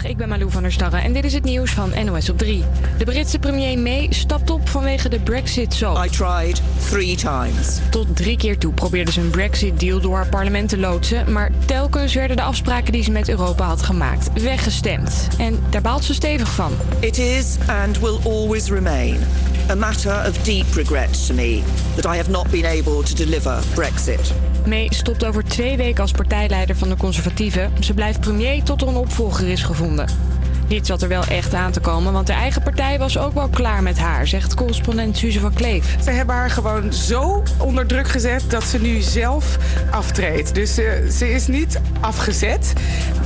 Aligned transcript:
Goedemiddag, 0.00 0.04
ik 0.04 0.16
ben 0.16 0.28
Malou 0.28 0.50
van 0.50 0.62
der 0.62 0.72
Starre 0.72 0.96
en 0.96 1.12
dit 1.12 1.24
is 1.24 1.32
het 1.32 1.44
nieuws 1.44 1.70
van 1.70 2.04
NOS 2.04 2.30
op 2.30 2.38
3. 2.38 2.64
De 2.98 3.04
Britse 3.04 3.38
premier 3.38 3.78
May 3.78 4.06
stapt 4.10 4.50
op 4.50 4.68
vanwege 4.68 5.08
de 5.08 5.20
brexit 5.20 5.74
zo. 5.74 6.02
I 6.02 6.08
tried 6.08 6.62
three 6.88 7.16
times. 7.16 7.78
Tot 7.90 8.16
drie 8.16 8.36
keer 8.36 8.58
toe 8.58 8.72
probeerde 8.72 9.12
ze 9.12 9.20
een 9.20 9.30
brexit-deal 9.30 10.00
door 10.00 10.16
haar 10.16 10.28
parlement 10.28 10.68
te 10.68 10.78
loodsen... 10.78 11.32
maar 11.32 11.50
telkens 11.64 12.14
werden 12.14 12.36
de 12.36 12.42
afspraken 12.42 12.92
die 12.92 13.02
ze 13.02 13.10
met 13.10 13.28
Europa 13.28 13.64
had 13.64 13.82
gemaakt 13.82 14.42
weggestemd. 14.42 15.28
En 15.38 15.58
daar 15.70 15.82
baalt 15.82 16.04
ze 16.04 16.14
stevig 16.14 16.54
van. 16.54 16.72
It 17.00 17.18
is 17.18 17.56
and 17.66 18.00
will 18.00 18.18
always 18.24 18.68
remain 18.68 19.18
a 19.70 19.74
matter 19.76 20.24
of 20.26 20.44
deep 20.44 20.74
regret 20.74 21.26
to 21.26 21.34
me 21.34 21.62
that 21.94 22.04
I 22.04 22.16
have 22.16 22.28
not 22.28 22.50
been 22.50 22.64
able 22.64 23.02
to 23.02 23.14
deliver 23.14 23.62
Brexit. 23.74 24.32
May 24.66 24.88
stopt 24.88 25.24
over 25.24 25.44
twee 25.44 25.76
weken 25.76 26.02
als 26.02 26.12
partijleider 26.12 26.76
van 26.76 26.88
de 26.88 26.96
conservatieven. 26.96 27.72
Ze 27.80 27.94
blijft 27.94 28.20
premier 28.20 28.62
tot 28.62 28.82
er 28.82 28.88
een 28.88 28.96
opvolger 28.96 29.48
is 29.48 29.62
gevonden. 29.62 30.08
Dit 30.70 30.86
zat 30.86 31.02
er 31.02 31.08
wel 31.08 31.24
echt 31.24 31.54
aan 31.54 31.72
te 31.72 31.80
komen, 31.80 32.12
want 32.12 32.26
de 32.26 32.32
eigen 32.32 32.62
partij 32.62 32.98
was 32.98 33.18
ook 33.18 33.34
wel 33.34 33.48
klaar 33.48 33.82
met 33.82 33.98
haar, 33.98 34.26
zegt 34.26 34.54
correspondent 34.54 35.16
Suze 35.16 35.40
van 35.40 35.52
Kleef. 35.52 35.96
Ze 36.04 36.10
hebben 36.10 36.34
haar 36.34 36.50
gewoon 36.50 36.92
zo 36.92 37.42
onder 37.58 37.86
druk 37.86 38.08
gezet 38.08 38.42
dat 38.48 38.62
ze 38.62 38.80
nu 38.80 39.00
zelf 39.00 39.58
aftreedt. 39.90 40.54
Dus 40.54 40.78
uh, 40.78 40.90
ze 41.10 41.32
is 41.32 41.46
niet 41.46 41.80
afgezet, 42.00 42.72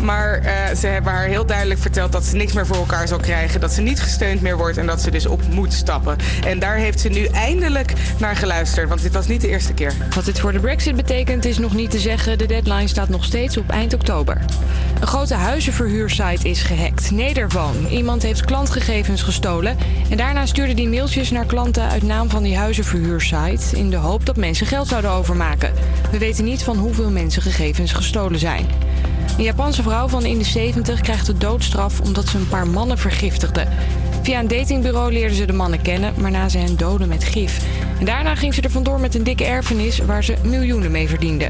maar 0.02 0.42
uh, 0.42 0.76
ze 0.76 0.86
hebben 0.86 1.12
haar 1.12 1.26
heel 1.26 1.46
duidelijk 1.46 1.80
verteld 1.80 2.12
dat 2.12 2.24
ze 2.24 2.36
niks 2.36 2.52
meer 2.52 2.66
voor 2.66 2.76
elkaar 2.76 3.08
zal 3.08 3.18
krijgen, 3.18 3.60
dat 3.60 3.72
ze 3.72 3.80
niet 3.80 4.00
gesteund 4.00 4.40
meer 4.40 4.56
wordt 4.56 4.76
en 4.76 4.86
dat 4.86 5.00
ze 5.00 5.10
dus 5.10 5.26
op 5.26 5.40
moet 5.50 5.72
stappen. 5.72 6.16
En 6.46 6.58
daar 6.58 6.76
heeft 6.76 7.00
ze 7.00 7.08
nu 7.08 7.24
eindelijk 7.24 7.92
naar 8.18 8.36
geluisterd, 8.36 8.88
want 8.88 9.02
dit 9.02 9.12
was 9.12 9.26
niet 9.26 9.40
de 9.40 9.48
eerste 9.48 9.72
keer. 9.72 9.92
Wat 10.14 10.24
dit 10.24 10.40
voor 10.40 10.52
de 10.52 10.60
Brexit 10.60 10.96
betekent 10.96 11.44
is 11.44 11.58
nog 11.58 11.74
niet 11.74 11.90
te 11.90 11.98
zeggen. 11.98 12.38
De 12.38 12.46
deadline 12.46 12.88
staat 12.88 13.08
nog 13.08 13.24
steeds 13.24 13.56
op 13.56 13.70
eind 13.70 13.94
oktober. 13.94 14.38
Een 15.00 15.06
grote 15.06 15.34
huizenverhuursite 15.34 16.48
is 16.48 16.62
gehackt. 16.62 17.10
Iemand 17.90 18.22
heeft 18.22 18.44
klantgegevens 18.44 19.22
gestolen. 19.22 19.76
En 20.10 20.16
daarna 20.16 20.46
stuurde 20.46 20.74
die 20.74 20.88
mailtjes 20.88 21.30
naar 21.30 21.46
klanten 21.46 21.88
uit 21.88 22.02
naam 22.02 22.30
van 22.30 22.42
die 22.42 22.56
huizenverhuursite. 22.56 23.76
In 23.76 23.90
de 23.90 23.96
hoop 23.96 24.26
dat 24.26 24.36
mensen 24.36 24.66
geld 24.66 24.88
zouden 24.88 25.10
overmaken. 25.10 25.72
We 26.10 26.18
weten 26.18 26.44
niet 26.44 26.62
van 26.62 26.76
hoeveel 26.76 27.10
mensen 27.10 27.42
gegevens 27.42 27.92
gestolen 27.92 28.38
zijn. 28.38 28.66
Een 29.36 29.44
Japanse 29.44 29.82
vrouw 29.82 30.08
van 30.08 30.24
in 30.24 30.38
de 30.38 30.44
70 30.44 31.00
krijgt 31.00 31.26
de 31.26 31.38
doodstraf 31.38 32.00
omdat 32.00 32.28
ze 32.28 32.38
een 32.38 32.48
paar 32.48 32.66
mannen 32.66 32.98
vergiftigde. 32.98 33.66
Via 34.22 34.38
een 34.38 34.48
datingbureau 34.48 35.12
leerde 35.12 35.34
ze 35.34 35.44
de 35.44 35.52
mannen 35.52 35.82
kennen, 35.82 36.14
waarna 36.16 36.48
ze 36.48 36.58
hen 36.58 36.76
doden 36.76 37.08
met 37.08 37.24
gif. 37.24 37.66
En 37.98 38.04
daarna 38.04 38.34
ging 38.34 38.54
ze 38.54 38.60
er 38.60 38.70
vandoor 38.70 39.00
met 39.00 39.14
een 39.14 39.24
dikke 39.24 39.44
erfenis 39.44 39.98
waar 39.98 40.24
ze 40.24 40.34
miljoenen 40.42 40.90
mee 40.90 41.08
verdiende. 41.08 41.48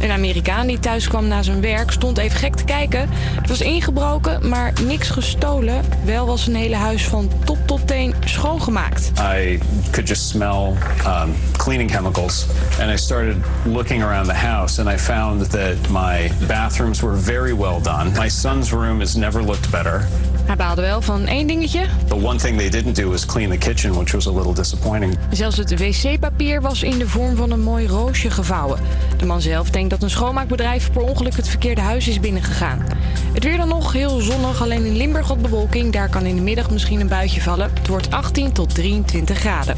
Een 0.00 0.10
Amerikaan 0.10 0.66
die 0.66 0.78
thuis 0.78 1.08
kwam 1.08 1.28
na 1.28 1.42
zijn 1.42 1.60
werk 1.60 1.90
stond 1.90 2.18
even 2.18 2.38
gek 2.38 2.54
te 2.54 2.64
kijken. 2.64 3.08
Het 3.40 3.48
was 3.48 3.60
ingebroken, 3.60 4.48
maar 4.48 4.72
niks 4.82 5.10
gestolen. 5.10 5.84
Wel 6.04 6.26
was 6.26 6.44
zijn 6.44 6.56
hele 6.56 6.76
huis 6.76 7.04
van 7.04 7.30
top 7.44 7.58
tot 7.66 7.86
teen 7.86 8.14
schoongemaakt. 8.24 9.12
I 9.18 9.58
could 9.90 10.08
just 10.08 10.28
smell 10.28 10.72
um, 11.06 11.34
cleaning 11.66 11.90
chemicals. 11.90 12.46
And 12.80 12.90
I 12.92 12.96
started 12.96 13.36
looking 13.64 14.02
around 14.02 14.26
the 14.26 14.46
house 14.46 14.80
and 14.80 14.88
I 14.88 14.96
found 14.96 15.40
that 15.50 15.76
my 15.90 16.30
bathrooms 16.46 17.02
were 17.02 17.16
very 17.16 17.52
well 17.52 17.80
done. 17.80 18.12
My 18.12 18.30
son's 18.30 18.72
room 18.72 19.00
has 19.00 19.14
never 19.14 19.42
looked 19.42 19.70
better. 19.70 20.06
Hij 20.44 20.56
baalde 20.56 20.80
wel 20.80 21.02
van 21.02 21.26
één 21.26 21.46
dingetje. 21.46 21.86
The 22.08 22.14
one 22.14 22.38
thing 22.38 22.58
they 22.58 22.68
didn't 22.68 22.94
do 22.94 23.10
was 23.10 23.26
clean 23.26 23.50
the 23.50 23.58
kitchen, 23.58 23.94
which 23.94 24.12
was 24.12 24.26
a 24.26 24.30
little 24.30 24.54
disappointing. 24.54 25.18
Zelfs 25.30 25.56
het 25.56 25.78
wc-papier 25.78 26.60
was 26.60 26.82
in 26.82 26.98
de 26.98 27.08
vorm 27.08 27.36
van 27.36 27.50
een 27.50 27.62
mooi 27.62 27.86
roosje 27.86 28.30
gevouwen. 28.30 28.78
De 29.16 29.26
man 29.26 29.40
zelf 29.40 29.70
denkt 29.70 29.90
dat 29.90 30.02
een 30.02 30.10
schoonmaakbedrijf 30.10 30.92
per 30.92 31.02
ongeluk 31.02 31.36
het 31.36 31.48
verkeerde 31.48 31.80
huis 31.80 32.08
is 32.08 32.20
binnengegaan. 32.20 32.86
Het 33.32 33.44
weer 33.44 33.56
dan 33.56 33.68
nog 33.68 33.92
heel 33.92 34.20
zonnig, 34.20 34.62
alleen 34.62 34.84
in 34.84 34.96
Limburg 34.96 35.28
wat 35.28 35.42
bewolking. 35.42 35.92
Daar 35.92 36.08
kan 36.08 36.26
in 36.26 36.36
de 36.36 36.42
middag 36.42 36.70
misschien 36.70 37.00
een 37.00 37.08
buitje 37.08 37.40
vallen. 37.40 37.70
Het 37.74 37.88
wordt 37.88 38.10
18 38.10 38.52
tot 38.52 38.74
23 38.74 39.38
graden. 39.38 39.76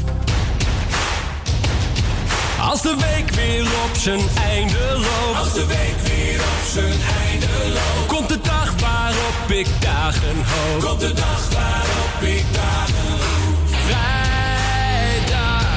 Als 2.69 2.81
de 2.81 2.95
week 2.95 3.29
weer 3.31 3.63
op 3.63 3.95
zijn 3.97 4.19
einde 4.43 4.93
loopt. 4.93 5.39
Als 5.39 5.53
de 5.53 5.65
week 5.65 5.97
weer 6.03 6.39
op 6.39 6.67
zijn 6.73 6.99
einde 7.29 7.47
loopt. 7.73 8.07
Komt 8.07 8.29
de 8.29 8.39
dag 8.41 8.73
waarop 8.79 9.51
ik 9.51 9.67
dagen 9.79 10.35
hoop. 10.35 10.81
Komt 10.83 10.99
de 10.99 11.13
dag 11.13 11.49
waarop 11.53 12.21
ik 12.21 12.45
dagen 12.53 13.09
hoop. 13.09 13.67
Vrijdag, 13.85 15.67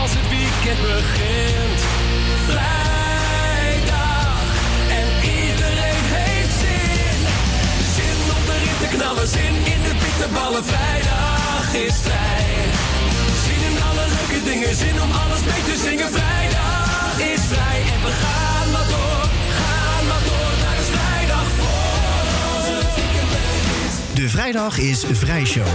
als 0.00 0.10
het 0.16 0.28
weekend 0.28 0.80
begint. 0.80 1.80
Vrijdag, 2.48 4.36
en 4.98 5.08
iedereen 5.38 6.04
heeft 6.18 6.54
zin. 6.64 7.18
Zin 7.96 8.18
om 8.36 8.44
erin 8.54 8.78
te 8.82 8.96
knallen, 8.96 9.28
zin 9.28 9.54
in 9.72 9.82
de 9.82 9.94
bitterballen. 10.02 10.64
Vrijdag 10.64 11.74
is 11.74 11.94
vrij. 12.02 12.63
Dingen, 14.44 14.74
zin 14.74 15.02
om 15.02 15.10
alles 15.10 15.40
mee 15.44 15.62
te 15.62 15.76
zingen. 15.84 16.12
Vrijdag 16.12 17.18
is 17.18 17.40
vrij 17.40 17.80
en 17.80 18.00
we 18.04 18.12
gaan 18.22 18.70
maar 18.70 18.88
door. 18.88 19.28
Gaan 19.58 20.06
maar 20.06 20.22
door, 20.24 20.52
naar 20.64 20.78
is 20.78 20.90
vrijdag 20.96 21.46
voor 21.58 22.74
het 22.76 22.94
weekend. 22.94 24.16
De 24.16 24.28
vrijdag 24.28 24.78
is 24.78 25.04
Vrijshow. 25.12 25.66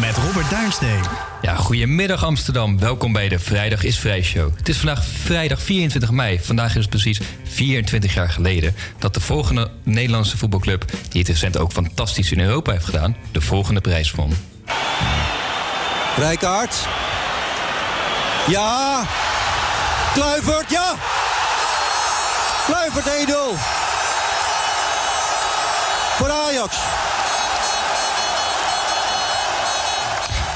Met 0.00 0.16
Robert 0.16 0.50
Duinsteen. 0.50 1.02
Ja, 1.42 1.54
goedemiddag 1.54 2.24
Amsterdam. 2.24 2.78
Welkom 2.78 3.12
bij 3.12 3.28
de 3.28 3.38
Vrijdag 3.38 3.84
is 3.84 3.98
Vrij 3.98 4.22
Show. 4.22 4.56
Het 4.56 4.68
is 4.68 4.76
vandaag 4.76 5.04
vrijdag 5.04 5.62
24 5.62 6.10
mei. 6.10 6.40
Vandaag 6.42 6.68
is 6.68 6.80
het 6.80 6.90
precies 6.90 7.20
24 7.42 8.14
jaar 8.14 8.28
geleden 8.28 8.74
dat 8.98 9.14
de 9.14 9.20
volgende 9.20 9.70
Nederlandse 9.82 10.36
voetbalclub, 10.36 10.84
die 11.08 11.20
het 11.20 11.30
recent 11.30 11.58
ook 11.58 11.72
fantastisch 11.72 12.32
in 12.32 12.40
Europa 12.40 12.72
heeft 12.72 12.84
gedaan, 12.84 13.16
de 13.32 13.40
volgende 13.40 13.80
prijs 13.80 14.10
won. 14.10 14.51
Rijkaard. 16.16 16.86
Ja. 18.46 19.02
Kluivert, 20.12 20.70
ja. 20.70 20.94
Kluivert 22.66 23.06
1-0. 23.06 23.58
Voor 26.16 26.30
Ajax. 26.30 26.76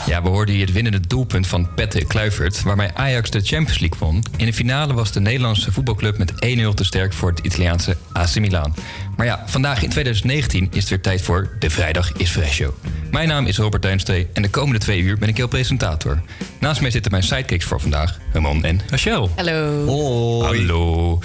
Ja, 0.06 0.22
we 0.22 0.28
hoorden 0.28 0.54
hier 0.54 0.64
het 0.64 0.74
winnende 0.74 1.00
doelpunt 1.00 1.46
van 1.46 1.74
Patrick 1.74 2.08
Kluivert, 2.08 2.62
waarmee 2.62 2.90
Ajax 2.94 3.30
de 3.30 3.40
Champions 3.40 3.78
League 3.78 3.98
won. 3.98 4.22
In 4.36 4.46
de 4.46 4.52
finale 4.52 4.94
was 4.94 5.12
de 5.12 5.20
Nederlandse 5.20 5.72
voetbalclub 5.72 6.18
met 6.18 6.32
1-0 6.32 6.34
te 6.74 6.84
sterk 6.84 7.12
voor 7.12 7.30
het 7.30 7.38
Italiaanse 7.38 7.96
AC 8.12 8.38
Milan. 8.38 8.74
Maar 9.16 9.26
ja, 9.26 9.42
vandaag 9.46 9.82
in 9.82 9.90
2019 9.90 10.68
is 10.70 10.80
het 10.80 10.88
weer 10.88 11.00
tijd 11.00 11.22
voor 11.22 11.56
De 11.58 11.70
Vrijdag 11.70 12.12
is 12.12 12.30
Vrij 12.30 12.50
Show. 12.50 12.72
Mijn 13.10 13.28
naam 13.28 13.46
is 13.46 13.58
Robert 13.58 13.82
Duinstee 13.82 14.28
en 14.32 14.42
de 14.42 14.50
komende 14.50 14.78
twee 14.78 15.00
uur 15.00 15.18
ben 15.18 15.28
ik 15.28 15.36
heel 15.36 15.48
presentator. 15.48 16.22
Naast 16.60 16.80
mij 16.80 16.90
zitten 16.90 17.10
mijn 17.10 17.22
sidekicks 17.22 17.64
voor 17.64 17.80
vandaag, 17.80 18.18
Herman 18.32 18.64
en 18.64 18.80
Rachel. 18.90 19.30
Hallo. 19.36 20.42
Hallo. 20.42 21.18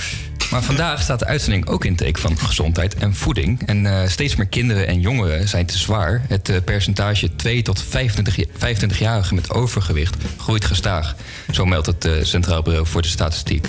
Maar 0.52 0.64
vandaag 0.64 1.02
staat 1.02 1.20
de 1.20 1.26
uitzending 1.26 1.68
ook 1.68 1.86
in 1.86 1.96
teken 1.96 2.22
van 2.22 2.40
gezondheid 2.40 2.96
en 2.96 3.16
voeding. 3.16 3.62
En 3.66 3.86
eh, 3.86 4.08
steeds 4.08 4.36
meer 4.36 4.48
kinderen 4.48 4.88
en 4.88 5.00
jongeren 5.00 5.48
zijn 5.48 5.66
te 5.66 5.78
zwaar. 5.78 6.22
Het 6.28 6.50
eh, 6.50 6.56
percentage 6.66 7.36
2 7.36 7.62
tot 7.62 7.84
25 7.84 8.46
25-jarigen 8.46 9.36
met 9.36 9.52
overgewicht 9.52 10.16
groeit 10.38 10.66
gestaag. 10.66 11.16
Zo 11.52 11.66
meldt 11.66 11.86
het 11.86 12.06
eh, 12.06 12.14
Centraal 12.22 12.62
Bureau 12.62 12.88
voor 12.88 13.02
de 13.02 13.08
Statistiek. 13.08 13.68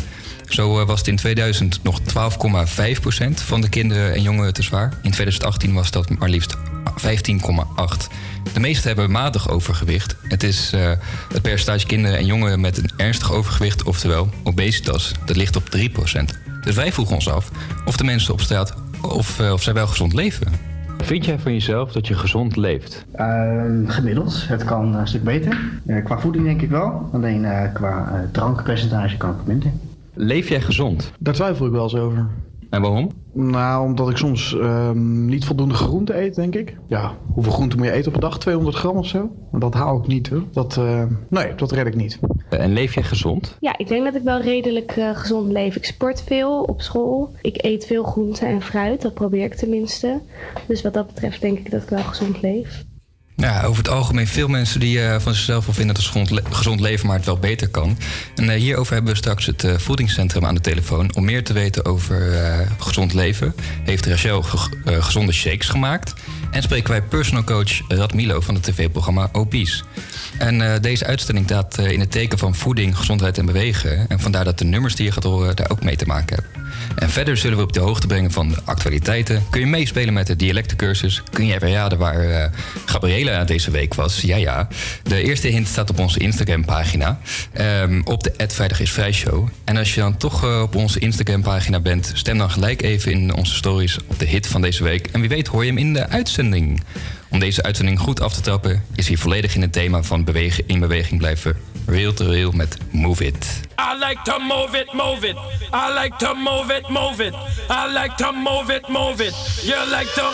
Zo 0.48 0.84
was 0.84 0.98
het 0.98 1.08
in 1.08 1.16
2000 1.16 1.80
nog 1.82 2.00
12,5% 2.00 2.04
van 3.34 3.60
de 3.60 3.68
kinderen 3.68 4.14
en 4.14 4.22
jongeren 4.22 4.52
te 4.52 4.62
zwaar. 4.62 4.92
In 5.02 5.10
2018 5.10 5.72
was 5.72 5.90
dat 5.90 6.18
maar 6.18 6.28
liefst 6.28 6.56
15,8%. 6.56 6.60
De 8.52 8.60
meesten 8.60 8.86
hebben 8.86 9.10
matig 9.10 9.48
overgewicht. 9.48 10.16
Het 10.28 10.42
is 10.42 10.72
het 11.32 11.42
percentage 11.42 11.86
kinderen 11.86 12.18
en 12.18 12.26
jongeren 12.26 12.60
met 12.60 12.78
een 12.78 12.90
ernstig 12.96 13.32
overgewicht, 13.32 13.82
oftewel 13.82 14.30
obesitas, 14.42 15.12
dat 15.24 15.36
ligt 15.36 15.56
op 15.56 15.76
3%. 15.76 16.41
Dus 16.64 16.74
wij 16.74 16.92
vroegen 16.92 17.14
ons 17.14 17.28
af 17.28 17.50
of 17.84 17.96
de 17.96 18.04
mensen 18.04 18.32
op 18.32 18.40
straat 18.40 18.74
of, 19.02 19.40
eh, 19.40 19.52
of 19.52 19.62
zij 19.62 19.74
wel 19.74 19.86
gezond 19.86 20.12
leven. 20.12 20.70
Vind 21.02 21.24
jij 21.24 21.38
van 21.38 21.52
jezelf 21.52 21.92
dat 21.92 22.06
je 22.06 22.14
gezond 22.14 22.56
leeft? 22.56 23.04
Ehm, 23.12 23.86
gemiddeld. 23.86 24.48
Het 24.48 24.64
kan 24.64 24.94
een 24.94 25.08
stuk 25.08 25.24
beter. 25.24 25.58
Eh, 25.86 26.04
qua 26.04 26.18
voeding 26.18 26.44
denk 26.44 26.62
ik 26.62 26.70
wel. 26.70 27.08
Alleen 27.12 27.44
eh, 27.44 27.72
qua 27.72 28.12
eh, 28.12 28.20
drankpercentage 28.32 29.16
kan 29.16 29.28
het 29.28 29.46
minder. 29.46 29.70
Leef 30.14 30.48
jij 30.48 30.60
gezond? 30.60 31.12
Daar 31.18 31.34
twijfel 31.34 31.66
ik 31.66 31.72
wel 31.72 31.82
eens 31.82 31.94
over. 31.94 32.26
En 32.70 32.80
waarom? 32.80 33.10
Nou, 33.32 33.84
omdat 33.84 34.10
ik 34.10 34.16
soms 34.16 34.58
ehm, 34.58 35.26
niet 35.26 35.44
voldoende 35.44 35.74
groente 35.74 36.20
eet, 36.20 36.34
denk 36.34 36.54
ik. 36.54 36.76
Ja, 36.86 37.16
hoeveel 37.32 37.52
groente 37.52 37.76
moet 37.76 37.86
je 37.86 37.92
eten 37.92 38.08
op 38.08 38.14
een 38.14 38.20
dag? 38.20 38.38
200 38.38 38.76
gram 38.76 38.96
of 38.96 39.06
zo? 39.06 39.30
Dat 39.52 39.74
haal 39.74 39.98
ik 39.98 40.06
niet 40.06 40.28
hoor. 40.28 40.42
Dat, 40.52 40.76
eh, 40.76 41.04
nee, 41.28 41.54
dat 41.54 41.72
red 41.72 41.86
ik 41.86 41.94
niet. 41.94 42.18
En 42.48 42.72
leef 42.72 42.94
jij 42.94 43.02
gezond? 43.02 43.56
Ja, 43.60 43.78
ik 43.78 43.88
denk 43.88 44.04
dat 44.04 44.14
ik 44.14 44.22
wel 44.22 44.40
redelijk 44.40 44.90
eh, 44.90 45.16
gezond 45.16 45.52
leef. 45.52 45.76
Ik 45.76 45.84
sport 45.84 46.22
veel 46.22 46.62
op 46.62 46.82
school. 46.82 47.34
Ik 47.42 47.64
eet 47.64 47.86
veel 47.86 48.04
groente 48.04 48.46
en 48.46 48.62
fruit. 48.62 49.02
Dat 49.02 49.14
probeer 49.14 49.44
ik 49.44 49.54
tenminste. 49.54 50.20
Dus 50.66 50.82
wat 50.82 50.94
dat 50.94 51.06
betreft 51.06 51.40
denk 51.40 51.58
ik 51.58 51.70
dat 51.70 51.82
ik 51.82 51.88
wel 51.88 52.02
gezond 52.02 52.42
leef. 52.42 52.84
Over 53.46 53.76
het 53.82 53.88
algemeen 53.88 54.26
veel 54.26 54.48
mensen 54.48 54.80
die 54.80 55.02
eh, 55.04 55.20
van 55.20 55.34
zichzelf 55.34 55.64
wel 55.64 55.74
vinden 55.74 55.94
dat 55.94 56.04
het 56.04 56.12
gezond, 56.12 56.40
gezond 56.50 56.80
leven 56.80 57.06
maar 57.06 57.16
het 57.16 57.24
wel 57.26 57.38
beter 57.38 57.68
kan. 57.68 57.98
En 58.36 58.48
eh, 58.50 58.60
hierover 58.60 58.92
hebben 58.94 59.12
we 59.12 59.18
straks 59.18 59.46
het 59.46 59.64
eh, 59.64 59.74
voedingscentrum 59.78 60.44
aan 60.46 60.54
de 60.54 60.60
telefoon. 60.60 61.14
Om 61.14 61.24
meer 61.24 61.44
te 61.44 61.52
weten 61.52 61.84
over 61.84 62.32
gezond 62.78 63.12
leven 63.14 63.54
heeft 63.84 64.06
Rachel 64.06 64.42
ge- 64.42 65.02
gezonde 65.02 65.32
shakes 65.32 65.68
gemaakt. 65.68 66.12
En 66.50 66.62
spreken 66.62 66.90
wij 66.90 67.02
personal 67.02 67.44
coach 67.44 67.80
Rad 67.88 68.14
Milo 68.14 68.40
van 68.40 68.54
het 68.54 68.62
tv-programma 68.62 69.28
Obese. 69.32 69.82
En 70.42 70.60
eh, 70.60 70.80
deze 70.80 71.06
uitstelling 71.06 71.44
staat 71.44 71.78
eh, 71.78 71.90
in 71.90 72.00
het 72.00 72.10
teken 72.10 72.38
van 72.38 72.54
voeding, 72.54 72.96
gezondheid 72.96 73.38
en 73.38 73.46
bewegen. 73.46 74.08
En 74.08 74.20
vandaar 74.20 74.44
dat 74.44 74.58
de 74.58 74.64
nummers 74.64 74.94
die 74.94 75.06
je 75.06 75.12
gaat 75.12 75.22
horen 75.22 75.56
daar 75.56 75.70
ook 75.70 75.82
mee 75.82 75.96
te 75.96 76.06
maken 76.06 76.34
hebben. 76.34 76.70
En 76.96 77.10
verder 77.10 77.36
zullen 77.36 77.56
we 77.56 77.62
op 77.62 77.72
de 77.72 77.80
hoogte 77.80 78.06
brengen 78.06 78.30
van 78.30 78.48
de 78.48 78.56
actualiteiten. 78.64 79.42
Kun 79.50 79.60
je 79.60 79.66
meespelen 79.66 80.14
met 80.14 80.26
de 80.26 80.36
dialectencursus? 80.36 81.22
Kun 81.30 81.46
je 81.46 81.54
even 81.54 81.72
raden 81.72 81.98
waar 81.98 82.20
eh 82.20 82.50
Gabriela 82.84 83.44
deze 83.44 83.70
week 83.70 83.94
was? 83.94 84.20
Ja, 84.20 84.36
ja. 84.36 84.68
De 85.02 85.22
eerste 85.22 85.48
hint 85.48 85.68
staat 85.68 85.90
op 85.90 85.98
onze 85.98 86.18
Instagram-pagina. 86.18 87.18
ehm, 87.52 88.00
op 88.04 88.22
de 88.22 88.32
Vrijdag 88.48 88.80
is 88.80 88.92
Vrij 88.92 89.12
Show. 89.12 89.48
En 89.64 89.76
als 89.76 89.94
je 89.94 90.00
dan 90.00 90.16
toch 90.16 90.62
op 90.62 90.74
onze 90.74 90.98
Instagram-pagina 90.98 91.80
bent... 91.80 92.10
stem 92.14 92.38
dan 92.38 92.50
gelijk 92.50 92.82
even 92.82 93.12
in 93.12 93.34
onze 93.34 93.54
stories 93.54 93.98
op 94.06 94.18
de 94.18 94.26
hit 94.26 94.46
van 94.46 94.62
deze 94.62 94.82
week. 94.82 95.06
En 95.06 95.20
wie 95.20 95.28
weet 95.28 95.46
hoor 95.46 95.62
je 95.64 95.68
hem 95.68 95.78
in 95.78 95.92
de 95.92 96.08
uitzending. 96.08 96.82
Om 97.32 97.38
deze 97.38 97.62
uitzending 97.62 97.98
goed 97.98 98.20
af 98.20 98.34
te 98.34 98.40
trappen... 98.40 98.84
is 98.94 99.08
hij 99.08 99.16
volledig 99.16 99.54
in 99.54 99.62
het 99.62 99.72
thema 99.72 100.02
van 100.02 100.24
bewegen, 100.24 100.64
in 100.66 100.80
beweging 100.80 101.20
blijven... 101.20 101.56
Real 101.86 102.12
to 102.12 102.24
real 102.24 102.50
met 102.50 102.76
Move 102.90 103.24
It. 103.24 103.60
I 103.78 103.98
like 103.98 104.20
to 104.24 104.38
move 104.38 104.78
it, 104.78 104.92
move 104.92 105.28
it. 105.28 105.36
I 105.72 106.00
like 106.02 106.16
to 106.16 106.34
move 106.34 106.74
it, 106.76 106.88
move 106.88 107.24
it. 107.24 107.34
I 107.68 107.92
like 107.92 108.14
to 108.16 108.32
move 108.32 108.74
it, 108.74 108.88
move 108.88 109.24
it. 109.24 109.34
You 109.62 109.90
like 109.90 110.12
to 110.14 110.32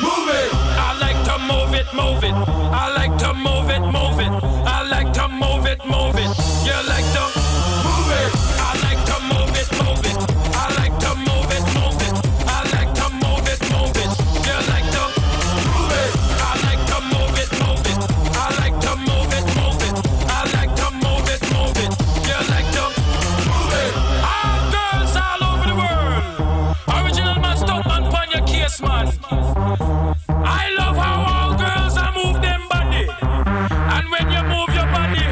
move 0.00 0.28
it. 0.28 0.52
I 0.52 0.98
like 0.98 1.24
to 1.24 1.38
move 1.38 1.78
it, 1.78 1.92
move 1.92 2.26
it. 2.26 2.34
I 2.72 2.92
like 2.96 3.18
to 3.18 3.32
move 3.34 3.70
it, 3.70 3.80
move 3.80 4.20
it. 4.20 4.32
I 4.66 4.82
like 4.88 5.12
to 5.12 5.28
move 5.28 5.66
it, 5.66 5.84
move 5.84 6.18
it. 6.18 6.30
You 6.64 6.88
like 6.88 7.12
to 7.12 7.37
man. 28.80 29.08
I 30.28 30.70
love 30.78 30.96
how 30.96 31.16
all 31.30 31.56
girls 31.56 31.96
are 31.96 32.12
move 32.12 32.40
them 32.42 32.68
body. 32.68 33.08
And 33.08 34.06
when 34.10 34.26
you 34.30 34.42
move 34.44 34.70
your 34.74 34.88
body, 34.92 35.24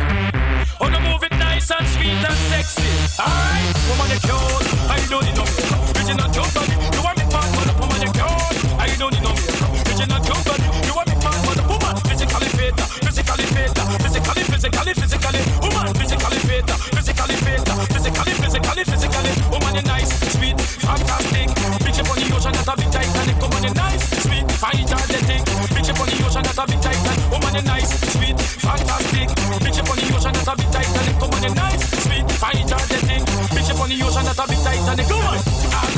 oh, 0.80 0.88
you 0.88 1.00
move 1.00 1.22
it 1.22 1.32
nice 1.38 1.70
and 1.70 1.86
sweet 1.86 2.22
and 2.26 2.40
sexy. 2.50 2.88
Alright, 3.20 3.76
woman, 3.88 4.10
you 4.10 4.20
cute. 4.24 4.66
I 4.90 4.98
don't 5.10 5.24
need 5.24 5.36
no 5.36 5.44
makeup. 5.44 5.80
Original 5.94 6.28
cute 6.34 6.54
body. 6.54 6.74
You 6.96 7.02
want 7.04 7.18
me 7.18 7.24
man, 7.30 7.48
mother, 7.54 7.76
woman, 7.78 8.00
you 8.02 8.10
cute. 8.16 8.56
I 8.78 8.88
don't 8.98 9.12
need 9.14 9.22
no 9.22 9.32
makeup. 9.36 9.70
Original 9.84 10.20
cute 10.26 10.44
body. 10.46 10.66
You 10.86 10.94
want 10.96 11.08
me 11.10 11.16
man, 11.22 11.38
mother, 11.46 11.66
woman, 11.70 11.94
physically 12.08 12.50
fit, 12.56 12.74
physically 13.04 13.46
fit, 13.54 13.70
physically, 14.02 14.42
physically, 14.48 14.92
physically, 14.94 15.42
woman, 15.62 15.86
physically 15.94 16.40
fit, 16.48 16.66
physically 16.94 17.36
fit, 17.46 17.62
physically, 17.94 18.32
physically, 18.42 18.84
physically, 18.84 19.32
woman, 19.52 19.74
you 19.76 19.84
nice, 19.86 20.10
sweet, 20.34 20.58
fantastic. 20.82 21.48
Bitch 21.84 22.00
on 22.00 22.16
the 22.16 22.26
ocean, 22.34 22.52
that's 22.52 22.68
a 22.68 22.76
big 22.76 22.95
Titanic. 23.26 23.42
Woman, 23.42 23.64
you 23.64 23.74
nice, 23.74 24.22
sweet, 24.22 24.44
energetic. 24.44 25.42
Bitch 25.74 25.90
up 25.90 26.00
on 26.00 26.06
the 26.06 26.26
ocean, 26.26 26.42
that's 26.42 26.58
a 26.58 26.66
big 26.66 26.80
Titanic. 26.80 27.30
Woman, 27.30 27.54
you 27.54 27.62
nice, 27.62 27.90
sweet, 28.12 28.40
fantastic. 28.40 29.28
Bitch 29.62 29.78
up 29.80 29.90
on 29.90 29.96
the 29.96 30.14
ocean, 30.14 30.32
that's 30.32 30.48
a 30.48 30.56
big 30.56 30.70
Titanic. 30.70 31.20
Woman, 31.20 31.42
you 31.42 31.54
nice, 31.54 31.82
sweet, 32.02 32.22
energetic. 32.22 33.22
Bitch 33.50 33.70
up 33.70 33.80
on 33.80 33.88
the 33.88 34.02
ocean, 34.02 34.24
that's 34.24 34.38
a 34.38 34.46
big 34.46 34.62
Titanic. 34.62 35.06
Come 35.08 35.26
on, 35.26 35.38
ah, 35.74 35.95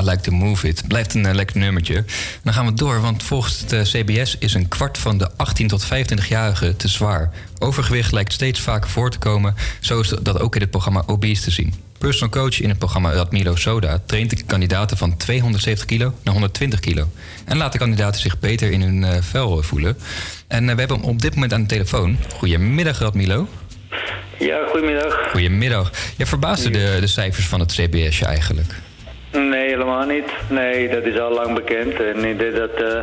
I 0.00 0.04
Like 0.04 0.20
To 0.20 0.32
Move 0.32 0.68
It. 0.68 0.88
Blijft 0.88 1.14
een 1.14 1.26
eh, 1.26 1.34
lekker 1.34 1.58
nummertje. 1.58 2.04
Dan 2.42 2.52
gaan 2.52 2.66
we 2.66 2.74
door, 2.74 3.00
want 3.00 3.22
volgens 3.22 3.60
het 3.60 3.72
eh, 3.72 3.80
CBS 3.80 4.36
is 4.38 4.54
een 4.54 4.68
kwart 4.68 4.98
van 4.98 5.18
de 5.18 5.30
18 5.36 5.68
tot 5.68 5.84
25-jarigen 5.84 6.76
te 6.76 6.88
zwaar. 6.88 7.30
Overgewicht 7.58 8.12
lijkt 8.12 8.32
steeds 8.32 8.60
vaker 8.60 8.90
voor 8.90 9.10
te 9.10 9.18
komen. 9.18 9.54
Zo 9.80 10.00
is 10.00 10.08
dat 10.08 10.40
ook 10.40 10.54
in 10.54 10.60
het 10.60 10.70
programma 10.70 11.02
Obese 11.06 11.42
te 11.42 11.50
zien. 11.50 11.74
Personal 11.98 12.28
coach 12.28 12.60
in 12.60 12.68
het 12.68 12.78
programma 12.78 13.12
Radmilo 13.12 13.54
Soda 13.54 14.00
traint 14.06 14.30
de 14.30 14.42
kandidaten 14.42 14.96
van 14.96 15.16
270 15.16 15.86
kilo 15.86 16.14
naar 16.22 16.32
120 16.32 16.80
kilo. 16.80 17.08
En 17.44 17.56
laat 17.56 17.72
de 17.72 17.78
kandidaten 17.78 18.20
zich 18.20 18.38
beter 18.38 18.70
in 18.70 18.82
hun 18.82 19.04
eh, 19.04 19.22
vel 19.22 19.62
voelen. 19.62 19.96
En 20.48 20.62
we 20.62 20.74
hebben 20.74 20.96
hem 20.96 21.04
op 21.06 21.22
dit 21.22 21.34
moment 21.34 21.52
aan 21.52 21.60
de 21.60 21.66
telefoon. 21.66 22.16
Goedemiddag 22.36 22.98
Radmilo. 22.98 23.48
Ja, 24.38 24.66
goedemiddag. 24.70 25.30
Goedemiddag. 25.30 25.90
Ja, 26.16 26.26
verbaasde 26.26 26.70
de, 26.70 26.96
de 27.00 27.06
cijfers 27.06 27.46
van 27.46 27.60
het 27.60 27.72
CBS 27.72 28.18
je 28.18 28.24
eigenlijk? 28.24 28.74
Helemaal 30.00 30.20
niet. 30.20 30.58
Nee, 30.58 30.88
dat 30.88 31.04
is 31.04 31.18
al 31.18 31.32
lang 31.32 31.54
bekend. 31.54 32.00
En 32.00 32.24
ik 32.24 32.38
denk 32.38 32.54
dat, 32.56 32.70
eh, 32.82 33.00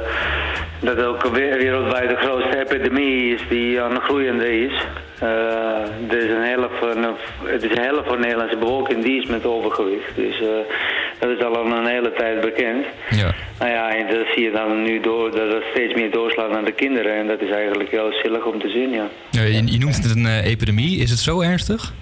dat 0.80 1.02
ook 1.04 1.22
we- 1.24 1.56
wereldwijd 1.58 2.10
de 2.10 2.16
grootste 2.16 2.60
epidemie 2.60 3.34
is 3.34 3.42
die 3.50 3.82
aan 3.82 3.94
het 3.94 4.04
groeiende 4.04 4.62
is. 4.66 4.74
Eh, 5.20 5.30
er 6.10 6.18
is 6.18 6.30
een 6.30 6.44
helft 6.54 6.74
van, 6.80 7.16
het 7.44 7.64
is 7.64 7.72
een 7.72 7.84
helft 7.84 8.08
van 8.08 8.16
de 8.16 8.22
Nederlandse 8.24 8.58
bevolking 8.58 9.04
die 9.04 9.22
is 9.22 9.28
met 9.28 9.46
overgewicht. 9.46 10.16
Dus 10.16 10.40
eh, 10.42 10.48
dat 11.20 11.30
is 11.30 11.44
al 11.44 11.66
een 11.66 11.86
hele 11.86 12.14
tijd 12.14 12.42
bekend. 12.42 12.86
Ja. 13.10 13.34
Nou 13.60 13.72
ja, 13.72 13.96
en 13.96 14.08
dat 14.16 14.26
zie 14.36 14.44
je 14.44 14.52
dan 14.52 14.84
nu 14.84 15.00
door, 15.00 15.32
dat 15.32 15.52
het 15.54 15.64
steeds 15.74 15.94
meer 15.94 16.12
doorslaat 16.12 16.52
naar 16.52 16.66
de 16.66 16.72
kinderen. 16.72 17.14
En 17.14 17.28
dat 17.28 17.42
is 17.42 17.50
eigenlijk 17.50 17.90
heel 17.92 18.12
zielig 18.24 18.46
om 18.46 18.60
te 18.60 18.70
zien, 18.70 18.90
ja. 18.90 19.08
Ja, 19.30 19.42
je, 19.42 19.72
je 19.72 19.80
noemt 19.80 19.96
het 20.04 20.16
een 20.16 20.40
epidemie. 20.44 21.00
Is 21.00 21.10
het 21.10 21.20
zo 21.20 21.42
ernstig? 21.42 21.94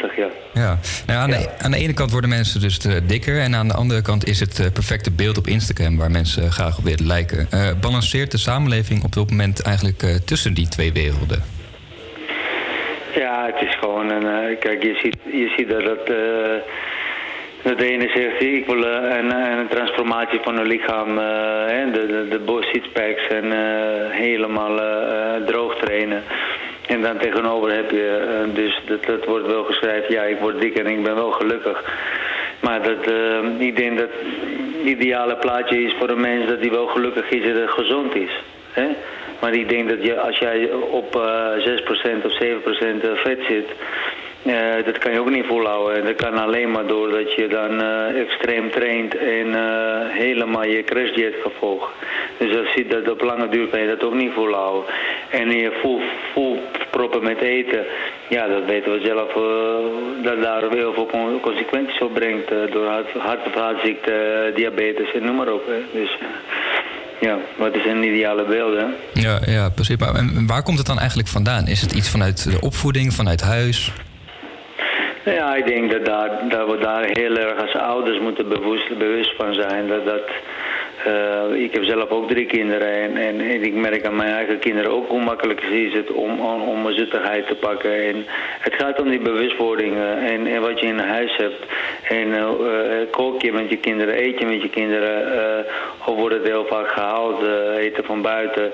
Ja, 0.00 0.10
ja. 0.16 0.28
Ja. 0.54 0.78
Nou, 1.06 1.18
ja, 1.18 1.22
aan, 1.22 1.30
de, 1.30 1.48
aan 1.58 1.70
de 1.70 1.76
ene 1.76 1.94
kant 1.94 2.10
worden 2.10 2.30
mensen 2.30 2.60
dus 2.60 2.78
eh, 2.78 2.92
dikker... 3.06 3.40
en 3.40 3.54
aan 3.54 3.68
de 3.68 3.74
andere 3.74 4.02
kant 4.02 4.28
is 4.28 4.40
het 4.40 4.60
eh, 4.60 4.66
perfecte 4.72 5.10
beeld 5.10 5.38
op 5.38 5.46
Instagram... 5.46 5.96
waar 5.96 6.10
mensen 6.10 6.42
eh, 6.42 6.50
graag 6.50 6.78
op 6.78 6.84
willen 6.84 7.06
lijken. 7.06 7.48
Balanceert 7.80 8.30
de 8.30 8.38
samenleving 8.38 9.04
op 9.04 9.12
dit 9.12 9.30
moment 9.30 9.62
eigenlijk 9.62 10.02
tussen 10.24 10.54
die 10.54 10.68
twee 10.68 10.92
werelden? 10.92 11.42
Ja, 13.14 13.46
het 13.52 13.68
is 13.68 13.76
gewoon 13.78 14.10
een. 14.10 14.58
kijk, 14.58 14.82
je 14.82 14.98
ziet, 15.02 15.16
je 15.24 15.52
ziet 15.56 15.68
dat 15.68 15.82
het. 15.82 16.06
dat 17.62 17.78
de 17.78 17.90
ene 17.92 18.10
zegt, 18.14 18.42
ik 18.42 18.66
wil 18.66 18.84
een, 18.84 19.30
een 19.34 19.68
transformatie 19.68 20.40
van 20.42 20.58
het 20.58 20.66
lichaam, 20.66 21.18
hè, 21.18 21.90
de, 21.90 22.06
de, 22.06 22.26
de 22.30 22.38
en 23.28 23.52
helemaal 24.10 24.80
eh, 24.80 25.46
droog 25.46 25.74
trainen. 25.74 26.22
En 26.90 27.02
dan 27.02 27.18
tegenover 27.18 27.72
heb 27.72 27.90
je, 27.90 28.26
eh, 28.28 28.54
dus 28.54 28.80
dat, 28.86 29.04
dat 29.04 29.24
wordt 29.24 29.46
wel 29.46 29.64
geschreven, 29.64 30.12
ja, 30.14 30.22
ik 30.22 30.38
word 30.38 30.60
dik 30.60 30.78
en 30.78 30.86
ik 30.86 31.02
ben 31.02 31.14
wel 31.14 31.30
gelukkig. 31.30 31.84
Maar 32.60 32.82
dat, 32.82 33.06
eh, 33.06 33.66
ik 33.66 33.76
denk 33.76 33.98
dat 33.98 34.08
het 34.08 34.86
ideale 34.86 35.36
plaatje 35.36 35.82
is 35.82 35.94
voor 35.98 36.08
een 36.08 36.20
mens 36.20 36.48
dat 36.48 36.58
hij 36.60 36.70
wel 36.70 36.86
gelukkig 36.86 37.30
is 37.30 37.44
en 37.44 37.68
gezond 37.68 38.14
is. 38.14 38.42
Hè? 38.72 38.88
Maar 39.40 39.54
ik 39.54 39.68
denk 39.68 39.88
dat 39.88 40.04
je, 40.04 40.20
als 40.20 40.38
jij 40.38 40.70
op 40.90 41.16
eh 41.16 41.64
6% 41.64 42.24
of 42.24 42.32
7% 42.32 43.06
vet 43.14 43.38
zit, 43.48 43.68
eh, 44.42 44.84
dat 44.84 44.98
kan 44.98 45.12
je 45.12 45.20
ook 45.20 45.30
niet 45.30 45.46
volhouden. 45.46 45.96
En 45.98 46.04
dat 46.04 46.16
kan 46.16 46.38
alleen 46.38 46.70
maar 46.70 46.86
doordat 46.86 47.34
je 47.34 47.48
dan 47.48 47.82
eh, 47.82 48.20
extreem 48.20 48.70
traint 48.70 49.16
en 49.16 49.54
eh, 49.54 50.08
helemaal 50.08 50.64
je 50.64 50.84
crashdieet 50.84 51.34
gaat 51.42 51.52
volgen. 51.58 51.88
Dus 52.38 52.56
als 52.56 52.72
je 52.74 52.86
dat 52.86 53.10
op 53.10 53.20
lange 53.20 53.48
duur 53.48 53.68
kan 53.68 53.80
je 53.80 53.86
dat 53.86 54.02
ook 54.02 54.14
niet 54.14 54.32
volhouden. 54.32 54.84
En 55.30 55.50
je 55.50 55.78
vol, 55.82 56.00
vol 56.32 56.62
proppen 56.90 57.22
met 57.22 57.40
eten, 57.40 57.84
ja, 58.28 58.46
dat 58.46 58.64
weten 58.64 58.92
we 58.92 59.00
zelf, 59.04 59.32
dat 60.22 60.42
daar 60.42 60.70
heel 60.70 60.92
veel 60.92 61.06
con- 61.06 61.40
consequenties 61.40 62.00
op 62.00 62.14
brengt. 62.14 62.48
door 62.72 62.86
hart, 62.86 63.10
hart- 63.12 63.46
of 63.46 63.52
vaatziekte, 63.52 64.52
diabetes 64.54 65.12
en 65.12 65.24
noem 65.24 65.36
maar 65.36 65.52
op. 65.52 65.62
Dus 65.92 66.18
ja, 67.20 67.38
wat 67.56 67.74
is 67.76 67.84
een 67.84 68.02
ideale 68.02 68.44
beeld, 68.44 68.76
hè? 68.76 68.86
Ja, 69.20 69.38
ja 69.46 69.68
precies. 69.68 69.96
Maar 69.96 70.14
en 70.14 70.46
waar 70.46 70.62
komt 70.62 70.78
het 70.78 70.86
dan 70.86 70.98
eigenlijk 70.98 71.28
vandaan? 71.28 71.66
Is 71.66 71.80
het 71.80 71.92
iets 71.92 72.10
vanuit 72.10 72.50
de 72.50 72.60
opvoeding, 72.60 73.12
vanuit 73.12 73.40
huis? 73.40 73.92
Ja, 75.32 75.54
ik 75.54 75.66
denk 75.66 75.90
dat, 75.90 76.04
daar, 76.04 76.48
dat 76.48 76.70
we 76.70 76.78
daar 76.78 77.04
heel 77.12 77.36
erg 77.36 77.60
als 77.60 77.74
ouders 77.74 78.18
moeten 78.18 78.48
bewust, 78.48 78.98
bewust 78.98 79.34
van 79.36 79.54
zijn. 79.54 79.88
Dat, 79.88 80.04
dat, 80.04 80.28
eh, 81.04 81.62
ik 81.62 81.72
heb 81.72 81.84
zelf 81.84 82.08
ook 82.08 82.28
drie 82.28 82.46
kinderen 82.46 82.88
en, 82.88 83.16
en, 83.16 83.40
ik 83.40 83.74
merk 83.74 84.06
aan 84.06 84.16
mijn 84.16 84.34
eigen 84.34 84.58
kinderen 84.58 84.92
ook 84.92 85.08
hoe 85.08 85.22
makkelijk 85.22 85.62
het 85.62 85.70
is 85.70 85.92
het 85.92 86.12
om, 86.12 86.40
om, 86.40 86.62
om 86.62 86.86
een 86.86 86.94
zoetigheid 86.94 87.46
te 87.46 87.54
pakken. 87.54 88.06
En 88.06 88.26
het 88.60 88.74
gaat 88.74 89.00
om 89.00 89.08
die 89.08 89.20
bewustwording 89.20 89.96
en, 89.96 90.46
en 90.46 90.60
wat 90.60 90.80
je 90.80 90.86
in 90.86 90.98
huis 90.98 91.36
hebt. 91.36 91.64
En 92.08 92.34
eh, 92.34 92.42
eh, 92.42 93.10
kook 93.10 93.42
je 93.42 93.52
met 93.52 93.70
je 93.70 93.76
kinderen, 93.76 94.22
eet 94.22 94.38
je 94.38 94.46
met 94.46 94.62
je 94.62 94.68
kinderen, 94.68 95.66
of 96.06 96.16
wordt 96.16 96.34
het 96.34 96.46
heel 96.46 96.66
vaak 96.66 96.88
gehaald, 96.88 97.42
eh, 97.42 97.76
eten 97.76 98.04
van 98.04 98.22
buiten. 98.22 98.72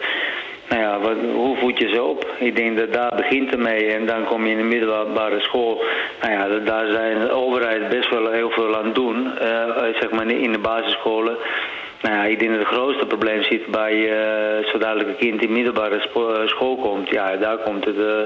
Nou 0.69 0.81
ja, 0.83 0.99
wat, 0.99 1.17
hoe 1.35 1.57
voed 1.57 1.79
je 1.79 1.89
ze 1.89 2.03
op? 2.03 2.27
Ik 2.39 2.57
denk 2.57 2.77
dat 2.77 2.93
daar 2.93 3.13
begint 3.17 3.51
het 3.51 3.61
mee 3.61 3.93
en 3.93 4.07
dan 4.07 4.25
kom 4.25 4.47
je 4.47 4.51
in 4.51 4.57
de 4.57 4.63
middelbare 4.63 5.41
school. 5.41 5.85
Nou 6.21 6.33
ja, 6.33 6.59
daar 6.59 6.87
zijn 6.91 7.21
de 7.21 7.31
overheid 7.31 7.89
best 7.89 8.11
wel 8.11 8.31
heel 8.31 8.51
veel 8.51 8.77
aan 8.77 8.93
doen, 8.93 9.39
eh, 9.39 9.69
zeg 10.01 10.11
maar 10.11 10.31
in 10.31 10.53
de 10.53 10.59
basisscholen. 10.59 11.37
Nou 12.01 12.15
ja, 12.15 12.25
ik 12.25 12.39
denk 12.39 12.51
dat 12.51 12.61
het 12.61 12.69
grootste 12.69 13.07
probleem 13.07 13.43
zit 13.43 13.67
bij 13.67 13.95
eh 14.11 14.67
zo 14.71 14.79
dadelijk 14.79 15.09
een 15.09 15.17
kind 15.17 15.43
in 15.43 15.53
middelbare 15.53 16.09
eh, 16.15 16.47
school 16.47 16.77
komt. 16.77 17.09
Ja, 17.11 17.37
daar 17.37 17.57
komt 17.57 17.85
het 17.85 17.99
eh, 17.99 18.21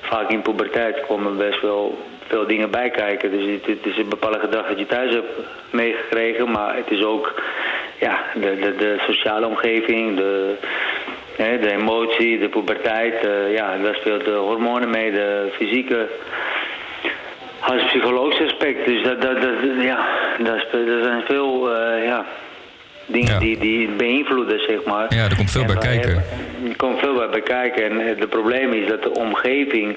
vaak 0.00 0.30
in 0.30 0.42
puberteit 0.42 1.06
komen 1.06 1.36
best 1.36 1.60
wel 1.60 1.98
veel 2.26 2.46
dingen 2.46 2.70
bij 2.70 2.90
kijken. 2.90 3.30
Dus 3.30 3.60
het, 3.66 3.86
is 3.86 3.96
een 3.96 4.08
bepaalde 4.08 4.38
gedrag 4.38 4.68
dat 4.68 4.78
je 4.78 4.86
thuis 4.86 5.12
hebt 5.12 5.32
meegekregen, 5.70 6.50
maar 6.50 6.76
het 6.76 6.90
is 6.90 7.02
ook 7.04 7.42
ja, 8.00 8.24
de, 8.34 8.58
de, 8.60 8.76
de 8.76 8.96
sociale 9.06 9.46
omgeving, 9.46 10.16
de, 10.16 10.54
de 11.36 11.70
emotie, 11.70 12.38
de 12.38 12.48
puberteit. 12.48 13.26
eh, 13.26 13.52
ja, 13.52 13.76
daar 13.82 13.94
speelt 13.94 14.24
de 14.24 14.30
hormonen 14.34 14.90
mee, 14.90 15.10
de 15.10 15.48
fysieke 15.52 16.08
als 17.60 17.84
psychologisch 17.84 18.46
aspect. 18.46 18.86
Dus 18.86 19.02
dat, 19.02 19.22
dat, 19.22 19.42
dat, 19.42 19.52
ja, 19.82 20.06
spe- 20.38 20.84
er 20.96 21.02
zijn 21.02 21.22
veel 21.26 21.74
eh, 21.76 22.04
ja, 22.04 22.26
dingen 23.06 23.38
die, 23.38 23.58
die 23.58 23.88
beïnvloeden, 23.88 24.60
zeg 24.60 24.84
maar. 24.84 25.14
Ja, 25.14 25.24
er 25.24 25.36
komt 25.36 25.50
veel 25.50 25.60
En 25.60 25.66
bij 25.66 25.76
kijken. 25.76 26.24
Er 26.68 26.76
komt 26.76 26.98
veel 26.98 27.28
bij, 27.30 27.40
kijken. 27.40 27.84
En 27.84 28.06
het 28.06 28.28
probleem 28.28 28.72
is 28.72 28.88
dat 28.88 29.02
de 29.02 29.14
omgeving 29.14 29.96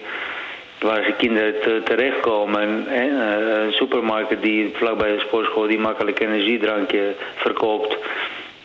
waar 0.80 1.04
ze 1.04 1.14
kinderen 1.18 1.62
te, 1.62 1.82
terechtkomen, 1.84 2.86
hè, 2.88 3.06
eh, 3.06 3.66
een 3.66 3.72
supermarkt 3.72 4.42
die 4.42 4.72
vlakbij 4.74 5.12
de 5.12 5.20
sportschool 5.20 5.68
die 5.68 5.80
makkelijk 5.80 6.20
energiedrankje 6.20 7.16
verkoopt. 7.36 7.98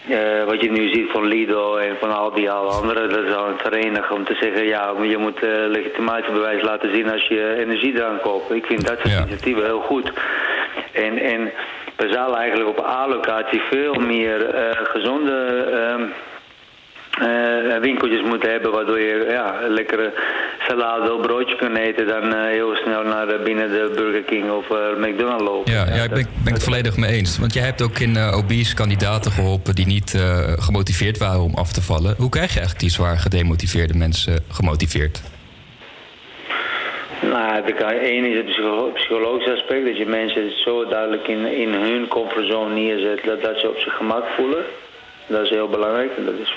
Eh, 0.08 0.44
wat 0.44 0.60
je 0.60 0.70
nu 0.70 0.88
ziet 0.88 1.10
van 1.10 1.26
Lido 1.26 1.76
en 1.76 1.96
van 2.00 2.16
al 2.16 2.32
die 2.32 2.50
alle 2.50 2.70
anderen, 2.70 3.10
dat 3.10 3.24
is 3.24 3.34
al 3.34 3.48
een 3.48 3.58
vereniging 3.58 4.18
om 4.18 4.24
te 4.24 4.36
zeggen, 4.40 4.66
ja, 4.66 4.92
je 5.02 5.18
moet 5.18 5.42
eh, 5.42 5.50
legitimatiebewijs 5.66 6.62
laten 6.62 6.94
zien 6.94 7.10
als 7.10 7.26
je 7.26 7.54
energiedrank 7.58 8.22
koopt. 8.22 8.50
Ik 8.50 8.66
vind 8.66 8.86
dat 8.86 8.98
soort 8.98 9.18
initiatieven 9.18 9.64
heel 9.64 9.80
goed. 9.80 10.12
En, 10.92 11.18
en 11.18 11.52
we 11.96 12.12
zouden 12.12 12.36
eigenlijk 12.36 12.78
op 12.78 12.84
A-locatie 12.84 13.60
veel 13.60 13.94
meer 13.94 14.48
eh, 14.48 14.70
gezonde 14.82 15.66
eh, 17.20 17.80
winkeltjes 17.80 18.22
moeten 18.22 18.50
hebben, 18.50 18.72
waardoor 18.72 19.00
je 19.00 19.26
ja, 19.30 19.60
lekkere 19.68 20.12
salade 20.68 21.12
of 21.12 21.20
broodje 21.20 21.56
kunt 21.56 21.76
eten, 21.76 22.06
dan 22.06 22.34
eh, 22.34 22.50
heel 22.50 22.75
snel 22.75 23.02
naar 23.02 23.28
eh, 23.28 23.42
binnen 23.42 23.70
de 23.70 23.92
Burger 23.96 24.22
King 24.22 24.50
of 24.50 24.66
McDonald's 24.98 25.44
lopen. 25.44 25.72
Ja, 25.72 25.87
ja 25.87 26.02
ik 26.02 26.10
ben, 26.10 26.26
ben 26.42 26.46
ik 26.46 26.54
het 26.54 26.62
volledig 26.62 26.96
mee 26.96 27.10
eens. 27.10 27.38
Want 27.38 27.54
jij 27.54 27.64
hebt 27.64 27.82
ook 27.82 27.98
in 27.98 28.18
obese 28.18 28.75
kandidaten 28.75 29.32
geholpen 29.32 29.75
die 29.75 29.87
niet 29.87 30.18
gemotiveerd 30.58 31.18
waren 31.18 31.40
om 31.40 31.54
af 31.54 31.72
te 31.72 31.82
vallen. 31.82 32.14
Hoe 32.18 32.30
krijg 32.30 32.52
je 32.52 32.58
eigenlijk 32.58 32.80
die 32.80 32.90
zwaar 32.90 33.18
gedemotiveerde 33.18 33.94
mensen 33.94 34.44
gemotiveerd? 34.48 35.22
Nou, 37.20 37.62
één 38.00 38.25
is 38.25 38.37
het 38.37 38.46
psycho- 38.46 38.90
psychologische 38.94 39.52
aspect, 39.52 39.84
dat 39.87 39.96
je 39.96 40.06
mensen 40.06 40.50
zo 40.64 40.88
duidelijk 40.88 41.28
in, 41.28 41.46
in 41.46 41.72
hun 41.72 42.08
comfortzone 42.08 42.75
neerzet 42.75 43.25
dat, 43.25 43.42
dat 43.42 43.58
ze 43.58 43.68
op 43.68 43.78
zich 43.78 43.96
gemak 43.96 44.25
voelen. 44.37 44.64
Dat 45.28 45.42
is 45.42 45.50
heel 45.50 45.68
belangrijk. 45.68 46.16
En, 46.16 46.25
dat 46.25 46.35
is, 46.35 46.54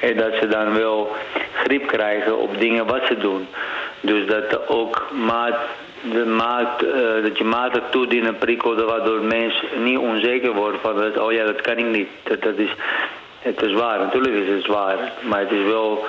en 0.00 0.16
dat 0.16 0.34
ze 0.40 0.48
dan 0.48 0.74
wel 0.74 1.16
grip 1.54 1.86
krijgen 1.86 2.38
op 2.38 2.58
dingen 2.58 2.86
wat 2.86 3.06
ze 3.06 3.18
doen. 3.18 3.48
Dus 4.00 4.26
dat 4.26 4.68
ook 4.68 5.08
maat, 5.12 5.56
de 6.12 6.24
maat, 6.24 6.82
eh, 6.82 7.22
dat 7.22 7.38
je 7.38 7.44
matig 7.44 7.82
toedienen 7.90 8.38
prikkelde 8.38 8.84
waardoor 8.84 9.20
mensen 9.20 9.82
niet 9.82 9.98
onzeker 9.98 10.52
worden 10.54 10.80
van 10.80 10.96
dat, 10.96 11.18
oh 11.18 11.32
ja, 11.32 11.44
dat 11.44 11.60
kan 11.60 11.76
ik 11.76 11.86
niet. 11.86 12.08
Dat, 12.22 12.42
dat 12.42 12.56
is, 12.56 12.70
het 13.38 13.62
is 13.62 13.72
waar, 13.72 13.98
natuurlijk 13.98 14.34
is 14.34 14.54
het 14.54 14.64
zwaar. 14.64 15.12
Maar 15.20 15.40
het 15.40 15.50
is 15.50 15.64
wel 15.64 16.04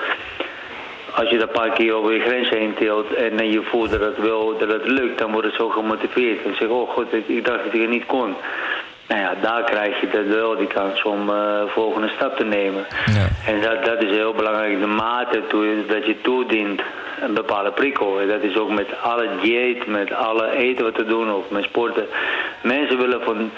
als 1.16 1.30
je 1.30 1.38
dat 1.38 1.48
een 1.48 1.54
paar 1.54 1.74
keer 1.74 1.94
over 1.94 2.14
je 2.14 2.20
grens 2.20 2.50
heen 2.50 2.74
tilt 2.74 3.14
en 3.14 3.52
je 3.52 3.62
voelt 3.62 3.92
dat 3.92 4.00
het 4.00 4.18
wel 4.18 4.58
dat 4.58 4.72
het 4.72 4.88
lukt, 4.88 5.18
dan 5.18 5.32
word 5.32 5.46
je 5.46 5.52
zo 5.58 5.70
gemotiveerd. 5.70 6.46
En 6.46 6.56
zeg, 6.56 6.68
oh 6.68 6.90
god, 6.90 7.14
ik, 7.14 7.28
ik 7.28 7.46
dacht 7.46 7.64
dat 7.64 7.74
ik 7.74 7.82
het 7.82 7.90
niet 7.90 8.06
kon. 8.06 8.36
Nou 9.08 9.22
ja, 9.22 9.34
daar 9.42 9.64
krijg 9.64 10.02
je 10.02 10.08
dat 10.10 10.26
wel 10.38 10.58
die 10.58 10.68
kans 10.68 11.04
om 11.04 11.30
eh 11.30 11.62
volgende 11.68 12.08
stap 12.16 12.38
te 12.38 12.44
nemen. 12.46 12.86
En 13.46 13.62
dat, 13.62 13.86
dat 13.86 14.04
is 14.04 14.10
heel 14.10 14.34
belangrijk, 14.34 14.80
de 14.80 14.86
mate 14.88 15.42
toe, 15.50 15.86
dat 15.88 16.06
je 16.06 16.22
toedient 16.22 16.82
een 17.22 17.34
bepaalde 17.34 17.72
prikkel. 17.72 18.20
En 18.22 18.28
dat 18.28 18.42
is 18.42 18.58
ook 18.58 18.70
met 18.72 18.88
alle 19.02 19.28
dieet, 19.42 19.88
met 19.88 20.14
alle 20.14 20.56
eten 20.56 20.84
wat 20.84 20.96
te 20.96 21.06
doen 21.06 21.32
of 21.34 21.50
met 21.50 21.64
sporten. 21.64 22.06
Mensen 22.64 22.98
willen 22.98 23.22
van 23.24 23.52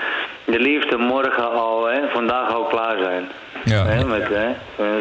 de 0.46 0.60
liefste 0.60 0.98
morgen 0.98 1.52
al, 1.52 1.86
hè, 1.88 2.00
vandaag 2.14 2.54
al 2.54 2.64
klaar 2.64 2.98
zijn. 2.98 3.28
Ja. 3.66 3.86
Hè, 3.86 4.06
met, 4.06 4.28
hè, 4.28 4.48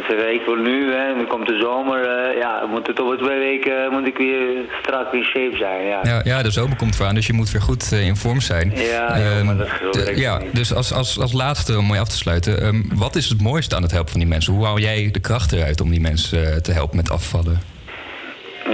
zeggen, 0.08 0.32
ik 0.34 0.42
wil 0.46 0.54
nu, 0.54 0.92
hè, 0.94 1.14
nu 1.14 1.24
komt 1.24 1.46
de 1.46 1.58
zomer, 1.58 2.00
eh, 2.06 2.38
ja, 2.38 2.62
moet 2.70 2.86
het 2.86 3.00
over 3.00 3.18
twee 3.18 3.38
weken 3.38 3.90
moet 3.92 4.06
ik 4.06 4.16
weer 4.18 4.46
strak 4.82 5.12
in 5.12 5.22
shape 5.24 5.56
zijn. 5.56 5.86
Ja. 5.86 6.00
Ja, 6.02 6.20
ja, 6.24 6.42
de 6.42 6.50
zomer 6.50 6.76
komt 6.76 7.00
eraan, 7.00 7.14
dus 7.14 7.26
je 7.26 7.32
moet 7.32 7.50
weer 7.50 7.60
goed 7.62 7.92
eh, 7.92 8.06
in 8.06 8.16
vorm 8.16 8.40
zijn. 8.40 8.72
Ja, 8.74 9.08
Ehm, 9.08 9.44
maar 9.44 9.56
dat 9.56 9.66
is 9.66 9.72
de- 9.90 10.04
werkt 10.04 10.18
dus 10.52 10.74
als, 10.74 10.92
als, 10.92 11.18
als 11.20 11.32
laatste, 11.32 11.78
om 11.78 11.84
mooi 11.84 12.00
af 12.00 12.08
te 12.08 12.16
sluiten. 12.16 12.60
ehm, 12.60 12.82
wat 12.94 13.14
is 13.16 13.28
het 13.28 13.40
mooiste 13.40 13.76
aan 13.76 13.82
het 13.82 13.90
helpen 13.90 14.10
van 14.10 14.20
die 14.20 14.28
mensen? 14.28 14.52
Hoe 14.52 14.64
hou 14.64 14.80
jij 14.80 15.08
de 15.12 15.20
kracht 15.20 15.52
eruit 15.52 15.80
om 15.80 15.90
die 15.90 16.00
mensen 16.00 16.52
eh, 16.52 16.56
te 16.56 16.72
helpen 16.72 16.96
met 16.96 17.10
afvallen? 17.10 17.60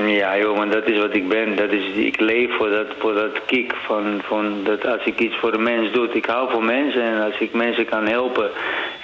Ja, 0.06 0.38
jongen, 0.38 0.70
dat 0.70 0.86
is 0.88 0.98
wat 0.98 1.14
ik 1.14 1.28
ben. 1.28 1.56
Dat 1.56 1.70
is, 1.70 1.84
ik 1.94 2.20
leef 2.20 2.56
voor 2.56 2.70
dat, 2.70 2.86
voor 2.98 3.14
dat 3.14 3.44
kick 3.46 3.74
van, 3.86 4.20
van 4.22 4.64
dat 4.64 4.86
als 4.86 5.04
ik 5.04 5.18
iets 5.18 5.36
voor 5.36 5.52
de 5.52 5.58
mens 5.58 5.92
doe. 5.92 6.08
Ik 6.12 6.26
hou 6.26 6.50
van 6.50 6.64
mensen 6.64 7.02
en 7.02 7.22
als 7.22 7.38
ik 7.38 7.52
mensen 7.52 7.84
kan 7.84 8.06
helpen, 8.06 8.50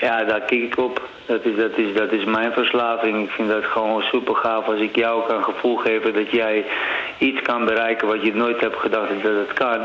ja, 0.01 0.25
daar 0.25 0.41
kijk 0.41 0.63
ik 0.63 0.79
op. 0.79 1.09
Dat 1.27 1.45
is, 1.45 1.57
dat, 1.57 1.79
is, 1.79 1.95
dat 1.95 2.13
is 2.13 2.25
mijn 2.25 2.53
verslaving. 2.53 3.25
Ik 3.25 3.31
vind 3.31 3.49
dat 3.49 3.65
gewoon 3.65 4.03
super 4.03 4.35
gaaf 4.35 4.67
als 4.67 4.81
ik 4.81 4.97
jou 4.97 5.27
kan 5.27 5.45
gevoel 5.45 5.77
geven 5.77 6.15
dat 6.15 6.31
jij 6.31 6.65
iets 7.19 7.43
kan 7.43 7.65
bereiken 7.65 8.09
wat 8.09 8.23
je 8.23 8.35
nooit 8.35 8.61
hebt 8.61 8.77
gedacht 8.77 9.23
dat 9.23 9.37
het 9.47 9.53
kan. 9.53 9.81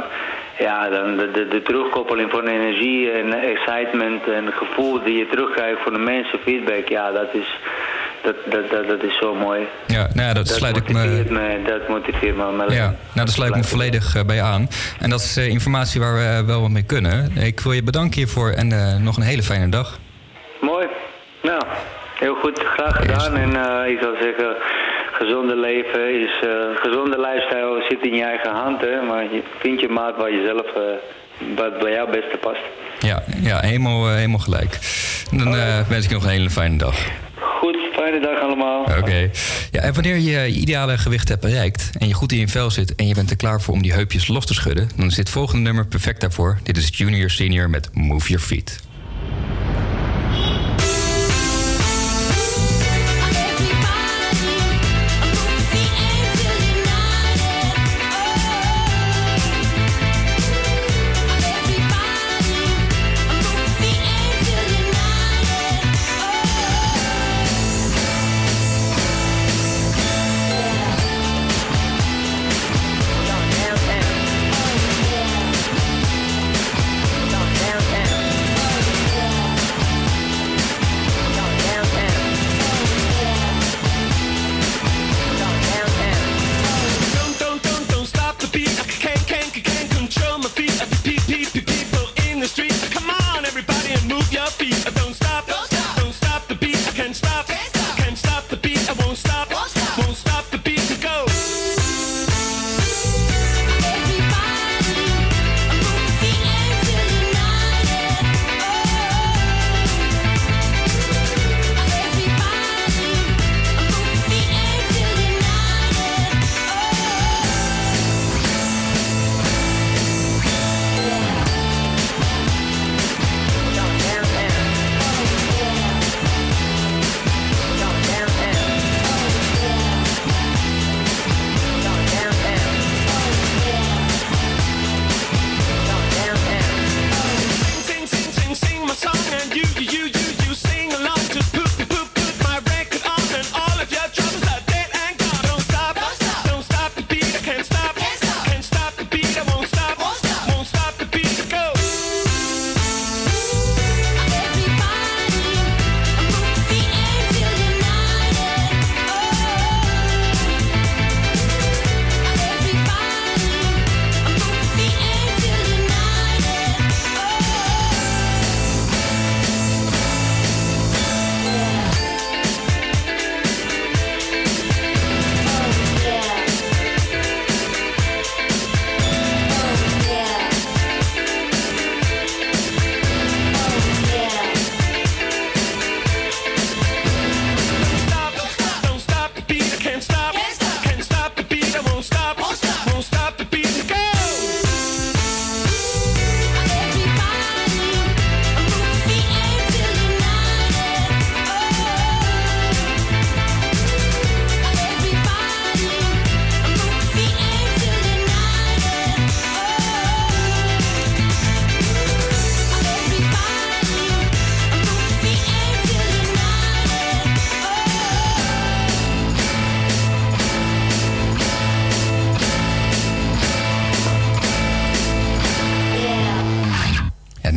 Ja, 0.58 0.90
dan 0.90 1.18
de, 1.18 1.32
de, 1.32 1.48
de 1.48 1.62
terugkoppeling 1.62 2.32
van 2.32 2.48
energie 2.48 3.12
en 3.12 3.34
excitement 3.34 4.28
en 4.28 4.52
gevoel 4.54 5.04
die 5.04 5.18
je 5.18 5.28
terugkrijgt 5.28 5.82
van 5.84 5.94
de 5.94 6.00
mensen, 6.00 6.40
feedback, 6.40 6.88
ja, 6.88 7.12
dat 7.12 7.34
is, 7.34 7.60
dat, 8.24 8.36
dat, 8.50 8.70
dat, 8.70 8.88
dat 8.88 9.04
is 9.04 9.18
zo 9.18 9.36
mooi. 9.36 9.68
Ja, 9.88 10.08
nou 10.14 10.28
ja, 10.28 10.34
dat, 10.34 10.48
sluit 10.48 10.78
ik 10.78 10.92
me... 10.92 11.26
me. 11.30 11.62
Dat 11.66 11.88
motiveert 11.88 12.36
me. 12.36 12.48
om 12.48 12.60
Ja, 12.60 12.86
nou, 12.86 12.96
daar 13.14 13.28
sluit 13.28 13.50
ik 13.50 13.56
me 13.56 13.64
volledig 13.64 14.16
eh, 14.16 14.24
bij 14.24 14.42
aan. 14.42 14.68
En 15.00 15.10
dat 15.10 15.20
is 15.20 15.38
eh, 15.38 15.48
informatie 15.48 16.02
waar 16.02 16.14
we 16.14 16.24
eh, 16.24 16.46
wel 16.46 16.62
wat 16.62 16.70
mee 16.70 16.86
kunnen. 16.86 17.32
Ik 17.38 17.60
wil 17.60 17.72
je 17.72 17.84
bedanken 17.84 18.18
hiervoor 18.18 18.50
en 18.50 19.04
nog 19.04 19.18
een 19.18 19.24
hele 19.24 19.44
fijne 19.44 19.70
dag. 19.70 20.00
Mooi. 20.62 20.88
Nou, 21.42 21.64
heel 22.20 22.36
goed. 22.36 22.60
Graag 22.60 22.96
gedaan. 22.96 23.36
En 23.36 23.50
ik 23.90 24.00
zou 24.02 24.16
zeggen, 24.22 24.56
gezonde 25.22 25.56
leven 25.56 26.04
is... 26.26 26.36
eh, 26.42 26.82
gezonde 26.86 27.18
lifestyle 27.28 27.86
zit 27.90 28.02
in 28.10 28.16
je 28.16 28.24
eigen 28.24 28.52
hand, 28.52 28.82
hè. 28.82 29.02
Maar 29.02 29.24
je 29.24 29.42
vindt 29.60 29.82
je 29.82 29.90
maat 29.90 30.16
waar 30.18 30.32
je 30.32 30.44
zelf... 30.52 30.68
eh, 30.76 31.56
wat 31.56 31.80
bij 31.80 31.92
jou 31.92 32.12
beste 32.12 32.38
past. 32.42 32.64
Ja, 33.00 33.24
ja 33.42 33.60
helemaal, 33.60 34.08
eh, 34.08 34.16
helemaal 34.16 34.40
gelijk. 34.40 34.74
Dan 35.32 35.52
wens 35.88 36.04
ik 36.04 36.10
je 36.10 36.16
nog 36.16 36.24
een 36.24 36.38
hele 36.40 36.50
fijne 36.50 36.78
dag. 36.78 36.96
Goed, 37.40 37.78
fijne 37.94 38.20
dag 38.20 38.42
allemaal. 38.42 38.82
Oké. 38.82 39.30
Ja, 39.72 39.82
en 39.82 39.94
wanneer 39.94 40.16
je 40.16 40.24
je 40.24 40.60
ideale 40.60 40.98
gewicht 40.98 41.30
hebt 41.30 41.42
bereikt 41.42 41.90
en 42.00 42.08
je 42.08 42.14
goed 42.14 42.32
in 42.32 42.40
je 42.40 42.48
vel 42.48 42.72
zit 42.72 42.96
en 42.96 43.08
je 43.08 43.14
bent 43.14 43.30
er 43.30 43.36
klaar 43.36 43.62
voor 43.62 43.74
om 43.74 43.82
die 43.82 43.94
heupjes 43.94 44.28
los 44.28 44.46
te 44.46 44.54
schudden, 44.54 44.90
dan 44.96 45.08
is 45.08 45.16
dit 45.16 45.30
volgende 45.30 45.64
nummer 45.64 45.88
perfect 45.88 46.22
daarvoor. 46.22 46.58
Dit 46.64 46.78
is 46.78 46.90
Junior 46.98 47.30
Senior 47.30 47.70
met 47.70 47.90
Move 47.94 48.28
Your 48.28 48.44
Feet. 48.44 48.80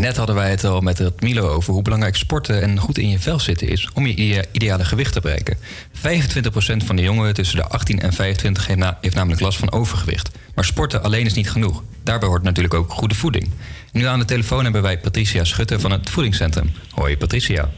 Net 0.05 0.17
hadden 0.17 0.35
wij 0.35 0.51
het 0.51 0.65
al 0.65 0.81
met 0.81 0.99
het 0.99 1.21
Milo 1.21 1.49
over 1.49 1.73
hoe 1.73 1.83
belangrijk 1.83 2.17
sporten 2.17 2.63
en 2.63 2.79
goed 2.79 2.99
in 2.99 3.09
je 3.09 3.19
vel 3.19 3.41
zitten 3.41 3.69
is 3.69 3.89
om 3.95 4.07
je 4.07 4.15
idea- 4.15 4.45
ideale 4.53 4.85
gewicht 4.85 5.13
te 5.13 5.21
bereiken. 5.21 5.57
25% 5.93 6.85
van 6.85 6.97
de 6.97 7.03
jongeren 7.03 7.35
tussen 7.35 7.57
de 7.57 7.65
18 7.69 8.01
en 8.01 8.13
25 8.13 8.67
heeft, 8.67 8.79
na- 8.79 8.99
heeft 9.01 9.15
namelijk 9.15 9.41
last 9.41 9.59
van 9.59 9.73
overgewicht. 9.73 10.31
Maar 10.55 10.65
sporten 10.65 11.03
alleen 11.03 11.27
is 11.27 11.35
niet 11.35 11.51
genoeg. 11.51 11.83
Daarbij 12.03 12.29
hoort 12.29 12.43
natuurlijk 12.43 12.75
ook 12.75 12.91
goede 12.91 13.15
voeding. 13.15 13.51
Nu 13.93 14.05
aan 14.07 14.19
de 14.19 14.25
telefoon 14.25 14.63
hebben 14.65 14.83
wij 14.83 14.99
Patricia 14.99 15.45
Schutte 15.45 15.81
van 15.81 15.91
het 15.91 16.11
Voedingscentrum. 16.11 16.73
Hoi 16.91 17.17
Patricia. 17.17 17.71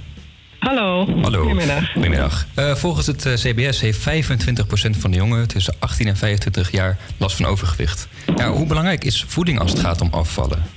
Hallo. 0.59 1.07
Hallo. 1.23 1.41
Goedemiddag. 1.41 1.93
Goedemiddag. 1.93 2.47
Eh, 2.55 2.75
volgens 2.75 3.07
het 3.07 3.27
eh, 3.27 3.33
CBS 3.35 3.81
heeft 3.81 3.99
25% 3.99 4.97
van 4.99 5.11
de 5.11 5.17
jongeren 5.17 5.49
tussen 5.49 5.75
18 5.79 6.07
en 6.07 6.17
25 6.17 6.71
jaar 6.71 6.99
last 7.17 7.37
van 7.37 7.47
overgewicht. 7.47 8.09
Ja, 8.37 8.51
hoe 8.51 8.67
belangrijk 8.67 9.05
is 9.05 9.25
voeding 9.29 9.59
als 9.61 9.71
het 9.71 9.81
gaat 9.81 10.01
om 10.01 10.09
afvallen? 10.11 10.76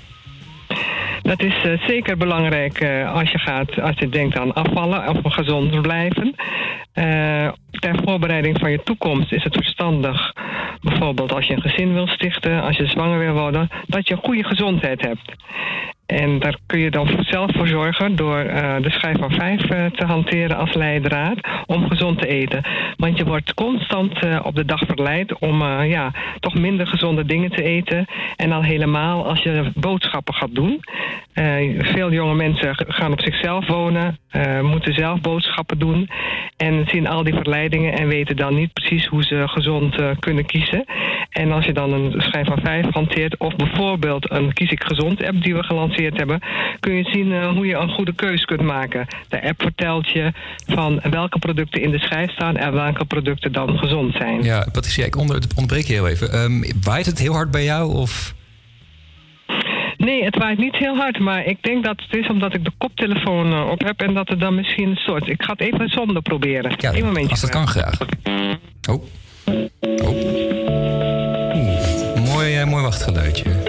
Dat 1.21 1.41
is 1.41 1.61
eh, 1.63 1.87
zeker 1.87 2.17
belangrijk 2.17 2.79
eh, 2.79 3.13
als 3.13 3.31
je 3.31 3.39
gaat, 3.39 3.81
als 3.81 3.95
je 3.95 4.09
denkt 4.09 4.37
aan 4.37 4.53
afvallen 4.53 5.07
of 5.07 5.33
gezond 5.33 5.81
blijven. 5.81 6.35
Eh, 6.93 7.51
ter 7.69 7.99
voorbereiding 8.03 8.59
van 8.59 8.71
je 8.71 8.83
toekomst 8.83 9.31
is 9.31 9.43
het 9.43 9.55
verstandig, 9.55 10.33
bijvoorbeeld 10.81 11.31
als 11.31 11.47
je 11.47 11.53
een 11.53 11.61
gezin 11.61 11.93
wil 11.93 12.07
stichten, 12.07 12.61
als 12.61 12.77
je 12.77 12.87
zwanger 12.87 13.19
wil 13.19 13.33
worden, 13.33 13.69
dat 13.87 14.07
je 14.07 14.15
goede 14.15 14.43
gezondheid 14.43 15.01
hebt. 15.01 15.35
En 16.09 16.39
daar 16.39 16.57
kun 16.65 16.79
je 16.79 16.91
dan 16.91 17.07
zelf 17.19 17.51
voor 17.55 17.67
zorgen 17.67 18.15
door 18.15 18.37
eh, 18.37 18.75
de 18.81 18.91
schijf 18.91 19.17
van 19.17 19.31
vijf 19.31 19.69
eh, 19.69 19.85
te 19.85 20.05
hanteren 20.05 20.57
als 20.57 20.73
leidraad 20.73 21.47
om 21.65 21.87
gezond 21.87 22.19
te 22.19 22.27
eten. 22.27 22.63
Want 22.97 23.17
je 23.17 23.25
wordt 23.25 23.53
constant 23.53 24.23
eh, 24.23 24.39
op 24.43 24.55
de 24.55 24.65
dag 24.65 24.79
verleid 24.79 25.39
om 25.39 25.63
ja, 25.83 26.11
toch 26.39 26.53
minder 26.53 26.87
gezonde 26.87 27.25
dingen 27.25 27.51
te 27.51 27.63
eten. 27.63 28.05
En 28.35 28.51
al 28.51 28.63
helemaal 28.63 29.27
als 29.27 29.43
je 29.43 29.71
boodschappen 29.75 30.33
gaat 30.33 30.55
doen. 30.55 30.79
Veel 31.77 32.11
jonge 32.11 32.35
mensen 32.35 32.75
gaan 32.75 33.11
op 33.11 33.21
zichzelf 33.21 33.67
wonen, 33.67 34.19
moeten 34.61 34.93
zelf 34.93 35.21
boodschappen 35.21 35.79
doen. 35.79 36.09
En 36.57 36.85
zien 36.87 37.07
al 37.07 37.23
die 37.23 37.33
verleidingen 37.33 37.93
en 37.93 38.07
weten 38.07 38.35
dan 38.35 38.55
niet 38.55 38.73
precies 38.73 39.05
hoe 39.05 39.23
ze 39.23 39.47
gezond 39.47 39.95
kunnen 40.19 40.45
kiezen. 40.45 40.85
En 41.29 41.51
als 41.51 41.65
je 41.65 41.73
dan 41.73 41.93
een 41.93 42.21
schijf 42.21 42.47
van 42.47 42.59
vijf 42.63 42.85
hanteert, 42.93 43.37
of 43.37 43.55
bijvoorbeeld 43.55 44.31
een 44.31 44.53
Kies 44.53 44.71
ik 44.71 44.83
Gezond 44.83 45.23
app 45.23 45.43
die 45.43 45.55
we 45.55 45.63
gelanceerd 45.63 45.98
hebben, 46.03 46.39
kun 46.79 46.93
je 46.93 47.03
zien 47.03 47.31
eh, 47.33 47.49
hoe 47.49 47.65
je 47.65 47.75
een 47.75 47.89
goede 47.89 48.13
keus 48.13 48.45
kunt 48.45 48.61
maken. 48.61 49.07
De 49.29 49.43
app 49.43 49.61
vertelt 49.61 50.09
je 50.09 50.31
van 50.67 50.99
welke 51.09 51.39
producten 51.39 51.81
in 51.81 51.91
de 51.91 51.99
schijf 51.99 52.31
staan 52.31 52.57
en 52.57 52.73
welke 52.73 53.05
producten 53.05 53.51
dan 53.51 53.77
gezond 53.77 54.13
zijn. 54.15 54.43
Ja, 54.43 54.65
Patricia, 54.71 55.05
ik 55.05 55.17
onder, 55.17 55.41
onderbreek 55.55 55.85
je 55.85 55.93
heel 55.93 56.07
even. 56.07 56.31
Ehm, 56.31 56.63
waait 56.83 57.05
het 57.05 57.19
heel 57.19 57.33
hard 57.33 57.51
bij 57.51 57.63
jou? 57.63 57.95
Of? 57.95 58.33
Nee, 59.97 60.23
het 60.23 60.37
waait 60.37 60.57
niet 60.57 60.75
heel 60.75 60.95
hard, 60.95 61.19
maar 61.19 61.45
ik 61.45 61.57
denk 61.63 61.83
dat 61.85 62.01
het 62.09 62.19
is 62.19 62.27
omdat 62.29 62.53
ik 62.53 62.63
de 62.63 62.71
koptelefoon 62.77 63.51
eh, 63.53 63.69
op 63.69 63.83
heb 63.83 64.01
en 64.01 64.13
dat 64.13 64.27
het 64.29 64.39
dan 64.39 64.55
misschien 64.55 64.95
soort. 64.95 65.27
Ik 65.27 65.43
ga 65.43 65.51
het 65.51 65.61
even 65.61 65.89
zonder 65.89 66.21
proberen. 66.21 66.73
Ja, 66.77 66.93
Eén 66.93 67.05
momentje. 67.05 67.29
als 67.31 67.41
dat 67.41 67.49
kan 67.49 67.67
graag. 67.67 67.97
Oh. 68.89 69.03
Oh. 70.03 70.13
Oeh, 71.55 72.33
mooi, 72.33 72.55
eh, 72.55 72.65
mooi 72.65 72.83
wachtgeluidje. 72.83 73.68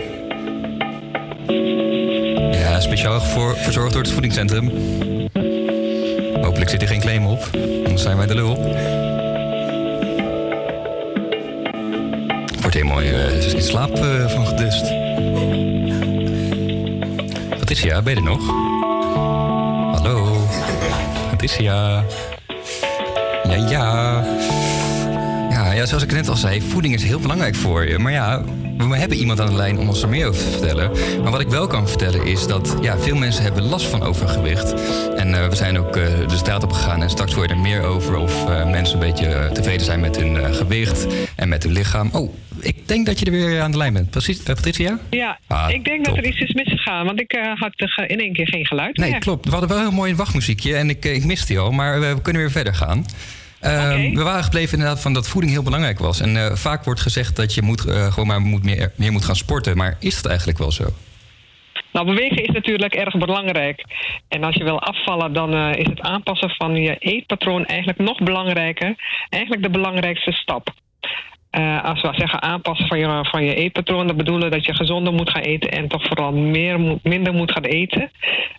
Ja, 2.53 2.81
speciaal 2.81 3.21
voor, 3.21 3.57
verzorgd 3.57 3.93
door 3.93 4.03
het 4.03 4.11
voedingscentrum. 4.11 4.71
Hopelijk 6.43 6.71
zit 6.71 6.83
er 6.83 6.89
geen 6.89 7.01
claim 7.01 7.27
op, 7.27 7.51
anders 7.85 8.03
zijn 8.03 8.17
wij 8.17 8.27
de 8.27 8.35
lul. 8.35 8.57
Wordt 12.61 12.75
helemaal 12.75 13.01
eh, 13.01 13.55
in 13.55 13.63
slaap 13.63 13.95
eh, 13.95 14.29
van 14.29 14.47
gedust. 14.47 14.85
Patricia, 17.59 18.03
ben 18.03 18.15
je 18.15 18.21
er 18.21 18.27
nog? 18.27 18.47
Hallo? 19.97 20.47
Patricia? 21.31 22.05
Ja, 23.43 23.55
ja. 23.55 23.69
Ja, 23.69 24.25
ja, 25.81 25.87
zoals 25.87 26.03
ik 26.03 26.13
net 26.13 26.29
al 26.29 26.37
zei, 26.37 26.61
voeding 26.63 26.95
is 26.95 27.03
heel 27.03 27.21
belangrijk 27.21 27.55
voor 27.55 27.89
je. 27.89 27.99
Maar 27.99 28.13
ja, 28.13 28.45
we 28.77 28.97
hebben 28.97 29.17
iemand 29.19 29.41
aan 29.41 29.47
de 29.47 29.55
lijn 29.57 29.79
om 29.79 29.89
ons 29.89 30.03
er 30.03 30.09
meer 30.09 30.27
over 30.29 30.43
te 30.43 30.51
vertellen. 30.51 30.91
Maar 31.23 31.31
wat 31.31 31.41
ik 31.41 31.49
wel 31.49 31.67
kan 31.67 31.89
vertellen 31.89 32.27
is 32.27 32.47
dat 32.47 32.77
ja, 32.81 32.99
veel 32.99 33.17
mensen 33.17 33.43
hebben 33.43 33.63
last 33.63 33.87
van 33.87 34.03
overgewicht. 34.03 34.75
En 35.17 35.35
eh, 35.35 35.49
we 35.49 35.57
zijn 35.57 35.79
ook 35.79 35.97
eh, 35.97 36.29
de 36.29 36.37
straat 36.37 36.63
op 36.63 36.73
gegaan 36.73 37.03
en 37.03 37.11
straks 37.11 37.33
hoor 37.33 37.43
je 37.43 37.49
er 37.49 37.59
meer 37.59 37.83
over... 37.83 38.17
of 38.17 38.49
eh, 38.49 38.71
mensen 38.71 38.95
een 39.01 39.07
beetje 39.13 39.51
tevreden 39.53 39.85
zijn 39.85 40.01
met 40.01 40.17
hun 40.17 40.55
gewicht 40.55 41.07
en 41.37 41.49
met 41.49 41.63
hun 41.63 41.73
lichaam. 41.73 42.09
Oh, 42.13 42.35
ik 42.61 42.89
denk 42.89 43.07
dat 43.07 43.19
je 43.19 43.25
er 43.25 43.33
weer 43.33 43.61
aan 43.61 43.71
de 43.71 43.77
lijn 43.77 43.93
bent. 43.93 44.11
Precies, 44.11 44.39
Patricia? 44.43 44.99
Ja, 45.11 45.39
Ah, 45.47 45.71
ik 45.71 45.85
denk 45.85 46.05
top. 46.05 46.15
dat 46.15 46.25
er 46.25 46.31
iets 46.31 46.41
is 46.41 46.53
misgegaan, 46.53 47.07
want 47.07 47.21
ik 47.21 47.39
had 47.59 47.73
in 48.07 48.21
één 48.21 48.33
keer 48.33 48.49
geen 48.49 48.67
geluid 48.67 48.97
Nee, 48.97 49.11
meer. 49.11 49.21
klopt. 49.21 49.45
We 49.45 49.51
hadden 49.51 49.69
wel 49.69 49.79
een 49.79 49.85
heel 49.85 49.93
mooi 49.95 50.15
wachtmuziekje 50.15 50.77
en 50.77 50.91
ik, 50.91 51.05
ik 51.05 51.25
miste 51.25 51.47
die 51.47 51.59
al, 51.59 51.71
maar 51.71 52.01
we 52.01 52.21
kunnen 52.23 52.43
weer 52.43 52.51
verder 52.51 52.75
gaan. 52.75 53.05
Ehm, 53.61 54.15
We 54.15 54.23
waren 54.23 54.45
gebleven 54.45 54.73
inderdaad 54.79 55.01
van 55.01 55.13
dat 55.13 55.29
voeding 55.29 55.53
heel 55.53 55.63
belangrijk 55.63 55.99
was. 55.99 56.21
En 56.21 56.37
eh, 56.37 56.55
vaak 56.55 56.85
wordt 56.85 57.01
gezegd 57.01 57.37
dat 57.37 57.55
je 57.55 57.63
moet, 57.63 57.85
eh, 57.87 58.13
gewoon 58.13 58.27
maar 58.27 58.41
moet 58.41 58.65
meer, 58.65 58.93
meer 58.97 59.13
moet 59.13 59.25
gaan 59.25 59.37
sporten. 59.37 59.77
Maar 59.77 59.97
is 60.01 60.15
dat 60.15 60.27
eigenlijk 60.27 60.59
wel 60.59 60.73
zo? 60.73 60.85
Nou, 61.93 62.07
bewegen 62.07 62.45
is 62.45 62.55
natuurlijk 62.55 62.95
erg 62.95 63.19
belangrijk. 63.19 63.85
En 64.29 64.45
als 64.45 64.55
je 64.55 64.65
wil 64.65 64.81
afvallen, 64.81 65.33
dan 65.33 65.55
eh, 65.55 65.79
is 65.79 65.87
het 65.87 66.01
aanpassen 66.01 66.51
van 66.51 66.75
je 66.75 66.97
eetpatroon 66.99 67.65
eigenlijk 67.65 67.99
nog 67.99 68.19
belangrijker. 68.19 68.95
Eigenlijk 69.29 69.63
de 69.63 69.71
belangrijkste 69.71 70.33
stap. 70.33 70.75
Eh, 71.51 71.85
als 71.85 72.01
we 72.01 72.09
zeggen 72.13 72.43
aanpassen 72.43 72.87
van 72.87 72.99
je, 72.99 73.19
van 73.23 73.45
je 73.45 73.55
eetpatroon, 73.55 74.07
dan 74.07 74.17
bedoelen 74.17 74.51
dat 74.51 74.65
je 74.65 74.75
gezonder 74.75 75.13
moet 75.13 75.31
gaan 75.31 75.43
eten 75.43 75.71
en 75.71 75.89
toch 75.89 76.07
vooral 76.07 76.33
meer 76.33 76.99
minder 77.03 77.35
moet 77.35 77.53
gaan 77.53 77.65
eten. 77.65 78.11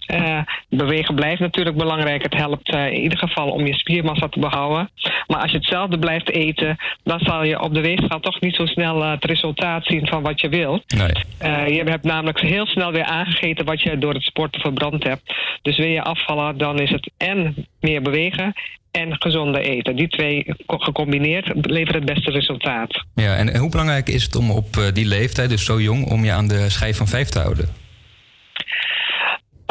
Eh, 0.06 0.40
bewegen 0.70 1.16
blijft 1.16 1.40
natuurlijk 1.40 1.78
belangrijk. 1.78 2.24
Het 2.24 2.34
helpt 2.34 2.70
eh, 2.70 2.86
in 2.86 3.02
ieder 3.02 3.18
geval 3.18 3.50
om 3.50 3.66
je 3.66 3.74
spiermassa 3.74 4.28
te 4.28 4.40
behouden. 4.40 4.90
Maar 5.28 5.42
als 5.42 5.52
je 5.52 5.58
hetzelfde 5.58 6.00
blijft 6.00 6.30
eten, 6.30 6.78
dan 7.04 7.20
zal 7.20 7.44
je 7.44 7.62
op 7.62 7.74
de 7.74 7.82
weegschaal 7.82 8.20
toch 8.20 8.42
niet 8.42 8.56
zo 8.56 8.66
snel 8.66 9.04
het 9.04 9.26
resultaat 9.26 9.86
zien 9.86 10.08
van 10.08 10.22
wat 10.22 10.42
je 10.42 10.50
wil. 10.50 10.84
Nee. 10.88 11.74
Je 11.74 11.84
hebt 11.86 12.04
namelijk 12.04 12.40
heel 12.40 12.66
snel 12.66 12.92
weer 12.92 13.04
aangegeten 13.04 13.66
wat 13.66 13.82
je 13.82 13.98
door 13.98 14.14
het 14.14 14.24
sporten 14.24 14.62
verbrand 14.62 15.04
hebt. 15.04 15.36
Dus 15.62 15.78
wil 15.78 15.88
je 15.88 16.04
afvallen, 16.04 16.58
dan 16.58 16.80
is 16.80 16.90
het 16.90 17.12
en 17.18 17.68
meer 17.80 18.02
bewegen 18.02 18.54
en 18.92 19.22
gezonde 19.22 19.60
eten. 19.60 19.96
Die 19.96 20.08
twee 20.08 20.46
co- 20.66 20.78
gecombineerd 20.78 21.52
leveren 21.62 22.02
het 22.02 22.14
beste 22.14 22.32
resultaat. 22.32 23.06
Ja, 23.16 23.36
en, 23.36 23.54
en 23.54 23.60
hoe 23.60 23.70
belangrijk 23.70 24.10
is 24.10 24.24
het 24.24 24.36
om 24.36 24.52
op 24.52 24.78
eh, 24.78 24.84
die 24.94 25.06
leeftijd, 25.06 25.50
dus 25.50 25.66
zo 25.66 25.82
jong, 25.82 26.06
om 26.12 26.26
je 26.26 26.32
aan 26.32 26.48
de 26.48 26.70
schijf 26.70 26.98
van 26.98 27.08
vijf 27.08 27.30
te 27.30 27.40
houden? 27.40 27.81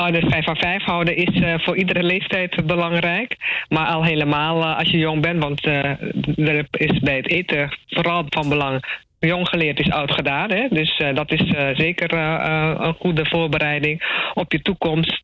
De 0.00 0.26
5 0.28 0.44
van 0.44 0.56
5 0.56 0.82
houden 0.82 1.16
is 1.16 1.40
eh, 1.40 1.54
voor 1.58 1.76
iedere 1.76 2.02
leeftijd 2.02 2.66
belangrijk. 2.66 3.36
Maar 3.68 3.86
al 3.86 4.04
helemaal 4.04 4.62
eh, 4.62 4.78
als 4.78 4.90
je 4.90 4.98
jong 4.98 5.22
bent, 5.22 5.42
want 5.42 5.64
eh, 5.64 5.84
er 6.36 6.66
is 6.70 6.98
bij 6.98 7.16
het 7.16 7.28
eten 7.28 7.78
vooral 7.86 8.24
van 8.28 8.48
belang. 8.48 8.98
Jong 9.18 9.48
geleerd 9.48 9.78
is 9.78 9.90
oud 9.90 10.12
gedaan. 10.12 10.50
Hè? 10.50 10.66
Dus 10.70 11.02
dat 11.14 11.32
is 11.32 11.42
zeker 11.76 12.12
een 12.12 12.94
goede 12.94 13.26
voorbereiding 13.26 14.02
op 14.34 14.52
je 14.52 14.62
toekomst. 14.62 15.20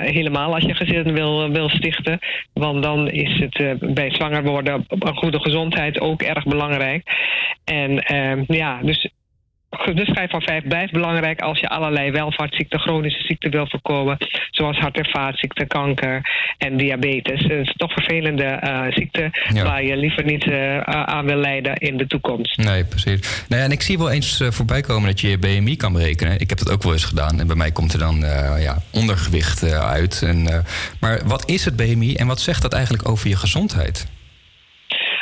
Helemaal 0.00 0.54
als 0.54 0.64
je 0.64 0.74
gezin 0.74 1.12
wil, 1.12 1.50
wil 1.50 1.68
stichten. 1.68 2.18
Want 2.52 2.82
dan 2.82 3.10
is 3.10 3.38
het 3.38 3.94
bij 3.94 4.10
zwanger 4.14 4.42
worden 4.42 4.84
een 4.88 5.16
goede 5.16 5.40
gezondheid 5.40 6.00
ook 6.00 6.22
erg 6.22 6.44
belangrijk. 6.44 7.02
En 7.64 8.02
eh, 8.02 8.46
ja, 8.46 8.78
dus 8.82 9.08
schijf 9.70 10.30
van 10.30 10.42
vijf 10.42 10.64
blijft 10.64 10.92
belangrijk 10.92 11.40
als 11.40 11.60
je 11.60 11.68
allerlei 11.68 12.10
welvaartsziekten, 12.10 12.80
chronische 12.80 13.22
ziekten 13.22 13.50
wil 13.50 13.66
voorkomen. 13.68 14.16
Zoals 14.50 14.78
hart- 14.78 14.96
en 14.96 15.10
vaatziekten, 15.10 15.66
kanker 15.66 16.20
en 16.58 16.76
diabetes. 16.76 17.42
Het 17.42 17.50
is 17.66 17.74
toch 17.76 17.92
vervelende 17.92 18.44
eh, 18.44 18.82
ziekten 18.90 19.30
Ja. 19.54 19.64
waar 19.64 19.84
je 19.84 19.96
liever 19.96 20.24
niet 20.24 20.44
eh, 20.50 20.80
aan 20.80 21.24
wil 21.26 21.36
lijden 21.36 21.74
in 21.76 21.96
de 21.96 22.06
toekomst. 22.06 22.56
Nee, 22.56 22.84
precies. 22.84 23.44
Nou 23.48 23.60
ja, 23.60 23.66
en 23.66 23.72
ik 23.72 23.82
zie 23.82 23.98
wel 23.98 24.10
eens 24.10 24.40
eh, 24.40 24.50
voorbij 24.50 24.80
komen 24.80 25.08
dat 25.08 25.20
je 25.20 25.28
je 25.28 25.38
BMI 25.38 25.76
kan 25.76 25.92
berekenen. 25.92 26.40
Ik 26.40 26.48
heb 26.48 26.58
dat 26.58 26.70
ook 26.70 26.82
wel 26.82 26.92
eens 26.92 27.04
gedaan. 27.04 27.40
En 27.40 27.46
bij 27.46 27.56
mij 27.56 27.72
komt 27.72 27.92
er 27.92 27.98
dan 27.98 28.18
ja, 28.60 28.76
ondergewicht 28.90 29.72
uit. 29.72 30.22
En, 30.22 30.64
maar 31.00 31.20
wat 31.26 31.48
is 31.50 31.64
het 31.64 31.76
BMI 31.76 32.14
en 32.14 32.26
wat 32.26 32.40
zegt 32.40 32.62
dat 32.62 32.72
eigenlijk 32.72 33.08
over 33.08 33.28
je 33.28 33.36
gezondheid? 33.36 34.06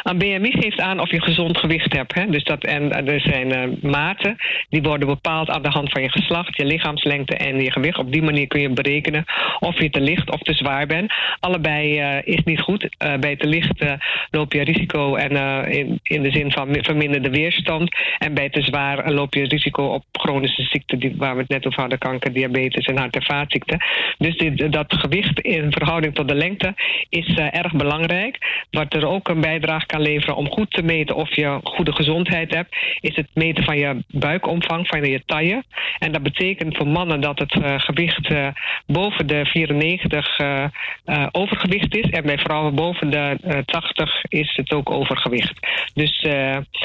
Een 0.08 0.18
BMI 0.18 0.52
geeft 0.52 0.80
aan 0.80 1.00
of 1.00 1.10
je 1.10 1.22
gezond 1.22 1.58
gewicht 1.58 1.92
hebt. 1.92 2.14
Hè? 2.14 2.26
Dus 2.26 2.44
dat, 2.44 2.64
en 2.64 3.06
er 3.06 3.20
zijn 3.20 3.52
eh, 3.52 3.90
maten 3.90 4.36
die 4.68 4.82
worden 4.82 5.08
bepaald 5.08 5.50
aan 5.50 5.62
de 5.62 5.68
hand 5.68 5.90
van 5.90 6.02
je 6.02 6.10
geslacht, 6.10 6.56
je 6.56 6.64
lichaamslengte 6.64 7.36
en 7.36 7.62
je 7.62 7.72
gewicht. 7.72 7.98
Op 7.98 8.12
die 8.12 8.22
manier 8.22 8.46
kun 8.46 8.60
je 8.60 8.68
berekenen 8.70 9.24
of 9.58 9.80
je 9.80 9.90
te 9.90 10.00
licht 10.00 10.30
of 10.30 10.38
te 10.40 10.52
zwaar 10.52 10.86
bent. 10.86 11.12
Allebei 11.40 11.98
eh, 11.98 12.34
is 12.34 12.44
niet 12.44 12.60
goed. 12.60 12.88
Eh, 12.98 13.14
bij 13.14 13.36
te 13.36 13.46
licht 13.46 13.84
loop 14.30 14.52
je 14.52 14.62
risico 14.62 15.14
en, 15.14 15.30
in, 15.70 15.98
in 16.02 16.22
de 16.22 16.30
zin 16.30 16.52
van 16.52 16.70
mi- 16.70 16.82
verminderde 16.82 17.30
weerstand. 17.30 17.96
En 18.18 18.34
bij 18.34 18.48
te 18.48 18.62
zwaar 18.62 19.12
loop 19.12 19.34
je 19.34 19.48
risico 19.48 19.84
op 19.84 20.04
chronische 20.12 20.62
ziekten 20.62 20.98
die, 20.98 21.14
waar 21.16 21.34
we 21.34 21.40
het 21.40 21.48
net 21.48 21.66
over 21.66 21.80
hadden, 21.80 21.98
kanker, 21.98 22.32
diabetes 22.32 22.86
en 22.86 22.98
hart- 22.98 23.14
en 23.14 23.22
vaatziekten. 23.22 23.84
Dus 24.18 24.36
dit, 24.36 24.72
dat 24.72 24.94
gewicht 24.94 25.40
in 25.40 25.72
verhouding 25.72 26.14
tot 26.14 26.28
de 26.28 26.34
lengte 26.34 26.74
is 27.08 27.34
erg 27.34 27.72
belangrijk. 27.72 28.64
Wat 28.70 28.94
er 28.94 29.06
ook 29.06 29.28
een 29.28 29.40
bijdrage 29.40 29.86
kan 29.86 29.97
leveren 30.00 30.36
om 30.36 30.50
goed 30.50 30.70
te 30.70 30.82
meten 30.82 31.16
of 31.16 31.34
je 31.34 31.60
goede 31.62 31.92
gezondheid 31.92 32.54
hebt, 32.54 32.76
is 33.00 33.16
het 33.16 33.28
meten 33.34 33.64
van 33.64 33.78
je 33.78 34.04
buikomvang, 34.08 34.86
van 34.86 35.04
je 35.04 35.22
taille. 35.26 35.64
En 35.98 36.12
dat 36.12 36.22
betekent 36.22 36.76
voor 36.76 36.86
mannen 36.86 37.20
dat 37.20 37.38
het 37.38 37.52
eh, 37.52 37.74
gewicht 37.76 38.26
eh, 38.26 38.48
boven 38.86 39.26
de 39.26 39.44
94 39.44 40.38
eh, 40.38 41.26
overgewicht 41.32 41.96
is. 41.96 42.10
En 42.10 42.22
bij 42.22 42.38
vrouwen 42.38 42.74
boven 42.74 43.10
de 43.10 43.38
eh, 43.42 43.58
80 43.64 44.24
is 44.28 44.52
het 44.56 44.72
ook 44.72 44.90
overgewicht. 44.90 45.66
Dus 45.94 46.26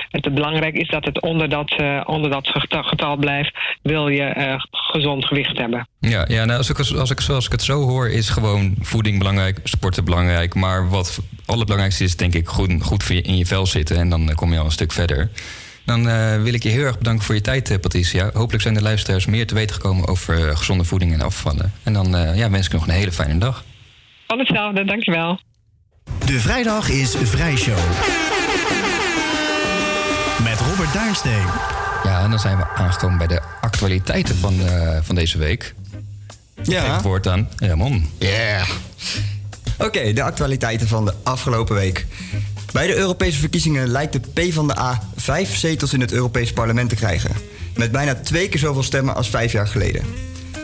het 0.09 0.33
belangrijk 0.33 0.75
is 0.75 0.87
dat 0.87 1.05
het 1.05 1.21
onder 1.21 1.49
dat, 1.49 1.75
onder 2.05 2.31
dat 2.31 2.47
geta- 2.47 2.81
getal 2.81 3.17
blijft, 3.17 3.57
wil 3.81 4.07
je 4.07 4.57
gezond 4.71 5.25
gewicht 5.25 5.57
hebben. 5.57 5.87
Ja, 5.99 6.25
ja 6.27 6.45
nou, 6.45 6.57
als, 6.57 6.69
ik, 6.69 6.77
als, 6.77 7.11
ik, 7.11 7.19
zoals 7.19 7.45
ik 7.45 7.51
het 7.51 7.61
zo 7.61 7.81
hoor, 7.81 8.09
is 8.09 8.29
gewoon 8.29 8.75
voeding 8.79 9.17
belangrijk, 9.17 9.59
sporten 9.63 10.05
belangrijk. 10.05 10.53
Maar 10.53 10.89
wat 10.89 11.19
allerbelangrijkste 11.45 12.03
is, 12.03 12.15
denk 12.15 12.33
ik, 12.33 12.47
goed, 12.47 12.83
goed 12.83 13.02
in 13.09 13.37
je 13.37 13.45
vel 13.45 13.65
zitten. 13.67 13.97
En 13.97 14.09
dan 14.09 14.29
eh, 14.29 14.35
kom 14.35 14.53
je 14.53 14.59
al 14.59 14.65
een 14.65 14.71
stuk 14.71 14.91
verder. 14.91 15.29
Dan 15.85 16.09
eh, 16.09 16.41
wil 16.41 16.53
ik 16.53 16.63
je 16.63 16.69
heel 16.69 16.83
erg 16.83 16.97
bedanken 16.97 17.25
voor 17.25 17.35
je 17.35 17.41
tijd, 17.41 17.69
eh, 17.69 17.79
Patricia. 17.79 18.29
Hopelijk 18.33 18.61
zijn 18.61 18.73
de 18.73 18.81
luisteraars 18.81 19.25
meer 19.25 19.47
te 19.47 19.53
weten 19.53 19.75
gekomen 19.75 20.07
over 20.07 20.57
gezonde 20.57 20.83
voeding 20.83 21.13
en 21.13 21.21
afvallen. 21.21 21.73
En 21.83 21.93
dan 21.93 22.15
eh, 22.15 22.35
ja, 22.35 22.49
wens 22.49 22.65
ik 22.65 22.71
nog 22.71 22.87
een 22.87 22.93
hele 22.93 23.11
fijne 23.11 23.37
dag. 23.37 23.63
Van 24.27 24.39
hetzelfde, 24.39 24.85
dankjewel. 24.85 25.39
De 26.25 26.39
vrijdag 26.39 26.89
is 26.89 27.15
Vrijshow. 27.23 27.77
Met 30.43 30.59
Robert 30.59 30.93
Duinsteen. 30.93 31.45
Ja, 32.03 32.23
en 32.23 32.29
dan 32.29 32.39
zijn 32.39 32.57
we 32.57 32.67
aangekomen 32.75 33.17
bij 33.17 33.27
de 33.27 33.41
actualiteiten 33.61 34.35
van, 34.35 34.67
eh, 34.67 34.97
van 35.01 35.15
deze 35.15 35.37
week. 35.37 35.73
Ik 36.63 36.77
geef 36.77 36.93
het 36.93 37.01
woord 37.01 37.27
aan 37.27 37.49
Ramon. 37.55 38.09
Yeah. 38.17 38.69
Oké, 39.77 40.13
de 40.13 40.23
actualiteiten 40.23 40.87
van 40.87 41.05
de 41.05 41.13
afgelopen 41.23 41.75
week. 41.75 42.05
Bij 42.73 42.87
de 42.87 42.95
Europese 42.95 43.39
verkiezingen 43.39 43.87
lijkt 43.87 44.13
de 44.13 44.19
PvdA 44.19 45.09
vijf 45.15 45.55
zetels 45.57 45.93
in 45.93 46.01
het 46.01 46.11
Europees 46.11 46.53
parlement 46.53 46.89
te 46.89 46.95
krijgen. 46.95 47.31
Met 47.75 47.91
bijna 47.91 48.15
twee 48.15 48.49
keer 48.49 48.59
zoveel 48.59 48.83
stemmen 48.83 49.15
als 49.15 49.29
vijf 49.29 49.51
jaar 49.51 49.67
geleden. 49.67 50.05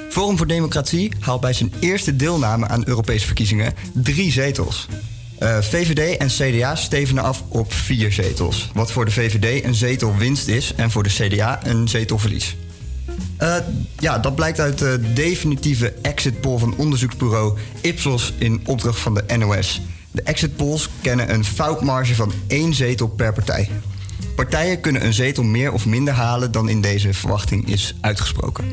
Forum 0.09 0.37
voor 0.37 0.47
Democratie 0.47 1.11
haalt 1.19 1.41
bij 1.41 1.53
zijn 1.53 1.73
eerste 1.79 2.15
deelname 2.15 2.67
aan 2.67 2.87
Europese 2.87 3.25
verkiezingen 3.25 3.73
drie 3.93 4.31
zetels. 4.31 4.87
Eh, 5.39 5.57
VVD 5.61 6.17
en 6.17 6.27
CDA 6.27 6.75
stevenen 6.75 7.23
af 7.23 7.43
op 7.47 7.73
vier 7.73 8.11
zetels. 8.11 8.69
Wat 8.73 8.91
voor 8.91 9.05
de 9.05 9.11
VVD 9.11 9.65
een 9.65 9.75
zetel 9.75 10.15
winst 10.15 10.47
is 10.47 10.73
en 10.75 10.91
voor 10.91 11.03
de 11.03 11.09
CDA 11.09 11.59
een 11.65 11.87
zetelverlies. 11.87 12.55
Eh, 13.37 13.55
ja, 13.99 14.19
dat 14.19 14.35
blijkt 14.35 14.59
uit 14.59 14.77
de 14.77 15.13
definitieve 15.13 15.93
exit 16.01 16.41
poll 16.41 16.57
van 16.59 16.75
onderzoeksbureau 16.77 17.57
Ipsos 17.81 18.33
in 18.37 18.61
opdracht 18.65 18.99
van 18.99 19.13
de 19.13 19.37
NOS. 19.37 19.81
De 20.11 20.21
exit 20.21 20.55
polls 20.55 20.89
kennen 21.01 21.33
een 21.33 21.45
foutmarge 21.45 22.15
van 22.15 22.33
één 22.47 22.73
zetel 22.73 23.07
per 23.07 23.33
partij. 23.33 23.69
Partijen 24.35 24.81
kunnen 24.81 25.05
een 25.05 25.13
zetel 25.13 25.43
meer 25.43 25.71
of 25.73 25.85
minder 25.85 26.13
halen 26.13 26.51
dan 26.51 26.69
in 26.69 26.81
deze 26.81 27.13
verwachting 27.13 27.67
is 27.67 27.95
uitgesproken. 28.01 28.65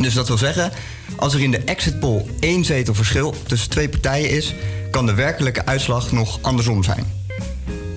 Dus 0.00 0.14
dat 0.14 0.28
wil 0.28 0.38
zeggen, 0.38 0.72
als 1.16 1.34
er 1.34 1.42
in 1.42 1.50
de 1.50 1.58
exit 1.58 1.98
poll 2.00 2.24
één 2.40 2.64
zetel 2.64 2.94
verschil 2.94 3.34
tussen 3.46 3.70
twee 3.70 3.88
partijen 3.88 4.30
is, 4.30 4.54
kan 4.90 5.06
de 5.06 5.14
werkelijke 5.14 5.66
uitslag 5.66 6.12
nog 6.12 6.38
andersom 6.42 6.82
zijn. 6.82 7.12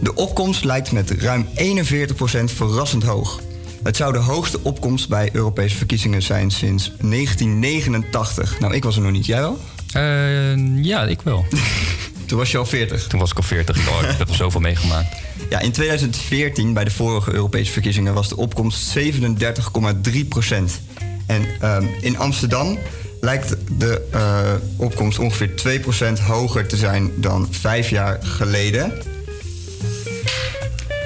De 0.02 0.16
opkomst 0.16 0.64
lijkt 0.64 0.92
met 0.92 1.12
ruim 1.12 1.48
41% 1.56 2.44
verrassend 2.44 3.04
hoog. 3.04 3.42
Het 3.84 3.96
zou 3.96 4.14
de 4.14 4.20
hoogste 4.20 4.60
opkomst 4.64 5.10
bij 5.10 5.30
Europese 5.34 5.78
verkiezingen 5.78 6.22
zijn 6.22 6.52
sinds 6.52 6.92
1989. 7.02 8.60
Nou, 8.60 8.74
ik 8.74 8.84
was 8.84 8.96
er 8.96 9.02
nog 9.02 9.12
niet. 9.12 9.26
Jij 9.26 9.40
wel? 9.40 9.60
Eh, 9.94 10.84
ja, 10.84 11.04
ik 11.04 11.22
wel. 11.22 11.46
Toen 12.28 12.38
was 12.38 12.52
je 12.52 12.58
al 12.58 12.66
40. 12.66 13.08
Toen 13.08 13.20
was 13.20 13.32
ik 13.32 13.38
al 13.38 13.44
40. 13.44 13.88
Oh, 13.90 14.10
ik 14.10 14.18
heb 14.18 14.30
er 14.30 14.36
zoveel 14.36 14.60
meegemaakt. 14.60 15.16
Ja, 15.50 15.60
in 15.60 15.72
2014, 15.72 16.74
bij 16.74 16.84
de 16.84 16.92
vorige 16.92 17.34
Europese 17.34 17.72
verkiezingen, 17.72 18.14
was 18.14 18.30
de 18.30 18.38
opkomst 18.38 18.98
37,3 18.98 20.28
procent. 20.30 20.82
En 21.26 21.46
ehm, 21.60 21.86
in 22.02 22.18
Amsterdam 22.18 22.78
lijkt 23.22 23.56
de 23.78 24.08
eh, 24.12 24.54
opkomst 24.76 25.20
ongeveer 25.20 25.56
2 25.56 25.80
procent 25.80 26.20
hoger 26.20 26.68
te 26.68 26.78
zijn 26.78 27.12
dan 27.16 27.48
vijf 27.52 27.90
jaar 27.90 28.18
geleden. 28.22 28.94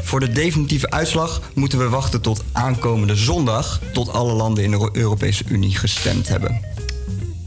Voor 0.03 0.19
de 0.19 0.31
definitieve 0.31 0.89
uitslag 0.89 1.41
moeten 1.53 1.79
we 1.79 1.89
wachten 1.89 2.21
tot 2.21 2.43
aankomende 2.51 3.15
zondag... 3.15 3.79
tot 3.93 4.09
alle 4.09 4.33
landen 4.33 4.63
in 4.63 4.71
de 4.71 4.89
Europese 4.91 5.43
Unie 5.47 5.75
gestemd 5.75 6.27
hebben. 6.27 6.70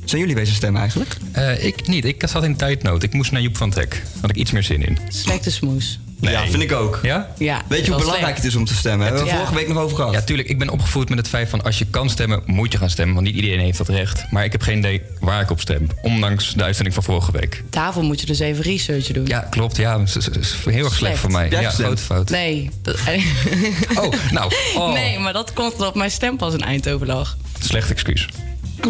Zijn 0.05 0.21
jullie 0.21 0.35
wezen 0.37 0.55
stemmen 0.55 0.81
eigenlijk? 0.81 1.17
Eh, 1.33 1.65
ik 1.65 1.87
niet. 1.87 2.05
Ik 2.05 2.23
zat 2.29 2.45
in 2.45 2.57
tijdnood. 2.57 3.03
Ik 3.03 3.13
moest 3.13 3.33
naar 3.33 3.41
Joep 3.41 3.57
van 3.57 3.71
Trek. 3.71 3.91
Daar 3.91 4.21
had 4.21 4.31
ik 4.31 4.37
iets 4.37 4.51
meer 4.51 4.63
zin 4.63 4.87
in. 4.87 4.99
Slechte 5.09 5.51
smoes. 5.51 5.99
Ja, 6.21 6.47
vind 6.47 6.63
ik 6.63 6.73
ook. 6.73 6.99
Ja? 7.03 7.31
Ja, 7.39 7.63
Weet 7.69 7.85
je 7.85 7.91
hoe 7.91 8.01
belangrijk 8.01 8.21
slecht. 8.25 8.37
het 8.37 8.47
is 8.47 8.57
om 8.57 8.65
te 8.65 8.75
stemmen? 8.75 9.07
Hebben 9.07 9.25
we 9.25 9.31
Ja. 9.31 9.37
vorige 9.37 9.55
week 9.55 9.69
nog 9.69 9.77
over 9.79 9.97
gehad. 9.97 10.13
Ja, 10.13 10.21
tuurlijk. 10.23 10.49
Ik 10.49 10.59
ben 10.59 10.69
opgevoed 10.69 11.09
met 11.09 11.19
het 11.19 11.29
feit 11.29 11.49
van 11.49 11.63
als 11.63 11.79
je 11.79 11.87
kan 11.91 12.11
stemmen, 12.11 12.43
moet 12.47 12.73
je 12.73 12.79
gaan 12.79 12.91
stemmen. 12.91 13.15
Want 13.15 13.27
niet 13.27 13.35
iedereen 13.37 13.59
heeft 13.59 13.79
dat 13.79 13.89
recht. 13.89 14.25
Maar 14.31 14.45
ik 14.45 14.53
heb 14.53 14.63
geen 14.63 14.79
idee 14.79 15.03
waar 15.21 15.41
ik 15.43 15.51
op 15.51 15.61
stem. 15.61 15.87
Ondanks 16.03 16.53
de 16.55 16.63
uitzending 16.63 16.95
van 16.95 17.05
vorige 17.05 17.33
week. 17.33 17.63
Daarvoor 17.71 18.03
moet 18.03 18.21
je 18.21 18.27
dus 18.27 18.39
even 18.39 18.63
research 18.65 19.07
doen. 19.07 19.27
Ja, 19.27 19.39
klopt. 19.41 19.77
Ja, 19.77 19.99
dat 19.99 20.17
is, 20.41 20.55
heel 20.71 20.85
erg 20.85 20.95
slecht 20.95 21.19
voor 21.19 21.31
mij. 21.31 21.51
Ja, 21.51 21.71
grote 21.71 22.03
fout. 22.03 22.31
Nee. 22.31 22.71
dat- 22.83 22.97
Oh, 24.01 24.13
nou. 24.31 24.53
Oh. 24.77 24.93
Nee, 24.99 25.19
maar 25.19 25.33
dat 25.33 25.53
komt 25.53 25.73
omdat 25.73 25.95
mijn 25.95 26.11
stempas 26.11 26.53
in 26.55 26.61
Eindhoven 26.63 27.07
lag. 27.07 27.37
Slecht 27.61 27.91
excuus. 27.91 28.29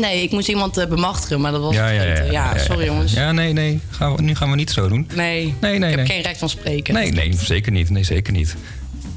Nee, 0.00 0.22
ik 0.22 0.30
moest 0.30 0.48
iemand 0.48 0.76
eh, 0.76 0.86
bemachtigen, 0.86 1.40
maar 1.40 1.52
dat 1.52 1.60
was 1.60 1.74
Ja, 1.74 1.88
ja, 1.88 2.22
ja. 2.30 2.58
sorry 2.58 2.84
jongens. 2.86 3.12
Ja, 3.12 3.32
nee, 3.32 3.52
nee. 3.52 3.80
Gaan 3.90 4.16
we, 4.16 4.22
nu 4.22 4.34
gaan 4.34 4.50
we 4.50 4.56
niet 4.56 4.70
zo 4.70 4.88
doen. 4.88 5.08
Nee, 5.14 5.54
Nee, 5.60 5.78
nee, 5.78 5.90
ik 5.90 5.96
heb 5.96 6.06
nee. 6.06 6.16
geen 6.16 6.22
recht 6.22 6.38
van 6.38 6.48
spreken. 6.48 6.94
Nee, 6.94 7.12
nee, 7.12 7.32
zeker 7.38 7.72
niet. 7.72 7.90
Nee, 7.90 8.02
zeker 8.04 8.32
niet. 8.32 8.56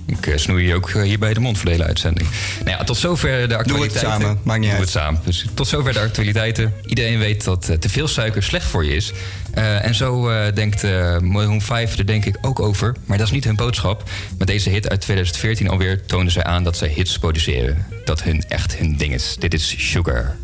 Ik 0.06 0.28
eh, 0.28 0.38
snoei 0.38 0.68
je 0.68 0.76
ook 0.76 0.90
eh, 0.90 1.02
hier 1.02 1.20
bij 1.20 1.34
de 1.34 1.40
mond 1.40 1.58
voor 1.58 1.66
de 1.66 1.72
hele 1.72 1.84
uitzending. 1.84 2.28
Nou 2.66 2.78
ja, 2.78 2.84
tot 2.84 2.98
zover 2.98 3.48
de 3.48 3.58
actualiteiten. 3.58 4.12
samen, 4.12 4.40
maakt 4.44 4.60
niet 4.60 4.70
Doe 4.70 4.80
uit. 4.80 4.88
het 4.94 4.98
samen. 5.04 5.22
Dus 5.26 5.46
tot 5.54 5.68
zover 5.68 5.94
de 5.94 6.00
actualiteiten. 6.00 6.74
Iedereen 6.86 7.20
weet 7.20 7.44
dat 7.44 7.72
te 7.80 7.90
veel 7.90 8.08
suiker 8.08 8.44
slecht 8.44 8.66
voor 8.66 8.86
je 8.86 8.96
is. 8.96 9.12
Eh, 9.54 9.86
en 9.86 9.96
zo 9.96 10.30
eh, 10.30 10.54
denkt 10.54 10.84
eh 10.84 11.18
Maroon 11.20 11.62
5 11.62 11.98
er 11.98 12.06
denk 12.06 12.26
ik 12.26 12.38
ook 12.42 12.60
over. 12.60 12.96
Maar 13.06 13.18
dat 13.18 13.28
is 13.28 13.34
niet 13.34 13.44
hun 13.44 13.56
boodschap. 13.56 14.10
Met 14.38 14.48
deze 14.48 14.70
hit 14.70 14.90
uit 14.90 15.02
2014 15.02 15.70
alweer 15.70 16.06
toonden 16.06 16.32
zij 16.32 16.44
aan 16.44 16.64
dat 16.64 16.78
zij 16.78 16.88
hits 16.88 17.20
produceren. 17.20 17.86
Dat 18.06 18.24
hun 18.24 18.44
echt 18.48 18.76
hun 18.78 18.98
ding 18.98 19.14
is. 19.14 19.36
Dit 19.40 19.54
is 19.54 19.76
Sugar. 19.78 20.36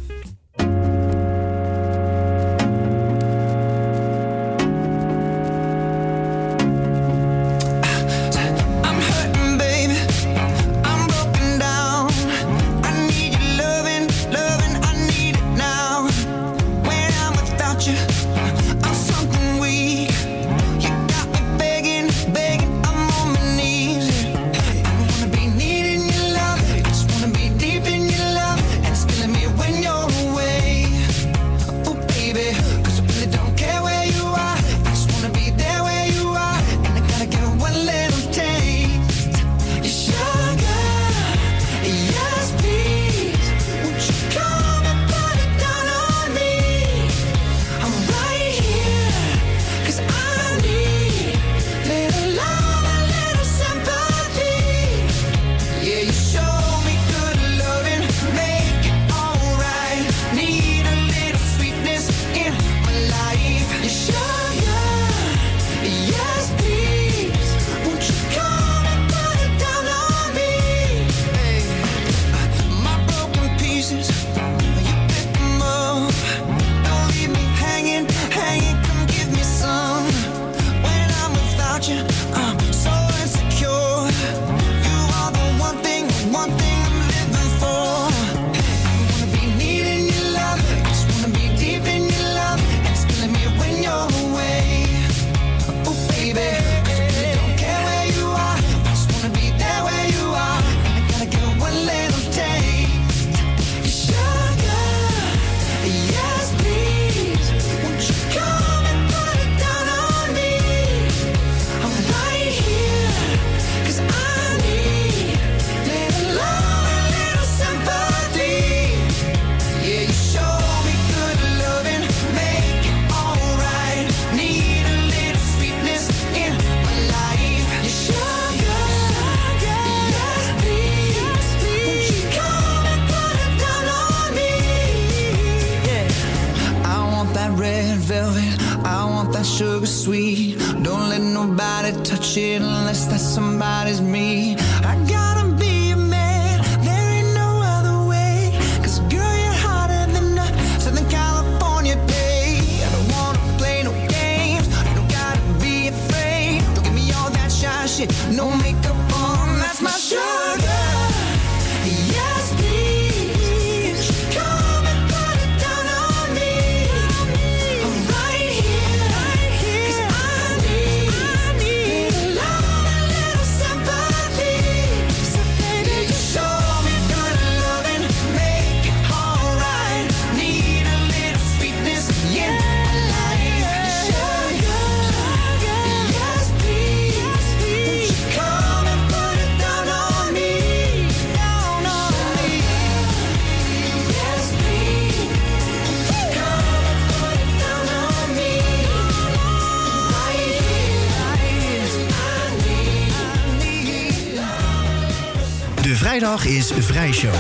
Vrijdag 206.38 206.78
is 206.80 206.86
vrijshow. 206.86 207.34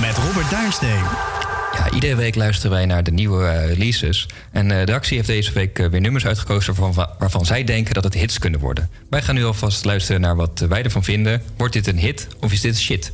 Met 0.00 0.16
Robert 0.16 0.50
Duinsteen. 0.50 1.02
Ja, 1.72 1.90
iedere 1.90 2.14
week 2.14 2.34
luisteren 2.34 2.70
wij 2.70 2.86
naar 2.86 3.02
de 3.02 3.10
nieuwe 3.10 3.46
eh, 3.46 3.66
releases. 3.66 4.28
En 4.52 4.70
eh, 4.70 4.86
de 4.86 4.92
actie 4.92 5.16
heeft 5.16 5.28
deze 5.28 5.52
week 5.52 5.78
eh, 5.78 5.86
weer 5.86 6.00
nummers 6.00 6.26
uitgekozen 6.26 6.74
waarvan, 7.18 7.46
zij 7.46 7.64
denken 7.64 7.94
dat 7.94 8.04
het 8.04 8.14
hits 8.14 8.38
kunnen 8.38 8.60
worden. 8.60 8.90
Wij 9.10 9.22
gaan 9.22 9.34
nu 9.34 9.44
alvast 9.44 9.84
luisteren 9.84 10.20
naar 10.20 10.36
wat 10.36 10.64
wij 10.68 10.82
ervan 10.82 11.04
vinden. 11.04 11.42
Wordt 11.56 11.72
dit 11.72 11.86
een 11.86 11.98
hit 11.98 12.26
of 12.40 12.52
is 12.52 12.60
dit 12.60 12.78
shit? 12.78 13.12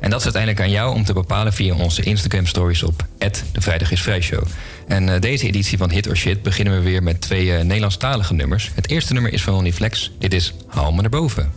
En 0.00 0.10
dat 0.10 0.18
is 0.18 0.24
uiteindelijk 0.24 0.62
aan 0.62 0.70
jou 0.70 0.94
om 0.94 1.04
te 1.04 1.12
bepalen 1.12 1.52
via 1.52 1.74
onze 1.74 2.02
Instagram 2.02 2.46
stories 2.46 2.82
op 2.82 3.06
de 3.52 3.60
Vrijdag 3.60 3.90
is 3.90 4.02
Vrijshow. 4.02 4.44
En 4.88 5.20
deze 5.20 5.46
editie 5.46 5.78
van 5.78 5.90
Hit 5.90 6.08
or 6.08 6.16
Shit 6.16 6.42
beginnen 6.42 6.74
we 6.74 6.80
weer 6.80 7.02
met 7.02 7.20
twee 7.20 7.52
Nederlandstalige 7.52 8.34
nummers. 8.34 8.70
Het 8.74 8.88
eerste 8.88 9.12
nummer 9.12 9.32
is 9.32 9.42
van 9.42 9.54
Ronnie 9.54 9.72
Flex. 9.72 10.10
Dit 10.18 10.34
is 10.34 10.54
Haal 10.66 10.92
me 10.92 11.00
naar 11.00 11.10
boven. 11.10 11.52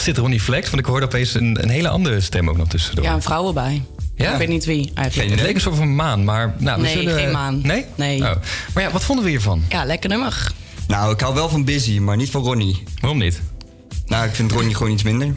Was 0.00 0.08
dit 0.08 0.18
Ronnie 0.18 0.40
Flex? 0.40 0.70
Want 0.70 0.82
ik 0.82 0.88
hoorde 0.88 1.06
opeens 1.06 1.34
een, 1.34 1.62
een 1.62 1.68
hele 1.68 1.88
andere 1.88 2.20
stem 2.20 2.48
ook 2.48 2.56
nog 2.56 2.68
tussendoor. 2.68 3.04
Ja, 3.04 3.12
een 3.14 3.22
vrouw 3.22 3.46
erbij. 3.46 3.82
Ja? 4.16 4.32
Ik 4.32 4.38
weet 4.38 4.48
niet 4.48 4.64
wie 4.64 4.90
eigenlijk. 4.94 5.30
Het 5.30 5.40
leek 5.40 5.54
een 5.54 5.60
soort 5.60 5.76
van 5.76 5.94
maan, 5.94 6.24
maar... 6.24 6.54
Nou, 6.58 6.76
we 6.76 6.82
Nee, 6.82 6.92
zullen... 6.96 7.14
geen 7.14 7.30
maan. 7.30 7.60
Nee? 7.62 7.84
Nee. 7.94 8.20
Oh. 8.20 8.30
Maar 8.74 8.82
ja, 8.82 8.90
wat 8.90 9.04
vonden 9.04 9.24
we 9.24 9.30
hiervan? 9.30 9.64
Ja, 9.68 9.84
lekker 9.84 10.10
nummer. 10.10 10.52
Nou, 10.86 11.12
ik 11.12 11.20
hou 11.20 11.34
wel 11.34 11.48
van 11.48 11.64
Busy, 11.64 11.98
maar 11.98 12.16
niet 12.16 12.30
van 12.30 12.42
Ronnie. 12.42 12.82
Waarom 13.00 13.18
niet? 13.18 13.40
Nou, 14.06 14.26
ik 14.26 14.34
vind 14.34 14.52
Ronnie 14.52 14.74
gewoon 14.74 14.92
iets 14.92 15.02
minder. 15.02 15.34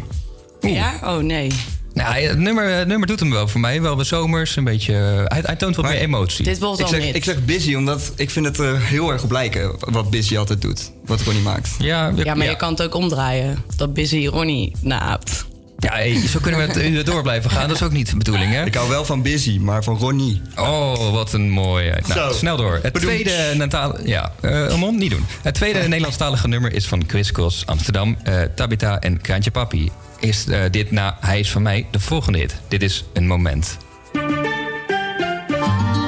Ja? 0.62 0.94
Oh 1.04 1.18
nee. 1.18 1.52
Nou, 1.94 2.16
het 2.16 2.38
nummer, 2.40 2.70
het 2.70 2.88
nummer 2.88 3.08
doet 3.08 3.20
hem 3.20 3.30
wel 3.32 3.48
voor 3.48 3.60
mij. 3.60 3.82
Wel 3.82 3.96
wat 3.96 4.06
zomers, 4.06 4.56
een 4.56 4.64
beetje... 4.64 4.94
Hij, 5.28 5.42
hij 5.44 5.56
toont 5.56 5.76
wat 5.76 5.86
meer 5.86 5.96
emotie. 5.96 6.46
Dit 6.46 6.60
wordt 6.60 6.80
Ik 6.80 6.88
zeg, 6.88 7.02
niet. 7.02 7.16
ik 7.16 7.24
zeg 7.24 7.46
Busy, 7.46 7.76
omdat 7.76 8.12
ik 8.16 8.30
vind 8.30 8.46
het 8.46 8.58
er 8.58 8.80
heel 8.82 9.12
erg 9.12 9.24
op 9.24 9.32
lijken 9.32 9.76
wat 9.80 10.10
Busy 10.10 10.38
altijd 10.38 10.62
doet. 10.62 10.92
Wat 11.06 11.22
Ronnie 11.22 11.44
maakt. 11.44 11.70
Ja, 11.80 12.12
Ja, 12.16 12.36
maar 12.36 12.50
je 12.50 12.56
kan 12.56 12.70
het 12.70 12.82
ook 12.82 12.94
omdraaien. 12.96 13.64
Dat 13.76 13.94
Busy 13.94 14.28
Ronnie 14.28 14.72
naapt. 14.82 15.46
Ja, 15.80 15.94
hey, 15.94 16.28
zo 16.28 16.40
kunnen 16.42 16.74
we 16.74 16.80
het 16.82 17.06
door 17.06 17.22
blijven 17.22 17.52
gaan. 17.52 17.68
Dat 17.68 17.76
is 17.78 17.84
ook 17.84 17.92
niet 17.92 18.10
de 18.10 18.18
bedoeling, 18.18 18.52
hè? 18.54 18.66
Ik 18.66 18.74
hou 18.74 18.90
wel 18.90 19.06
van 19.06 19.22
Busy, 19.22 19.58
maar 19.58 19.84
van 19.84 19.98
Ronnie. 19.98 20.42
Oh, 20.56 21.12
wat 21.12 21.34
een 21.34 21.50
mooie. 21.50 22.02
Nou, 22.08 22.32
Zo. 22.32 22.38
snel 22.38 22.58
door. 22.58 22.80
Het 22.82 22.94
Bedoemd. 22.94 23.12
tweede 23.14 23.56
Natale... 23.56 24.00
Ja, 24.06 24.32
eh 24.42 24.66
Ramon, 24.68 24.98
niet 24.98 25.12
doen. 25.12 25.26
Het 25.42 25.54
tweede 25.54 25.80
Nederlandstalige 25.88 26.48
nummer 26.48 26.74
is 26.74 26.86
van 26.88 27.04
Chris 27.08 27.32
Cross 27.32 27.66
Amsterdam, 27.66 28.18
eh, 28.24 28.42
Tabita 28.56 29.00
en 29.00 29.22
Kraantje 29.22 29.52
Papi. 29.52 29.92
Is 30.24 30.46
eh, 30.48 30.62
dit 30.72 30.92
na 30.92 31.18
Hij 31.20 31.40
is 31.40 31.52
van 31.52 31.62
mij 31.62 31.88
de 31.92 32.00
volgende 32.00 32.38
hit. 32.38 32.62
Dit 32.68 32.84
is 32.84 33.06
een 33.14 33.28
moment. 33.28 33.78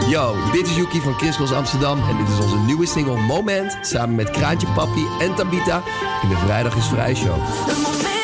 Yo, 0.10 0.36
dit 0.52 0.68
is 0.68 0.76
Yuki 0.76 1.00
van 1.00 1.14
Chris 1.14 1.52
Amsterdam 1.52 2.10
en 2.10 2.18
dit 2.18 2.30
is 2.30 2.40
onze 2.40 2.58
nieuwe 2.58 2.86
single 2.86 3.18
Moment 3.18 3.78
samen 3.82 4.16
met 4.16 4.30
Kraantje 4.30 4.68
Papi 4.68 5.06
en 5.20 5.36
Tabita 5.36 5.84
in 6.22 6.30
de 6.30 6.38
Vrijdag 6.38 6.76
is 6.76 6.86
Vrij 6.86 7.16
Show. 7.16 8.15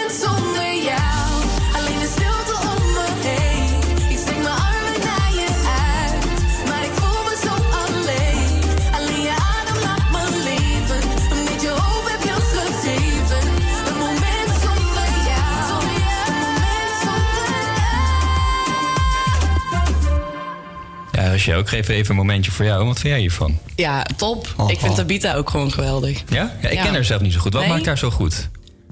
Ik 21.47 21.67
geef 21.67 21.87
even 21.87 22.09
een 22.09 22.15
momentje 22.15 22.51
voor 22.51 22.65
jou. 22.65 22.85
Wat 22.85 22.99
vind 22.99 23.13
jij 23.13 23.19
hiervan? 23.21 23.57
Ja, 23.75 24.05
top. 24.17 24.47
Ik 24.67 24.79
vind 24.79 24.95
Tabita 24.95 25.33
ook 25.35 25.49
gewoon 25.49 25.71
geweldig. 25.71 26.23
Ja? 26.29 26.55
ja 26.61 26.69
ik 26.69 26.75
Ja. 26.77 26.83
ken 26.83 26.93
haar 26.93 27.03
zelf 27.05 27.21
niet 27.21 27.33
zo 27.33 27.39
goed. 27.39 27.53
Wat 27.53 27.61
Nee? 27.61 27.71
maakt 27.71 27.85
haar 27.85 27.97
zo 27.97 28.09
goed? 28.11 28.49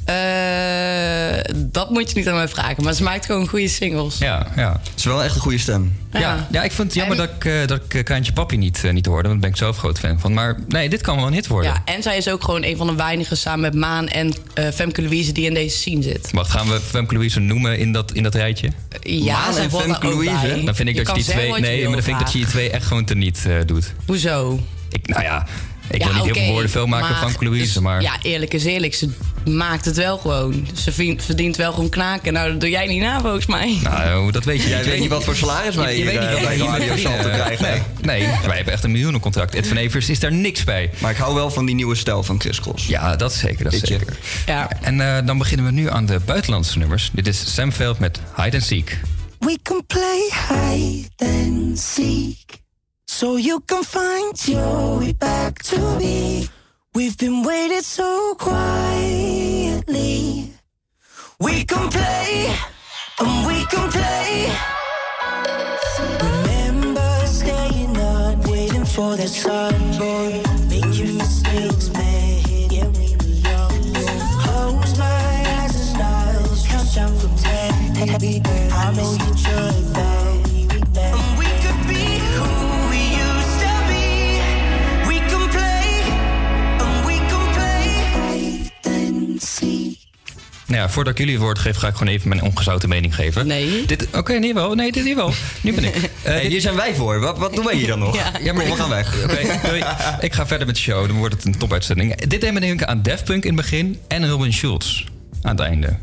Eh, 0.09 1.55
dat 1.55 1.89
moet 1.89 2.09
je 2.09 2.17
niet 2.17 2.27
aan 2.27 2.35
mij 2.35 2.47
vragen, 2.47 2.83
maar 2.83 2.93
ze 2.93 3.03
maakt 3.03 3.25
gewoon 3.25 3.47
goede 3.47 3.67
singles. 3.67 4.17
Ja, 4.17 4.47
ja. 4.55 4.71
Het 4.71 4.91
is 4.95 5.03
wel 5.05 5.23
echt 5.23 5.35
een 5.35 5.41
goede 5.41 5.57
stem. 5.57 5.97
Ja, 6.11 6.47
ja, 6.51 6.63
ik 6.63 6.71
vind 6.71 6.87
het 6.87 6.97
jammer 6.97 7.17
dat 7.17 7.29
ik, 7.29 7.45
eh, 7.45 7.67
dat 7.67 7.81
ik 7.83 7.93
eh, 7.93 8.03
Kraantje 8.03 8.33
Papi 8.33 8.57
niet, 8.57 8.83
niet 8.91 9.05
hoorde. 9.05 9.27
Want 9.27 9.41
daar 9.41 9.49
ben 9.49 9.49
ik 9.49 9.55
zelf 9.55 9.77
groot 9.77 9.99
fan 9.99 10.19
van. 10.19 10.33
Maar 10.33 10.59
nee, 10.67 10.89
dit 10.89 11.01
kan 11.01 11.15
wel 11.15 11.27
een 11.27 11.33
hit 11.33 11.47
worden. 11.47 11.71
Ja, 11.71 11.93
en 11.93 12.03
zij 12.03 12.17
is 12.17 12.29
ook 12.29 12.43
gewoon 12.43 12.63
een 12.63 12.77
van 12.77 12.87
de 12.87 12.95
weinigen 12.95 13.37
samen 13.37 13.59
met 13.59 13.73
Maan 13.73 14.07
en 14.07 14.33
Femke 14.73 15.01
Louise 15.01 15.31
die 15.31 15.45
in 15.45 15.53
deze 15.53 15.77
scene 15.77 16.03
zit. 16.03 16.31
Wacht, 16.31 16.51
gaan 16.51 16.67
we 16.67 16.79
Femke 16.79 17.13
Louise 17.13 17.39
noemen 17.39 17.77
in 17.77 17.91
dat, 17.91 18.11
in 18.11 18.23
dat 18.23 18.35
rijtje? 18.35 18.69
Ja, 19.01 19.39
Maan 19.39 19.57
en 19.57 19.71
Femke 19.71 20.07
Louise? 20.07 20.61
Dan 20.65 20.75
vind 20.75 20.89
ik 20.89 20.95
Je 20.95 21.03
dat 21.03 21.15
je 21.15 21.23
die 21.23 21.31
twee... 21.31 21.59
Nee, 21.59 21.83
maar 21.83 21.93
dan 21.93 22.03
vind 22.03 22.19
ik 22.19 22.23
dat 22.23 22.33
je 22.33 22.39
die 22.39 22.47
twee 22.47 22.69
echt 22.69 22.85
gewoon 22.85 23.05
teniet 23.05 23.45
eh 23.47 23.55
doet. 23.65 23.93
Hoezo? 24.05 24.59
Ik, 24.89 25.07
nou 25.07 25.23
ja, 25.23 25.45
ik 25.89 26.01
Ja, 26.01 26.05
wil 26.05 26.13
niet 26.15 26.23
heel 26.23 26.31
oké, 26.31 26.39
veel 26.39 26.51
woorden 26.51 26.69
veel 26.71 26.87
maken 26.87 27.09
maar- 27.09 27.31
van 27.31 27.45
Louise, 27.47 27.81
maar... 27.81 28.01
Ja, 28.01 28.19
eerlijk 28.21 28.53
is 28.53 28.65
eerlijk. 28.65 28.95
Ze 28.95 29.09
maakt 29.45 29.85
het 29.85 29.95
wel 29.95 30.17
gewoon. 30.17 30.67
Ze 30.73 30.91
verdient, 30.91 31.23
verdient 31.23 31.55
wel 31.55 31.73
gewoon 31.73 31.89
knaken. 31.89 32.33
Nou, 32.33 32.51
dat 32.51 32.59
doe 32.59 32.69
jij 32.69 32.87
niet 32.87 33.01
na, 33.01 33.21
volgens 33.21 33.45
mij. 33.45 33.79
Nou, 33.83 34.31
dat 34.31 34.43
weet 34.43 34.63
je 34.63 34.69
Jij 34.69 34.83
weet 34.83 34.99
niet 34.99 35.09
wat 35.09 35.23
voor 35.23 35.35
salaris 35.35 35.75
wij 35.75 35.95
hier, 35.95 36.05
weet 36.05 36.19
niet 36.19 36.29
eh, 36.29 36.41
bij 36.43 36.57
Radio. 36.57 36.95
Salto 36.95 37.29
krijgen. 37.29 37.65
Nee, 38.01 38.21
nee, 38.21 38.27
wij 38.45 38.55
hebben 38.55 38.73
echt 38.73 38.83
een 38.83 38.91
miljoenencontract. 38.91 39.55
Ed 39.55 39.67
van 39.67 39.77
Evers 39.77 40.09
is 40.09 40.19
daar 40.19 40.31
niks 40.31 40.63
bij. 40.63 40.89
Maar 41.01 41.11
ik 41.11 41.17
hou 41.17 41.35
wel 41.35 41.51
van 41.51 41.65
die 41.65 41.75
nieuwe 41.75 41.95
stijl 41.95 42.23
van 42.23 42.39
Chris 42.39 42.59
Cross. 42.61 42.87
Ja, 42.87 43.15
dat 43.15 43.33
zeker, 43.33 43.63
dat 43.63 43.73
zeker. 43.73 44.17
Ja. 44.45 44.69
En 44.81 45.01
eh, 45.17 45.25
dan 45.25 45.37
beginnen 45.37 45.65
we 45.65 45.71
nu 45.71 45.89
aan 45.89 46.05
de 46.05 46.19
buitenlandse 46.25 46.77
nummers. 46.77 47.09
Dit 47.13 47.27
is 47.27 47.53
Sam 47.53 47.71
Veld 47.71 47.99
met 47.99 48.19
Hide 48.35 48.57
and 48.57 48.65
Seek. 48.65 48.99
We 49.39 49.57
can 49.63 49.83
play 49.87 50.29
hide 50.49 51.07
and 51.17 51.79
seek. 51.79 52.57
So 53.19 53.35
you 53.35 53.59
can 53.59 53.83
find 53.83 54.47
your 54.47 54.97
way 54.97 55.11
back 55.11 55.61
to 55.63 55.77
me. 55.99 56.47
We've 56.95 57.17
been 57.17 57.43
waiting 57.43 57.81
so 57.81 58.33
quietly. 58.35 59.83
We 61.41 61.65
can 61.65 61.89
play, 61.89 62.55
and 63.19 63.45
we 63.45 63.65
can 63.65 63.91
play. 63.91 64.49
Remember 65.99 67.25
staying 67.25 67.97
up, 67.97 68.47
waiting 68.47 68.85
for 68.85 69.17
the 69.17 69.27
sun, 69.27 69.73
boy. 69.97 70.41
Making 70.69 71.17
mistakes, 71.17 71.89
man. 71.91 72.41
Yeah, 72.71 72.87
we 72.87 73.17
were 73.17 73.35
young. 73.49 73.83
Close 74.43 74.97
my 74.97 75.43
eyes 75.59 75.75
and 75.75 75.87
smile. 75.91 76.55
Count 76.69 76.95
down 76.95 77.13
from 77.17 77.35
ten. 77.35 77.73
I 78.71 78.93
know 78.95 79.11
you 79.11 79.33
And 79.35 80.18
Nou 89.59 90.81
ja, 90.81 90.89
voordat 90.89 91.13
ik 91.13 91.19
jullie 91.19 91.33
het 91.33 91.43
woord 91.43 91.59
geef, 91.59 91.75
ga 91.77 91.87
ik 91.87 91.95
gewoon 91.95 92.13
even 92.13 92.29
mijn 92.29 92.41
ongezouten 92.41 92.89
mening 92.89 93.15
geven. 93.15 93.47
Nee. 93.47 93.85
Dit, 93.85 94.07
Oké, 94.13 94.33
nee 94.33 94.53
wel. 94.53 94.75
Nee, 94.75 94.91
dit 94.91 95.03
hier 95.03 95.15
wel. 95.15 95.33
Nu 95.61 95.73
ben 95.73 95.83
ik. 95.83 95.95
Eh, 96.23 96.31
Hey, 96.31 96.45
hier 96.47 96.61
zijn 96.61 96.75
wij 96.75 96.95
voor. 96.95 97.19
Wat, 97.19 97.37
wat 97.37 97.55
doen 97.55 97.65
wij 97.65 97.75
hier 97.75 97.87
dan 97.87 97.99
nog? 97.99 98.15
Ja. 98.15 98.31
Ja, 98.41 98.53
maar 98.53 98.63
Kom, 98.65 98.71
we 98.75 98.79
gaan 98.81 98.89
weg. 98.89 99.23
Oké, 99.23 99.59
doei. 99.67 99.83
ik 100.19 100.33
ga 100.33 100.47
verder 100.47 100.67
met 100.67 100.75
de 100.75 100.81
show. 100.81 101.07
Dan 101.07 101.17
wordt 101.17 101.33
het 101.35 101.45
een 101.45 101.57
topuitzending. 101.57 102.15
Dit 102.25 102.41
deed 102.41 102.53
me 102.53 102.59
denken 102.59 102.87
aan 102.87 103.01
Daft 103.01 103.23
Punk 103.23 103.43
in 103.43 103.53
het 103.53 103.61
begin 103.61 103.99
en 104.07 104.29
Robin 104.29 104.53
Schulz 104.53 105.03
aan 105.41 105.51
het 105.55 105.59
einde. 105.59 105.97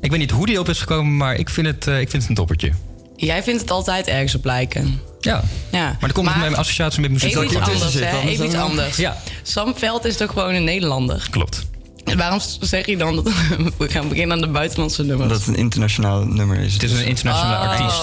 Ik 0.00 0.10
weet 0.10 0.18
niet 0.20 0.30
hoe 0.30 0.46
die 0.46 0.58
op 0.60 0.68
is 0.68 0.78
gekomen, 0.80 1.16
maar 1.16 1.34
ik 1.34 1.50
vind 1.50 1.66
het, 1.66 1.86
eh, 1.86 2.00
ik 2.00 2.10
vind 2.10 2.22
het 2.22 2.30
een 2.30 2.36
toppertje. 2.36 2.72
Jij 3.16 3.42
vindt 3.42 3.60
het 3.60 3.70
altijd 3.70 4.06
ergens 4.06 4.34
op 4.34 4.44
lijken. 4.44 5.00
Ja, 5.20 5.42
Ja. 5.70 5.96
maar 6.00 6.08
er 6.08 6.12
komt 6.12 6.26
Maar- 6.26 6.38
mijn 6.38 6.56
associatie 6.56 7.00
met 7.00 7.10
muziek. 7.10 7.30
Even 7.30 7.44
iets 7.44 7.54
anders, 7.56 7.94
hè? 7.94 8.20
Even 8.20 8.44
iets 8.44 8.54
anders. 8.54 8.96
Ja. 8.96 9.16
Sam 9.42 9.74
Veld 9.76 10.04
is 10.04 10.16
toch 10.16 10.32
gewoon 10.32 10.54
een 10.54 10.64
Nederlander? 10.64 11.26
Klopt. 11.30 11.66
En 12.10 12.18
waarom 12.24 12.40
zeg 12.60 12.86
je 12.86 12.96
dan 12.96 13.14
dat 13.14 13.24
we 13.78 13.88
gaan 13.88 14.08
beginnen 14.08 14.36
aan 14.36 14.42
de 14.42 14.48
buitenlandse 14.48 15.02
nummers? 15.02 15.22
Omdat 15.22 15.38
het 15.38 15.48
een 15.48 15.62
internationaal 15.62 16.24
nummer 16.24 16.58
is. 16.58 16.72
Het 16.72 16.82
is 16.82 16.92
een 16.92 17.06
internationale 17.06 17.64
oh, 17.64 17.70
artiest. 17.70 18.02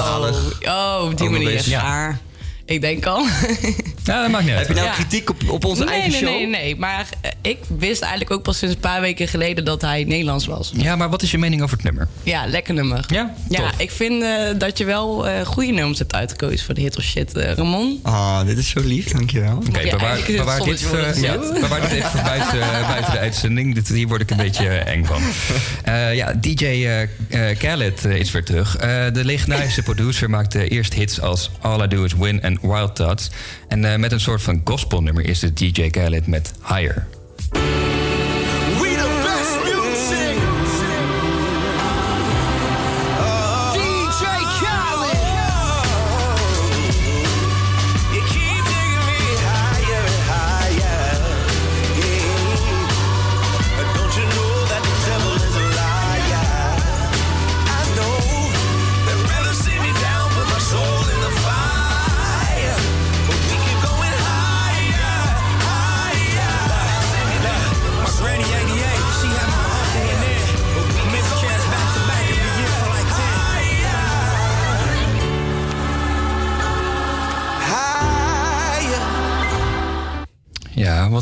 Oh, 0.68 1.01
op 1.03 1.18
die 1.18 1.30
manier. 1.30 1.70
Ja. 1.70 2.20
Ik 2.68 2.82
denk 2.82 3.05
al. 3.05 3.26
Ja, 4.07 4.22
dat 4.22 4.32
maakt 4.32 4.43
niet 4.45 4.53
uit. 4.53 4.68
Heb 4.68 4.76
je 4.76 4.82
nou 4.84 4.88
Ja. 4.88 4.93
kritiek 4.93 5.30
op, 5.30 5.49
op 5.49 5.65
onze 5.65 5.84
nee, 5.84 5.93
eigen 5.93 6.11
nee, 6.11 6.20
show? 6.20 6.30
Nee, 6.30 6.47
nee, 6.47 6.76
Maar 6.76 7.07
eh, 7.22 7.32
ik 7.41 7.57
wist 7.78 8.01
eigenlijk 8.01 8.32
ook 8.32 8.43
pas 8.43 8.57
sinds 8.57 8.74
een 8.76 8.80
paar 8.82 9.01
weken 9.01 9.28
geleden 9.28 9.65
dat 9.65 9.82
hij 9.82 10.03
Nederlands 10.03 10.45
was. 10.45 10.72
Ja, 10.76 10.95
maar 10.95 11.09
wat 11.09 11.22
is 11.22 11.32
je 11.32 11.38
mening 11.38 11.61
over 11.61 11.76
het 11.76 11.86
nummer? 11.86 12.07
Ja, 12.24 12.45
lekker 12.45 12.74
nummer. 12.74 13.05
Ja? 13.07 13.34
Ja, 13.49 13.59
Tof. 13.59 13.80
ik 13.80 13.91
vind 13.91 14.24
eh, 14.24 14.30
dat 14.57 14.78
je 14.78 14.86
wel 14.86 15.28
eh 15.28 15.45
goede 15.45 15.72
nummers 15.72 15.99
hebt 15.99 16.13
uitgekozen 16.13 16.65
voor 16.65 16.74
de 16.74 16.82
hit 16.82 16.97
of 16.97 17.03
shit, 17.03 17.34
eh, 17.38 17.53
Ramon. 17.53 17.99
Ah, 18.03 18.45
dit 18.45 18.57
is 18.57 18.70
zo 18.70 18.80
lief, 18.84 19.07
dankjewel. 19.11 19.55
Oké, 19.68 19.80
Ja, 19.80 19.97
bewaar, 19.97 20.20
bewaar, 20.28 20.63
dit, 20.63 20.80
ja, 21.15 21.38
bewaar 21.61 21.82
dit 21.82 21.91
even 21.91 22.09
voor 22.09 22.22
buiten, 22.22 22.59
buiten 22.88 23.11
de 23.11 23.20
uitzending. 23.20 23.74
Dit, 23.76 23.88
hier 23.88 24.07
word 24.07 24.22
ik 24.22 24.30
een 24.32 24.38
beetje 24.38 24.68
eng 24.68 25.05
van. 25.05 25.22
Eh, 25.84 26.15
ja, 26.15 26.34
DJ 26.34 26.88
Khaled 27.57 28.05
eh, 28.05 28.15
is 28.15 28.32
weer 28.32 28.43
terug. 28.43 28.76
De 29.13 29.26
legendarische 29.26 29.82
producer 29.82 30.30
maakte 30.30 30.68
eerst 30.68 30.93
hits 30.93 31.22
als 31.22 31.51
All 31.61 31.84
I 31.84 31.88
Do 31.88 32.03
Is 32.03 32.13
Win 32.13 32.41
en 32.41 32.57
Wild 32.62 32.95
Thoughts. 32.95 33.30
En 33.68 33.86
eh, 33.91 33.99
met 33.99 34.12
een 34.12 34.20
soort 34.20 34.41
van 34.41 34.62
gospelnummer 34.64 35.26
is 35.26 35.39
de 35.39 35.53
DJ 35.53 35.89
Khaled 35.89 36.28
met 36.28 36.53
Higher. 36.68 37.08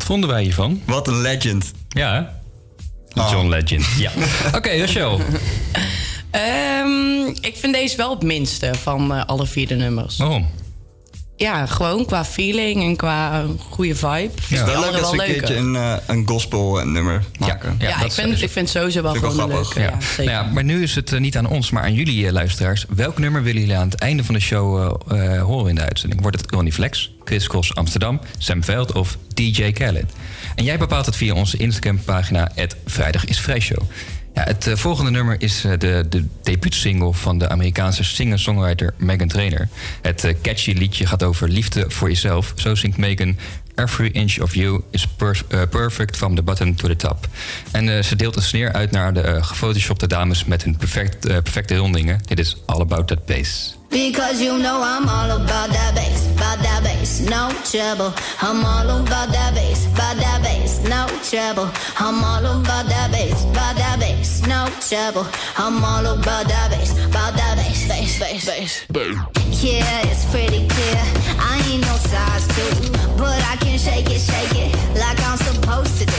Vonden 0.06 0.30
wij 0.30 0.44
hiervan? 0.44 0.82
Wat 0.86 1.08
een 1.08 1.22
legend. 1.22 1.72
Ja, 1.90 2.40
John 3.14 3.48
Legend. 3.48 3.86
Ja. 3.98 4.12
Oké, 4.58 4.70
Rachel. 4.70 5.20
Ehm, 6.32 7.28
ik 7.42 7.56
vind 7.56 7.74
deze 7.74 7.98
wel 7.98 8.10
het 8.10 8.24
minste 8.24 8.72
van 8.82 9.14
eh, 9.14 9.26
alle 9.26 9.46
vier 9.46 9.68
de 9.68 9.76
nummers. 9.76 10.18
Waarom? 10.18 10.48
Ja, 11.38 11.66
gewoon 11.66 12.06
qua 12.06 12.26
feeling 12.26 12.84
en 12.84 12.96
qua 12.96 13.46
goede 13.70 13.96
vibe. 13.96 14.30
Het 14.36 14.52
is 14.52 14.64
wel 14.64 14.80
leuk 14.80 14.92
we 14.92 15.00
wel 15.00 15.14
een 15.14 15.20
keertje 15.20 15.56
een, 15.56 15.76
eh, 15.76 15.94
een 16.08 16.28
gospel 16.28 16.80
eh, 16.80 16.86
nummer 16.86 17.24
maken. 17.40 17.76
Ja, 17.80 18.04
ik, 18.04 18.12
vind, 18.12 18.32
ik 18.32 18.50
vind 18.50 18.56
het 18.56 18.70
sowieso 18.70 19.02
wel 19.02 19.12
Vind 19.12 19.34
wel 19.34 19.48
gewoon. 19.64 19.66
Ja. 19.76 19.82
Ja, 19.82 20.02
zeker. 20.02 20.34
Nou 20.34 20.46
ja, 20.46 20.52
maar 20.54 20.64
nu 20.64 20.84
is 20.84 20.96
het 20.96 21.14
eh, 21.14 21.20
niet 21.20 21.38
aan 21.38 21.48
ons, 21.48 21.72
maar 21.72 21.84
aan 21.84 21.94
jullie 21.94 22.32
luisteraars. 22.32 22.86
Welk 22.90 23.18
nummer 23.18 23.44
willen 23.44 23.62
jullie 23.62 23.78
aan 23.78 23.90
het 23.90 24.00
einde 24.00 24.24
van 24.24 24.36
de 24.36 24.42
show 24.42 24.98
horen 25.42 25.70
in 25.70 25.76
de 25.76 25.82
uitzending? 25.82 26.22
Wordt 26.22 26.42
het 26.42 26.52
Ronnie 26.52 26.74
Flex, 26.74 27.12
Chris 27.24 27.48
Cross 27.48 27.76
Amsterdam, 27.76 28.20
Sam 28.38 28.64
Veld 28.64 28.92
of 28.92 29.18
DJ 29.34 29.72
Khaled? 29.72 30.14
En 30.56 30.64
jij 30.64 30.78
bepaalt 30.78 31.06
het 31.06 31.16
via 31.16 31.34
onze 31.34 31.58
Instagram-pagina 31.58 32.52
Vrijdag 32.86 33.26
is 33.26 33.40
Vrij 33.40 33.60
Show. 33.60 33.82
Het 34.36 34.68
eh, 34.68 34.76
volgende 34.76 35.12
nummer 35.12 35.36
is 35.40 35.64
eh, 35.64 35.72
de, 35.78 36.06
de 36.10 36.26
debuutsingle 36.44 37.14
van 37.14 37.38
de 37.38 37.50
Amerikaanse 37.50 38.04
singer-songwriter 38.04 38.94
Megan 38.98 39.28
Trainor. 39.28 39.68
Het 40.02 40.24
eh, 40.24 40.36
catchy 40.42 40.72
liedje 40.72 41.06
gaat 41.06 41.24
over 41.24 41.50
liefde 41.50 41.86
voor 41.88 42.10
jezelf. 42.10 42.54
Zo 42.56 42.76
zingt 42.76 42.98
Megan 42.98 43.38
Every 43.76 44.10
inch 44.12 44.40
of 44.40 44.56
you 44.56 44.82
is 44.92 45.08
per- 45.08 45.68
perfect 45.70 46.18
from 46.18 46.36
the 46.36 46.42
bottom 46.42 46.76
to 46.76 46.88
the 46.88 46.96
top. 46.96 47.28
En 47.72 48.04
ze 48.04 48.16
deelt 48.16 48.36
een 48.36 48.42
sneer 48.42 48.74
uit 48.74 48.92
naar 48.92 49.14
de 49.14 49.44
gefotoshopte 49.44 50.08
dames 50.08 50.46
met 50.46 50.64
hun 50.64 50.78
perfect, 50.78 51.20
perfecte 51.20 51.76
rondingen. 51.76 52.20
Dit 52.26 52.40
is 52.40 52.58
All 52.66 52.82
About 52.82 53.08
That 53.08 53.26
Bass. 53.26 53.76
Because 53.90 54.44
you 54.44 54.60
know 54.60 54.84
I'm 54.84 55.08
all 55.08 55.32
about 55.32 55.72
that 55.72 55.94
bass, 55.96 56.28
about 56.36 56.62
that 56.64 56.84
bass, 56.84 57.20
no 57.20 57.48
trouble. 57.64 58.12
I'm 58.42 58.66
all 58.66 58.90
about 58.90 59.32
that 59.32 59.54
bass, 59.54 59.86
about 59.86 60.18
that 60.20 60.42
bass, 60.42 60.82
no 60.82 61.06
trouble. 61.24 61.70
I'm 61.98 62.24
all 62.24 62.46
about 62.46 62.90
that 62.90 63.12
bass, 63.12 63.44
about 63.44 63.78
that 63.78 63.95
no 64.48 64.68
trouble. 64.80 65.26
I'm 65.58 65.84
all 65.84 66.06
about 66.06 66.48
that 66.48 66.70
bass, 66.72 66.92
about 67.06 67.34
that 67.36 67.56
bass, 67.58 67.88
bass, 67.88 68.20
bass, 68.20 68.86
bass. 68.88 69.24
Yeah, 69.64 70.08
it's 70.08 70.26
pretty 70.32 70.68
clear. 70.68 71.02
I 71.40 71.62
ain't 71.70 71.82
no 71.82 71.96
size 71.96 72.48
two, 72.54 72.92
but 73.18 73.42
I 73.52 73.56
can 73.58 73.78
shake 73.80 74.10
it, 74.10 74.20
shake 74.20 74.56
it 74.56 74.76
like 75.00 75.20
I'm 75.24 75.38
supposed 75.38 75.98
to 76.00 76.15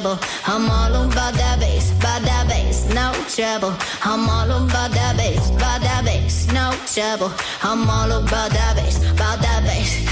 no 0.00 0.14
trouble. 0.14 0.26
I'm 0.46 0.70
all 0.70 0.94
about 1.04 1.34
that 1.34 1.58
bass, 1.60 1.90
about 1.92 2.22
that 2.22 2.48
bass, 2.48 2.86
no 2.92 3.12
trouble. 3.28 3.74
I'm 4.02 4.28
all 4.28 4.64
about 4.64 4.90
that 4.92 5.16
bass, 5.16 5.50
about 5.50 5.80
that 5.82 6.04
bass, 6.04 6.46
no 6.52 6.72
trouble. 6.86 7.32
I'm 7.62 7.88
all 7.88 8.12
about 8.12 8.50
that 8.50 8.76
bass, 8.76 8.98
about 8.98 9.40
that 9.40 9.62
bass. 9.64 10.05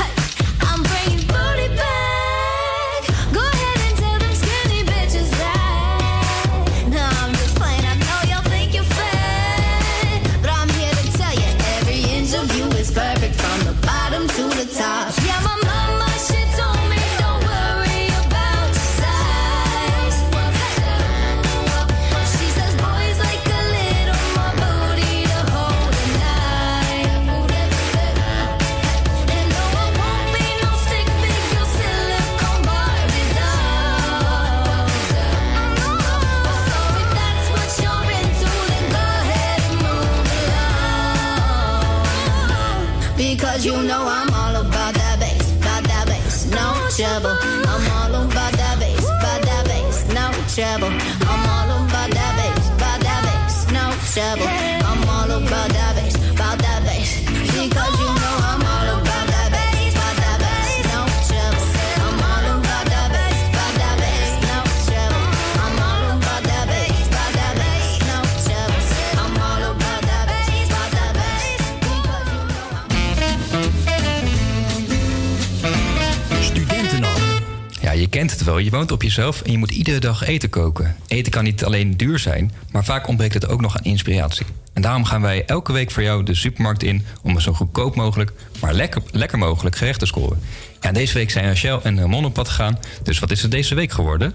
Het 78.44 78.54
wel. 78.54 78.64
Je 78.64 78.70
woont 78.70 78.92
op 78.92 79.02
jezelf 79.02 79.42
en 79.42 79.52
je 79.52 79.58
moet 79.58 79.70
iedere 79.70 79.98
dag 79.98 80.26
eten 80.26 80.48
koken. 80.48 80.96
Eten 81.06 81.32
kan 81.32 81.44
niet 81.44 81.64
alleen 81.64 81.96
duur 81.96 82.18
zijn, 82.18 82.52
maar 82.70 82.84
vaak 82.84 83.08
ontbreekt 83.08 83.34
het 83.34 83.48
ook 83.48 83.60
nog 83.60 83.76
aan 83.76 83.84
inspiratie. 83.84 84.46
En 84.72 84.82
daarom 84.82 85.04
gaan 85.04 85.20
wij 85.20 85.44
elke 85.44 85.72
week 85.72 85.90
voor 85.90 86.02
jou 86.02 86.22
de 86.22 86.34
supermarkt 86.34 86.82
in 86.82 87.04
om 87.22 87.34
een 87.34 87.40
zo 87.40 87.52
goedkoop 87.52 87.94
mogelijk, 87.94 88.32
maar 88.60 88.74
lekker, 88.74 89.02
lekker 89.10 89.38
mogelijk 89.38 89.76
gerecht 89.76 89.98
te 89.98 90.06
scoren. 90.06 90.40
Ja, 90.80 90.92
deze 90.92 91.14
week 91.14 91.30
zijn 91.30 91.46
Rachel 91.46 91.82
en 91.82 92.00
Ramon 92.00 92.24
op 92.24 92.34
pad 92.34 92.48
gegaan. 92.48 92.78
Dus 93.02 93.18
wat 93.18 93.30
is 93.30 93.42
het 93.42 93.50
deze 93.50 93.74
week 93.74 93.92
geworden? 93.92 94.34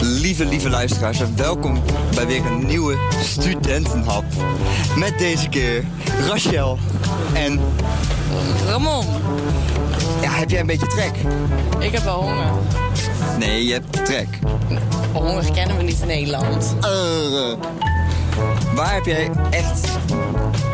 Lieve, 0.00 0.44
lieve 0.44 0.68
luisteraars, 0.68 1.20
en 1.20 1.36
welkom 1.36 1.82
bij 2.14 2.26
weer 2.26 2.46
een 2.46 2.66
nieuwe 2.66 2.98
Studentenhap. 3.22 4.24
Met 4.96 5.18
deze 5.18 5.48
keer 5.48 5.84
Rachel 6.28 6.78
en... 7.34 7.60
Ramon. 8.66 9.04
Ja, 10.22 10.30
heb 10.30 10.50
jij 10.50 10.60
een 10.60 10.66
beetje 10.66 10.86
trek? 10.86 11.14
Ik 11.78 11.92
heb 11.92 12.02
wel 12.02 12.22
honger. 12.22 12.52
Nee, 13.38 13.64
je 13.64 13.72
hebt 13.72 14.04
trek. 14.04 14.28
Honger 15.12 15.52
kennen 15.52 15.76
we 15.76 15.82
niet 15.82 16.00
in 16.00 16.06
Nederland. 16.06 16.74
Eh, 16.80 17.68
waar 18.74 18.94
heb 18.94 19.04
jij 19.04 19.30
echt... 19.50 19.88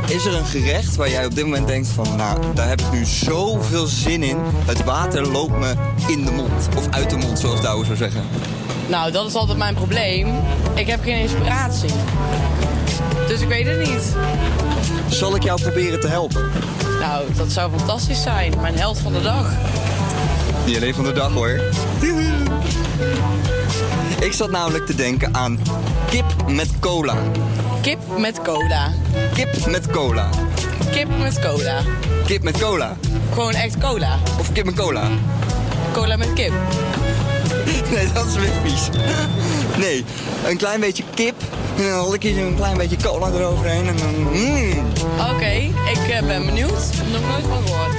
Is 0.08 0.24
er 0.24 0.34
een 0.34 0.44
gerecht 0.46 0.96
waar 0.96 1.10
jij 1.10 1.26
op 1.26 1.34
dit 1.34 1.44
moment 1.44 1.66
denkt 1.66 1.88
van... 1.88 2.16
Nou, 2.16 2.38
daar 2.54 2.68
heb 2.68 2.80
ik 2.80 2.92
nu 2.92 3.04
zoveel 3.04 3.86
zin 3.86 4.22
in. 4.22 4.36
Het 4.64 4.84
water 4.84 5.28
loopt 5.28 5.58
me 5.58 5.74
in 6.06 6.24
de 6.24 6.30
mond. 6.30 6.68
Of 6.76 6.88
uit 6.90 7.10
de 7.10 7.16
mond, 7.16 7.38
zoals 7.38 7.60
Douwe 7.60 7.84
zou 7.84 7.96
zeggen. 7.96 8.22
Nou, 8.88 9.12
dat 9.12 9.26
is 9.26 9.34
altijd 9.34 9.58
mijn 9.58 9.74
probleem. 9.74 10.28
Ik 10.74 10.86
heb 10.86 11.02
geen 11.02 11.20
inspiratie. 11.20 11.90
Dus 13.26 13.40
ik 13.40 13.48
weet 13.48 13.66
het 13.66 13.78
niet. 13.78 14.14
Zal 15.08 15.34
ik 15.36 15.42
jou 15.42 15.60
proberen 15.60 16.00
te 16.00 16.08
helpen? 16.08 16.50
Nou, 17.02 17.34
dat 17.36 17.52
zou 17.52 17.70
fantastisch 17.76 18.22
zijn. 18.22 18.60
Mijn 18.60 18.76
held 18.76 18.98
van 18.98 19.12
de 19.12 19.20
dag. 19.20 19.52
Niet 20.66 20.76
alleen 20.76 20.94
van 20.94 21.04
de 21.04 21.12
dag 21.12 21.32
hoor. 21.32 21.60
Ik 24.20 24.32
zat 24.32 24.50
namelijk 24.50 24.86
te 24.86 24.94
denken 24.94 25.34
aan 25.34 25.58
kip 26.10 26.24
met 26.48 26.68
cola. 26.80 27.14
Kip 27.80 27.98
met 28.18 28.42
cola. 28.42 28.92
Kip 29.34 29.66
met 29.66 29.90
cola. 29.90 30.28
Kip 30.90 31.18
met 31.18 31.40
cola. 31.40 31.82
Kip 32.26 32.42
met 32.42 32.58
cola. 32.58 32.96
Gewoon 33.32 33.54
echt 33.54 33.78
cola. 33.78 34.18
Of 34.38 34.52
kip 34.52 34.64
met 34.64 34.74
cola. 34.74 35.08
Cola 35.92 36.16
met 36.16 36.32
kip. 36.32 36.52
Nee, 37.96 38.12
dat 38.12 38.26
is 38.26 38.34
weer 38.34 38.52
vies. 38.64 38.88
Nee, 39.78 40.04
een 40.46 40.56
klein 40.56 40.80
beetje 40.80 41.02
kip. 41.14 41.34
En 41.76 41.88
dan 41.88 42.10
lik 42.10 42.22
je 42.22 42.40
een 42.40 42.56
klein 42.56 42.76
beetje 42.76 42.96
cola 42.96 43.30
eroverheen. 43.30 43.86
En 43.86 43.96
dan... 43.96 44.14
Mm. 44.14 44.86
Oké, 45.34 45.50
ik 45.90 46.08
eh, 46.10 46.26
ben 46.26 46.46
benieuwd. 46.46 46.70
Ik 46.70 47.12
nog 47.12 47.30
nooit 47.30 47.44
van 47.48 47.66
gehoord. 47.66 47.92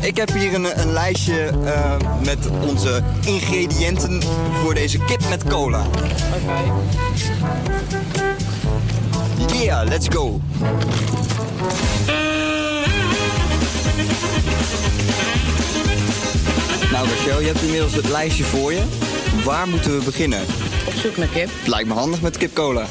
Ik 0.00 0.16
heb 0.16 0.32
hier 0.32 0.54
een, 0.54 0.80
een 0.80 0.92
lijstje 0.92 1.50
eh, 1.64 1.96
met 2.24 2.38
onze 2.68 3.02
ingrediënten 3.24 4.22
voor 4.62 4.74
deze 4.74 4.98
kip 4.98 5.28
met 5.28 5.44
cola. 5.44 5.84
Oké. 6.34 6.72
Yeah, 9.54 9.88
let's 9.88 10.06
go. 10.08 10.40
Nou 16.92 17.08
Rachel, 17.08 17.40
je 17.40 17.46
hebt 17.46 17.62
inmiddels 17.62 17.94
het 17.94 18.08
lijstje 18.08 18.44
voor 18.44 18.72
je. 18.72 18.82
Waar 19.44 19.68
moeten 19.68 19.98
we 19.98 20.04
beginnen? 20.04 20.40
Op 20.86 20.92
zoek 21.02 21.16
naar 21.16 21.26
kip. 21.28 21.48
Lijkt 21.66 21.88
me 21.88 21.94
handig 21.94 22.20
met 22.20 22.36
kip 22.36 22.54
cola. 22.54 22.84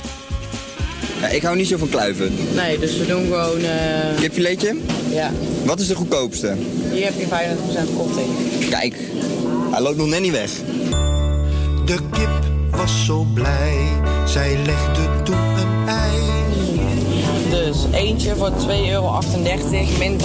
Ja, 1.22 1.28
ik 1.28 1.42
hou 1.42 1.56
niet 1.56 1.68
zo 1.68 1.78
van 1.78 1.90
kluiven. 1.90 2.34
Nee, 2.56 2.80
dus 2.80 2.98
we 2.98 3.06
doen 3.06 3.24
gewoon... 3.24 3.60
eh, 3.62 4.16
Kipfiletje? 4.20 4.76
Ja. 5.10 5.32
Wat 5.64 5.80
is 5.80 5.88
de 5.88 5.96
goedkoopste? 5.96 6.56
Hier 6.92 7.04
heb 7.06 7.14
je 7.20 7.26
35% 7.26 7.96
korting. 7.98 8.28
Kijk, 8.70 8.96
hij 9.72 9.82
loopt 9.82 9.98
nog 9.98 10.08
net 10.08 10.22
niet 10.22 10.32
weg. 10.32 10.52
De 11.86 11.98
kip 12.12 12.30
was 12.72 13.06
zo 13.06 13.26
blij, 13.34 13.88
zij 14.28 14.58
legde 14.66 15.24
toen 15.24 15.36
een 15.58 15.88
ei. 15.88 16.18
Dus 17.50 17.78
eentje 17.94 18.36
voor 18.36 18.52
2,38 18.52 18.90
euro, 18.90 19.22
min 20.00 20.20
35% 20.20 20.24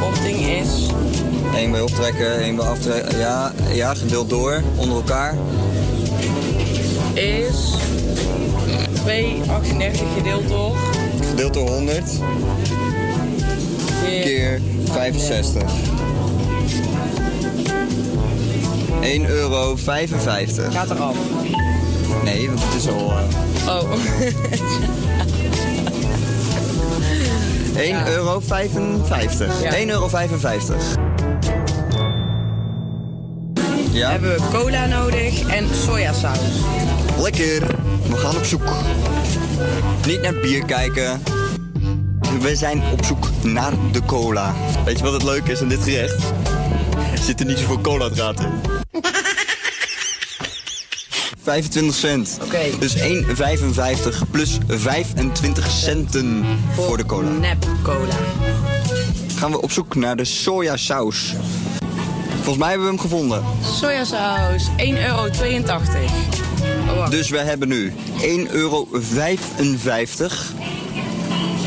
korting 0.00 0.46
is... 0.46 0.68
Eén 1.56 1.70
bij 1.70 1.80
optrekken, 1.80 2.40
één 2.40 2.56
bij 2.56 2.66
aftrekken. 2.66 3.18
Ja, 3.18 3.52
ja, 3.72 3.94
gedeeld 3.94 4.30
door, 4.30 4.62
onder 4.76 4.96
elkaar. 4.96 5.34
Is 7.14 7.74
2,38 8.94 9.00
gedeeld 10.16 10.48
door... 10.48 10.76
Gedeeld 11.28 11.54
door 11.54 11.68
100 11.68 12.04
keer 14.22 14.60
65. 14.92 15.62
1,55 19.02 19.28
euro. 19.28 19.76
Gaat 19.76 20.90
eraf. 20.90 21.16
Nee, 22.24 22.46
want 22.48 22.60
het 22.64 22.74
is 22.74 22.88
al... 22.88 23.10
eh, 23.10 23.24
Oh. 23.68 23.90
1,55 27.76 28.08
euro. 28.08 28.40
55. 28.40 29.62
Ja. 29.62 29.70
1,55 29.72 29.78
euro. 29.86 29.98
Ja? 33.96 34.10
Hebben 34.10 34.34
we 34.34 34.48
cola 34.52 34.86
nodig 34.86 35.46
en 35.46 35.68
sojasaus. 35.74 36.38
Lekker. 37.18 37.60
We 38.08 38.16
gaan 38.16 38.36
op 38.36 38.44
zoek. 38.44 38.72
Niet 40.06 40.20
naar 40.20 40.34
bier 40.34 40.64
kijken. 40.64 41.22
We 42.40 42.56
zijn 42.56 42.82
op 42.92 43.04
zoek 43.04 43.28
naar 43.42 43.72
de 43.92 44.04
cola. 44.06 44.54
Weet 44.84 44.98
je 44.98 45.04
wat 45.04 45.12
het 45.12 45.22
leuke 45.22 45.52
is 45.52 45.60
aan 45.60 45.68
dit 45.68 45.82
gerecht? 45.82 46.22
Er 47.12 47.18
zit 47.18 47.40
er 47.40 47.46
niet 47.46 47.58
zoveel 47.58 47.80
cola-draad 47.80 48.40
in. 48.40 48.60
25 51.42 51.94
cent. 51.94 52.38
Oké. 52.42 52.78
Dus 52.78 52.96
1,55 52.96 54.30
plus 54.30 54.58
25 54.66 55.70
centen 55.70 56.44
voor, 56.74 56.96
de 56.96 57.06
cola. 57.06 57.30
Nep 57.30 57.66
cola. 57.82 58.16
Gaan 59.36 59.50
we 59.50 59.62
op 59.62 59.70
zoek 59.70 59.94
naar 59.94 60.16
de 60.16 60.24
sojasaus. 60.24 61.34
Volgens 62.46 62.66
mij 62.66 62.74
hebben 62.76 62.92
we 62.92 63.02
hem 63.02 63.10
gevonden. 63.10 63.44
Sojasaus, 63.74 64.68
1,82 64.76 64.86
euro. 64.96 65.30
Oh. 66.88 67.10
Dus 67.10 67.30
we 67.30 67.38
hebben 67.38 67.68
nu 67.68 67.92
1,55 68.20 68.50
euro. 68.50 68.88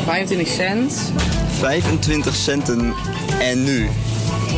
25 0.05 0.47
cent. 0.47 1.11
25 1.59 2.35
centen 2.35 2.93
en 3.39 3.63
nu 3.63 3.89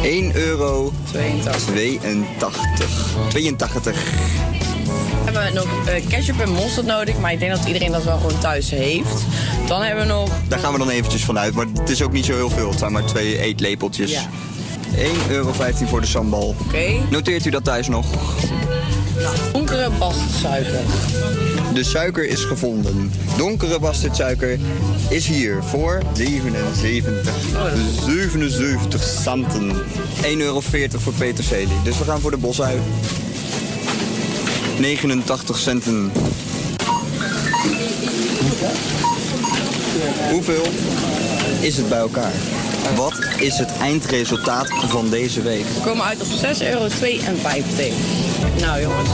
1 0.04 0.36
euro 0.36 0.94
82. 1.12 1.64
82. 1.64 3.16
82. 3.30 4.04
Hebben 5.24 5.44
we 5.44 5.52
nog 5.54 5.88
eh, 5.88 6.08
ketchup 6.08 6.40
en 6.40 6.52
mosterd 6.52 6.86
nodig, 6.86 7.20
maar 7.20 7.32
ik 7.32 7.40
denk 7.40 7.52
dat 7.52 7.66
iedereen 7.66 7.92
dat 7.92 8.04
wel 8.04 8.18
gewoon 8.18 8.40
thuis 8.40 8.70
heeft. 8.70 9.24
Dan 9.68 9.82
hebben 9.82 10.08
we 10.08 10.14
nog... 10.14 10.30
Daar 10.48 10.60
gaan 10.60 10.72
we 10.72 10.78
dan 10.78 10.90
eventjes 10.90 11.24
vanuit, 11.24 11.54
maar 11.54 11.66
het 11.74 11.90
is 11.90 12.02
ook 12.02 12.12
niet 12.12 12.26
zo 12.26 12.34
heel 12.34 12.50
veel. 12.50 12.70
Het 12.70 12.80
zijn 12.80 12.92
maar 12.92 13.06
twee 13.06 13.40
eetlepeltjes. 13.40 14.12
Ja. 14.12 14.30
1,15 14.96 15.30
euro 15.30 15.52
voor 15.88 16.02
de 16.02 16.08
sambal. 16.08 16.56
Oké. 16.60 16.86
Noteert 17.10 17.46
u 17.46 17.50
dat 17.50 17.64
thuis 17.64 17.88
nog? 17.88 18.06
Donkere 19.54 19.90
bastsuiker. 20.00 20.80
De 21.74 21.84
suiker 21.84 22.28
is 22.28 22.44
gevonden. 22.44 23.12
Donkere 23.38 23.80
bastardsuiker 23.80 24.60
is 25.10 25.28
hier 25.28 25.64
voor 25.64 26.02
77. 26.14 27.36
77 28.06 29.04
centen. 29.04 29.72
1,40 30.22 30.38
euro 30.38 30.62
voor 30.98 31.14
peterselie. 31.14 31.82
Dus 31.84 31.98
we 31.98 32.04
gaan 32.04 32.20
voor 32.20 32.32
de 32.32 32.38
bosui. 32.38 32.80
89 34.80 35.58
centen. 35.58 36.12
Hoeveel 40.32 40.66
is 41.62 41.78
het 41.78 41.90
bij 41.90 42.00
elkaar? 42.00 42.61
Is 43.42 43.58
het 43.58 43.78
eindresultaat 43.78 44.70
van 44.70 45.10
deze 45.10 45.42
week? 45.42 45.66
We 45.66 45.82
komen 45.84 46.06
uit 46.06 46.22
op 46.22 46.28
6,52 46.28 46.34
euro. 46.62 46.88
Nou 48.60 48.82
jongens, 48.82 49.10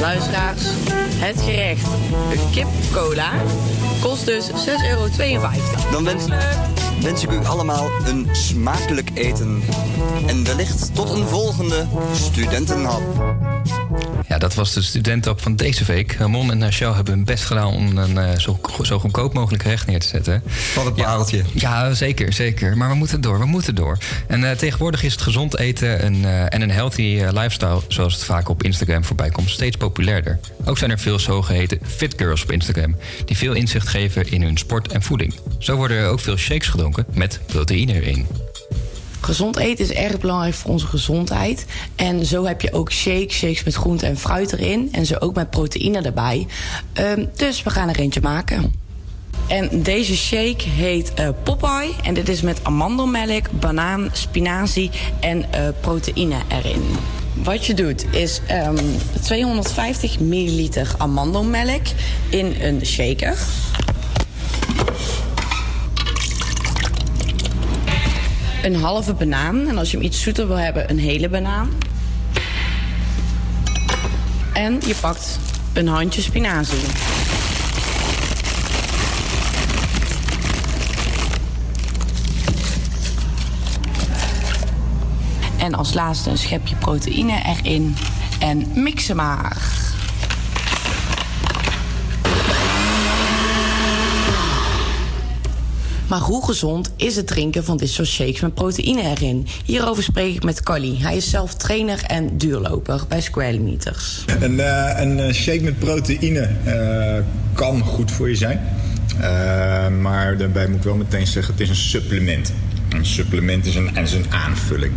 luisteraars, 0.00 0.62
het 0.94 1.40
gerecht 1.40 1.86
kip 2.50 2.66
cola 2.92 3.30
kost 4.00 4.26
dus 4.26 4.50
6,52 4.50 4.54
euro. 4.90 5.08
Dan 5.90 6.04
wens, 6.04 6.24
wens 7.00 7.22
ik 7.22 7.30
u 7.30 7.44
allemaal 7.44 7.90
een 8.04 8.28
smakelijk 8.32 9.10
eten. 9.14 9.62
En 10.26 10.44
wellicht 10.44 10.94
tot 10.94 11.10
een 11.10 11.26
volgende 11.26 11.86
studentenhap. 12.14 13.02
Ja, 14.28 14.38
dat 14.38 14.54
was 14.54 14.72
de 14.72 14.82
studententop 14.82 15.40
van 15.40 15.56
deze 15.56 15.84
week. 15.84 16.12
Ramon 16.12 16.50
en 16.50 16.62
Rachel 16.62 16.94
hebben 16.94 17.14
hun 17.14 17.24
best 17.24 17.44
gedaan 17.44 17.66
om 17.66 17.98
een 17.98 18.18
eh, 18.18 18.38
zo, 18.38 18.60
zo 18.82 18.98
goedkoop 18.98 19.34
mogelijk 19.34 19.62
gerecht 19.62 19.86
neer 19.86 20.00
te 20.00 20.06
zetten. 20.06 20.42
Wat 20.74 20.86
een 20.86 20.92
pareltje. 20.92 21.42
Ja, 21.52 21.94
zeker, 21.94 22.32
zeker. 22.32 22.76
Maar 22.76 22.88
we 22.88 22.94
moeten 22.94 23.20
door, 23.20 23.38
we 23.38 23.46
moeten 23.46 23.74
door. 23.74 23.98
En 24.26 24.50
eh, 24.50 24.56
tegenwoordig 24.56 25.02
is 25.02 25.12
het 25.12 25.22
gezond 25.22 25.58
eten 25.58 26.04
een, 26.04 26.24
eh, 26.24 26.54
en 26.54 26.62
een 26.62 26.70
healthy 26.70 27.22
lifestyle, 27.30 27.80
zoals 27.88 28.14
het 28.14 28.24
vaak 28.24 28.48
op 28.48 28.62
Instagram 28.62 29.04
voorbij 29.04 29.30
komt, 29.30 29.50
steeds 29.50 29.76
populairder. 29.76 30.38
Ook 30.64 30.78
zijn 30.78 30.90
er 30.90 30.98
veel 30.98 31.18
zogeheten 31.18 31.78
fit 31.86 32.14
girls 32.16 32.42
op 32.42 32.52
Instagram, 32.52 32.96
die 33.24 33.36
veel 33.36 33.52
inzicht 33.52 33.88
geven 33.88 34.30
in 34.30 34.42
hun 34.42 34.56
sport 34.56 34.92
en 34.92 35.02
voeding. 35.02 35.34
Zo 35.58 35.76
worden 35.76 35.96
er 35.96 36.08
ook 36.08 36.20
veel 36.20 36.36
shakes 36.36 36.68
gedronken 36.68 37.06
met 37.14 37.40
proteïne 37.46 37.92
erin. 37.92 38.26
Gezond 39.22 39.56
eten 39.56 39.84
is 39.84 39.92
erg 39.92 40.18
belangrijk 40.18 40.54
voor 40.54 40.70
onze 40.70 40.86
gezondheid. 40.86 41.66
En 41.96 42.26
zo 42.26 42.44
heb 42.44 42.60
je 42.60 42.72
ook 42.72 42.92
shakes, 42.92 43.36
shakes 43.36 43.64
met 43.64 43.74
groente 43.74 44.06
en 44.06 44.16
fruit 44.16 44.52
erin. 44.52 44.88
En 44.92 45.06
zo 45.06 45.16
ook 45.18 45.34
met 45.34 45.50
proteïne 45.50 46.00
erbij. 46.00 46.46
Ehm, 46.92 47.24
dus 47.36 47.62
we 47.62 47.70
gaan 47.70 47.88
er 47.88 47.98
eentje 47.98 48.20
maken. 48.20 48.72
En 49.48 49.82
deze 49.82 50.16
shake 50.16 50.68
heet 50.68 51.14
eh, 51.14 51.28
Popeye. 51.42 51.94
En 52.02 52.14
dit 52.14 52.28
is 52.28 52.42
met 52.42 52.64
amandelmelk, 52.64 53.50
banaan, 53.50 54.08
spinazie 54.12 54.90
en 55.20 55.52
eh, 55.52 55.68
proteïne 55.80 56.36
erin. 56.48 56.82
Wat 57.34 57.66
je 57.66 57.74
doet 57.74 58.04
is 58.10 58.40
ehm, 58.46 58.76
250 59.22 60.20
milliliter 60.20 60.94
amandelmelk 60.98 61.82
in 62.30 62.54
een 62.60 62.86
shaker. 62.86 63.36
Een 68.62 68.76
halve 68.76 69.14
banaan. 69.14 69.68
En 69.68 69.78
als 69.78 69.90
je 69.90 69.96
hem 69.96 70.06
iets 70.06 70.22
zoeter 70.22 70.46
wil 70.46 70.58
hebben, 70.58 70.90
een 70.90 70.98
hele 70.98 71.28
banaan. 71.28 71.70
En 74.52 74.80
je 74.86 74.94
pakt 75.00 75.38
een 75.72 75.88
handje 75.88 76.22
spinazie. 76.22 76.78
En 85.58 85.74
als 85.74 85.94
laatste 85.94 86.30
een 86.30 86.38
schepje 86.38 86.76
proteïne 86.76 87.42
erin. 87.44 87.96
En 88.40 88.70
mixen 88.74 89.16
maar. 89.16 89.81
Maar 96.12 96.20
hoe 96.20 96.44
gezond 96.44 96.92
is 96.96 97.16
het 97.16 97.26
drinken 97.26 97.64
van 97.64 97.76
dit 97.76 97.88
soort 97.88 98.08
shakes 98.08 98.40
met 98.40 98.54
proteïne 98.54 99.02
erin? 99.02 99.46
Hierover 99.64 100.02
spreek 100.02 100.34
ik 100.34 100.42
met 100.42 100.62
Carly. 100.62 100.96
Hij 101.00 101.16
is 101.16 101.30
zelf 101.30 101.54
trainer 101.54 102.02
en 102.06 102.38
duurloper 102.38 103.00
bij 103.08 103.20
Square 103.20 103.58
Meters. 103.58 104.24
Een, 104.40 104.60
eh, 104.60 105.00
een 105.00 105.20
eh, 105.20 105.32
shake 105.32 105.62
met 105.62 105.78
proteïne 105.78 106.48
eh, 106.64 107.24
kan 107.54 107.80
goed 107.80 108.10
voor 108.10 108.28
je 108.28 108.36
zijn. 108.36 108.60
Maar 110.00 110.36
daarbij 110.36 110.66
moet 110.66 110.76
ik 110.76 110.82
wel 110.82 110.96
meteen 110.96 111.26
zeggen, 111.26 111.52
het 111.52 111.62
is 111.62 111.68
een 111.68 111.74
supplement. 111.74 112.52
Een 112.94 113.06
supplement 113.06 113.66
is 113.66 113.74
een, 113.74 113.96
is 113.96 114.12
een 114.12 114.26
aanvulling. 114.28 114.92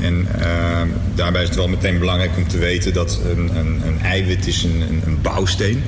En 0.00 0.26
eh, 0.38 0.82
daarbij 1.14 1.42
is 1.42 1.48
het 1.48 1.56
wel 1.56 1.68
meteen 1.68 1.98
belangrijk 1.98 2.36
om 2.36 2.48
te 2.48 2.58
weten 2.58 2.92
dat 2.92 3.20
een, 3.24 3.56
een, 3.56 3.82
een 3.86 4.00
eiwit 4.00 4.46
is 4.46 4.62
een, 4.62 4.80
een, 4.80 5.02
een 5.06 5.20
bouwsteen 5.22 5.82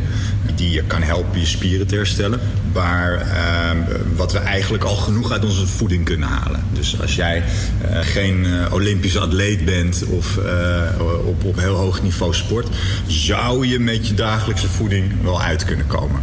die 0.55 0.71
je 0.71 0.83
kan 0.87 1.03
helpen 1.03 1.41
je 1.41 1.47
spieren 1.47 1.87
te 1.87 1.95
herstellen. 1.95 2.41
Maar 2.73 3.21
eh, 3.21 3.71
wat 4.17 4.33
we 4.33 4.39
eigenlijk 4.39 4.85
al 4.85 4.97
genoeg 4.97 5.33
uit 5.33 5.45
onze 5.45 5.67
voeding 5.67 6.05
kunnen 6.05 6.29
halen. 6.29 6.61
Dus 6.73 7.01
als 7.01 7.17
jij 7.17 7.43
eh, 7.81 7.99
geen 8.01 8.47
eh, 8.47 8.73
Olympische 8.73 9.21
atleet 9.21 9.65
bent 9.65 10.05
of 10.05 10.37
eh, 10.37 11.01
op, 11.27 11.45
op 11.45 11.59
heel 11.59 11.75
hoog 11.75 12.03
niveau 12.03 12.35
sport, 12.35 12.69
zou 13.07 13.67
je 13.67 13.79
met 13.79 14.09
je 14.09 14.15
dagelijkse 14.15 14.69
voeding 14.69 15.23
wel 15.23 15.43
uit 15.43 15.65
kunnen 15.65 15.87
komen. 15.87 16.21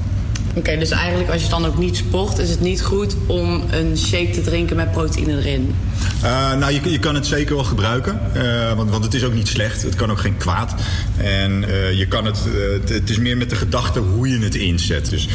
Oké, 0.55 0.77
dus 0.77 0.89
eigenlijk 0.89 1.29
als 1.29 1.43
je 1.43 1.49
dan 1.49 1.65
ook 1.65 1.77
niet 1.77 1.95
sport, 1.97 2.37
is 2.37 2.49
het 2.49 2.61
niet 2.61 2.83
goed 2.83 3.15
om 3.25 3.63
een 3.71 3.97
shake 3.97 4.29
te 4.29 4.41
drinken 4.41 4.75
met 4.75 4.91
proteïne 4.91 5.37
erin. 5.37 5.75
Uh, 6.23 6.53
nou, 6.57 6.73
je, 6.73 6.91
je 6.91 6.99
kan 6.99 7.15
het 7.15 7.25
zeker 7.25 7.55
wel 7.55 7.63
gebruiken, 7.63 8.19
uh, 8.35 8.73
want, 8.73 8.89
want 8.89 9.03
het 9.03 9.13
is 9.13 9.23
ook 9.23 9.33
niet 9.33 9.47
slecht. 9.47 9.81
Het 9.81 9.95
kan 9.95 10.11
ook 10.11 10.19
geen 10.19 10.37
kwaad. 10.37 10.73
En 11.17 11.63
uh, 11.63 11.91
je 11.91 12.07
kan 12.07 12.25
het, 12.25 12.39
het, 12.87 13.09
is 13.09 13.17
meer 13.17 13.37
met 13.37 13.49
de 13.49 13.55
gedachte 13.55 13.99
hoe 13.99 14.29
je 14.29 14.39
het 14.39 14.55
inzet. 14.55 15.09
Dus 15.09 15.27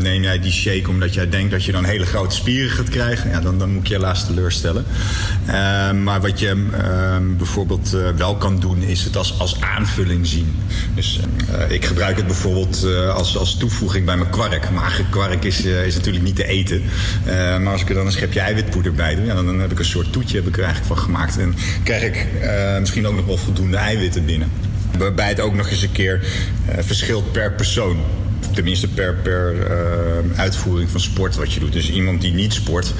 neem 0.00 0.22
jij 0.22 0.40
die 0.40 0.52
shake 0.52 0.88
omdat 0.88 1.14
jij 1.14 1.28
denkt 1.28 1.50
dat 1.50 1.64
je 1.64 1.72
dan 1.72 1.84
hele 1.84 2.06
grote 2.06 2.34
spieren 2.34 2.70
gaat 2.70 2.88
krijgen, 2.88 3.30
ja, 3.30 3.40
dan, 3.40 3.58
dan 3.58 3.72
moet 3.72 3.88
je 3.88 3.94
helaas 3.94 4.26
teleurstellen. 4.26 4.84
maar 6.02 6.20
wat 6.20 6.38
je 6.38 6.66
bijvoorbeeld 7.36 7.96
wel 8.16 8.36
kan 8.36 8.60
doen, 8.60 8.82
is 8.82 9.04
het 9.04 9.16
als, 9.16 9.38
als 9.38 9.60
aanvulling 9.60 10.26
zien. 10.26 10.56
Dus 10.94 11.20
ik 11.68 11.84
gebruik 11.84 12.16
het 12.16 12.26
bijvoorbeeld 12.26 12.86
als, 13.14 13.36
als 13.36 13.56
toevoeging 13.56 14.04
bij 14.04 14.16
mijn 14.16 14.30
kwark. 14.34 14.70
Maar 14.70 15.00
kwark 15.10 15.44
is, 15.44 15.64
is 15.64 15.94
natuurlijk 15.94 16.24
niet 16.24 16.36
te 16.36 16.46
eten. 16.46 16.82
maar 17.62 17.72
als 17.72 17.82
ik 17.82 17.88
er 17.88 17.94
dan 17.94 18.06
een 18.06 18.12
schepje 18.12 18.40
eiwitpoeder 18.40 18.94
bij 18.94 19.14
doe, 19.14 19.24
ja, 19.24 19.34
dan, 19.34 19.46
dan 19.46 19.60
heb 19.60 19.70
ik 19.72 19.78
een 19.78 19.84
soort 19.84 20.12
toetje 20.12 20.36
heb 20.36 20.46
ik 20.46 20.56
er 20.56 20.64
eigenlijk 20.64 20.94
van 20.94 21.04
gemaakt. 21.04 21.38
En 21.38 21.54
krijg 21.82 22.02
ik 22.02 22.26
uh, 22.42 22.78
misschien 22.78 23.06
ook 23.06 23.14
nog 23.14 23.26
wel 23.26 23.36
voldoende 23.36 23.76
eiwitten 23.76 24.24
binnen. 24.24 24.50
Waarbij 24.98 25.28
het 25.28 25.40
ook 25.40 25.54
nog 25.54 25.70
eens 25.70 25.82
een 25.82 25.92
keer 25.92 26.20
uh, 26.68 26.74
verschilt 26.80 27.32
per 27.32 27.52
persoon. 27.52 27.96
Tenminste 28.52 28.88
per, 28.88 29.14
per 29.14 29.54
uh, 29.54 30.38
uitvoering 30.38 30.90
van 30.90 31.00
sport 31.00 31.36
wat 31.36 31.52
je 31.52 31.60
doet. 31.60 31.72
Dus 31.72 31.90
iemand 31.90 32.20
die 32.20 32.32
niet 32.32 32.52
sport 32.52 32.94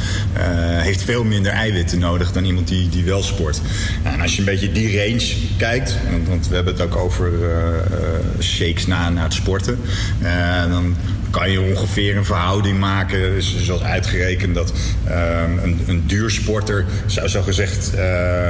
heeft 0.78 1.02
veel 1.02 1.24
minder 1.24 1.52
eiwitten 1.52 1.98
nodig 1.98 2.32
dan 2.32 2.44
iemand 2.44 2.68
die, 2.68 2.88
die 2.88 3.04
wel 3.04 3.22
sport. 3.22 3.60
En 4.02 4.20
als 4.20 4.32
je 4.32 4.38
een 4.38 4.44
beetje 4.44 4.72
die 4.72 4.98
range 4.98 5.34
kijkt, 5.56 5.96
want, 6.28 6.48
we 6.48 6.54
hebben 6.54 6.72
het 6.72 6.82
ook 6.82 6.96
over 6.96 7.32
shakes 8.40 8.86
na, 8.86 9.10
na 9.10 9.22
het 9.22 9.34
sporten. 9.34 9.78
dan 10.70 10.96
kan 11.30 11.50
je 11.50 11.60
ongeveer 11.60 12.16
een 12.16 12.24
verhouding 12.24 12.78
maken. 12.78 13.42
Zoals 13.42 13.82
uitgerekend 13.82 14.54
dat 14.54 14.72
um, 15.08 15.58
een, 15.58 15.80
een 15.86 16.06
duursporter 16.06 16.84
zou 17.06 17.28
zo 17.28 17.42
gezegd 17.42 17.92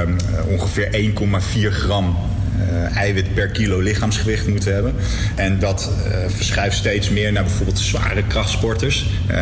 um, 0.03 0.15
ongeveer 0.47 0.89
1,4 0.91 1.69
gram 1.69 2.17
uh, 2.59 2.97
eiwit 2.97 3.33
per 3.33 3.47
kilo 3.47 3.79
lichaamsgewicht 3.79 4.47
moeten 4.47 4.73
hebben. 4.73 4.93
En 5.35 5.59
dat 5.59 5.91
uh, 6.07 6.13
verschuift 6.27 6.75
steeds 6.75 7.09
meer 7.09 7.31
naar 7.31 7.43
bijvoorbeeld 7.43 7.79
zware 7.79 8.23
krachtsporters, 8.23 9.05
uh, 9.31 9.37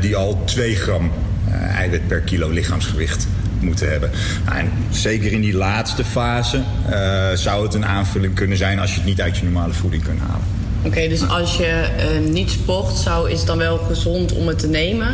die 0.00 0.16
al 0.16 0.42
2 0.44 0.74
gram 0.74 1.12
eiwit 1.76 2.06
per 2.06 2.20
kilo 2.20 2.50
lichaamsgewicht 2.50 3.26
moeten 3.60 3.90
hebben. 3.90 4.10
Nou, 4.44 4.58
en 4.58 4.70
zeker 4.90 5.32
in 5.32 5.40
die 5.40 5.54
laatste 5.54 6.04
fase 6.04 6.62
zou 7.34 7.64
het 7.64 7.74
een 7.74 7.86
aanvulling 7.86 8.34
kunnen 8.34 8.56
zijn 8.56 8.78
als 8.78 8.90
je 8.90 8.96
het 8.96 9.04
niet 9.04 9.20
uit 9.20 9.36
je 9.36 9.44
normale 9.44 9.72
voeding 9.72 10.04
kunt 10.04 10.20
halen. 10.20 10.46
Oké, 10.82 11.08
dus 11.08 11.28
als 11.28 11.56
je 11.56 11.88
niet 12.28 12.50
sport, 12.50 12.96
zou, 12.96 13.30
is 13.30 13.38
het 13.38 13.46
dan 13.46 13.58
wel 13.58 13.78
gezond 13.78 14.32
om 14.32 14.48
het 14.48 14.58
te 14.58 14.68
nemen? 14.68 15.08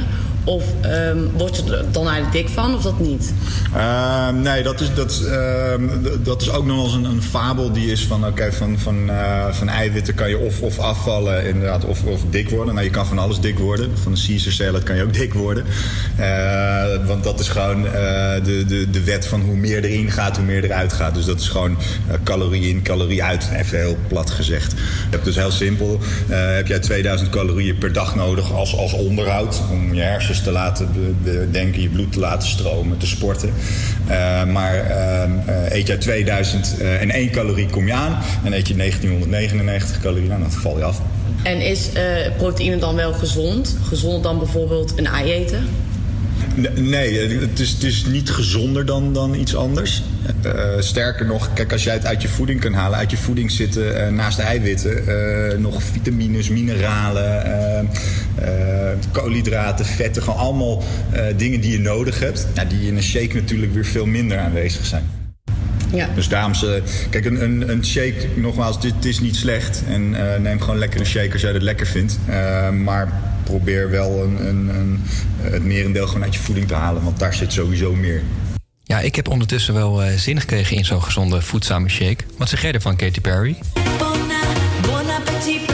Of 0.45 0.65
um, 0.85 1.31
word 1.37 1.57
je 1.57 1.77
er 1.77 1.85
dan 1.93 2.09
eigenlijk 2.09 2.33
dik 2.33 2.55
van, 2.55 2.75
of 2.75 2.83
dat 2.83 3.01
niet? 3.01 3.33
Uh, 3.75 4.29
nee, 4.29 4.63
dat 4.63 4.81
is, 4.81 4.95
dat, 4.95 5.23
uh, 5.25 5.75
dat 6.23 6.43
is 6.43 6.51
ook 6.51 6.67
nog 6.67 6.77
wel 6.77 6.85
eens 6.85 6.95
een, 6.95 7.05
een 7.05 7.23
fabel 7.23 7.73
die 7.73 7.91
is 7.93 8.05
van... 8.05 8.27
oké, 8.27 8.53
van, 8.53 8.79
van, 8.79 9.11
uh, 9.11 9.47
van 9.51 9.69
eiwitten 9.69 10.15
kan 10.15 10.29
je 10.29 10.39
of, 10.39 10.61
of 10.61 10.79
afvallen 10.79 11.47
inderdaad, 11.47 11.85
of, 11.85 12.05
of 12.05 12.21
dik 12.31 12.51
worden. 12.51 12.75
Nou, 12.75 12.87
je 12.87 12.93
kan 12.93 13.07
van 13.07 13.19
alles 13.19 13.41
dik 13.41 13.59
worden. 13.59 13.99
Van 13.99 14.13
een 14.13 14.19
Caesar 14.27 14.53
salad 14.53 14.83
kan 14.83 14.97
je 14.97 15.03
ook 15.03 15.15
dik 15.15 15.35
worden. 15.35 15.65
Uh, 16.21 17.07
want 17.07 17.25
dat 17.25 17.41
is 17.41 17.49
gewoon 17.49 17.83
de, 17.83 18.65
de, 18.67 18.91
de 18.91 19.05
wet 19.05 19.27
van 19.27 19.41
hoe 19.41 19.57
meer 19.57 19.85
erin 19.85 20.11
gaat, 20.11 20.37
hoe 20.37 20.45
meer 20.45 20.65
eruit 20.65 20.93
gaat. 20.93 21.15
Dus 21.15 21.25
dat 21.25 21.41
is 21.41 21.49
gewoon 21.49 21.77
calorie 22.25 22.69
in, 22.69 22.83
calorie 22.83 23.23
uit. 23.23 23.49
Even 23.53 23.79
heel 23.79 23.97
plat 24.09 24.31
gezegd. 24.31 24.75
Dus 25.23 25.37
heel 25.37 25.51
simpel. 25.51 26.01
heb 26.29 26.67
jij 26.67 26.79
2000 26.79 27.31
calorieën 27.31 27.79
per 27.79 27.93
dag 27.93 28.15
nodig 28.15 28.53
als, 28.53 28.77
als 28.77 28.93
onderhoud 28.93 29.63
om 29.71 29.95
je 29.95 30.03
hersens 30.35 30.43
te 30.43 30.53
laten 30.53 31.17
denken, 31.51 31.83
je 31.83 31.89
bloed 31.89 32.13
te 32.13 32.19
laten 32.19 32.49
stromen, 32.49 32.99
te 32.99 33.07
sporten. 33.07 33.51
Uh, 34.09 34.45
maar 34.45 34.75
uh, 35.49 35.73
eet 35.73 35.87
jij 35.87 35.97
2001 35.97 37.31
calorie, 37.31 37.67
kom 37.67 37.87
je 37.87 37.93
aan. 37.93 38.19
En 38.45 38.53
eet 38.53 38.69
je 38.69 38.77
1999 38.77 40.01
calorieën, 40.01 40.29
nou, 40.29 40.41
dan 40.41 40.53
val 40.53 40.79
je 40.79 40.85
af. 40.85 41.01
En 41.43 41.61
is 41.61 41.89
proteïne 42.37 42.79
dan 42.79 42.95
wel 42.95 43.13
gezond? 43.13 43.77
Gezonder 43.83 44.23
dan 44.23 44.39
bijvoorbeeld 44.39 44.93
een 44.97 45.07
ei 45.07 45.33
eten? 45.33 45.69
Nee, 46.75 47.19
het 47.41 47.61
is, 47.61 47.71
het 47.71 47.83
is 47.83 48.05
niet 48.05 48.31
gezonder 48.31 48.87
dan, 48.87 49.13
dan 49.13 49.35
iets 49.35 49.57
anders. 49.57 50.03
Uh, 50.47 50.53
sterker 50.79 51.27
nog, 51.27 51.53
kijk, 51.53 51.73
als 51.73 51.85
jij 51.85 51.95
het 51.95 52.07
uit 52.07 52.23
je 52.23 52.29
voeding 52.29 52.61
kunt 52.61 52.75
halen, 52.75 52.99
uit 52.99 53.11
je 53.11 53.17
voeding 53.17 53.51
zitten 53.51 53.97
uh, 53.97 54.09
naast 54.09 54.37
de 54.37 54.43
eiwitten 54.43 55.05
uh, 55.09 55.59
nog 55.59 55.83
vitamines, 55.83 56.49
mineralen, 56.49 57.89
koolhydraten, 59.13 59.85
vetten, 59.85 60.23
gewoon 60.23 60.39
allemaal 60.39 60.83
dingen 61.37 61.61
die 61.61 61.73
je 61.73 61.79
nodig 61.79 62.19
hebt, 62.19 62.47
ja, 62.55 62.65
die 62.65 62.87
in 62.87 62.97
een 62.97 63.03
shake 63.03 63.35
natuurlijk 63.35 63.75
weer 63.75 63.85
veel 63.85 64.07
minder 64.07 64.39
aanwezig 64.39 64.87
zijn. 64.87 65.05
Ja. 65.93 66.09
Dus 66.15 66.29
daarom, 66.29 66.53
kijk, 67.11 67.25
een, 67.25 67.43
een, 67.43 67.71
een 67.71 67.87
shake, 67.87 68.29
nogmaals, 68.37 68.81
dit 68.81 69.05
is 69.05 69.21
niet 69.21 69.37
slecht. 69.37 69.83
En 69.89 70.11
neem 70.43 70.61
gewoon 70.61 70.79
lekker 70.79 71.01
een 71.01 71.07
shake 71.07 71.33
als 71.33 71.41
jij 71.41 71.53
het 71.53 71.63
lekker 71.63 71.87
vindt. 71.87 72.19
maar 72.83 73.23
probeer 73.45 73.91
wel 73.91 74.23
een, 74.23 74.47
een, 74.47 74.69
een, 74.69 75.01
het 75.41 75.65
merendeel 75.65 76.07
gewoon 76.07 76.23
uit 76.23 76.35
je 76.35 76.41
voeding 76.41 76.69
te 76.69 76.75
halen, 76.75 77.03
want 77.03 77.19
daar 77.19 77.35
zit 77.35 77.53
sowieso 77.53 77.95
meer. 77.95 78.23
Ja, 78.83 79.01
ik 79.01 79.17
heb 79.17 79.29
ondertussen 79.29 79.75
wel 79.75 80.05
uh, 80.05 80.13
zin 80.17 80.41
gekregen 80.41 80.77
in 80.77 80.85
zo'n 80.85 81.03
gezonde, 81.03 81.43
voedzame 81.43 81.89
shake. 81.89 82.25
Wat 82.39 82.49
zeg 82.49 82.63
jij 82.63 82.73
ervan, 82.73 82.97
Katy 82.97 83.21
Perry? 83.21 83.57
Bon 84.83 85.11
appetit, 85.11 85.67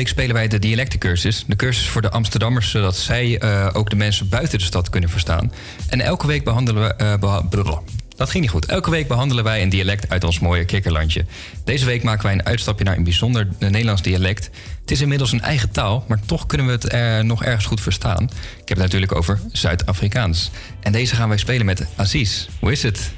week 0.00 0.08
spelen 0.08 0.34
wij 0.34 0.48
de 0.48 0.58
dialectencursus. 0.58 1.44
De 1.46 1.56
cursus 1.56 1.88
voor 1.88 2.02
de 2.02 2.10
Amsterdammers, 2.10 2.70
zodat 2.70 2.96
zij 2.96 3.38
eh, 3.38 3.68
ook 3.72 3.90
de 3.90 3.96
mensen 3.96 4.28
buiten 4.28 4.58
de 4.58 4.64
stad 4.64 4.90
kunnen 4.90 5.10
verstaan. 5.10 5.52
En 5.88 6.00
elke 6.00 6.26
week 6.26 6.44
behandelen 6.44 6.82
we... 6.82 6.94
eh, 6.94 7.18
beha- 7.18 7.40
blablabla. 7.40 7.80
dat 8.16 8.30
ging 8.30 8.42
niet 8.42 8.52
goed. 8.52 8.66
Elke 8.66 8.90
week 8.90 9.08
behandelen 9.08 9.44
wij 9.44 9.62
een 9.62 9.68
dialect 9.68 10.10
uit 10.10 10.24
ons 10.24 10.38
mooie 10.38 10.64
kikkerlandje. 10.64 11.24
Deze 11.64 11.84
week 11.84 12.02
maken 12.02 12.22
wij 12.22 12.32
een 12.32 12.46
uitstapje 12.46 12.84
naar 12.84 12.96
een 12.96 13.04
bijzonder 13.04 13.48
Nederlands 13.58 14.02
dialect. 14.02 14.50
Het 14.80 14.90
is 14.90 15.00
inmiddels 15.00 15.32
een 15.32 15.40
eigen 15.40 15.70
taal, 15.70 16.04
maar 16.08 16.20
toch 16.26 16.46
kunnen 16.46 16.66
we 16.66 16.72
het 16.72 16.86
eh, 16.88 17.18
nog 17.18 17.44
ergens 17.44 17.66
goed 17.66 17.80
verstaan. 17.80 18.22
Ik 18.22 18.68
heb 18.68 18.68
het 18.68 18.78
natuurlijk 18.78 19.14
over 19.14 19.40
Zuid-Afrikaans. 19.52 20.50
En 20.82 20.92
deze 20.92 21.14
gaan 21.14 21.28
wij 21.28 21.38
spelen 21.38 21.66
met 21.66 21.86
Aziz. 21.96 22.48
Hoe 22.60 22.72
is 22.72 22.82
het? 22.82 23.12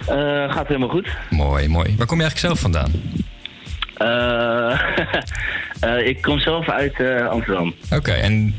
Eh, 0.00 0.16
gaat 0.52 0.66
helemaal 0.66 0.88
goed. 0.88 1.08
Mooi, 1.30 1.68
mooi. 1.68 1.94
Waar 1.96 2.06
kom 2.06 2.16
je 2.18 2.22
eigenlijk 2.22 2.38
zelf 2.38 2.60
vandaan? 2.60 2.92
Eh, 3.96 4.80
eh, 5.98 6.06
ik 6.06 6.22
kom 6.22 6.38
zelf 6.38 6.68
uit 6.68 7.00
eh, 7.00 7.28
Amsterdam. 7.28 7.74
Oké, 7.90 8.10
en 8.12 8.54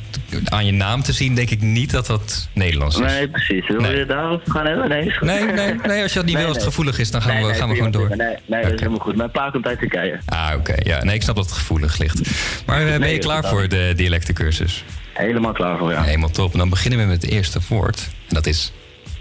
aan 0.46 0.66
je 0.66 0.72
naam 0.72 1.02
te 1.04 1.14
zien 1.14 1.36
denk 1.36 1.50
ik 1.50 1.62
niet 1.62 1.92
dat 1.92 2.06
dat 2.06 2.50
Nederlands 2.54 3.00
is. 3.00 3.12
Nee, 3.12 3.28
precies. 3.30 3.68
Wil 3.68 3.82
je 3.92 3.98
het 3.98 4.08
daarover 4.08 4.52
gaan 4.52 4.66
hebben? 4.66 4.90
Nee, 4.90 5.06
is 5.06 5.18
goed. 5.18 5.28
Nee, 5.28 5.44
nee, 5.44 5.74
nee, 5.86 6.02
als 6.02 6.12
je 6.14 6.20
dat 6.20 6.28
niet 6.28 6.38
wil, 6.38 6.46
als 6.48 6.56
het 6.56 6.66
gevoelig 6.66 7.00
is, 7.00 7.12
dan 7.12 7.22
gaan 7.22 7.46
we- 7.46 7.54
gaan 7.54 7.70
we 7.70 7.76
gewoon 7.76 7.92
door. 7.92 8.08
Nee, 8.18 8.36
nee, 8.46 8.62
dat 8.64 8.72
is 8.72 8.80
helemaal 8.80 9.00
goed. 9.00 9.16
Mijn 9.16 9.32
pa 9.32 9.50
komt 9.50 9.66
uit 9.68 9.80
Turkije. 9.80 10.20
Ah, 10.26 10.52
oké. 10.58 10.76
Ja, 10.84 11.04
nee, 11.04 11.16
ik 11.16 11.22
snap 11.22 11.36
dat 11.36 11.46
het 11.46 11.54
gevoelig 11.54 11.98
ligt. 11.98 12.22
Maar 12.66 13.00
ben 13.00 13.10
je 13.10 13.18
klaar 13.20 13.44
voor 13.44 13.68
de 13.68 13.94
dialectencursus? 13.96 14.84
Helemaal 15.14 15.52
klaar 15.54 15.78
voor, 15.78 15.92
ja. 15.92 16.04
Helemaal 16.04 16.30
top. 16.30 16.52
En 16.52 16.58
dan 16.58 16.70
beginnen 16.70 17.00
we 17.00 17.06
met 17.06 17.22
het 17.22 17.32
eerste 17.32 17.60
woord. 17.70 18.08
En 18.28 18.34
dat 18.36 18.46
is 18.46 18.72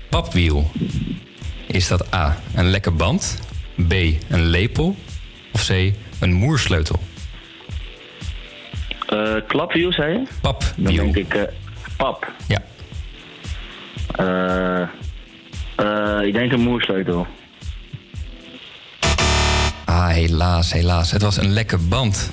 papwiel. 0.08 0.70
Is 1.66 1.88
dat 1.88 2.14
A, 2.14 2.36
een 2.54 2.70
lekker 2.70 2.94
band? 2.94 3.38
B, 3.88 3.92
een 4.28 4.46
lepel? 4.46 4.96
Of 5.52 5.66
C, 5.66 5.92
een 6.20 6.32
moersleutel? 6.32 7.00
Eh 9.06 9.34
klapwiel, 9.46 9.92
zei 9.92 10.12
je? 10.12 10.22
Papwiel. 10.40 10.84
Dan 10.84 10.94
denk 10.94 11.16
ik 11.16 11.34
eh, 11.34 11.42
pap. 11.96 12.32
Ja. 12.46 12.62
Eh, 14.10 14.82
eh, 15.76 16.26
ik 16.26 16.32
denk 16.32 16.52
een 16.52 16.60
moersleutel. 16.60 17.26
Ah, 19.84 20.08
helaas, 20.08 20.72
helaas. 20.72 21.10
Het 21.10 21.22
was 21.22 21.36
een 21.36 21.52
lekker 21.52 21.88
band. 21.88 22.30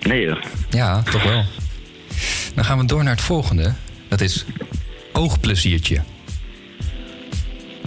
Nee 0.00 0.26
hoor. 0.26 0.40
Ja, 0.70 1.02
toch 1.02 1.22
wel. 1.22 1.44
Dan 2.54 2.64
gaan 2.64 2.78
we 2.78 2.84
door 2.84 3.04
naar 3.04 3.12
het 3.12 3.24
volgende. 3.24 3.72
Dat 4.08 4.20
is 4.20 4.44
oogpleziertje. 5.12 6.00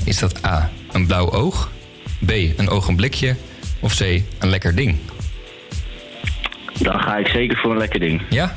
Is 0.03 0.19
dat 0.19 0.45
A, 0.45 0.69
een 0.91 1.07
blauw 1.07 1.31
oog? 1.31 1.71
B, 2.25 2.29
een 2.31 2.69
ogenblikje? 2.69 3.35
Of 3.79 3.95
C, 3.95 3.99
een 4.39 4.49
lekker 4.49 4.75
ding? 4.75 4.97
Dan 6.79 6.99
ga 6.99 7.17
ik 7.17 7.27
zeker 7.27 7.57
voor 7.57 7.71
een 7.71 7.77
lekker 7.77 7.99
ding. 7.99 8.21
Ja? 8.29 8.55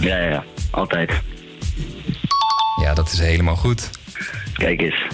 Ja, 0.00 0.18
ja, 0.18 0.28
ja. 0.28 0.44
Altijd. 0.70 1.12
Ja, 2.82 2.94
dat 2.94 3.12
is 3.12 3.18
helemaal 3.18 3.56
goed. 3.56 3.90
Kijk 4.52 4.80
eens. 4.80 5.06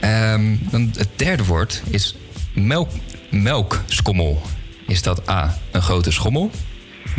Ehm, 0.00 0.56
dan 0.70 0.90
het 0.96 1.08
derde 1.16 1.44
woord 1.44 1.82
is 1.90 2.16
melk, 2.54 2.90
melkskommel. 3.30 4.42
Is 4.86 5.02
dat 5.02 5.28
A, 5.28 5.54
een 5.70 5.82
grote 5.82 6.12
schommel? 6.12 6.50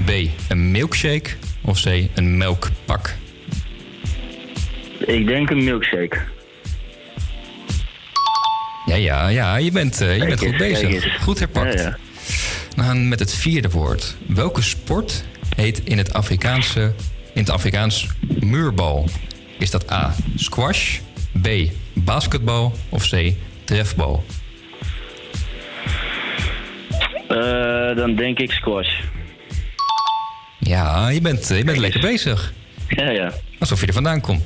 B, 0.05 0.09
een 0.49 0.71
milkshake? 0.71 1.29
Of 1.61 1.81
C, 1.81 1.85
een 2.15 2.37
melkpak? 2.37 3.15
Ik 4.99 5.27
denk 5.27 5.49
een 5.49 5.63
milkshake. 5.63 6.17
Ja, 8.85 8.95
ja, 8.95 9.27
ja, 9.27 9.55
je 9.55 9.71
bent, 9.71 10.01
eh, 10.01 10.17
je 10.17 10.25
bent 10.25 10.39
goed 10.39 10.57
bezig. 10.57 11.23
Goed 11.23 11.39
herpakt. 11.39 11.73
Ja, 11.73 11.81
ja. 11.81 11.97
We 12.75 12.81
gaan 12.81 13.07
met 13.07 13.19
het 13.19 13.35
vierde 13.35 13.69
woord. 13.69 14.15
Welke 14.27 14.61
sport 14.61 15.23
heet 15.55 15.81
in 15.83 15.97
het 15.97 16.13
Afrikaanse, 16.13 16.93
in 17.33 17.41
het 17.41 17.49
Afrikaans 17.49 18.07
muurbal? 18.39 19.09
Is 19.59 19.71
dat 19.71 19.91
A, 19.91 20.13
squash, 20.35 20.99
B, 21.41 21.47
basketbal 21.93 22.73
of 22.89 23.09
C, 23.09 23.33
trefbal? 23.63 24.23
Eh, 27.27 27.95
dan 27.95 28.15
denk 28.15 28.39
ik 28.39 28.51
squash. 28.51 29.01
Ja, 30.59 31.09
je 31.09 31.21
bent, 31.21 31.47
je 31.47 31.63
bent 31.63 31.77
lekker 31.77 32.01
bezig. 32.01 32.53
Ja, 32.87 33.09
ja. 33.09 33.31
Alsof 33.59 33.81
je 33.81 33.87
er 33.87 33.93
vandaan 33.93 34.21
komt. 34.21 34.43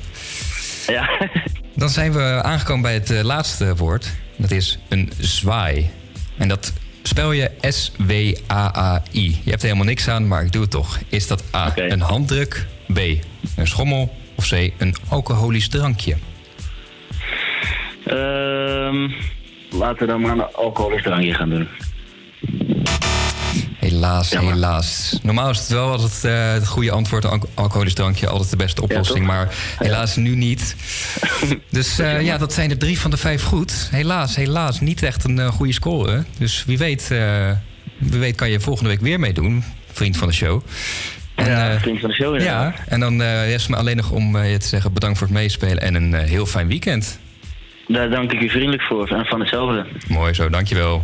Ja. 0.86 1.28
Dan 1.74 1.88
zijn 1.88 2.12
we 2.12 2.40
aangekomen 2.42 2.82
bij 2.82 2.94
het 2.94 3.10
eh, 3.10 3.22
laatste 3.22 3.76
woord. 3.76 4.12
Dat 4.36 4.50
is 4.50 4.78
een 4.88 5.12
zwaai. 5.18 5.90
En 6.36 6.48
dat 6.48 6.72
spel 7.06 7.32
je 7.32 7.50
S-W-A-A-I. 7.60 9.30
Je 9.44 9.50
hebt 9.50 9.62
er 9.62 9.68
helemaal 9.68 9.86
niks 9.86 10.08
aan, 10.08 10.28
maar 10.28 10.44
ik 10.44 10.52
doe 10.52 10.62
het 10.62 10.70
toch. 10.70 10.98
Is 11.08 11.26
dat 11.26 11.44
A, 11.54 11.72
een 11.76 12.00
handdruk, 12.00 12.66
B, 12.92 12.98
een 13.56 13.66
schommel 13.66 14.14
of 14.34 14.48
C, 14.48 14.52
een 14.52 14.94
alcoholisch 15.08 15.68
drankje? 15.68 16.16
Ehm, 18.04 19.10
laten 19.70 19.98
we 19.98 20.06
dan 20.06 20.20
maar 20.20 20.32
een 20.32 20.52
alcoholisch 20.52 21.02
drankje 21.02 21.34
gaan 21.34 21.50
doen. 21.50 21.68
Helaas, 24.06 24.30
helaas. 24.30 25.18
Normaal 25.22 25.50
is 25.50 25.58
het 25.58 25.68
wel 25.68 25.90
altijd 25.90 26.24
eh, 26.24 26.52
het 26.52 26.66
goede 26.66 26.90
antwoord, 26.90 27.24
een 27.24 27.30
alco- 27.30 27.48
alcoholisch 27.54 27.94
drankje, 27.94 28.28
altijd 28.28 28.50
de 28.50 28.56
beste 28.56 28.82
oplossing. 28.82 29.26
maar 29.26 29.54
helaas 29.78 30.16
nu 30.16 30.34
niet. 30.36 30.76
Dus 31.70 31.98
eh, 31.98 32.22
ja, 32.22 32.38
dat 32.38 32.52
zijn 32.52 32.68
de 32.68 32.76
drie 32.76 32.98
van 33.00 33.10
de 33.10 33.16
vijf 33.16 33.42
goed. 33.42 33.88
Helaas, 33.90 34.36
helaas 34.36 34.80
niet 34.80 35.02
echt 35.02 35.24
een 35.24 35.38
eh, 35.38 35.48
goede 35.48 35.72
score. 35.72 36.24
Dus 36.38 36.64
wie 36.66 36.78
weet, 36.78 37.10
eh, 37.10 37.50
wie 37.98 38.20
weet 38.20 38.34
kan 38.36 38.50
je 38.50 38.60
volgende 38.60 38.90
week 38.90 39.00
weer 39.00 39.20
meedoen, 39.20 39.64
vriend 39.92 40.16
van 40.16 40.28
de 40.28 40.34
show. 40.34 40.60
En, 41.34 41.46
ja, 41.46 41.80
vriend 41.80 42.00
van 42.00 42.08
de 42.08 42.14
show 42.14 42.34
inderdaad. 42.34 42.74
ja, 42.76 42.84
en 42.88 43.00
dan 43.00 43.22
eh 43.22 43.48
rest 43.48 43.68
me 43.68 43.76
alleen 43.76 43.96
nog 43.96 44.10
om 44.10 44.36
eh, 44.36 44.50
je 44.52 44.58
te 44.58 44.66
zeggen 44.66 44.92
bedankt 44.92 45.18
voor 45.18 45.26
het 45.26 45.36
meespelen 45.36 45.80
en 45.80 45.94
een 45.94 46.14
eh, 46.14 46.28
heel 46.28 46.46
fijn 46.46 46.68
weekend. 46.68 47.18
Daar 47.88 48.10
dank 48.10 48.32
ik 48.32 48.40
u 48.40 48.48
vriendelijk 48.48 48.82
voor 48.82 49.08
en 49.08 49.24
van 49.24 49.40
hetzelfde. 49.40 49.86
Mooi 50.08 50.34
zo, 50.34 50.48
dankjewel. 50.50 51.02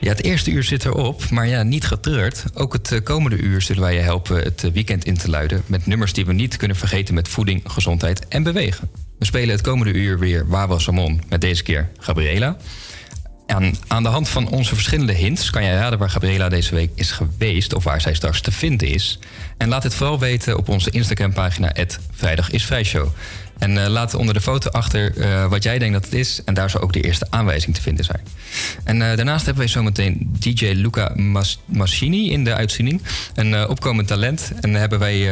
Ja, 0.00 0.08
het 0.08 0.24
eerste 0.24 0.50
uur 0.50 0.62
zit 0.62 0.84
erop, 0.84 1.30
maar 1.30 1.46
ja, 1.46 1.62
niet 1.62 1.84
getreurd. 1.84 2.44
Ook 2.54 2.72
het 2.72 2.92
eh, 2.92 3.02
komende 3.02 3.36
uur 3.36 3.62
zullen 3.62 3.82
wij 3.82 3.94
je 3.94 4.00
helpen 4.00 4.42
het 4.42 4.64
eh, 4.64 4.70
weekend 4.70 5.04
in 5.04 5.16
te 5.16 5.30
luiden... 5.30 5.62
met 5.66 5.86
nummers 5.86 6.12
die 6.12 6.26
we 6.26 6.32
niet 6.32 6.56
kunnen 6.56 6.76
vergeten 6.76 7.14
met 7.14 7.28
voeding, 7.28 7.62
gezondheid 7.64 8.28
en 8.28 8.42
bewegen. 8.42 8.90
We 9.18 9.24
spelen 9.24 9.50
het 9.50 9.60
komende 9.60 9.92
uur 9.92 10.18
weer 10.18 10.48
Wawa 10.48 10.78
Samon 10.78 11.22
met 11.28 11.40
deze 11.40 11.62
keer 11.62 11.88
Gabriela. 11.98 12.56
aan, 13.46 13.74
aan 13.86 14.02
de 14.02 14.08
hand 14.08 14.28
van 14.28 14.48
onze 14.48 14.74
verschillende 14.74 15.12
hints 15.12 15.50
kan 15.50 15.64
jij 15.64 15.74
raden 15.74 15.98
waar 15.98 16.10
Gabriela 16.10 16.48
deze 16.48 16.74
week 16.74 16.90
is 16.94 17.10
geweest 17.10 17.74
of 17.74 17.84
waar 17.84 18.00
zij 18.00 18.14
straks 18.14 18.40
te 18.40 18.52
vinden 18.52 18.88
is. 18.88 19.18
En 19.56 19.68
laat 19.68 19.82
dit 19.82 19.94
vooral 19.94 20.18
weten 20.18 20.56
op 20.56 20.68
onze 20.68 20.90
Instagram-pagina 20.90 21.72
Vrijdag 22.12 22.50
is 22.50 22.64
Vrijshow. 22.64 23.08
En 23.60 23.84
eh, 23.84 23.90
laat 23.90 24.14
onder 24.14 24.34
de 24.34 24.40
foto 24.40 24.70
achter 24.70 25.16
eh, 25.16 25.46
wat 25.46 25.62
jij 25.62 25.78
denkt 25.78 25.94
dat 25.94 26.04
het 26.04 26.14
is. 26.14 26.40
En 26.44 26.54
daar 26.54 26.70
zal 26.70 26.80
ook 26.80 26.92
de 26.92 27.00
eerste 27.00 27.26
aanwijzing 27.30 27.74
te 27.74 27.82
vinden 27.82 28.04
zijn. 28.04 28.20
En 28.84 29.02
eh, 29.02 29.16
daarnaast 29.16 29.44
hebben 29.44 29.62
wij 29.62 29.72
zometeen 29.72 30.30
DJ 30.38 30.66
Luca 30.66 31.12
Mas 31.14 31.60
Mascini 31.64 32.30
in 32.30 32.44
de 32.44 32.54
uitzending. 32.54 33.02
Een 33.34 33.68
opkomend 33.68 34.08
talent. 34.08 34.52
En 34.60 34.72
dan 34.72 34.80
hebben 34.80 34.98
wij 34.98 35.28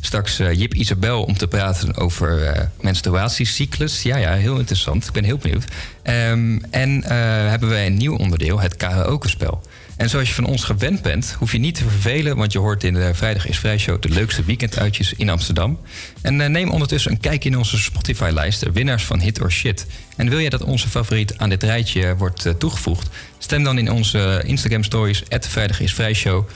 straks 0.00 0.36
Jip 0.36 0.74
Isabel 0.74 1.22
om 1.22 1.36
te 1.36 1.48
praten 1.48 1.96
over 1.96 2.70
menstruatiecyclus. 2.80 4.02
Ja, 4.02 4.16
ja, 4.16 4.32
heel 4.32 4.58
interessant. 4.58 5.06
Ik 5.06 5.12
ben 5.12 5.24
heel 5.24 5.38
benieuwd. 5.38 5.64
Ehm, 6.02 6.58
en 6.70 7.04
hebben 7.48 7.68
wij 7.68 7.86
een 7.86 7.96
nieuw 7.96 8.16
onderdeel, 8.16 8.60
het 8.60 8.76
karaoke-spel. 8.76 9.62
En 9.96 10.08
zoals 10.08 10.28
je 10.28 10.34
van 10.34 10.44
ons 10.44 10.64
gewend 10.64 11.02
bent, 11.02 11.34
hoef 11.38 11.52
je 11.52 11.58
niet 11.58 11.74
te 11.74 11.82
vervelen... 11.82 12.36
want 12.36 12.52
je 12.52 12.58
hoort 12.58 12.84
in 12.84 12.94
de 12.94 13.14
Vrijdag 13.14 13.48
is 13.48 13.58
Vrijshow 13.58 14.02
de 14.02 14.08
leukste 14.08 14.44
weekenduitjes 14.44 15.12
in 15.12 15.28
Amsterdam. 15.28 15.78
En 16.22 16.40
eh, 16.40 16.48
neem 16.48 16.70
ondertussen 16.70 17.10
een 17.10 17.20
kijkje 17.20 17.48
in 17.48 17.58
onze 17.58 17.78
Spotify-lijst... 17.78 18.60
de 18.60 18.72
winnaars 18.72 19.04
van 19.04 19.20
Hit 19.20 19.40
or 19.40 19.52
Shit. 19.52 19.86
En 20.16 20.28
wil 20.28 20.40
jij 20.40 20.48
dat 20.48 20.62
onze 20.62 20.88
favoriet 20.88 21.38
aan 21.38 21.48
dit 21.48 21.62
rijtje 21.62 22.16
wordt 22.16 22.46
eh, 22.46 22.52
toegevoegd... 22.52 23.08
stem 23.38 23.62
dan 23.62 23.78
in 23.78 23.90
onze 23.90 24.42
Instagram-stories... 24.46 25.22
Vrijdag 25.28 25.80
is 25.80 25.94
Vrijshow. 25.94 26.48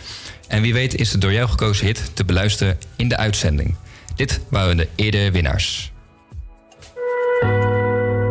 En 0.48 0.62
wie 0.62 0.72
weet 0.72 0.94
is 0.94 1.10
de 1.10 1.18
door 1.18 1.32
jou 1.32 1.48
gekozen 1.48 1.86
hit 1.86 2.10
te 2.14 2.24
beluisteren 2.24 2.78
in 2.96 3.08
de 3.08 3.16
uitzending. 3.16 3.74
Dit 4.16 4.40
waren 4.48 4.76
de 4.76 4.88
eerdere 4.94 5.30
winnaars. 5.30 5.92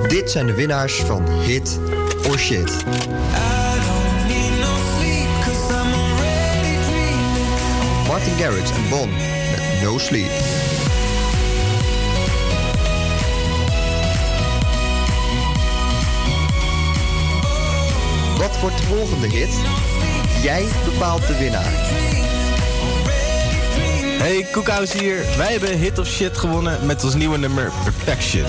Dit 0.08 0.32
zijn 0.32 0.46
de 0.46 0.54
winnaars 0.54 0.94
van 0.94 1.42
Hit 1.42 1.80
or 2.28 2.40
Shit. 2.40 2.86
Martin 8.20 8.38
Garrix 8.38 8.70
en 8.72 8.90
Bon 8.90 9.10
met 9.52 9.82
No 9.82 9.98
Sleep. 9.98 10.30
Wat 18.38 18.60
wordt 18.60 18.78
de 18.78 18.84
volgende 18.84 19.28
hit? 19.28 19.50
Jij 20.42 20.66
bepaalt 20.86 21.28
de 21.28 21.38
winnaar. 21.38 21.72
Hey, 24.18 24.46
Koekhuis 24.52 24.94
hier. 24.94 25.26
Wij 25.38 25.52
hebben 25.52 25.78
Hit 25.78 26.00
of 26.00 26.08
Shit 26.08 26.38
gewonnen 26.38 26.86
met 26.86 27.04
ons 27.04 27.16
nieuwe 27.16 27.38
nummer 27.38 27.72
Perfection. 27.84 28.46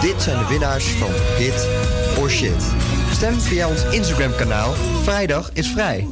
Dit 0.00 0.22
zijn 0.22 0.38
de 0.38 0.46
winnaars 0.48 0.84
van 0.84 1.10
Hit 1.38 1.68
or 2.18 2.30
Shit. 2.30 2.64
Stem 3.16 3.40
via 3.40 3.68
ons 3.68 3.84
Instagram 3.96 4.34
kanaal. 4.36 4.72
Vrijdag 5.02 5.50
is 5.52 5.68
vrij. 5.68 6.06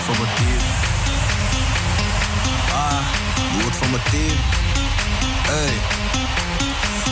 voor 0.00 0.16
mijn 0.18 0.34
team. 0.34 0.58
Ah, 2.72 3.04
doe 3.52 3.64
het 3.64 3.76
voor 3.76 3.88
mijn 3.88 4.02
team. 4.10 4.36
Hey. 5.46 5.72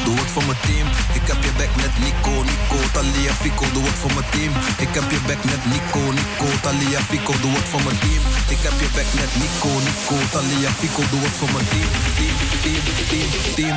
Doe 0.08 0.16
het 0.16 0.30
voor 0.30 0.46
mijn 0.50 0.60
team. 0.66 0.86
Ik 1.18 1.24
heb 1.30 1.40
je 1.46 1.52
back 1.60 1.72
met 1.82 1.94
Nico, 2.04 2.34
Nico, 2.50 2.78
Talia, 2.92 3.32
Fico. 3.42 3.64
Doe 3.76 3.84
het 3.90 3.98
voor 4.02 4.12
mijn 4.16 4.28
team. 4.34 4.52
Ik 4.84 4.92
heb 4.96 5.06
je 5.14 5.20
back 5.28 5.42
met 5.52 5.62
Nico, 5.72 6.02
Nico, 6.18 6.48
Talia, 6.64 7.00
Fico. 7.10 7.32
Doe 7.44 7.54
het 7.58 7.68
voor 7.72 7.82
mijn 7.86 7.98
team. 8.04 8.22
Ik 8.54 8.60
heb 8.66 8.76
je 8.82 8.88
back 8.96 9.10
met 9.20 9.32
Nico, 9.40 9.70
Nico, 9.86 10.16
Talia, 10.34 10.70
Fico. 10.80 11.02
Doe 11.12 11.22
het 11.26 11.36
voor 11.40 11.50
mijn 11.54 11.66
team. 11.72 11.88
Team, 12.18 12.36
team, 12.64 12.84
team, 13.10 13.30
team. 13.58 13.76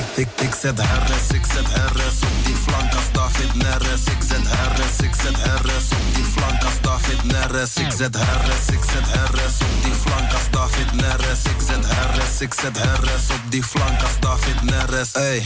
Ik, 0.00 0.08
ik, 0.22 0.30
ik 0.46 0.54
zet 0.62 0.78
RS, 0.80 1.26
ik 1.38 1.44
zet 1.54 1.68
RS 1.96 2.18
op 2.28 2.36
die 2.44 2.56
flank 2.64 2.91
David 3.22 3.54
Neres. 3.54 4.04
Ik 4.04 4.22
zet 4.28 4.46
RS, 4.74 4.96
ik 5.06 5.14
zet 5.22 5.36
RS 5.64 5.86
op 5.98 6.14
die 6.14 6.24
flank 6.24 6.62
als 6.64 6.78
David 6.80 7.22
Neres. 7.24 7.74
Ik 7.74 7.92
zet 7.98 8.16
RS, 8.16 8.64
ik 8.76 8.82
zet 8.92 9.06
RS 9.34 9.56
op 9.66 9.76
die 9.84 9.94
flank 10.04 10.32
als 10.32 10.46
David 10.50 10.92
Neres. 11.00 11.42
Ik 11.52 11.60
zet 11.68 11.84
RS, 12.14 12.40
ik 12.40 12.54
zet 12.60 12.76
RS 13.02 13.26
op 13.36 13.44
die 13.48 13.64
flank 13.64 14.02
als 14.02 14.16
David 14.20 14.62
Neres. 14.62 15.12
Ey, 15.12 15.38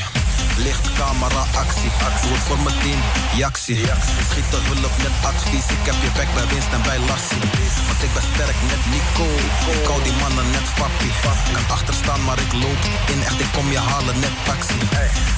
licht, 0.56 0.84
camera, 0.98 1.42
actie. 1.62 1.90
Doe 2.22 2.32
het 2.36 2.44
voor 2.48 2.60
mijn 2.66 2.78
team, 2.82 3.00
Jaxie. 3.40 3.86
Schiet 4.30 4.48
de 4.50 4.60
hulp 4.68 4.94
met 5.04 5.14
advies. 5.30 5.66
Ik 5.76 5.84
heb 5.88 5.98
je 6.04 6.10
back 6.18 6.30
bij 6.36 6.46
winst 6.52 6.72
en 6.76 6.82
bij 6.88 7.00
Lassie. 7.08 7.42
Want 7.88 8.00
ik 8.06 8.12
ben 8.16 8.26
sterk 8.32 8.58
net 8.70 8.82
Nico. 8.92 9.28
Ik 9.76 9.86
hou 9.90 10.00
die 10.06 10.16
mannen 10.22 10.48
net 10.56 10.68
papi. 10.78 11.10
Kan 11.54 11.66
achterstaan, 11.76 12.22
maar 12.26 12.38
ik 12.46 12.52
loop 12.62 12.82
in. 13.12 13.20
Echt, 13.28 13.40
ik 13.44 13.50
kom 13.56 13.66
je 13.76 13.82
halen 13.90 14.18
net 14.24 14.36
taxi. 14.48 14.78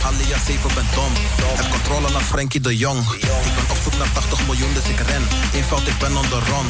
Alia 0.09 0.39
7 0.47 0.71
ben 0.75 0.89
dom. 0.95 1.13
Heb 1.59 1.69
controle 1.77 2.09
naar 2.11 2.27
Frankie 2.33 2.61
de 2.61 2.77
Jong. 2.77 3.01
Ik 3.49 3.55
ben 3.59 3.67
op 3.75 3.81
zoek 3.85 3.97
naar 4.01 4.13
80 4.13 4.47
miljoen, 4.47 4.73
dus 4.79 4.87
ik 4.95 5.01
ren. 5.11 5.25
Eenvoud, 5.59 5.87
ik 5.93 5.99
ben 6.03 6.13
on 6.21 6.29
the 6.35 6.41
run. 6.51 6.69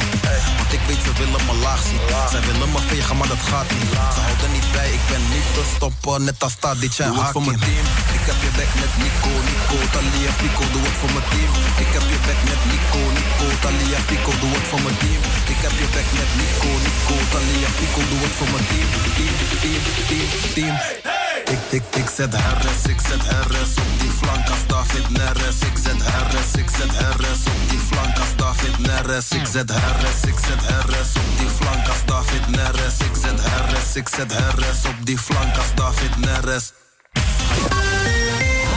Want 0.59 0.71
ik 0.77 0.83
weet, 0.87 1.01
ze 1.07 1.11
willen 1.21 1.41
me 1.49 1.55
laag 1.65 1.81
zien. 1.89 2.03
Zij 2.33 2.41
willen 2.49 2.69
me 2.75 2.79
vegen, 2.91 3.15
maar 3.19 3.29
dat 3.35 3.43
gaat 3.51 3.69
niet. 3.77 3.91
Ze 4.15 4.21
houden 4.27 4.51
niet 4.57 4.69
bij, 4.75 4.89
ik 4.97 5.03
ben 5.11 5.23
niet 5.35 5.47
te 5.57 5.63
stoppen. 5.75 6.23
Net 6.29 6.39
als 6.47 6.55
Tadic 6.63 6.95
en 6.97 7.13
Hakim. 7.13 7.31
voor 7.33 7.45
mijn 7.49 7.61
team. 7.67 7.85
Ik 8.17 8.23
heb 8.29 8.37
je 8.45 8.51
back 8.59 8.71
met 8.83 8.93
Nico, 9.03 9.31
Nico, 9.49 9.77
Talia, 9.93 10.31
Fico. 10.39 10.63
Doe 10.73 10.83
het 10.87 10.97
voor 11.01 11.11
mijn 11.15 11.27
team. 11.33 11.51
Ik 11.83 11.89
heb 11.95 12.05
je 12.11 12.17
back 12.27 12.39
met 12.49 12.61
Nico, 12.71 13.01
Nico, 13.17 13.47
Talia, 13.63 13.99
Fico. 14.09 14.31
Doe 14.41 14.51
het 14.57 14.67
voor 14.71 14.81
mijn 14.85 14.97
team. 15.03 15.21
Ik 15.53 15.59
heb 15.65 15.73
je 15.81 15.87
back 15.95 16.09
met 16.19 16.31
Nico, 16.39 16.71
Nico, 16.85 17.15
Talia, 17.33 17.69
Fico. 17.77 18.01
Doe 18.11 18.21
het 18.25 18.35
voor 18.37 18.49
mijn 18.53 18.65
team. 18.71 18.89
Team, 19.17 19.35
team, 19.63 19.83
team, 20.09 20.29
team. 20.57 21.18
Ik, 21.49 21.59
ik, 21.69 21.83
ik 21.95 22.09
zet 22.15 22.33
RS, 22.33 22.91
ik 22.91 22.99
zet 23.07 23.21
RS 23.21 23.77
op 23.77 23.99
die 23.99 24.09
flank 24.09 24.49
als 24.49 24.65
David 24.67 25.09
Neres. 25.09 25.59
Ik 25.59 25.77
zet 25.83 26.01
RS, 26.01 26.59
ik 26.61 26.69
zet 26.69 26.91
RS 27.17 27.41
op 27.47 27.69
die 27.69 27.79
flank 27.79 28.17
als 28.17 28.35
David 28.35 28.77
Neres. 28.79 29.29
Ik 29.31 29.45
zet 29.45 29.71
RS, 29.71 30.29
ik 30.29 30.37
zet 30.45 30.61
RS 30.87 31.15
op 31.15 31.37
die 31.37 31.49
flank 31.49 31.87
als 31.87 32.05
David 32.05 32.47
Neres. 32.49 32.97
Ik 32.99 33.15
zet 33.21 33.39
RS, 33.39 33.95
ik 33.95 34.07
zet 34.07 34.33
RS 34.33 34.85
op 34.85 35.05
die 35.05 35.17
flank 35.17 35.57
als 35.57 35.73
David 35.75 36.17
Neres. 36.17 36.73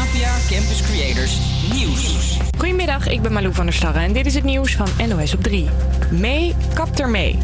APA 0.03 0.35
Campus 0.49 0.83
Creators 0.83 1.39
Nieuws. 1.73 2.37
Goedemiddag, 2.59 3.07
ik 3.09 3.23
ben 3.23 3.33
Malou 3.33 3.55
van 3.55 3.64
der 3.64 3.75
Starre 3.75 3.99
en 3.99 4.12
dit 4.12 4.27
is 4.27 4.35
het 4.35 4.45
nieuws 4.45 4.77
van 4.77 4.89
NOS 5.09 5.35
op 5.35 5.43
3. 5.43 5.68
May 6.11 6.57
kapt 6.75 7.01
ermee. 7.01 7.39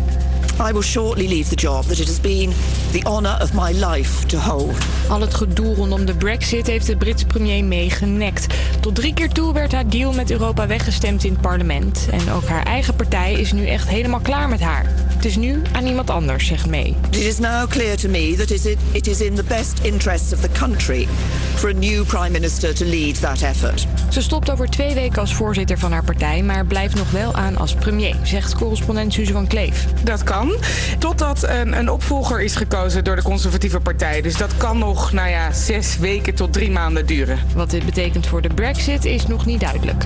I 0.60 0.72
will 0.72 0.82
shortly 0.82 1.28
leave 1.28 1.48
the 1.48 1.54
job 1.54 1.84
that 1.84 1.98
it 1.98 2.06
has 2.06 2.20
been 2.20 2.52
the 2.92 3.04
honor 3.04 3.38
of 3.40 3.54
my 3.54 3.72
life 3.72 4.26
to 4.26 4.38
hold. 4.38 4.76
Al 5.08 5.20
het 5.20 5.34
gedoe 5.34 5.74
rondom 5.74 6.04
de 6.04 6.14
brexit 6.14 6.66
heeft 6.66 6.86
de 6.86 6.96
Britse 6.96 7.26
premier 7.26 7.64
May 7.64 7.88
genekt. 7.88 8.46
Tot 8.80 8.94
drie 8.94 9.14
keer 9.14 9.28
toe 9.28 9.52
werd 9.52 9.72
haar 9.72 9.88
deal 9.88 10.12
met 10.12 10.30
Europa 10.30 10.66
weggestemd 10.66 11.24
in 11.24 11.32
het 11.32 11.40
parlement. 11.40 12.08
En 12.10 12.32
ook 12.32 12.44
haar 12.44 12.62
eigen 12.62 12.96
partij 12.96 13.32
is 13.32 13.52
nu 13.52 13.66
echt 13.66 13.88
helemaal 13.88 14.20
klaar 14.20 14.48
met 14.48 14.60
haar. 14.60 14.86
Het 15.18 15.26
is 15.26 15.36
nu 15.36 15.62
aan 15.72 15.86
iemand 15.86 16.10
anders, 16.10 16.46
zegt 16.46 16.66
May. 16.66 16.96
It 17.10 17.16
is 17.16 17.38
now 17.38 17.68
clear 17.68 17.96
to 17.96 18.08
me 18.08 18.34
that 18.36 18.50
is 18.50 18.66
it, 18.66 18.78
it 18.92 19.06
is 19.06 19.20
in 19.20 19.34
the 19.34 19.42
best 19.42 19.80
interests 19.82 20.32
of 20.32 20.40
the 20.40 20.48
country 20.58 21.06
for 21.54 21.70
a 21.70 21.72
new 21.72 22.04
prime 22.04 22.30
minister 22.30 22.74
to 22.74 22.84
lead 22.84 23.20
that 23.20 23.42
effort. 23.42 23.86
Ze 24.08 24.22
stopt 24.22 24.50
over 24.50 24.70
twee 24.70 24.94
weken 24.94 25.20
als 25.20 25.34
voorzitter 25.34 25.78
van 25.78 25.92
haar 25.92 26.04
partij, 26.04 26.42
maar 26.42 26.66
blijft 26.66 26.94
nog 26.94 27.10
wel 27.10 27.34
aan 27.34 27.56
als 27.56 27.74
premier, 27.74 28.16
zegt 28.22 28.54
correspondent 28.54 29.12
Suze 29.12 29.32
van 29.32 29.46
Kleef. 29.46 29.86
Dat 30.04 30.22
kan, 30.22 30.52
totdat 30.98 31.42
een, 31.42 31.78
een 31.78 31.90
opvolger 31.90 32.40
is 32.40 32.56
gekozen 32.56 33.04
door 33.04 33.16
de 33.16 33.22
conservatieve 33.22 33.80
partij. 33.80 34.20
Dus 34.20 34.36
dat 34.36 34.56
kan 34.56 34.78
nog, 34.78 35.12
nou 35.12 35.28
ja, 35.28 35.52
zes 35.52 35.98
weken 35.98 36.34
tot 36.34 36.52
drie 36.52 36.70
maanden 36.70 37.06
duren. 37.06 37.38
Wat 37.54 37.70
dit 37.70 37.84
betekent 37.84 38.26
voor 38.26 38.42
de 38.42 38.54
brexit 38.54 39.04
is 39.04 39.26
nog 39.26 39.46
niet 39.46 39.60
duidelijk. 39.60 40.04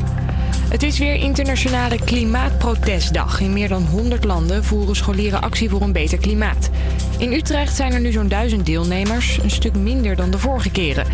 Het 0.68 0.82
is 0.82 0.98
weer 0.98 1.14
internationale 1.14 1.98
klimaatprotestdag. 2.04 3.40
In 3.40 3.52
meer 3.52 3.68
dan 3.68 3.82
100 3.82 4.24
landen 4.24 4.64
voeren 4.64 4.96
scholieren 4.96 5.42
actie 5.42 5.70
voor 5.70 5.80
een 5.80 5.92
beter 5.92 6.18
klimaat. 6.18 6.70
In 7.18 7.32
Utrecht 7.32 7.76
zijn 7.76 7.92
er 7.92 8.00
nu 8.00 8.12
zo'n 8.12 8.28
duizend 8.28 8.66
deelnemers, 8.66 9.38
een 9.42 9.50
stuk 9.50 9.74
minder 9.74 10.16
dan 10.16 10.30
de 10.30 10.38
vorige 10.38 10.70
keren. 10.70 11.06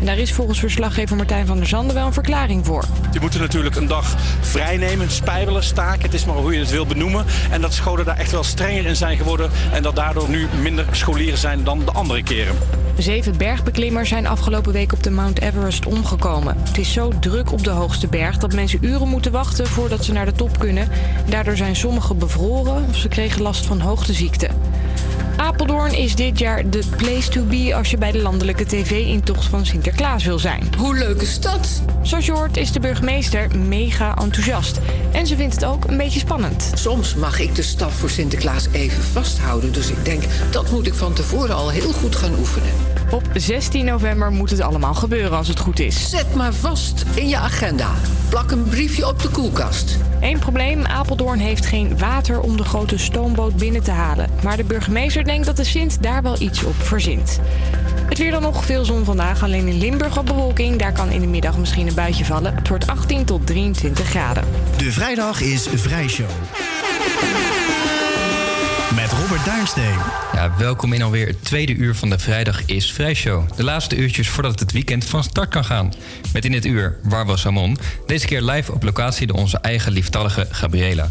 En 0.00 0.06
daar 0.06 0.18
is 0.18 0.32
volgens 0.32 0.58
verslaggever 0.58 1.16
Martijn 1.16 1.46
van 1.46 1.56
der 1.56 1.66
Zanden 1.66 1.94
wel 1.94 2.06
een 2.06 2.12
verklaring 2.12 2.66
voor. 2.66 2.84
Die 3.10 3.20
moeten 3.20 3.40
natuurlijk 3.40 3.76
een 3.76 3.86
dag 3.86 4.16
vrijnemen, 4.40 5.10
spijbelen, 5.10 5.62
staken. 5.62 6.02
Het 6.02 6.14
is 6.14 6.24
maar 6.24 6.36
hoe 6.36 6.52
je 6.52 6.58
het 6.58 6.70
wil 6.70 6.86
benoemen. 6.86 7.24
En 7.50 7.60
dat 7.60 7.74
scholen 7.74 8.04
daar 8.04 8.18
echt 8.18 8.32
wel 8.32 8.44
strenger 8.44 8.86
in 8.86 8.96
zijn 8.96 9.16
geworden. 9.16 9.50
En 9.72 9.82
dat 9.82 9.96
daardoor 9.96 10.28
nu 10.28 10.46
minder 10.62 10.86
scholieren 10.90 11.38
zijn 11.38 11.64
dan 11.64 11.84
de 11.84 11.92
andere 11.92 12.22
keren. 12.22 12.56
Zeven 12.98 13.36
bergbeklimmers 13.36 14.08
zijn 14.08 14.26
afgelopen 14.26 14.72
week 14.72 14.92
op 14.92 15.02
de 15.02 15.10
Mount 15.10 15.40
Everest 15.40 15.86
omgekomen. 15.86 16.56
Het 16.58 16.78
is 16.78 16.92
zo 16.92 17.12
druk 17.20 17.52
op 17.52 17.64
de 17.64 17.70
hoogste 17.70 18.06
berg 18.06 18.38
dat 18.38 18.54
mensen 18.54 18.84
uren 18.84 19.08
moeten 19.08 19.32
wachten 19.32 19.66
voordat 19.66 20.04
ze 20.04 20.12
naar 20.12 20.24
de 20.24 20.32
top 20.32 20.58
kunnen. 20.58 20.88
Daardoor 21.28 21.56
zijn 21.56 21.76
sommigen 21.76 22.18
bevroren 22.18 22.84
of 22.88 22.96
ze 22.96 23.08
kregen 23.08 23.42
last 23.42 23.66
van 23.66 23.80
hoogteziekte. 23.80 24.48
Apeldoorn 25.36 25.94
is 25.94 26.14
dit 26.14 26.38
jaar 26.38 26.70
de 26.70 26.82
place 26.96 27.30
to 27.30 27.44
be 27.44 27.74
als 27.74 27.90
je 27.90 27.98
bij 27.98 28.12
de 28.12 28.18
landelijke 28.18 28.64
tv-intocht 28.64 29.44
van 29.44 29.66
Sinterklaas 29.66 30.24
wil 30.24 30.38
zijn. 30.38 30.62
Hoe 30.78 30.96
leuk 30.96 31.20
is 31.20 31.40
dat? 31.40 31.82
Zoals 32.02 32.26
je 32.26 32.32
hoort 32.32 32.56
is 32.56 32.72
de 32.72 32.80
burgemeester 32.80 33.58
mega 33.58 34.16
enthousiast. 34.16 34.80
En 35.12 35.26
ze 35.26 35.36
vindt 35.36 35.54
het 35.54 35.64
ook 35.64 35.84
een 35.84 35.96
beetje 35.96 36.20
spannend. 36.20 36.70
Soms 36.74 37.14
mag 37.14 37.40
ik 37.40 37.54
de 37.54 37.62
staf 37.62 37.94
voor 37.94 38.10
Sinterklaas 38.10 38.68
even 38.72 39.02
vasthouden. 39.02 39.72
Dus 39.72 39.90
ik 39.90 40.04
denk, 40.04 40.22
dat 40.50 40.70
moet 40.70 40.86
ik 40.86 40.94
van 40.94 41.12
tevoren 41.12 41.54
al 41.54 41.70
heel 41.70 41.92
goed 41.92 42.16
gaan 42.16 42.38
oefenen. 42.38 42.70
Op 43.10 43.22
16 43.34 43.84
november 43.84 44.30
moet 44.30 44.50
het 44.50 44.60
allemaal 44.60 44.94
gebeuren 44.94 45.36
als 45.36 45.48
het 45.48 45.58
goed 45.58 45.78
is. 45.80 46.10
Zet 46.10 46.34
maar 46.34 46.52
vast 46.52 47.04
in 47.14 47.28
je 47.28 47.36
agenda. 47.36 47.90
Plak 48.28 48.50
een 48.50 48.62
briefje 48.62 49.08
op 49.08 49.22
de 49.22 49.28
koelkast. 49.28 49.98
Eén 50.20 50.38
probleem, 50.38 50.84
Apeldoorn 50.84 51.38
heeft 51.38 51.66
geen 51.66 51.98
water 51.98 52.40
om 52.40 52.56
de 52.56 52.64
grote 52.64 52.98
stoomboot 52.98 53.56
binnen 53.56 53.82
te 53.82 53.90
halen. 53.90 54.30
Maar 54.42 54.56
de 54.56 54.64
burgemeester 54.64 55.24
denkt 55.24 55.46
dat 55.46 55.56
de 55.56 55.64
Sint 55.64 56.02
daar 56.02 56.22
wel 56.22 56.40
iets 56.40 56.64
op 56.64 56.74
verzint. 56.74 57.40
Het 58.08 58.18
weer 58.18 58.30
dan 58.30 58.42
nog 58.42 58.64
veel 58.64 58.84
zon 58.84 59.04
vandaag, 59.04 59.42
alleen 59.42 59.66
in 59.66 59.78
Limburg 59.78 60.14
wat 60.14 60.24
bewolking. 60.24 60.78
Daar 60.78 60.92
kan 60.92 61.10
in 61.10 61.20
de 61.20 61.26
middag 61.26 61.58
misschien 61.58 61.86
een 61.86 61.94
buitje 61.94 62.24
vallen. 62.24 62.54
Het 62.54 62.68
wordt 62.68 62.86
18 62.86 63.24
tot 63.24 63.46
23 63.46 64.08
graden. 64.08 64.44
De 64.76 64.92
vrijdag 64.92 65.40
is 65.40 65.68
Vrijshow. 65.74 66.28
Met 66.52 66.75
Robert 69.26 69.44
Duinsteen. 69.44 69.98
Ja, 70.32 70.56
welkom 70.58 70.92
in 70.92 71.02
alweer 71.02 71.26
het 71.26 71.44
tweede 71.44 71.74
uur 71.74 71.94
van 71.94 72.10
de 72.10 72.18
Vrijdag 72.18 72.64
is 72.66 72.92
Vrijshow. 72.92 73.56
De 73.56 73.64
laatste 73.64 73.96
uurtjes 73.96 74.28
voordat 74.28 74.60
het 74.60 74.72
weekend 74.72 75.04
van 75.04 75.22
start 75.22 75.48
kan 75.48 75.64
gaan. 75.64 75.92
Met 76.32 76.44
in 76.44 76.52
dit 76.52 76.64
uur 76.64 76.96
Warwa 77.02 77.36
Samon. 77.36 77.78
Deze 78.06 78.26
keer 78.26 78.42
live 78.42 78.72
op 78.72 78.82
locatie 78.82 79.26
door 79.26 79.36
onze 79.36 79.58
eigen 79.58 79.92
lieftallige 79.92 80.46
Gabriela. 80.50 81.10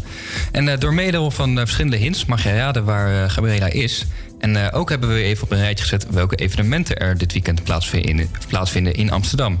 En 0.52 0.68
eh, 0.68 0.78
door 0.78 0.94
middel 0.94 1.30
van 1.30 1.50
eh, 1.50 1.56
verschillende 1.56 1.96
hints 1.96 2.24
mag 2.24 2.42
je 2.42 2.56
raden 2.56 2.84
waar 2.84 3.22
eh, 3.22 3.30
Gabriela 3.30 3.66
is. 3.66 4.06
En 4.38 4.72
ook 4.72 4.88
hebben 4.88 5.08
we 5.08 5.22
even 5.22 5.44
op 5.44 5.50
een 5.50 5.58
rijtje 5.58 5.84
gezet 5.84 6.06
welke 6.10 6.36
evenementen 6.36 6.96
er 6.96 7.18
dit 7.18 7.32
weekend 7.32 7.64
plaatsvinden 7.64 8.10
in, 8.10 8.30
plaatsvinden 8.48 8.94
in 8.94 9.10
Amsterdam. 9.10 9.60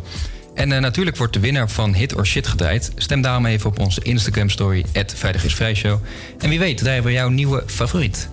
En 0.56 0.72
eh, 0.72 0.80
natuurlijk 0.80 1.16
wordt 1.16 1.32
de 1.32 1.40
winnaar 1.40 1.70
van 1.70 1.94
Hit 1.94 2.14
or 2.14 2.26
Shit 2.26 2.46
gedraaid. 2.46 2.92
Stem 2.96 3.20
daarom 3.20 3.46
even 3.46 3.70
op 3.70 3.78
onze 3.78 4.00
Instagram 4.02 4.50
story, 4.50 4.84
Vrijdag 5.14 5.44
is. 5.44 5.60
En 6.38 6.48
wie 6.48 6.58
weet 6.58 6.78
draaien 6.78 7.02
we 7.02 7.12
jouw 7.12 7.28
nieuwe 7.28 7.62
favoriet. 7.66 8.28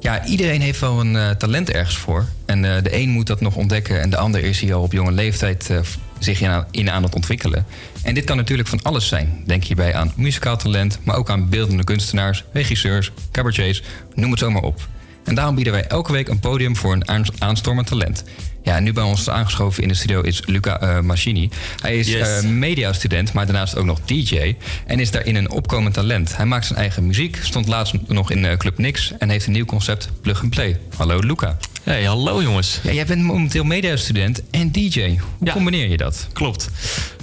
Ja, 0.00 0.24
iedereen 0.24 0.60
heeft 0.60 0.80
wel 0.80 1.00
een 1.00 1.16
eh, 1.16 1.30
talent 1.30 1.70
ergens 1.70 1.96
voor. 1.96 2.26
En 2.46 2.64
eh, 2.64 2.82
de 2.82 2.96
een 2.96 3.08
moet 3.08 3.26
dat 3.26 3.40
nog 3.40 3.56
ontdekken 3.56 4.00
en 4.00 4.10
de 4.10 4.16
ander 4.16 4.44
is 4.44 4.60
hier 4.60 4.74
al 4.74 4.82
op 4.82 4.92
jonge 4.92 5.12
leeftijd 5.12 5.70
zich 6.18 6.40
in 6.70 6.90
aan, 6.90 7.02
het 7.02 7.14
ontwikkelen. 7.14 7.66
En 8.02 8.14
dit 8.14 8.24
kan 8.24 8.36
natuurlijk 8.36 8.68
van 8.68 8.82
alles 8.82 9.08
zijn. 9.08 9.42
Denk 9.46 9.64
hierbij 9.64 9.94
aan 9.94 10.12
muzikaal 10.16 10.56
talent, 10.56 10.98
maar 11.04 11.16
ook 11.16 11.30
aan 11.30 11.48
beeldende 11.48 11.84
kunstenaars, 11.84 12.44
regisseurs, 12.52 13.12
cabaretiers, 13.32 13.82
noem 14.14 14.30
het 14.30 14.38
zomaar 14.38 14.62
op. 14.62 14.88
En 15.24 15.34
daarom 15.34 15.54
bieden 15.54 15.72
wij 15.72 15.86
elke 15.86 16.12
week 16.12 16.28
een 16.28 16.38
podium 16.38 16.76
voor 16.76 16.92
een 16.92 17.08
aan- 17.08 17.24
aanstormend 17.38 17.86
talent. 17.86 18.24
Ja, 18.68 18.80
nu 18.80 18.92
bij 18.92 19.04
ons 19.04 19.30
aangeschoven 19.30 19.82
in 19.82 19.88
de 19.88 19.94
studio 19.94 20.20
is 20.20 20.42
Luca 20.46 20.80
eh, 20.80 21.00
Machini. 21.00 21.50
Hij 21.80 21.98
is 21.98 22.08
Yes. 22.08 22.28
eh, 22.28 22.48
mediastudent, 22.50 23.32
maar 23.32 23.46
daarnaast 23.46 23.76
ook 23.76 23.84
nog 23.84 24.00
DJ. 24.04 24.56
En 24.86 25.00
is 25.00 25.10
daarin 25.10 25.34
een 25.34 25.50
opkomend 25.50 25.94
talent. 25.94 26.36
Hij 26.36 26.46
maakt 26.46 26.66
zijn 26.66 26.78
eigen 26.78 27.06
muziek, 27.06 27.38
stond 27.42 27.66
laatst 27.66 27.94
nog 28.06 28.30
in 28.30 28.44
eh, 28.44 28.56
Club 28.56 28.78
Nix... 28.78 29.12
en 29.18 29.28
heeft 29.28 29.46
een 29.46 29.52
nieuw 29.52 29.64
concept, 29.64 30.10
Plug 30.20 30.42
and 30.42 30.50
Play. 30.50 30.80
Hallo 30.96 31.18
Luca. 31.18 31.56
Hey, 31.82 32.04
hallo 32.04 32.42
jongens. 32.42 32.80
Ja, 32.82 32.92
jij 32.92 33.06
bent 33.06 33.22
momenteel 33.22 33.64
mediastudent 33.64 34.42
en 34.50 34.72
DJ. 34.72 35.18
Hoe 35.38 35.50
combineer 35.50 35.88
je 35.88 35.96
dat? 35.96 36.28
Klopt. 36.32 36.70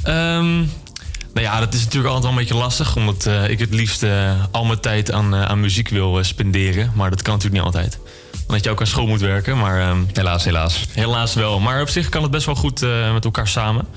Ehm, 0.03 0.55
nou 1.33 1.41
ja, 1.41 1.59
dat 1.59 1.73
is 1.73 1.83
natuurlijk 1.83 2.13
altijd 2.13 2.23
wel 2.23 2.31
een 2.41 2.47
beetje 2.47 2.63
lastig, 2.63 2.95
omdat 2.95 3.29
ik 3.47 3.59
het 3.59 3.73
liefst 3.73 4.05
al 4.51 4.65
mijn 4.65 4.79
tijd 4.79 5.11
aan, 5.11 5.35
aan 5.35 5.59
muziek 5.59 5.89
wil 5.89 6.23
spenderen. 6.23 6.91
Maar 6.95 7.09
dat 7.09 7.21
kan 7.21 7.33
natuurlijk 7.33 7.63
niet 7.63 7.73
altijd. 7.73 7.99
Omdat 8.47 8.63
je 8.63 8.69
ook 8.69 8.79
aan 8.79 8.87
school 8.87 9.07
moet 9.07 9.21
werken, 9.21 9.57
maar... 9.57 9.81
ehm, 9.81 9.97
helaas, 10.13 10.43
helaas. 10.43 10.85
Helaas 10.91 11.33
wel. 11.33 11.59
Maar 11.59 11.81
op 11.81 11.89
zich 11.89 12.09
kan 12.09 12.21
het 12.21 12.31
best 12.31 12.45
wel 12.45 12.55
goed 12.55 12.81
eh, 12.81 13.13
met 13.13 13.25
elkaar 13.25 13.47
samen. 13.47 13.87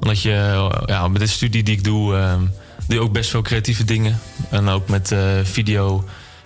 Omdat 0.00 0.22
je, 0.22 0.32
eh, 0.32 0.82
ja, 0.86 1.08
met 1.08 1.20
de 1.20 1.26
studie 1.26 1.62
die 1.62 1.76
ik 1.76 1.84
doe, 1.84 2.16
ehm, 2.16 2.40
doe 2.86 2.96
je 2.96 3.00
ook 3.00 3.12
best 3.12 3.30
veel 3.30 3.42
creatieve 3.42 3.84
dingen. 3.84 4.20
En 4.50 4.68
ook 4.68 4.88
met 4.88 5.12
eh, 5.12 5.20
video, 5.42 6.04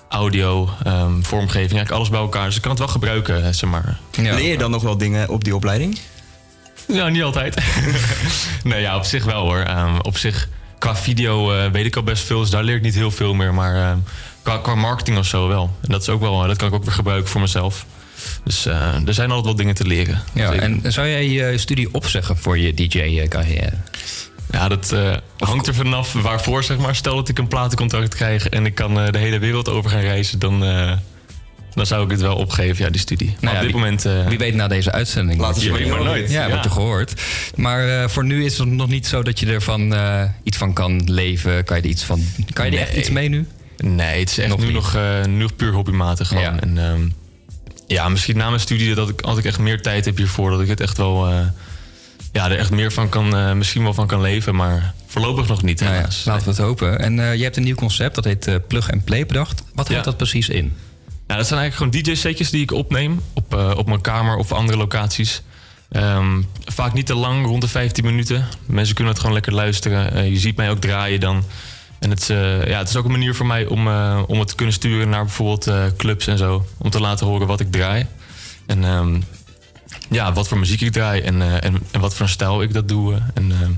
audio, 0.09 0.71
ehm, 0.85 1.23
vormgeving, 1.23 1.57
eigenlijk 1.73 1.91
alles 1.91 2.09
bij 2.09 2.21
elkaar. 2.21 2.45
Dus 2.45 2.57
ik 2.57 2.63
kan 2.63 2.71
het 2.71 2.81
wel 2.81 2.89
gebruiken, 2.89 3.55
zeg 3.55 3.71
maar. 3.71 3.99
Leer 4.17 4.41
je 4.51 4.59
dan 4.59 4.71
nog 4.71 4.83
wel 4.83 4.97
dingen 4.97 5.29
op 5.29 5.45
die 5.45 5.55
opleiding? 5.55 5.99
Ja, 6.89 7.09
niet 7.09 7.23
altijd. 7.23 7.57
nee, 8.65 8.81
ja, 8.81 8.97
op 8.97 9.05
zich 9.05 9.25
wel 9.25 9.43
hoor. 9.43 9.59
Ehm, 9.59 9.99
op 10.03 10.19
zich, 10.19 10.49
qua 10.79 10.97
video 10.97 11.53
eh, 11.53 11.71
weet 11.71 11.87
ik 11.87 11.97
al 11.97 12.03
best 12.03 12.25
veel, 12.25 12.41
dus 12.41 12.51
daar 12.51 12.65
leer 12.65 12.77
ik 12.77 12.83
niet 12.83 12.95
heel 12.95 13.11
veel 13.11 13.35
meer. 13.35 13.55
Maar 13.55 13.75
ehm, 13.75 13.99
qua, 14.47 14.59
qua 14.59 14.75
marketing 14.75 15.19
of 15.19 15.27
zo 15.27 15.49
wel. 15.49 15.77
En 15.83 15.89
dat, 15.91 16.01
is 16.03 16.09
ook 16.09 16.21
wel, 16.21 16.47
dat 16.47 16.57
kan 16.57 16.69
ik 16.69 16.75
ook 16.75 16.85
weer 16.85 16.93
gebruiken 16.93 17.31
voor 17.31 17.41
mezelf. 17.41 17.87
Dus 18.45 18.67
eh, 18.67 19.07
er 19.07 19.15
zijn 19.15 19.29
altijd 19.29 19.45
wel 19.47 19.55
dingen 19.57 19.75
te 19.75 19.87
leren. 19.87 20.23
Ja, 20.35 20.49
Zeker. 20.51 20.63
en 20.63 20.93
zou 20.93 21.09
jij 21.09 21.29
je 21.29 21.59
studie 21.59 21.89
opzeggen 21.95 22.37
voor 22.39 22.59
je 22.59 22.75
DJ-carrière? 22.75 23.73
Ja, 24.51 24.69
dat 24.69 24.93
eh, 24.93 25.15
hangt 25.39 25.67
er 25.67 25.75
vanaf 25.75 26.13
waarvoor, 26.13 26.65
zeg 26.65 26.79
maar. 26.79 26.95
Stel 26.97 27.15
dat 27.17 27.29
ik 27.29 27.39
een 27.39 27.49
platencontract 27.49 28.15
krijg 28.15 28.49
en 28.49 28.67
ik 28.67 28.75
kan 28.75 29.01
eh, 29.01 29.13
de 29.13 29.19
hele 29.19 29.39
wereld 29.39 29.69
over 29.69 29.91
gaan 29.91 30.01
reizen, 30.01 30.39
dan, 30.39 30.65
eh, 30.65 30.93
dan 31.75 31.87
zou 31.87 32.05
ik 32.05 32.11
het 32.11 32.21
wel 32.21 32.37
opgeven, 32.37 32.85
ja, 32.85 32.91
die 32.91 33.01
studie. 33.01 33.27
Maar 33.29 33.37
Nou 33.41 33.55
ja, 33.55 33.61
op 33.61 33.67
dit 33.67 33.73
wie- 33.75 33.81
moment... 33.81 34.05
eh, 34.05 34.27
Wie 34.29 34.39
weet 34.39 34.55
na 34.55 34.69
deze 34.69 34.93
uitzending. 34.93 35.41
Laten 35.41 35.61
ze 35.63 35.73
je- 35.73 35.87
maar 35.87 36.05
nooit. 36.05 36.31
Ja, 36.31 36.47
Ja. 36.47 36.55
wat 36.55 36.65
je 36.65 36.71
gehoord. 36.71 37.23
Maar 37.57 37.89
eh, 38.03 38.09
voor 38.09 38.25
nu 38.25 38.45
is 38.45 38.59
het 38.59 38.69
nog 38.69 38.89
niet 38.89 39.07
zo 39.07 39.23
dat 39.23 39.39
je 39.41 39.47
ervan 39.47 39.95
eh, 39.95 40.23
iets 40.43 40.57
van 40.57 40.73
kan 40.73 41.03
leven. 41.13 41.65
Kan 41.65 41.77
je 41.77 41.83
er, 41.83 41.89
iets 41.89 42.05
van, 42.05 42.25
kan 42.53 42.71
je 42.71 42.73
er 42.77 42.83
echt 42.83 42.97
iets 42.97 43.11
mee 43.11 43.29
nu? 43.29 43.47
Nee, 43.77 44.21
het 44.21 44.31
is 44.31 44.39
echt 44.39 44.59
nu, 44.59 44.73
nog, 44.73 44.95
eh, 44.95 45.25
nu 45.25 45.37
nog 45.37 45.57
puur 45.57 45.73
hobbymatig 45.73 46.29
gewoon. 46.29 46.43
Ja. 46.43 46.61
En, 46.61 46.79
ehm, 46.79 47.09
ja, 47.87 48.09
misschien 48.09 48.37
na 48.37 48.49
mijn 48.49 48.61
studie 48.61 48.95
dat 48.95 49.09
ik, 49.09 49.21
als 49.21 49.39
ik 49.39 49.45
echt 49.45 49.59
meer 49.59 49.83
tijd 49.83 50.05
heb 50.05 50.17
hiervoor, 50.17 50.51
dat 50.51 50.61
ik 50.61 50.69
het 50.69 50.81
echt 50.81 50.97
wel, 50.97 51.27
eh, 51.29 51.39
ja, 52.33 52.51
er 52.51 52.59
echt 52.59 52.71
meer 52.71 52.93
van 52.93 53.09
kan, 53.09 53.37
eh, 53.37 53.53
misschien 53.53 53.83
wel 53.83 53.95
van 53.95 54.07
kan 54.07 54.21
leven, 54.21 54.55
maar 54.55 54.95
voorlopig 55.07 55.49
nog 55.49 55.63
niet. 55.63 55.81
Nou 55.81 55.95
ja, 55.95 56.09
laten 56.25 56.45
we 56.45 56.51
het 56.51 56.59
hopen. 56.59 56.99
En 56.99 57.15
je 57.37 57.43
hebt 57.43 57.57
een 57.57 57.63
nieuw 57.63 57.75
concept, 57.75 58.15
dat 58.15 58.25
heet 58.25 58.61
Plug 58.69 58.93
and 58.93 59.05
Play 59.05 59.27
bedacht. 59.27 59.63
Wat 59.75 59.89
houdt 59.89 60.05
Ja. 60.05 60.11
dat 60.11 60.17
precies 60.17 60.49
in? 60.49 60.73
Ja, 61.27 61.37
dat 61.37 61.47
zijn 61.47 61.61
eigenlijk 61.61 61.95
gewoon 61.95 62.15
DJ-setjes 62.15 62.51
die 62.51 62.63
ik 62.63 62.73
opneem 62.73 63.21
op, 63.33 63.55
op 63.77 63.87
mijn 63.87 64.01
kamer 64.01 64.37
of 64.37 64.53
andere 64.53 64.79
locaties. 64.79 65.43
Ehm, 65.91 66.43
vaak 66.65 66.93
niet 66.93 67.07
te 67.07 67.15
lang, 67.15 67.47
rond 67.47 67.63
de 67.63 67.69
15 67.69 68.05
minuten. 68.05 68.45
Mensen 68.67 68.95
kunnen 68.95 69.13
het 69.13 69.21
gewoon 69.21 69.35
lekker 69.37 69.55
luisteren. 69.55 70.31
Je 70.31 70.39
ziet 70.39 70.57
mij 70.57 70.71
ook 70.71 70.81
draaien 70.81 71.21
dan. 71.21 71.45
En 72.07 72.13
het, 72.13 72.21
is, 72.21 72.29
eh, 72.29 72.67
ja, 72.67 72.79
het 72.79 72.89
is 72.89 72.97
ook 72.97 73.05
een 73.05 73.11
manier 73.11 73.35
voor 73.35 73.47
mij 73.47 73.67
om, 73.67 73.89
eh, 73.89 74.23
om 74.27 74.39
het 74.39 74.49
te 74.49 74.55
kunnen 74.55 74.75
sturen 74.75 75.09
naar 75.09 75.25
bijvoorbeeld 75.25 75.67
eh, 75.67 75.85
clubs 75.97 76.27
en 76.27 76.39
zo. 76.39 76.67
Om 76.79 76.91
te 76.91 77.01
laten 77.01 77.27
horen 77.27 77.47
wat 77.47 77.61
ik 77.61 77.73
draai. 77.73 78.07
En 78.67 78.85
ehm, 78.85 79.21
ja, 80.11 80.33
wat 80.33 80.49
voor 80.49 80.59
muziek 80.59 80.81
ik 80.81 80.93
draai 80.93 81.21
en, 81.21 81.43
eh, 81.43 81.65
en, 81.65 81.83
en 81.91 82.01
wat 82.01 82.15
voor 82.15 82.27
een 82.27 82.33
stijl 82.33 82.63
ik 82.63 82.73
dat 82.73 82.89
doe. 82.89 83.15
En, 83.35 83.53
ehm, 83.53 83.71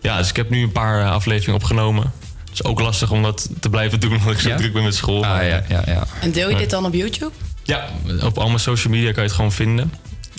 ja, 0.00 0.18
dus 0.18 0.28
ik 0.28 0.36
heb 0.36 0.50
nu 0.50 0.62
een 0.62 0.72
paar 0.72 1.04
afleveringen 1.04 1.60
opgenomen. 1.60 2.12
Het 2.44 2.52
is 2.52 2.64
ook 2.64 2.80
lastig 2.80 3.10
om 3.10 3.22
dat 3.22 3.48
te 3.60 3.70
blijven 3.70 4.00
doen, 4.00 4.12
omdat 4.18 4.32
ik 4.32 4.38
zo 4.38 4.48
Ja? 4.48 4.56
druk 4.56 4.72
ben 4.72 4.82
met 4.82 4.94
school. 4.94 5.24
Ah, 5.24 5.30
Maar, 5.30 5.44
ja, 5.44 5.62
ja, 5.68 5.82
ja. 5.86 6.06
En 6.20 6.32
deel 6.32 6.50
je 6.50 6.56
dit 6.56 6.70
dan 6.70 6.84
op 6.84 6.94
YouTube? 6.94 7.32
Ja, 7.62 7.88
op 8.22 8.38
al 8.38 8.46
mijn 8.46 8.60
social 8.60 8.92
media 8.92 9.12
kan 9.12 9.22
je 9.22 9.28
het 9.28 9.36
gewoon 9.36 9.52
vinden. 9.52 9.92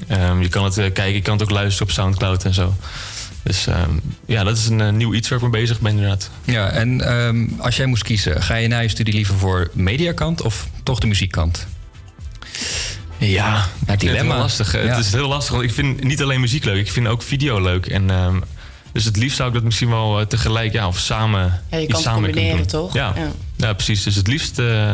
Ehm, 0.07 0.41
je 0.41 0.49
kan 0.49 0.63
het 0.63 0.73
kijken, 0.73 1.13
je 1.13 1.21
kan 1.21 1.33
het 1.33 1.43
ook 1.43 1.49
luisteren 1.49 1.87
op 1.87 1.93
Soundcloud 1.93 2.43
en 2.43 2.53
zo. 2.53 2.73
Dus 3.45 3.67
ehm, 3.67 3.89
ja, 4.25 4.43
dat 4.43 4.57
is 4.57 4.67
een 4.67 4.81
eh, 4.81 4.91
nieuw 4.91 5.13
iets 5.13 5.29
waar 5.29 5.37
ik 5.37 5.43
mee 5.51 5.61
bezig 5.61 5.79
ben 5.79 5.91
inderdaad. 5.91 6.29
Ja, 6.43 6.69
en 6.69 7.01
ehm, 7.01 7.47
als 7.57 7.75
jij 7.75 7.85
moest 7.85 8.03
kiezen, 8.03 8.41
ga 8.43 8.55
je 8.55 8.67
na 8.67 8.79
je 8.79 8.87
studie 8.87 9.13
liever 9.13 9.35
voor 9.35 9.69
mediakant 9.73 10.41
of 10.41 10.67
toch 10.83 10.99
de 10.99 11.07
muziekkant? 11.07 11.67
Ja, 13.17 13.65
vind 13.85 13.99
dilemma. 13.99 14.19
Het, 14.21 14.31
heel 14.31 14.41
lastig. 14.41 14.71
Ja. 14.73 14.79
het 14.79 15.05
is 15.05 15.11
heel 15.11 15.27
lastig, 15.27 15.51
want 15.53 15.63
ik 15.63 15.73
vind 15.73 16.03
niet 16.03 16.21
alleen 16.21 16.39
muziek 16.39 16.63
leuk, 16.63 16.79
ik 16.79 16.91
vind 16.91 17.07
ook 17.07 17.21
video 17.21 17.61
leuk. 17.61 17.85
En, 17.85 18.09
ehm, 18.09 18.39
dus 18.91 19.05
het 19.05 19.17
liefst 19.17 19.35
zou 19.37 19.47
ik 19.49 19.55
dat 19.55 19.63
misschien 19.63 19.89
wel 19.89 20.19
eh, 20.19 20.25
tegelijk, 20.25 20.73
ja, 20.73 20.87
of 20.87 20.97
samen 20.99 21.61
Ja, 21.71 21.77
je 21.77 21.83
iets 21.83 21.91
kan 21.91 21.95
het 21.95 22.09
samen 22.09 22.23
kunnen 22.23 22.41
combineren, 22.41 22.67
doen. 22.71 22.81
toch? 22.81 22.93
Ja. 22.93 23.13
Ja. 23.15 23.31
Ja. 23.55 23.73
precies. 23.73 24.03
Dus 24.03 24.15
het 24.15 24.27
liefst 24.27 24.59
eh, 24.59 24.93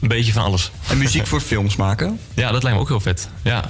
een 0.00 0.08
beetje 0.08 0.32
van 0.32 0.42
alles. 0.42 0.70
En 0.88 0.98
muziek 0.98 1.26
voor 1.26 1.40
films 1.40 1.76
maken? 1.76 2.18
Ja, 2.34 2.52
dat 2.52 2.62
lijkt 2.62 2.76
me 2.76 2.82
ook 2.82 2.88
heel 2.88 3.00
vet. 3.00 3.28
Ja. 3.42 3.64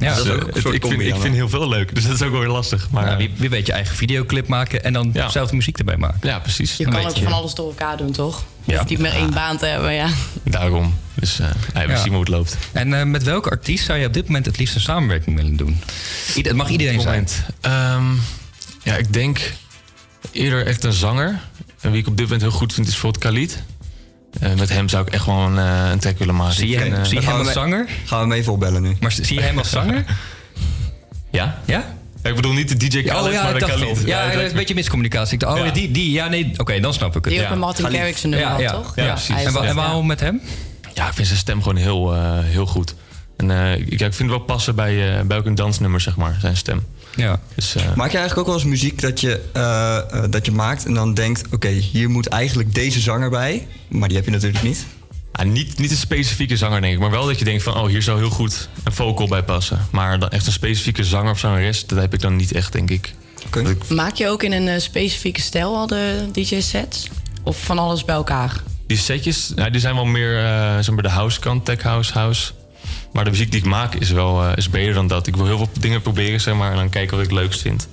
Ja, 0.00 0.14
Dus, 0.14 0.16
dat 0.16 0.26
is 0.26 0.32
ook 0.32 0.40
een 0.40 0.46
het- 0.52 0.62
soort 0.62 0.74
ik, 0.74 0.84
vind, 0.86 1.00
ik 1.00 1.14
vind 1.20 1.34
heel 1.34 1.48
veel 1.48 1.68
leuk, 1.68 1.94
dus 1.94 2.04
dat 2.04 2.14
is 2.14 2.22
ook 2.22 2.30
wel 2.30 2.40
weer 2.40 2.48
lastig. 2.48 2.88
Maar 2.90 3.04
Ja, 3.06 3.10
eh, 3.12 3.16
wie, 3.16 3.30
wie 3.36 3.50
weet 3.50 3.66
je 3.66 3.72
eigen 3.72 3.96
videoclip 3.96 4.46
maken 4.48 4.84
en 4.84 4.92
dan 4.92 5.12
zelf 5.30 5.50
de 5.50 5.56
muziek 5.56 5.78
erbij 5.78 5.96
maken. 5.96 6.18
Ja, 6.22 6.38
precies. 6.38 6.76
Je 6.76 6.84
Dan 6.84 6.92
kan 6.92 7.12
je. 7.14 7.22
van 7.22 7.32
alles 7.32 7.54
door 7.54 7.66
elkaar 7.68 7.96
doen, 7.96 8.12
toch? 8.12 8.44
Je 8.64 8.72
Ja. 8.72 8.78
hoeft 8.78 8.90
niet 8.90 8.98
meer 8.98 9.12
één 9.12 9.30
baan 9.34 9.56
te 9.58 9.66
hebben, 9.66 9.92
ja. 9.92 10.08
Daarom. 10.44 10.94
Dus 11.14 11.38
eh 11.40 11.46
nee, 11.74 11.86
we 11.86 11.92
Ja. 11.92 11.98
zien 11.98 12.10
hoe 12.12 12.20
het 12.20 12.28
loopt. 12.28 12.56
En 12.72 12.94
eh, 12.94 13.04
met 13.04 13.22
welke 13.22 13.50
artiest 13.50 13.84
zou 13.84 13.98
je 13.98 14.06
op 14.06 14.12
dit 14.12 14.26
moment 14.26 14.46
het 14.46 14.58
liefst 14.58 14.74
een 14.74 14.80
samenwerking 14.80 15.36
willen 15.36 15.56
doen? 15.56 15.80
Ieder- 16.34 16.52
Het 16.52 16.60
mag 16.60 16.68
iedereen 16.70 17.00
zijn. 17.00 17.28
Ehm, 17.60 18.04
ja, 18.82 18.94
ik 18.96 19.12
denk 19.12 19.52
eerder 20.32 20.66
echt 20.66 20.84
een 20.84 20.92
zanger. 20.92 21.40
En 21.80 21.90
wie 21.90 22.00
ik 22.00 22.06
op 22.06 22.16
dit 22.16 22.24
moment 22.24 22.42
heel 22.42 22.50
goed 22.58 22.72
vind 22.72 22.86
is 22.86 22.92
bijvoorbeeld 22.92 23.22
Khalid. 23.24 23.62
Eh, 24.40 24.54
met 24.58 24.68
hem 24.68 24.88
zou 24.88 25.06
ik 25.06 25.12
echt 25.12 25.26
wel 25.26 25.36
een, 25.38 25.58
eh, 25.58 25.90
een 25.90 25.98
track 25.98 26.18
willen 26.18 26.34
maken. 26.36 26.54
Zie 26.54 26.68
je 26.68 26.78
hem- 26.78 26.92
eh, 26.94 27.04
zie 27.04 27.08
je 27.08 27.14
dat 27.14 27.24
hem 27.24 27.32
gaan 27.32 27.38
als 27.44 27.52
zanger? 27.52 27.86
Gaan 28.04 28.18
we 28.18 28.24
hem 28.28 28.32
even 28.40 28.52
opbellen 28.52 28.82
nu. 28.82 28.96
Maar 29.00 29.12
zie 29.12 29.34
je 29.34 29.40
hem 29.42 29.58
als 29.58 29.70
zanger? 29.80 30.04
Ja? 31.30 31.58
Ja? 31.64 31.84
Ik 32.22 32.34
bedoel 32.34 32.52
niet 32.52 32.68
de 32.68 32.76
DJ 32.88 32.96
Ja, 32.98 33.02
Khaled, 33.02 33.26
oh 33.26 33.32
ja, 33.32 33.42
maar 33.42 33.52
ik 33.54 33.58
de 33.60 33.64
Khalid. 33.66 33.88
al. 33.98 34.06
Ja, 34.06 34.30
dat 34.32 34.42
is 34.42 34.50
een 34.50 34.56
beetje 34.56 34.74
miscommunicatie. 34.74 35.34
Ik 35.34 35.40
dacht, 35.40 35.58
oh, 35.58 35.64
Ja. 35.66 35.72
die, 35.72 35.90
die, 35.90 36.10
ja, 36.12 36.28
nee, 36.28 36.52
oké, 36.56 36.80
dan 36.80 36.92
snap 36.94 37.08
ik 37.08 37.14
het. 37.14 37.24
Die 37.24 37.32
ook 37.38 37.42
ja. 37.44 37.50
met 37.50 37.58
Martin. 37.58 37.84
Garrix 37.90 38.22
een 38.24 38.30
nummer 38.30 38.48
ja, 38.48 38.54
had, 38.54 38.62
ja. 38.62 38.72
toch? 38.72 38.92
Ja, 38.96 39.04
Ja, 39.04 39.12
precies. 39.12 39.36
En, 39.36 39.44
wa- 39.44 39.50
dat, 39.52 39.62
en 39.62 39.68
ja. 39.68 39.74
waarom 39.74 40.06
met 40.06 40.20
hem? 40.20 40.40
ja, 40.94 41.06
ik 41.08 41.14
vind 41.14 41.26
zijn 41.26 41.38
stem 41.38 41.62
gewoon 41.62 41.76
heel, 41.76 42.14
eh, 42.14 42.20
heel 42.40 42.66
goed. 42.66 42.94
En 43.36 43.50
eh, 43.50 43.72
ik, 43.78 43.98
ja, 43.98 44.06
ik 44.06 44.14
vind 44.14 44.18
het 44.18 44.28
wel 44.28 44.38
passen 44.38 44.74
bij, 44.74 45.18
eh, 45.18 45.24
bij 45.24 45.36
ook 45.38 45.46
een 45.46 45.54
dansnummer, 45.54 46.00
zeg 46.00 46.16
maar, 46.16 46.36
zijn 46.40 46.56
stem. 46.56 46.86
Ja. 47.20 47.40
Dus, 47.54 47.74
eh, 47.74 47.94
Maak 47.94 48.10
je 48.10 48.18
eigenlijk 48.18 48.38
ook 48.38 48.46
wel 48.46 48.54
eens 48.54 48.70
muziek 48.70 49.00
dat 49.00 49.20
je, 49.20 49.40
eh, 49.52 49.96
eh, 49.96 50.30
dat 50.30 50.46
je 50.46 50.52
maakt 50.52 50.84
en 50.84 50.94
dan 50.94 51.14
denkt: 51.14 51.42
oké, 51.52 51.68
hier 51.68 52.10
moet 52.10 52.26
eigenlijk 52.26 52.74
deze 52.74 53.00
zanger 53.00 53.30
bij, 53.30 53.66
maar 53.88 54.08
die 54.08 54.16
heb 54.16 54.26
je 54.26 54.32
natuurlijk 54.32 54.62
niet. 54.62 54.86
Ja, 55.32 55.44
niet, 55.44 55.78
niet 55.78 55.90
een 55.90 55.96
specifieke 55.96 56.56
zanger, 56.56 56.80
denk 56.80 56.94
ik. 56.94 57.00
Maar 57.00 57.10
wel 57.10 57.26
dat 57.26 57.38
je 57.38 57.44
denkt 57.44 57.62
van, 57.62 57.76
oh, 57.76 57.86
hier 57.86 58.02
zou 58.02 58.18
heel 58.18 58.30
goed 58.30 58.68
een 58.84 58.92
vocal 58.92 59.28
bij 59.28 59.42
passen. 59.42 59.86
Maar 59.90 60.18
dan 60.18 60.28
echt 60.28 60.46
een 60.46 60.52
specifieke 60.52 61.04
zanger 61.04 61.30
of 61.30 61.38
zangeres, 61.38 61.86
dat 61.86 61.98
heb 61.98 62.14
ik 62.14 62.20
dan 62.20 62.36
niet 62.36 62.52
echt, 62.52 62.72
denk 62.72 62.90
ik. 62.90 63.14
Maak 63.88 64.14
je 64.14 64.28
ook 64.28 64.42
in 64.42 64.52
een 64.52 64.80
specifieke 64.80 65.40
stijl 65.40 65.76
al 65.76 65.86
de 65.86 66.28
DJ-sets? 66.32 67.08
Of 67.42 67.64
van 67.64 67.78
alles 67.78 68.04
bij 68.04 68.14
elkaar? 68.14 68.62
Die 68.86 68.98
setjes, 68.98 69.52
ja, 69.56 69.70
die 69.70 69.80
zijn 69.80 69.94
wel 69.94 70.04
meer 70.04 70.44
eh, 70.44 70.74
zeg 70.74 70.90
maar 70.90 71.02
de 71.02 71.08
house 71.08 71.40
kant, 71.40 71.64
tech 71.64 71.82
house, 71.82 72.12
house. 72.12 72.52
Maar 73.12 73.24
de 73.24 73.30
muziek 73.30 73.50
die 73.50 73.60
ik 73.60 73.66
maak 73.66 73.94
is 73.94 74.10
wel 74.10 74.44
eh, 74.44 74.56
is 74.56 74.68
breder 74.68 74.94
dan 74.94 75.06
dat. 75.06 75.26
Ik 75.26 75.36
wil 75.36 75.46
heel 75.46 75.56
veel 75.56 75.70
dingen 75.80 76.02
proberen, 76.02 76.40
zeg 76.40 76.54
maar, 76.54 76.70
en 76.70 76.76
dan 76.76 76.88
kijken 76.88 77.16
wat 77.16 77.24
ik 77.24 77.30
het 77.30 77.40
leukst 77.40 77.60
vind. 77.60 77.88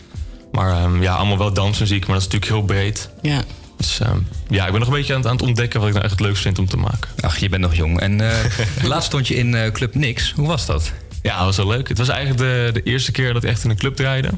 Maar 0.51 0.71
ehm, 0.71 1.01
ja, 1.01 1.15
allemaal 1.15 1.37
wel 1.37 1.53
dansmuziek, 1.53 2.07
maar 2.07 2.15
dat 2.15 2.25
is 2.25 2.33
natuurlijk 2.33 2.51
heel 2.51 2.75
breed. 2.75 3.09
Ja. 3.21 3.43
Dus 3.77 3.99
ehm, 3.99 4.17
ja, 4.49 4.65
ik 4.65 4.71
ben 4.71 4.79
nog 4.79 4.89
een 4.89 4.95
beetje 4.95 5.13
aan 5.13 5.19
het, 5.19 5.29
aan 5.29 5.35
het 5.35 5.45
ontdekken 5.45 5.79
wat 5.79 5.87
ik 5.87 5.93
nou 5.93 6.05
echt 6.05 6.15
het 6.15 6.25
leukst 6.25 6.41
vind 6.41 6.59
om 6.59 6.67
te 6.67 6.77
maken. 6.77 7.09
Ach, 7.19 7.37
je 7.37 7.49
bent 7.49 7.61
nog 7.61 7.75
jong. 7.75 7.99
En 7.99 8.21
eh, 8.21 8.45
laatst 8.89 9.07
stond 9.07 9.27
je 9.27 9.35
in 9.35 9.55
eh, 9.55 9.71
Club 9.71 9.95
Nix. 9.95 10.31
Hoe 10.35 10.47
was 10.47 10.65
dat? 10.65 10.91
Ja, 11.21 11.35
dat 11.37 11.45
was 11.45 11.57
wel 11.57 11.67
leuk. 11.67 11.87
Het 11.87 11.97
was 11.97 12.07
eigenlijk 12.07 12.39
de, 12.39 12.69
de 12.73 12.89
eerste 12.89 13.11
keer 13.11 13.33
dat 13.33 13.43
ik 13.43 13.49
echt 13.49 13.63
in 13.63 13.69
een 13.69 13.77
club 13.77 13.95
draaide. 13.95 14.29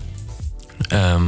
Ehm, 0.88 1.24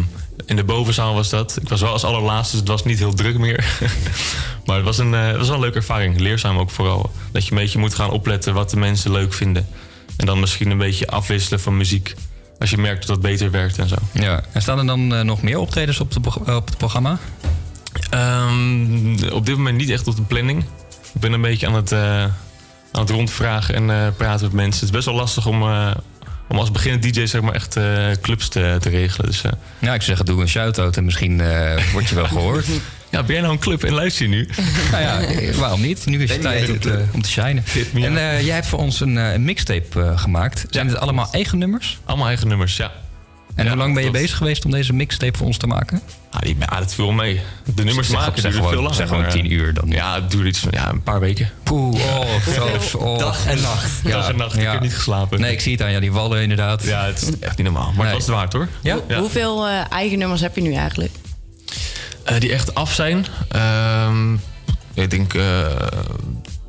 in 0.51 0.57
de 0.57 0.63
bovenzaal 0.63 1.13
was 1.13 1.29
dat. 1.29 1.57
Ik 1.61 1.69
was 1.69 1.81
wel 1.81 1.91
als 1.91 2.03
allerlaatste, 2.03 2.51
dus 2.51 2.59
het 2.59 2.69
was 2.69 2.83
niet 2.83 2.99
heel 2.99 3.13
druk 3.13 3.37
meer. 3.37 3.77
maar 4.65 4.75
het 4.75 4.85
was, 4.85 4.97
een, 4.97 5.13
eh, 5.13 5.25
het 5.25 5.37
was 5.37 5.45
wel 5.47 5.55
een 5.55 5.61
leuke 5.61 5.77
ervaring. 5.77 6.19
Leerzaam 6.19 6.57
ook 6.57 6.69
vooral. 6.69 7.11
Dat 7.31 7.45
je 7.45 7.51
een 7.51 7.57
beetje 7.57 7.79
moet 7.79 7.93
gaan 7.95 8.09
opletten 8.09 8.53
wat 8.53 8.69
de 8.69 8.77
mensen 8.77 9.11
leuk 9.11 9.33
vinden. 9.33 9.67
En 10.17 10.25
dan 10.25 10.39
misschien 10.39 10.71
een 10.71 10.77
beetje 10.77 11.07
afwisselen 11.07 11.59
van 11.59 11.77
muziek. 11.77 12.15
Als 12.59 12.69
je 12.69 12.77
merkt 12.77 12.99
dat 12.99 13.07
dat 13.07 13.21
beter 13.21 13.51
werkt 13.51 13.77
en 13.77 13.87
zo. 13.87 13.95
Ja. 14.13 14.41
En 14.51 14.61
staan 14.61 14.79
er 14.79 14.85
dan 14.85 15.13
eh, 15.15 15.21
nog 15.21 15.41
meer 15.41 15.57
optredens 15.57 15.99
op, 15.99 16.11
de, 16.11 16.19
pro- 16.19 16.55
op 16.55 16.67
het 16.67 16.77
programma? 16.77 17.17
Ehm, 18.09 19.29
op 19.31 19.45
dit 19.45 19.57
moment 19.57 19.77
niet 19.77 19.89
echt 19.89 20.07
op 20.07 20.15
de 20.15 20.21
planning. 20.21 20.63
Ik 21.13 21.21
ben 21.21 21.33
een 21.33 21.41
beetje 21.41 21.67
aan 21.67 21.75
het, 21.75 21.91
eh, 21.91 22.23
aan 22.91 23.01
het 23.01 23.09
rondvragen 23.09 23.75
en 23.75 23.89
eh, 23.89 24.07
praten 24.17 24.45
met 24.45 24.53
mensen. 24.53 24.73
Het 24.73 24.83
is 24.83 24.95
best 24.95 25.05
wel 25.05 25.15
lastig 25.15 25.45
om, 25.45 25.61
eh, 25.61 25.91
om 26.51 26.57
als 26.59 26.71
beginnend 26.71 27.03
DJ 27.03 27.25
zeg 27.25 27.41
maar, 27.41 27.53
echt 27.53 27.75
eh, 27.75 28.07
clubs 28.21 28.47
te, 28.47 28.77
te 28.79 28.89
regelen. 28.89 29.29
Dus, 29.29 29.43
eh, 29.43 29.51
Ja, 29.79 29.93
ik 29.93 30.01
zou 30.01 30.03
zeggen, 30.03 30.25
doe 30.25 30.41
een 30.41 30.47
shout-out 30.47 30.97
en 30.97 31.05
misschien 31.05 31.41
eh, 31.41 31.83
word 31.91 32.09
je 32.09 32.15
wel 32.15 32.27
gehoord. 32.37 32.65
ja, 33.09 33.23
ben 33.23 33.31
jij 33.33 33.41
nou 33.41 33.53
een 33.53 33.59
club 33.59 33.83
en 33.83 33.93
luister 33.93 34.25
je 34.25 34.31
nu? 34.31 34.49
nou 34.91 35.03
ja, 35.03 35.51
waarom 35.57 35.81
niet? 35.81 36.05
Nu 36.05 36.23
is 36.23 36.31
het 36.31 36.41
tijd 36.41 36.69
om 36.69 36.79
te, 36.79 37.03
om 37.13 37.21
te 37.21 37.29
shinen. 37.29 37.63
En 37.93 38.13
jij 38.45 38.55
hebt 38.55 38.67
voor 38.67 38.79
ons 38.79 38.99
een, 38.99 39.17
eh, 39.17 39.33
een 39.33 39.43
mixtape 39.43 40.13
gemaakt. 40.15 40.65
Zijn 40.69 40.87
het 40.87 40.97
allemaal 40.97 41.27
eigen 41.31 41.57
nummers? 41.57 41.99
Allemaal 42.05 42.27
eigen 42.27 42.47
nummers, 42.47 42.77
ja. 42.77 42.91
En 43.55 43.67
hoe 43.67 43.77
lang 43.77 43.93
ben 43.93 44.03
je 44.03 44.11
bezig 44.11 44.37
geweest 44.37 44.65
om 44.65 44.71
deze 44.71 44.93
mixtape 44.93 45.37
voor 45.37 45.47
ons 45.47 45.57
te 45.57 45.67
maken? 45.67 46.01
Ah, 46.31 46.41
die, 46.41 46.57
ah, 46.65 46.77
dat 46.79 46.93
viel 46.93 47.11
mee. 47.11 47.41
De 47.75 47.83
nummers 47.83 48.07
Zeg- 48.09 48.19
maken 48.19 48.41
zeg 48.41 48.53
gewoon- 48.55 48.69
veel 48.69 48.81
langer. 48.81 48.95
zeg 48.95 49.07
gewoon 49.07 49.21
maar, 49.21 49.31
eh, 49.31 49.35
10 49.41 49.51
uur 49.51 49.73
dan. 49.73 49.89
Ja, 49.89 50.15
het 50.15 50.31
duurde 50.31 50.47
iets 50.49 50.59
van 50.59 50.71
ja, 50.73 50.89
een 50.89 51.03
paar 51.03 51.19
weken. 51.19 51.49
Poeh, 51.63 51.93
oh, 52.05 52.79
zo, 52.81 52.97
oh. 52.97 53.17
Dag 53.19 53.45
en 53.45 53.61
nacht. 53.61 53.89
Dag 54.03 54.29
en 54.29 54.35
nacht, 54.37 54.55
ik 54.57 54.61
heb 54.67 54.81
niet 54.81 54.93
geslapen. 54.95 55.39
Nee, 55.39 55.51
ik 55.51 55.59
zie 55.61 55.71
het 55.71 55.81
aan. 55.81 55.91
Ja, 55.91 55.99
die 55.99 56.11
wallen 56.11 56.41
inderdaad. 56.41 56.83
Ja, 56.83 57.05
het 57.05 57.21
is 57.21 57.39
echt 57.39 57.57
niet 57.57 57.65
normaal. 57.65 57.85
Maar 57.91 57.95
Nee. 57.95 58.05
het 58.05 58.13
was 58.13 58.25
het 58.25 58.35
waard 58.35 58.53
hoor. 58.53 58.67
Ja? 58.81 59.17
Hoeveel 59.19 59.67
eh, 59.67 59.91
eigen 59.91 60.17
nummers 60.17 60.41
heb 60.41 60.55
je 60.55 60.61
nu 60.61 60.73
eigenlijk? 60.73 61.11
Eh, 62.23 62.39
die 62.39 62.51
echt 62.51 62.75
af 62.75 62.93
zijn. 62.93 63.25
Ehm, 63.49 64.33
ik 64.93 65.09
denk 65.09 65.33
eh 65.33 65.65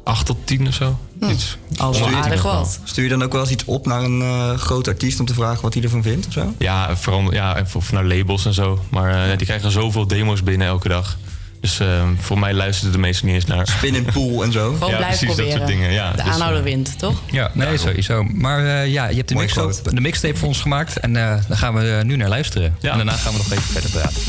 8 0.05 0.27
tot 0.27 0.37
10 0.45 0.69
of 0.69 0.75
zo. 0.75 0.99
Iets. 1.31 1.57
Stuur 1.73 2.11
je- 2.11 2.17
aardig 2.17 2.43
wat. 2.43 2.81
Stuur 2.85 3.05
je 3.05 3.11
dan 3.11 3.23
ook 3.23 3.33
wel 3.33 3.41
eens 3.41 3.51
iets 3.51 3.65
op 3.65 3.87
naar 3.87 4.03
een 4.03 4.21
eh 4.23 4.55
groot 4.59 4.89
artiest 4.89 5.21
om 5.21 5.27
te 5.27 5.35
vragen 5.35 5.63
wat 5.63 5.75
hij 5.75 5.83
ervan 5.83 6.03
vindt 6.03 6.27
of 6.27 6.33
zo? 6.33 6.55
Ja, 6.59 6.97
vooral 6.97 7.33
ja, 7.33 7.65
of 7.75 7.93
naar 7.93 8.05
labels 8.05 8.45
en 8.47 8.55
zo. 8.55 8.85
Maar 8.91 9.31
eh, 9.31 9.37
die 9.37 9.47
krijgen 9.47 9.71
zoveel 9.71 10.07
demo's 10.07 10.43
binnen 10.43 10.67
elke 10.67 10.89
dag. 10.89 11.17
Dus 11.61 11.81
eh, 11.81 12.03
voor 12.19 12.39
mij 12.39 12.55
luisteren 12.55 12.93
de 12.93 12.99
meesten 12.99 13.27
niet 13.27 13.35
eens 13.35 13.45
naar. 13.45 13.67
Spin 13.67 13.95
in 13.95 14.05
pool 14.05 14.43
en 14.43 14.53
zo. 14.53 14.73
Gewoon 14.73 14.91
ja, 14.91 14.97
blijven 14.97 15.19
precies, 15.19 15.27
proberen. 15.37 15.51
dat 15.59 15.69
soort 15.69 15.79
dingen. 15.81 15.93
Ja, 15.93 16.11
de 16.11 16.17
Dus, 16.17 16.27
eh, 16.27 16.33
aanhouder 16.33 16.63
wint, 16.63 16.99
toch? 16.99 17.21
Ja, 17.31 17.51
nee, 17.55 17.77
sowieso. 17.79 18.23
Maar 18.23 18.67
eh, 18.67 18.93
ja, 18.93 19.07
je 19.09 19.17
hebt 19.17 19.29
de 19.29 19.35
mixtape, 19.35 19.95
de 19.95 20.01
mixtape 20.01 20.37
voor 20.37 20.49
ons 20.49 20.61
gemaakt. 20.61 20.97
En 21.01 21.17
eh, 21.17 21.23
daar 21.49 21.59
gaan 21.59 21.75
we 21.75 21.91
eh, 21.91 22.05
nu 22.05 22.17
naar 22.17 22.29
luisteren. 22.29 22.77
Ja. 22.81 22.91
En 22.91 22.97
daarna 22.97 23.13
gaan 23.13 23.33
we 23.33 23.39
nog 23.39 23.51
even 23.53 23.63
verder 23.63 23.91
praten. 23.91 24.23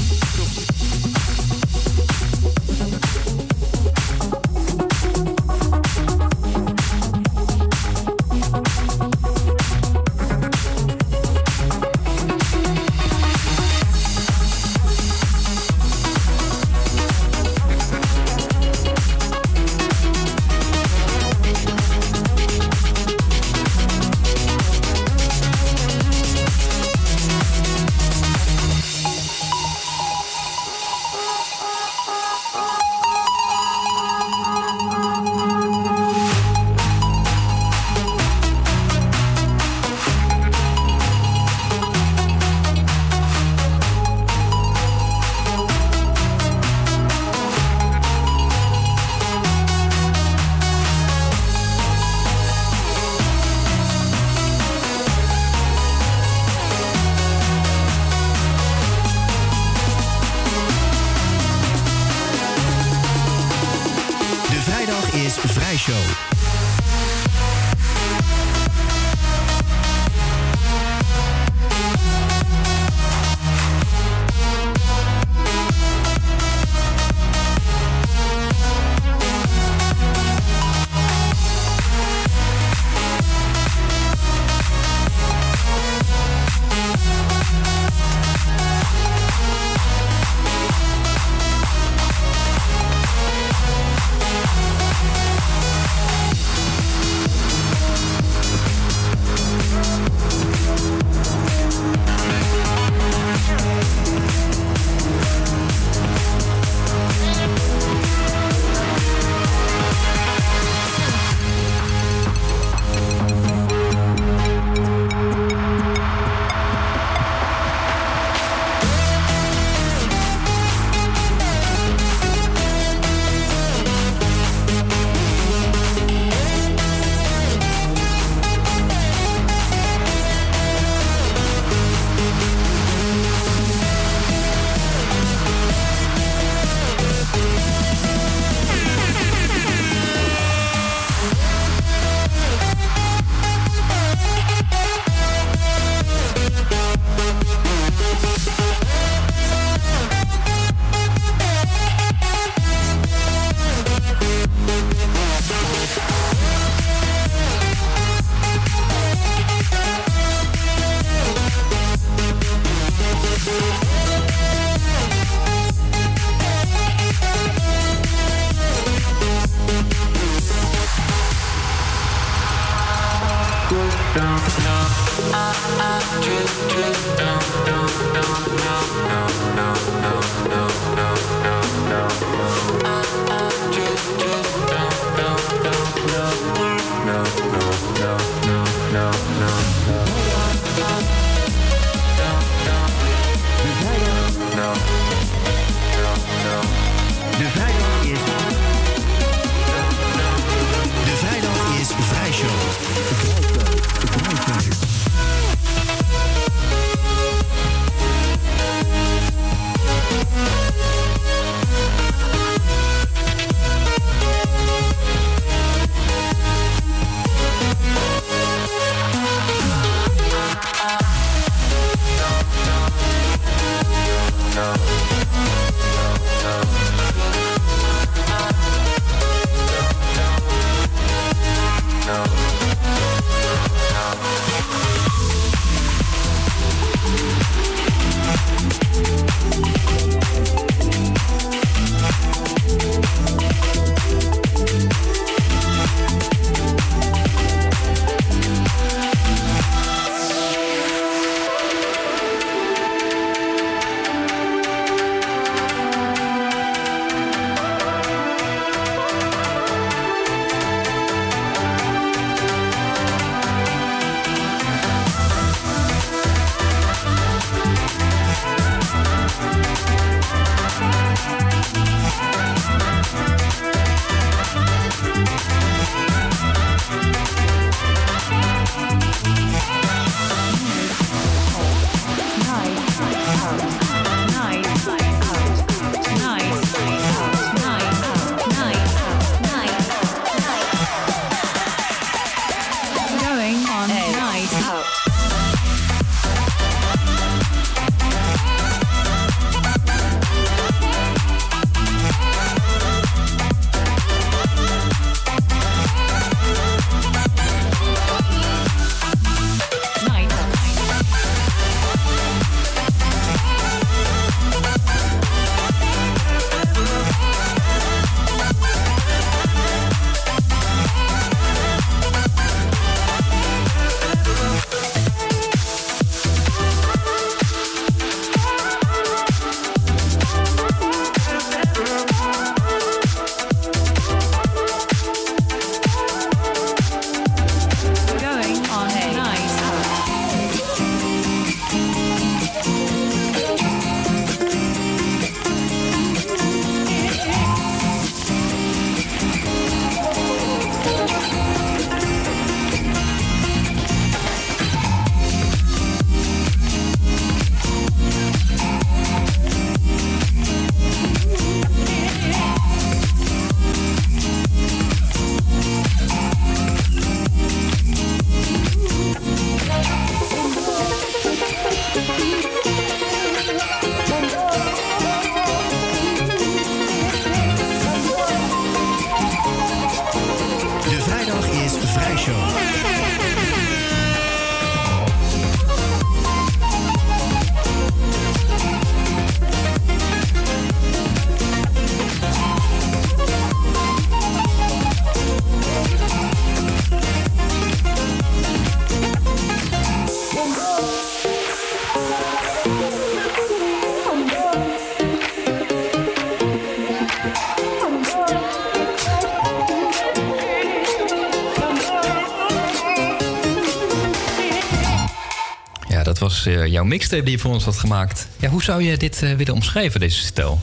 Was 416.43 416.55
eh, 416.55 416.65
jouw 416.65 416.83
mixtape 416.83 417.23
die 417.23 417.31
je 417.31 417.39
voor 417.39 417.53
ons 417.53 417.63
had 417.63 417.77
gemaakt. 417.77 418.27
Ja, 418.39 418.49
hoe 418.49 418.63
zou 418.63 418.83
je 418.83 418.97
dit 418.97 419.23
eh, 419.23 419.33
willen 419.33 419.53
omschrijven, 419.53 419.99
deze 419.99 420.19
stijl? 420.19 420.61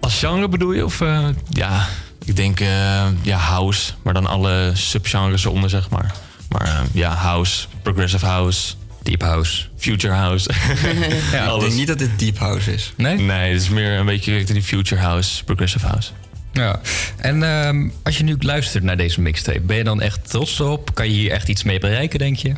Als 0.00 0.18
genre 0.18 0.48
bedoel 0.48 0.72
je? 0.72 0.84
Of 0.84 1.00
eh, 1.00 1.28
ja, 1.50 1.88
ik 2.24 2.36
denk 2.36 2.60
eh, 2.60 3.06
ja, 3.22 3.36
house. 3.36 3.92
Maar 4.02 4.14
dan 4.14 4.26
alle 4.26 4.70
subgenres 4.74 5.44
eronder, 5.44 5.70
zeg 5.70 5.90
maar. 5.90 6.14
Maar 6.48 6.66
eh, 6.66 6.80
ja, 6.92 7.14
house, 7.14 7.66
progressive 7.82 8.26
house. 8.26 8.74
Deep 9.02 9.22
house. 9.22 9.66
Future 9.76 10.14
house. 10.14 10.50
Ja, 11.32 11.54
ik 11.54 11.60
denk 11.60 11.72
niet 11.72 11.86
dat 11.86 11.98
dit 11.98 12.18
deep 12.18 12.38
house 12.38 12.72
is. 12.72 12.92
Nee? 12.96 13.16
Nee, 13.16 13.52
het 13.52 13.62
is 13.62 13.68
meer 13.68 13.98
een 13.98 14.06
beetje 14.06 14.32
richting 14.32 14.58
die 14.58 14.66
future 14.66 15.00
house, 15.00 15.44
progressive 15.44 15.86
house. 15.86 16.10
Ja, 16.52 16.80
en 17.16 17.42
ehm, 17.42 17.88
als 18.02 18.18
je 18.18 18.24
nu 18.24 18.36
luistert 18.38 18.84
naar 18.84 18.96
deze 18.96 19.20
mixtape, 19.20 19.60
ben 19.60 19.76
je 19.76 19.84
dan 19.84 20.00
echt 20.00 20.30
trots 20.30 20.60
op? 20.60 20.94
Kan 20.94 21.06
je 21.06 21.12
hier 21.12 21.30
echt 21.30 21.48
iets 21.48 21.62
mee 21.62 21.78
bereiken, 21.78 22.18
denk 22.18 22.36
je? 22.36 22.52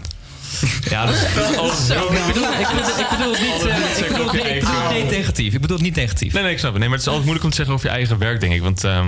Ja, 0.91 1.07
dat 1.07 1.15
is, 1.15 1.35
dat 1.35 1.51
is 1.51 1.57
alles 1.57 1.87
Zo, 1.87 1.95
ik 2.13 2.27
bedoel, 2.27 2.43
ik 2.53 2.69
bedoel, 2.69 2.99
ik 2.99 3.07
bedoel 3.11 3.33
het 3.33 3.41
niet, 3.41 3.67
eh, 3.67 3.99
ik 3.99 4.09
bedoel, 4.09 4.33
nee, 4.33 4.43
ik 4.55 4.61
bedoel 4.61 4.83
het 4.83 4.93
niet 5.03 5.11
negatief. 5.11 5.55
Ik 5.55 5.61
bedoel 5.61 5.77
het 5.77 5.85
niet 5.87 5.95
negatief. 5.97 6.33
Nee, 6.33 6.43
nee, 6.43 6.53
ik 6.53 6.59
snap 6.59 6.71
het. 6.71 6.81
Nee, 6.81 6.89
maar 6.89 6.99
het 6.99 7.07
is 7.07 7.13
altijd 7.13 7.25
moeilijk 7.25 7.45
om 7.45 7.51
te 7.51 7.57
zeggen 7.57 7.75
over 7.75 7.87
je 7.87 7.93
eigen 7.93 8.19
werk, 8.19 8.41
denk 8.41 8.53
ik. 8.53 8.63
Want 8.63 8.85
ehm, 8.85 9.07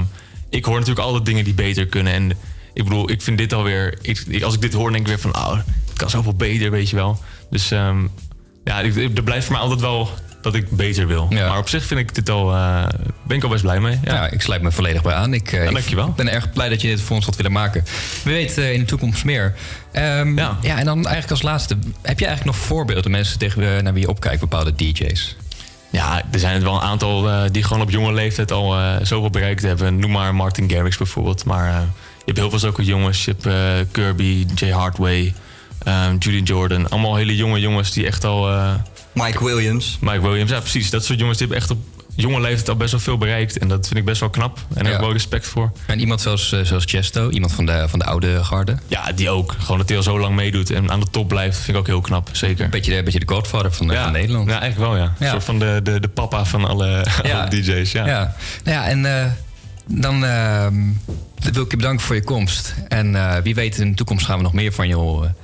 ik 0.51 0.65
hoor 0.65 0.75
natuurlijk 0.79 1.07
altijd 1.07 1.25
dingen 1.25 1.45
die 1.45 1.55
beter 1.55 1.87
kunnen. 1.87 2.13
En 2.13 2.31
ik 2.75 2.85
bedoel, 2.85 3.11
ik 3.11 3.23
vind 3.23 3.39
dit 3.39 3.53
alweer... 3.53 3.99
Ik, 4.03 4.25
ik- 4.29 4.43
als 4.43 4.55
ik 4.55 4.61
dit 4.61 4.73
hoor, 4.73 4.91
denk 4.91 5.03
ik 5.03 5.09
weer 5.09 5.19
van... 5.19 5.37
Oh, 5.37 5.53
het 5.89 5.97
kan 5.97 6.11
zoveel 6.11 6.35
beter, 6.35 6.71
weet 6.71 6.91
je 6.91 6.97
wel. 6.97 7.23
Dus 7.51 7.71
ehm, 7.71 8.07
ja, 8.65 8.81
ik- 8.81 9.17
er 9.17 9.23
blijft 9.23 9.45
voor 9.47 9.53
mij 9.55 9.63
altijd 9.63 9.81
wel 9.81 10.11
dat 10.53 10.63
ik 10.63 10.71
beter 10.71 11.07
wil. 11.07 11.29
Maar 11.31 11.59
op 11.59 11.69
zich 11.69 11.85
vind 11.85 12.01
ik 12.01 12.15
dit 12.15 12.31
al, 12.31 12.55
eh, 12.55 12.87
ben 13.27 13.37
ik 13.37 13.43
al 13.43 13.49
best 13.49 13.63
blij 13.63 13.81
mee. 13.81 13.99
Ja, 14.05 14.31
ik 14.31 14.41
sluit 14.41 14.63
me 14.63 14.73
volledig 14.73 15.03
bij 15.03 15.15
aan. 15.15 15.35
Ik, 15.35 15.53
eh, 15.53 15.65
ik 15.65 15.73
dankjewel. 15.73 16.13
ben 16.17 16.33
erg 16.33 16.53
blij 16.53 16.69
dat 16.69 16.81
je 16.81 16.89
dit 16.89 17.01
voor 17.01 17.17
ons 17.17 17.25
had 17.25 17.37
willen 17.37 17.53
maken. 17.53 17.85
Wie 18.25 18.35
weet 18.35 18.59
eh, 18.59 18.73
in 18.73 18.79
de 18.79 18.85
toekomst 18.87 19.25
meer. 19.25 19.55
Ehm, 19.93 20.37
ja. 20.39 20.59
en 20.63 20.85
dan 20.85 20.97
eigenlijk 20.97 21.31
als 21.31 21.43
laatste. 21.43 21.77
Heb 22.03 22.19
je 22.19 22.27
eigenlijk 22.27 22.57
nog 22.57 22.67
voorbeelden 22.67 23.11
mensen 23.11 23.39
tegen 23.39 23.61
wie- 23.61 23.83
naar 23.83 23.93
wie 23.93 24.03
je 24.03 24.09
opkijkt, 24.09 24.41
bepaalde 24.41 24.75
DJ's? 24.75 25.37
Ja, 25.91 26.23
er 26.31 26.39
zijn 26.39 26.57
er 26.57 26.63
wel 26.63 26.75
een 26.75 26.81
aantal 26.81 27.29
die 27.53 27.63
gewoon 27.63 27.83
op 27.83 27.91
jonge 27.91 28.13
leeftijd 28.13 28.53
al 28.53 28.77
zoveel 29.03 29.31
bereikt 29.31 29.63
hebben. 29.63 29.99
Noem 29.99 30.11
maar 30.11 30.35
Martin 30.35 30.71
Garrix 30.71 30.97
bijvoorbeeld. 30.97 31.45
Maar 31.45 31.71
je 32.19 32.25
hebt 32.25 32.39
heel 32.39 32.51
veel 32.51 32.59
zulke 32.59 32.85
jongens. 32.85 33.25
Je 33.25 33.35
hebt 33.41 33.91
Kirby, 33.93 34.47
Jay 34.55 34.71
Hardway, 34.71 35.35
ehm, 35.85 36.17
Judy 36.19 36.41
Jordan. 36.53 36.89
Allemaal 36.91 37.17
hele 37.17 37.37
jonge 37.37 37.61
jongens 37.61 37.93
die 37.93 38.07
echt 38.07 38.25
al... 38.25 38.49
Mike 39.25 39.45
Williams. 39.45 39.99
Mike 40.01 40.21
Williams, 40.21 40.51
ja 40.51 40.61
precies. 40.61 40.91
Dat 40.91 41.05
soort 41.05 41.19
jongens 41.19 41.39
die 41.39 41.47
hebben 41.47 41.65
echt 41.65 41.77
op 41.77 41.79
jonge 42.15 42.41
leeftijd 42.41 42.69
al 42.69 42.77
best 42.77 42.91
wel 42.91 43.01
veel 43.01 43.19
bereikt. 43.19 43.59
En 43.59 43.69
dat 43.69 43.87
vind 43.87 43.99
ik 43.99 44.05
best 44.05 44.21
wel 44.21 44.31
knap. 44.31 44.57
En 44.57 44.75
daar 44.75 44.85
heb 44.85 44.95
ik 44.95 45.01
wel 45.01 45.13
respect 45.13 45.47
voor. 45.47 45.73
En 45.87 46.01
iemand 46.01 46.21
zoals, 46.21 46.53
eh, 46.53 46.61
zoals 46.61 46.85
Chesto, 46.87 47.31
iemand 47.31 47.53
van 47.53 47.67
de, 47.67 47.85
van 47.89 47.99
de 47.99 48.05
oude 48.05 48.45
garde? 48.45 48.77
Ja, 48.87 49.13
die 49.13 49.31
ook. 49.31 49.55
Gewoon 49.59 49.79
dat 49.79 49.89
hij 49.89 49.97
al 49.97 50.03
zo 50.03 50.19
lang 50.19 50.35
meedoet 50.35 50.71
en 50.71 50.91
aan 50.91 51.01
de 51.01 51.11
top 51.11 51.29
blijft, 51.29 51.57
vind 51.57 51.69
ik 51.69 51.77
ook 51.77 51.87
heel 51.87 52.01
knap. 52.01 52.29
Zeker. 52.33 52.69
Beetje 52.69 52.97
de, 52.97 53.03
beetje 53.03 53.21
de 53.21 53.29
godfather 53.29 53.73
van, 53.73 53.93
van 53.95 54.13
Nederland. 54.13 54.49
Ja, 54.49 54.61
eigenlijk 54.61 54.91
wel 54.91 55.01
ja. 55.01 55.13
Een 55.19 55.29
soort 55.31 55.45
van 55.45 55.59
de, 55.59 55.81
de, 55.83 56.01
de 56.01 56.09
papa 56.09 56.45
van 56.45 56.65
alle, 56.65 57.07
alle 57.33 57.49
DJ's. 57.49 57.93
Ja. 57.93 58.07
Ja. 58.07 58.35
Nou 58.65 58.77
ja, 58.77 58.89
en 58.89 59.23
eh, 59.23 59.31
dan 59.89 60.25
ehm, 60.25 60.75
wil 61.53 61.63
ik 61.63 61.71
je 61.71 61.77
bedanken 61.77 62.05
voor 62.07 62.15
je 62.15 62.25
komst. 62.25 62.75
En 62.89 63.15
eh, 63.15 63.43
wie 63.43 63.55
weet, 63.55 63.79
in 63.79 63.91
de 63.91 63.97
toekomst 63.97 64.27
gaan 64.27 64.37
we 64.37 64.43
nog 64.43 64.53
meer 64.53 64.73
van 64.73 64.89
je 64.89 64.95
horen. 64.95 65.37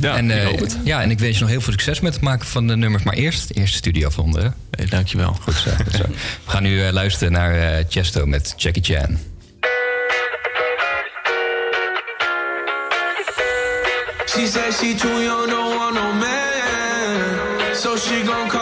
Ja, 0.00 0.16
en, 0.16 0.30
ik 0.30 0.36
eh, 0.36 0.44
hoop 0.44 0.60
het. 0.60 0.78
Ja, 0.84 1.02
en 1.02 1.10
ik 1.10 1.18
wens 1.18 1.34
je 1.34 1.40
nog 1.40 1.50
heel 1.50 1.60
veel 1.60 1.72
succes 1.72 2.00
met 2.00 2.12
het 2.12 2.22
maken 2.22 2.46
van 2.46 2.66
de 2.66 2.76
nummers. 2.76 3.02
Maar 3.02 3.14
eerst, 3.14 3.50
eerst 3.50 3.74
studiovonden. 3.74 4.54
Hey, 4.70 4.86
dankjewel. 4.86 5.36
Goed 5.40 5.54
zo, 5.54 5.70
goed 5.84 5.92
zo. 5.92 6.04
We 6.44 6.50
gaan 6.50 6.62
nu 6.62 6.84
eh, 6.84 6.92
luisteren 6.92 7.32
naar 7.32 7.54
eh, 7.54 7.84
Chesto 7.88 8.26
met 8.26 8.54
Jackie 8.56 8.82
Chan. 8.82 9.18
She 14.26 14.46
said 14.46 14.72
she 14.72 14.94
too 14.94 15.22
young, 15.22 15.50
don't 15.50 15.76
want 15.76 15.94
no 15.94 16.12
man. 16.12 17.74
So 17.74 17.96
she 17.96 18.22
gon' 18.26 18.48
call 18.48 18.61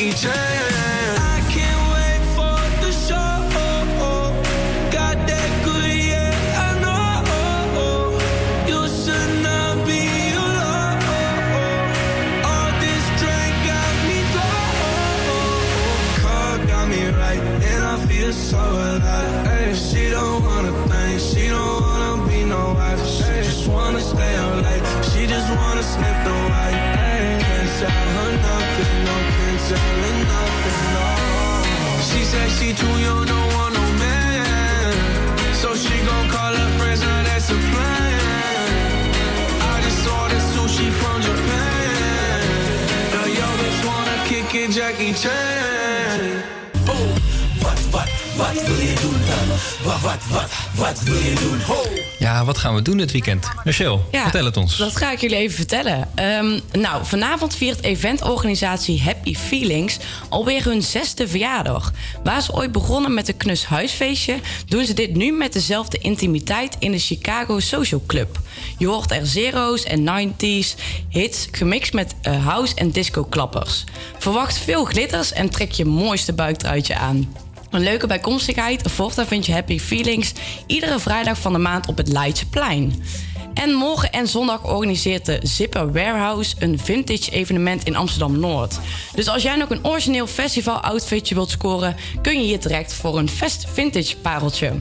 Kick 0.00 0.14
it, 0.14 0.16
Jackie 0.16 0.69
her 29.70 30.24
nothing, 30.26 30.84
no. 30.94 31.06
She 32.02 32.24
said 32.24 32.50
she 32.50 32.72
too 32.72 32.94
young, 33.06 33.24
don't 33.26 33.52
want 33.54 33.74
no 33.74 33.84
man. 34.02 34.94
So 35.54 35.74
she 35.74 35.96
gon' 36.04 36.28
call 36.28 36.54
her 36.54 36.70
friends, 36.78 37.00
now 37.02 37.22
that's 37.22 37.50
a 37.50 37.58
plan. 37.70 39.10
I 39.72 39.80
just 39.86 40.06
ordered 40.18 40.44
sushi 40.52 40.88
from 41.00 41.22
Japan. 41.22 42.40
Now 43.14 43.26
yo 43.38 43.46
bitch 43.60 43.80
wanna 43.86 44.16
kick 44.30 44.54
it, 44.54 44.70
Jackie 44.72 45.12
Chan. 45.12 46.42
What? 46.86 47.19
Wat 48.36 48.66
wil 48.66 48.76
je 48.76 48.94
doen 49.00 49.20
dan? 49.26 49.48
Wat, 49.82 50.00
wat, 50.00 50.26
wat, 50.30 50.50
wat 50.74 51.00
wil 51.00 51.14
je 51.14 51.34
doen? 51.34 51.60
Ho! 51.60 51.82
Ja, 52.18 52.44
wat 52.44 52.58
gaan 52.58 52.74
we 52.74 52.82
doen 52.82 52.96
dit 52.96 53.12
weekend? 53.12 53.48
Michelle, 53.64 53.98
Ja, 54.10 54.22
vertel 54.22 54.44
het 54.44 54.56
ons. 54.56 54.76
Dat 54.76 54.96
ga 54.96 55.12
ik 55.12 55.20
jullie 55.20 55.36
even 55.36 55.56
vertellen. 55.56 56.08
Ehm, 56.14 56.60
nou, 56.72 57.04
vanavond 57.04 57.54
viert 57.56 57.82
eventorganisatie 57.82 59.02
Happy 59.02 59.34
Feelings 59.34 59.98
alweer 60.28 60.64
hun 60.64 60.82
zesde 60.82 61.28
verjaardag. 61.28 61.92
Waar 62.24 62.42
ze 62.42 62.52
ooit 62.52 62.72
begonnen 62.72 63.14
met 63.14 63.28
een 63.28 63.36
knus 63.36 63.64
huisfeestje, 63.64 64.36
doen 64.66 64.84
ze 64.84 64.94
dit 64.94 65.14
nu 65.14 65.32
met 65.32 65.52
dezelfde 65.52 65.98
intimiteit 65.98 66.76
in 66.78 66.92
de 66.92 66.98
Chicago 66.98 67.58
Social 67.58 68.02
Club. 68.06 68.38
Je 68.78 68.86
hoort 68.86 69.10
er 69.10 69.26
zero's 69.26 69.84
en 69.84 70.30
90s 70.32 70.74
hits 71.08 71.48
gemixt 71.50 71.92
met 71.92 72.14
eh, 72.22 72.46
house 72.46 72.74
en 72.74 72.90
disco 72.90 73.24
klappers. 73.24 73.84
Verwacht 74.18 74.58
veel 74.58 74.84
glitters 74.84 75.32
en 75.32 75.48
trek 75.50 75.72
je 75.72 75.84
mooiste 75.84 76.32
buiktruitje 76.32 76.96
aan. 76.96 77.32
Een 77.70 77.80
leuke 77.80 78.06
bijkomstigheid, 78.06 78.90
Forta 78.90 79.26
vind 79.26 79.46
je 79.46 79.52
Happy 79.52 79.78
Feelings 79.78 80.32
iedere 80.66 80.98
vrijdag 80.98 81.38
van 81.38 81.52
de 81.52 81.58
maand 81.58 81.88
op 81.88 81.96
het 81.96 82.08
Leidseplein. 82.08 83.02
En 83.54 83.72
morgen 83.72 84.12
en 84.12 84.28
zondag 84.28 84.64
organiseert 84.64 85.26
de 85.26 85.38
Zipper 85.42 85.92
Warehouse 85.92 86.54
een 86.58 86.78
vintage 86.78 87.30
evenement 87.30 87.84
in 87.84 87.96
Amsterdam-Noord. 87.96 88.78
Dus 89.14 89.28
als 89.28 89.42
jij 89.42 89.56
nog 89.56 89.70
een 89.70 89.86
origineel 89.86 90.26
festival 90.26 90.80
outfitje 90.80 91.34
wilt 91.34 91.50
scoren, 91.50 91.96
kun 92.22 92.38
je 92.38 92.46
hier 92.46 92.60
terecht 92.60 92.92
voor 92.92 93.18
een 93.18 93.28
fest 93.28 93.66
vintage 93.72 94.16
pareltje. 94.16 94.72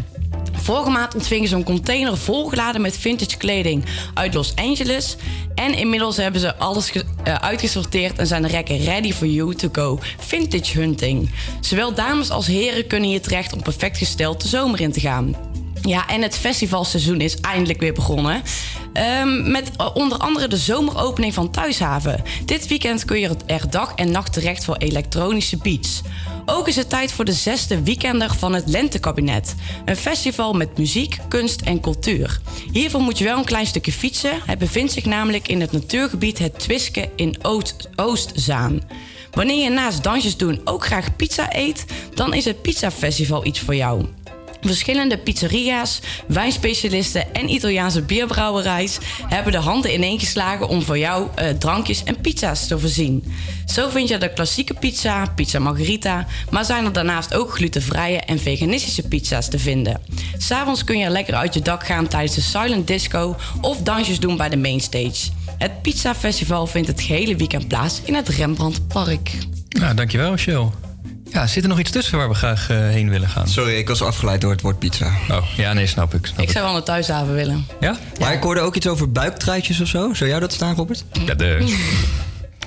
Vorige 0.54 0.90
maand 0.90 1.16
ontvingen 1.16 1.48
ze 1.48 1.56
een 1.56 1.64
container 1.64 2.18
volgeladen 2.18 2.82
met 2.82 2.98
vintage 2.98 3.38
kleding 3.38 3.86
uit 4.14 4.34
Los 4.34 4.56
Angeles. 4.56 5.16
En 5.56 5.74
inmiddels 5.74 6.18
hebben 6.18 6.42
ze 6.42 6.56
alles 6.56 6.92
eh, 6.92 7.34
uitgesorteerd 7.34 8.18
en 8.18 8.28
zijn 8.28 8.42
de 8.42 8.48
rekken 8.48 8.78
ready 8.78 9.14
for 9.14 9.28
you 9.28 9.56
to 9.56 9.70
go 9.72 10.00
vintage 10.18 10.80
hunting. 10.80 11.30
Zowel 11.60 11.94
dames 11.94 12.30
als 12.30 12.48
heren 12.48 12.88
kunnen 12.88 13.10
hier 13.10 13.22
terecht 13.22 13.54
om 13.54 13.62
perfect 13.62 13.98
gesteld 13.98 14.42
de 14.42 14.48
zomer 14.48 14.82
in 14.82 14.92
te 14.92 15.00
gaan. 15.00 15.49
Ja, 15.82 16.08
en 16.08 16.22
het 16.22 16.38
festivalseizoen 16.38 17.22
is 17.22 17.40
eindelijk 17.40 17.80
weer 17.80 17.94
begonnen. 17.94 18.42
Ehm, 18.94 19.52
met 19.52 19.72
eh, 19.78 19.90
onder 19.94 20.18
andere 20.18 20.48
de 20.48 20.58
zomeropening 20.58 21.34
van 21.34 21.52
Thuishaven. 21.52 22.24
Dit 22.46 22.68
weekend 22.68 23.06
kun 23.06 23.20
je 23.20 23.36
er 23.46 23.70
dag 23.70 23.94
en 23.96 24.12
nacht 24.12 24.34
terecht 24.34 24.66
voor 24.66 24.76
elektronische 24.76 25.58
beats. 25.58 26.02
Ook 26.46 26.68
is 26.68 26.76
het 26.76 26.90
tijd 26.90 27.12
voor 27.12 27.26
de 27.26 27.34
zesde 27.34 27.84
weekender 27.84 28.36
van 28.36 28.54
het 28.54 28.68
Lentekabinet. 28.68 29.56
Een 29.86 29.96
festival 29.96 30.54
met 30.54 30.78
muziek, 30.78 31.18
kunst 31.28 31.62
en 31.62 31.80
cultuur. 31.80 32.42
Hiervoor 32.72 33.02
moet 33.02 33.18
je 33.18 33.24
wel 33.24 33.38
een 33.38 33.46
klein 33.46 33.68
stukje 33.68 33.92
fietsen. 33.92 34.42
Het 34.46 34.60
bevindt 34.60 34.92
zich 34.92 35.06
namelijk 35.06 35.48
in 35.48 35.62
het 35.62 35.72
natuurgebied 35.72 36.40
Het 36.40 36.60
Twiske 36.60 37.10
in 37.16 37.36
Oost- 37.42 37.90
Oostzaan. 37.96 38.82
Wanneer 39.32 39.64
je 39.64 39.70
naast 39.70 40.04
dansjes 40.04 40.38
doen 40.38 40.62
ook 40.64 40.86
graag 40.86 41.16
pizza 41.16 41.56
eet, 41.56 41.86
dan 42.14 42.34
is 42.34 42.46
het 42.46 42.62
Pizzafestival 42.62 43.46
iets 43.46 43.60
voor 43.60 43.76
jou. 43.76 44.06
Verschillende 44.62 45.18
pizzeria's, 45.18 46.00
wijnspecialisten 46.28 47.34
en 47.34 47.50
Italiaanse 47.50 48.02
bierbrouwerijs 48.02 48.98
hebben 49.28 49.52
de 49.52 49.58
handen 49.58 49.94
ineengeslagen 49.94 50.68
om 50.68 50.82
voor 50.82 50.98
jou 50.98 51.28
eh, 51.36 51.50
drankjes 51.50 52.04
en 52.04 52.22
pizza's 52.22 52.68
te 52.68 52.80
voorzien. 52.80 53.34
Zo 53.66 53.90
vind 53.90 54.10
je 54.10 54.18
de 54.18 54.34
klassieke 54.34 54.74
pizza, 54.74 55.26
pizza 55.36 55.60
margherita, 55.60 56.28
maar 56.50 56.66
zijn 56.66 56.86
er 56.86 56.94
daarnaast 56.94 57.34
ook 57.34 57.56
glutenvrije 57.56 58.20
en 58.20 58.40
veganistische 58.40 59.08
pizza's 59.08 59.50
te 59.50 59.60
vinden. 59.60 60.02
S'avonds 60.38 60.84
kun 60.84 60.98
je 60.98 61.10
lekker 61.10 61.36
uit 61.36 61.54
je 61.54 61.62
dak 61.62 61.86
gaan 61.86 62.08
tijdens 62.08 62.36
de 62.36 62.42
silent 62.42 62.88
disco 62.88 63.36
of 63.62 63.82
dansjes 63.82 64.20
doen 64.20 64.38
bij 64.38 64.50
de 64.50 64.58
mainstage. 64.58 65.30
Het 65.58 65.82
Pizza 65.82 66.16
Festival 66.16 66.68
vindt 66.68 66.88
het 66.88 67.02
gehele 67.02 67.36
weekend 67.36 67.68
plaats 67.68 68.02
in 68.04 68.16
het 68.16 68.28
Rembrandtpark. 68.28 69.32
Nou, 69.70 69.96
dankjewel, 69.96 70.32
Michelle. 70.32 70.89
Ja, 71.32 71.48
zit 71.48 71.64
er 71.64 71.70
nog 71.70 71.80
iets 71.80 71.92
tussen 71.92 72.18
waar 72.18 72.30
we 72.30 72.36
graag 72.36 72.70
eh, 72.70 72.78
heen 72.78 73.10
willen 73.10 73.30
gaan? 73.30 73.48
Sorry, 73.48 73.78
ik 73.78 73.88
was 73.88 74.02
afgeleid 74.02 74.42
door 74.42 74.52
het 74.52 74.62
woord 74.62 74.80
pizza. 74.80 75.12
Oh, 75.30 75.46
ja, 75.58 75.74
nee, 75.74 75.88
snap 75.88 76.14
ik. 76.14 76.26
Snap 76.26 76.40
Ik 76.40 76.52
zou 76.52 76.64
wel 76.64 76.74
naar 76.74 76.84
thuishaven 76.84 77.34
willen. 77.34 77.66
Ja? 77.80 77.98
Maar 78.20 78.34
ik 78.34 78.44
hoorde 78.44 78.62
ook 78.62 78.76
iets 78.76 78.88
over 78.88 79.12
buiktruitjes 79.12 79.80
of 79.80 79.88
zo. 79.88 80.14
Zou 80.14 80.30
jou 80.30 80.42
dat 80.42 80.54
staan, 80.54 80.76
Robert? 80.76 81.06
Ja, 81.26 81.34
de... 81.34 81.58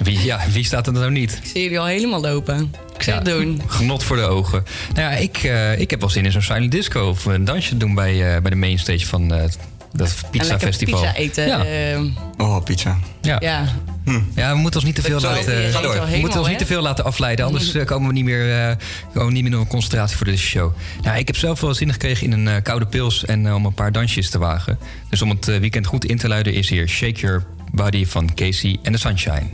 Wie, 0.03 0.25
ja, 0.25 0.41
wie 0.53 0.65
staat 0.65 0.87
er 0.87 0.93
nou 0.93 1.11
niet? 1.11 1.41
Ik 1.43 1.49
zie 1.49 1.63
jullie 1.63 1.79
al 1.79 1.87
helemaal 1.87 2.21
lopen. 2.21 2.75
Ik 2.95 3.03
zou 3.03 3.17
het 3.17 3.27
doen. 3.27 3.63
Genot 3.67 4.05
voor 4.05 4.17
de 4.17 4.23
ogen. 4.23 4.65
Nou 4.95 5.01
ja, 5.01 5.11
ik, 5.11 5.37
eh, 5.37 5.81
ik 5.81 5.91
heb 5.91 6.01
wel 6.01 6.11
zin 6.11 6.25
in 6.25 6.33
zo'n 6.33 6.43
silent 6.43 6.71
disco 6.71 7.09
of 7.09 7.25
een 7.25 7.45
dansje 7.45 7.77
doen 7.77 7.95
bij, 7.95 8.35
eh, 8.35 8.41
bij 8.41 8.51
de 8.51 8.57
mainstage 8.57 9.07
van 9.07 9.35
eh, 9.35 9.45
dat 9.93 10.15
pizza 10.31 10.49
lekker 10.49 10.67
festival. 10.69 11.01
pizza 11.01 11.15
eten, 11.17 11.47
Ja. 11.47 11.65
eh. 11.65 12.01
Oh, 12.39 12.63
pizza. 12.65 12.99
Ja. 13.21 13.37
Ja. 13.41 13.65
Ja, 14.35 14.53
we 14.53 14.59
moeten 14.59 14.81
ons 14.81 14.85
niet 14.85 14.95
te 14.95 15.03
veel 15.03 15.21
laten. 15.21 15.75
al 15.75 16.07
We 16.07 16.19
moeten 16.21 16.39
ons 16.39 16.49
niet 16.49 16.59
te 16.59 16.67
veel 16.67 16.83
laten 16.83 17.05
afleiden, 17.05 17.45
anders 17.45 17.75
eh, 17.75 17.85
komen 17.85 18.09
we 18.09 18.13
niet 18.15 18.25
meer, 18.25 18.69
eh, 18.69 18.77
komen 19.13 19.27
we 19.27 19.33
niet 19.33 19.51
meer 19.51 19.59
in 19.61 19.67
concentratie 19.67 20.17
voor 20.17 20.27
deze 20.27 20.43
show. 20.43 20.73
Nou, 21.03 21.19
ik 21.19 21.27
heb 21.27 21.37
zelf 21.37 21.61
wel 21.61 21.75
zin 21.75 21.93
gekregen 21.93 22.27
in 22.27 22.33
een 22.33 22.49
eh, 22.57 22.63
koude 22.63 22.87
pils 22.87 23.25
en 23.25 23.55
om 23.55 23.67
een 23.67 23.75
paar 23.75 23.93
dansjes 23.93 24.31
te 24.31 24.39
wagen. 24.39 24.79
Dus 25.09 25.23
om 25.23 25.31
het 25.31 25.45
weekend 25.45 25.87
goed 25.87 26.05
in 26.05 26.19
te 26.19 26.29
luiden 26.29 26.53
is 26.55 26.69
hier 26.69 26.89
Shake 26.89 27.21
Your 27.21 27.45
Body 27.73 28.07
van 28.07 28.35
Casey 28.35 28.79
en 28.83 28.93
The 28.93 28.99
Sunshine. 28.99 29.47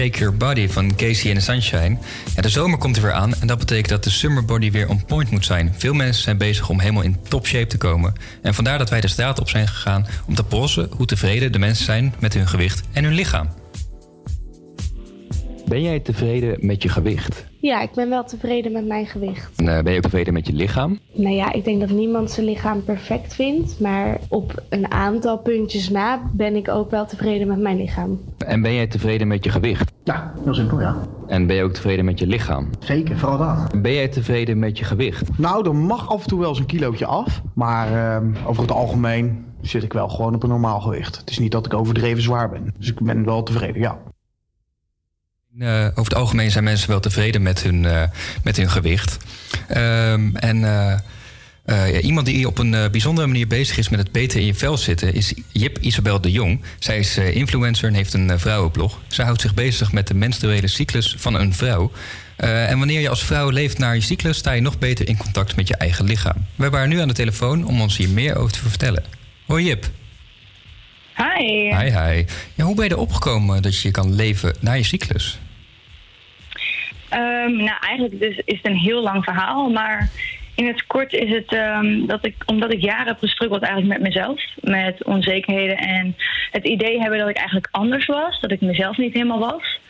Shake 0.00 0.18
Your 0.18 0.36
Body 0.36 0.68
van 0.68 0.96
Casey 0.96 1.32
and 1.32 1.42
Sunshine. 1.42 1.98
Ja, 2.34 2.42
de 2.42 2.48
zomer 2.48 2.78
komt 2.78 2.96
er 2.96 3.02
weer 3.02 3.12
aan 3.12 3.34
en 3.40 3.46
dat 3.46 3.58
betekent 3.58 3.88
dat 3.88 4.04
de 4.04 4.10
summer 4.10 4.44
body 4.44 4.70
weer 4.70 4.88
on 4.88 5.04
point 5.04 5.30
moet 5.30 5.44
zijn. 5.44 5.74
Veel 5.76 5.92
mensen 5.92 6.22
zijn 6.22 6.38
bezig 6.38 6.68
om 6.68 6.80
helemaal 6.80 7.02
in 7.02 7.16
top 7.28 7.46
shape 7.46 7.66
te 7.66 7.78
komen. 7.78 8.12
En 8.42 8.54
vandaar 8.54 8.78
dat 8.78 8.90
wij 8.90 9.00
de 9.00 9.08
straat 9.08 9.40
op 9.40 9.48
zijn 9.48 9.68
gegaan 9.68 10.06
om 10.26 10.34
te 10.34 10.44
polsen 10.44 10.88
hoe 10.96 11.06
tevreden 11.06 11.52
de 11.52 11.58
mensen 11.58 11.84
zijn 11.84 12.14
met 12.18 12.34
hun 12.34 12.48
gewicht 12.48 12.82
en 12.92 13.04
hun 13.04 13.14
lichaam. 13.14 13.48
Ben 15.70 15.82
jij 15.82 16.00
tevreden 16.00 16.66
met 16.66 16.82
je 16.82 16.88
gewicht? 16.88 17.46
Ja, 17.60 17.80
ik 17.82 17.90
ben 17.94 18.08
wel 18.08 18.24
tevreden 18.24 18.72
met 18.72 18.86
mijn 18.86 19.06
gewicht. 19.06 19.50
En, 19.56 19.76
eh, 19.76 19.82
ben 19.82 19.92
je 19.92 19.96
ook 19.96 20.04
tevreden 20.04 20.32
met 20.32 20.46
je 20.46 20.52
lichaam? 20.52 20.98
Nou 21.12 21.34
ja, 21.34 21.52
ik 21.52 21.64
denk 21.64 21.80
dat 21.80 21.90
niemand 21.90 22.30
zijn 22.30 22.46
lichaam 22.46 22.84
perfect 22.84 23.34
vindt. 23.34 23.80
Maar 23.80 24.18
op 24.28 24.62
een 24.68 24.90
aantal 24.90 25.38
puntjes 25.38 25.90
na 25.90 26.20
ben 26.32 26.56
ik 26.56 26.68
ook 26.68 26.90
wel 26.90 27.06
tevreden 27.06 27.48
met 27.48 27.58
mijn 27.58 27.76
lichaam. 27.76 28.20
En 28.38 28.62
ben 28.62 28.74
jij 28.74 28.86
tevreden 28.86 29.28
met 29.28 29.44
je 29.44 29.50
gewicht? 29.50 29.92
Ja, 30.04 30.32
heel 30.44 30.54
simpel, 30.54 30.80
ja. 30.80 30.96
En 31.28 31.46
ben 31.46 31.56
je 31.56 31.62
ook 31.62 31.72
tevreden 31.72 32.04
met 32.04 32.18
je 32.18 32.26
lichaam? 32.26 32.68
Zeker, 32.78 33.18
vooral 33.18 33.38
dat. 33.38 33.82
Ben 33.82 33.92
jij 33.92 34.08
tevreden 34.08 34.58
met 34.58 34.78
je 34.78 34.84
gewicht? 34.84 35.38
Nou, 35.38 35.68
er 35.68 35.76
mag 35.76 36.08
af 36.08 36.22
en 36.22 36.28
toe 36.28 36.38
wel 36.38 36.48
eens 36.48 36.58
een 36.58 36.66
kilootje 36.66 37.06
af. 37.06 37.42
Maar 37.54 37.92
ehm, 37.92 38.34
over 38.46 38.62
het 38.62 38.72
algemeen 38.72 39.44
zit 39.60 39.82
ik 39.82 39.92
wel 39.92 40.08
gewoon 40.08 40.34
op 40.34 40.42
een 40.42 40.48
normaal 40.48 40.80
gewicht. 40.80 41.16
Het 41.16 41.30
is 41.30 41.38
niet 41.38 41.52
dat 41.52 41.66
ik 41.66 41.74
overdreven 41.74 42.22
zwaar 42.22 42.50
ben. 42.50 42.74
Dus 42.78 42.88
ik 42.88 43.00
ben 43.00 43.24
wel 43.24 43.42
tevreden, 43.42 43.80
ja. 43.80 43.98
Eh, 45.58 45.84
over 45.84 46.04
het 46.04 46.14
algemeen 46.14 46.50
zijn 46.50 46.64
mensen 46.64 46.88
wel 46.88 47.00
tevreden 47.00 47.42
met 47.42 47.62
hun, 47.62 47.84
eh, 47.84 48.02
met 48.44 48.56
hun 48.56 48.70
gewicht. 48.70 49.16
Ehm, 49.68 50.36
en 50.36 50.64
eh, 50.64 50.98
ja, 51.92 52.00
iemand 52.00 52.26
die 52.26 52.46
op 52.46 52.58
een 52.58 52.70
bijzondere 52.90 53.26
manier 53.26 53.46
bezig 53.46 53.78
is 53.78 53.88
met 53.88 54.00
het 54.00 54.12
beter 54.12 54.40
in 54.40 54.46
je 54.46 54.54
vel 54.54 54.76
zitten... 54.76 55.14
is 55.14 55.34
Jip 55.52 55.78
Isabel 55.78 56.20
de 56.20 56.30
Jong. 56.30 56.60
Zij 56.78 56.98
is 56.98 57.16
influencer 57.16 57.88
en 57.88 57.94
heeft 57.94 58.14
een 58.14 58.38
vrouwenblog. 58.38 58.98
Zij 59.08 59.24
houdt 59.24 59.40
zich 59.40 59.54
bezig 59.54 59.92
met 59.92 60.06
de 60.06 60.14
menstruele 60.14 60.66
cyclus 60.66 61.14
van 61.18 61.34
een 61.34 61.54
vrouw. 61.54 61.92
En 62.36 62.78
wanneer 62.78 63.00
je 63.00 63.08
als 63.08 63.24
vrouw 63.24 63.50
leeft 63.50 63.78
naar 63.78 63.94
je 63.94 64.00
cyclus... 64.00 64.36
sta 64.36 64.52
je 64.52 64.60
nog 64.60 64.78
beter 64.78 65.08
in 65.08 65.16
contact 65.16 65.56
met 65.56 65.68
je 65.68 65.76
eigen 65.76 66.04
lichaam. 66.04 66.46
We 66.54 66.62
hebben 66.62 66.80
haar 66.80 66.88
nu 66.88 67.00
aan 67.00 67.08
de 67.08 67.14
telefoon 67.14 67.64
om 67.64 67.80
ons 67.80 67.96
hier 67.96 68.08
meer 68.08 68.36
over 68.36 68.52
te 68.52 68.68
vertellen. 68.68 69.04
Hoi 69.46 69.66
Jip. 69.66 69.90
Hi. 71.20 71.74
Hi, 71.74 71.90
hi. 71.90 72.24
Ja, 72.54 72.64
hoe 72.64 72.74
ben 72.74 72.84
je 72.84 72.90
erop 72.90 73.12
gekomen 73.12 73.62
dat 73.62 73.80
je 73.80 73.90
kan 73.90 74.14
leven 74.14 74.56
naar 74.60 74.76
je 74.76 74.84
cyclus? 74.84 75.38
Ehm, 77.08 77.56
nou, 77.56 77.76
eigenlijk 77.80 78.20
dus 78.20 78.36
is 78.44 78.56
het 78.56 78.66
een 78.66 78.76
heel 78.76 79.02
lang 79.02 79.24
verhaal, 79.24 79.70
maar 79.70 80.10
in 80.54 80.66
het 80.66 80.86
kort 80.86 81.12
is 81.12 81.30
het 81.30 81.52
ehm, 81.52 82.06
dat 82.06 82.26
ik, 82.26 82.34
omdat 82.46 82.72
ik 82.72 82.80
jaren 82.80 83.06
heb 83.06 83.18
gestruggeld 83.18 83.62
eigenlijk 83.62 83.92
met 83.92 84.02
mezelf, 84.02 84.40
met 84.60 85.04
onzekerheden 85.04 85.76
en 85.76 86.16
het 86.50 86.64
idee 86.64 87.00
hebben 87.00 87.18
dat 87.18 87.28
ik 87.28 87.36
eigenlijk 87.36 87.68
anders 87.70 88.06
was, 88.06 88.40
dat 88.40 88.50
ik 88.50 88.60
mezelf 88.60 88.96
niet 88.96 89.12
helemaal 89.12 89.38
was. 89.38 89.80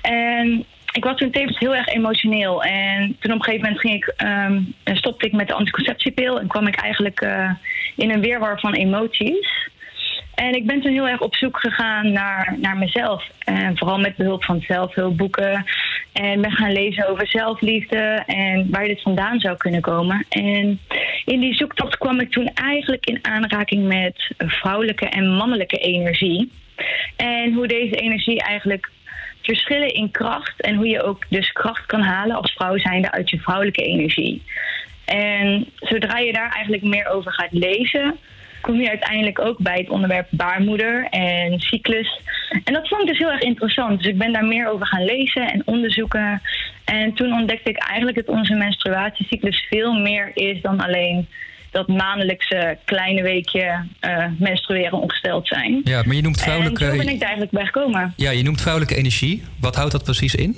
En 0.00 0.64
ik 0.92 1.04
was 1.04 1.16
toen 1.16 1.30
tevens 1.30 1.58
heel 1.58 1.74
erg 1.74 1.86
emotioneel 1.86 2.62
en 2.62 3.16
toen 3.20 3.32
op 3.32 3.38
een 3.38 3.44
gegeven 3.44 3.66
moment 3.66 3.80
ging 3.80 3.94
ik, 3.94 4.12
ehm, 4.16 4.62
stopte 4.84 5.26
ik 5.26 5.32
met 5.32 5.48
de 5.48 5.54
anticonceptiepil 5.54 6.40
en 6.40 6.46
kwam 6.46 6.66
ik 6.66 6.76
eigenlijk 6.76 7.20
eh, 7.20 7.50
in 7.96 8.10
een 8.10 8.20
weerwar 8.20 8.60
van 8.60 8.74
emoties. 8.74 9.68
En 10.40 10.54
ik 10.54 10.66
ben 10.66 10.80
toen 10.80 10.92
heel 10.92 11.08
erg 11.08 11.20
op 11.20 11.34
zoek 11.34 11.60
gegaan 11.60 12.12
naar, 12.12 12.54
naar 12.60 12.76
mezelf. 12.76 13.24
En 13.38 13.78
vooral 13.78 13.98
met 13.98 14.16
behulp 14.16 14.44
van 14.44 14.60
zelfhulpboeken. 14.60 15.64
En 16.12 16.40
ben 16.40 16.52
gaan 16.52 16.72
lezen 16.72 17.08
over 17.08 17.26
zelfliefde 17.26 18.22
en 18.26 18.70
waar 18.70 18.86
dit 18.86 19.02
vandaan 19.02 19.40
zou 19.40 19.56
kunnen 19.56 19.80
komen. 19.80 20.26
En 20.28 20.80
in 21.24 21.40
die 21.40 21.54
zoektocht 21.54 21.98
kwam 21.98 22.20
ik 22.20 22.30
toen 22.30 22.50
eigenlijk 22.54 23.06
in 23.06 23.18
aanraking 23.22 23.86
met 23.86 24.34
vrouwelijke 24.38 25.06
en 25.06 25.34
mannelijke 25.34 25.76
energie. 25.76 26.52
En 27.16 27.52
hoe 27.52 27.66
deze 27.66 27.94
energie 27.94 28.42
eigenlijk 28.42 28.90
verschillen 29.42 29.94
in 29.94 30.10
kracht. 30.10 30.60
En 30.60 30.74
hoe 30.74 30.88
je 30.88 31.02
ook 31.02 31.24
dus 31.28 31.52
kracht 31.52 31.86
kan 31.86 32.02
halen 32.02 32.36
als 32.36 32.52
vrouw 32.52 32.78
zijnde 32.78 33.10
uit 33.10 33.30
je 33.30 33.38
vrouwelijke 33.38 33.82
energie. 33.82 34.42
En 35.04 35.66
zodra 35.74 36.18
je 36.18 36.32
daar 36.32 36.52
eigenlijk 36.52 36.82
meer 36.82 37.08
over 37.08 37.32
gaat 37.32 37.52
lezen, 37.52 38.18
kom 38.60 38.80
je 38.80 38.88
uiteindelijk 38.88 39.38
ook 39.38 39.58
bij 39.58 39.78
het 39.78 39.88
onderwerp 39.88 40.26
baarmoeder 40.30 41.06
en 41.10 41.60
cyclus. 41.60 42.20
En 42.64 42.72
dat 42.72 42.88
vond 42.88 43.00
ik 43.00 43.08
dus 43.08 43.18
heel 43.18 43.30
erg 43.30 43.40
interessant. 43.40 43.98
Dus 43.98 44.06
ik 44.06 44.18
ben 44.18 44.32
daar 44.32 44.44
meer 44.44 44.68
over 44.68 44.86
gaan 44.86 45.04
lezen 45.04 45.52
en 45.52 45.62
onderzoeken. 45.64 46.42
En 46.84 47.12
toen 47.14 47.32
ontdekte 47.32 47.70
ik 47.70 47.76
eigenlijk 47.76 48.16
dat 48.16 48.36
onze 48.36 48.54
menstruatiecyclus 48.54 49.66
veel 49.70 49.92
meer 49.92 50.30
is 50.34 50.62
dan 50.62 50.80
alleen 50.80 51.28
dat 51.70 51.88
maandelijkse 51.88 52.78
kleine 52.84 53.22
weekje 53.22 53.86
eh, 54.00 54.24
menstrueren 54.38 54.98
ongesteld 54.98 55.46
zijn. 55.46 55.80
Ja, 55.84 56.02
maar 56.06 56.14
je 56.14 56.22
noemt 56.22 56.36
En 56.36 56.42
vrouwelijke... 56.42 56.84
zo 56.84 56.96
ben 56.96 57.08
ik 57.08 57.20
daar 57.20 57.28
eigenlijk 57.28 57.50
bij 57.50 57.64
gekomen. 57.64 58.14
Ja, 58.16 58.30
je 58.30 58.42
noemt 58.42 58.60
vrouwelijke 58.60 58.96
energie. 58.96 59.42
Wat 59.60 59.76
houdt 59.76 59.92
dat 59.92 60.04
precies 60.04 60.34
in? 60.34 60.56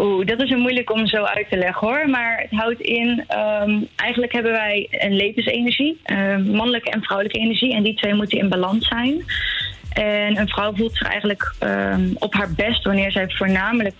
Oeh, 0.00 0.26
dat 0.26 0.40
is 0.40 0.50
een 0.50 0.60
moeilijk 0.60 0.90
om 0.90 1.06
zo 1.06 1.22
uit 1.22 1.48
te 1.48 1.56
leggen 1.56 1.88
hoor. 1.88 2.08
Maar 2.08 2.40
het 2.40 2.60
houdt 2.60 2.80
in, 2.80 3.24
ehm, 3.26 3.78
eigenlijk 3.96 4.32
hebben 4.32 4.52
wij 4.52 4.86
een 4.90 5.16
levensenergie, 5.16 6.00
ehm, 6.02 6.50
mannelijke 6.50 6.90
en 6.90 7.02
vrouwelijke 7.02 7.38
energie. 7.38 7.74
En 7.74 7.82
die 7.82 7.94
twee 7.94 8.14
moeten 8.14 8.38
in 8.38 8.48
balans 8.48 8.88
zijn. 8.88 9.24
En 9.92 10.38
een 10.38 10.48
vrouw 10.48 10.74
voelt 10.74 10.96
zich 10.96 11.08
eigenlijk 11.08 11.54
ehm, 11.58 12.10
op 12.14 12.34
haar 12.34 12.52
best 12.56 12.84
wanneer 12.84 13.12
zij 13.12 13.30
voornamelijk 13.30 13.94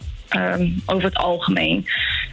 over 0.87 1.05
het 1.05 1.17
algemeen 1.17 1.87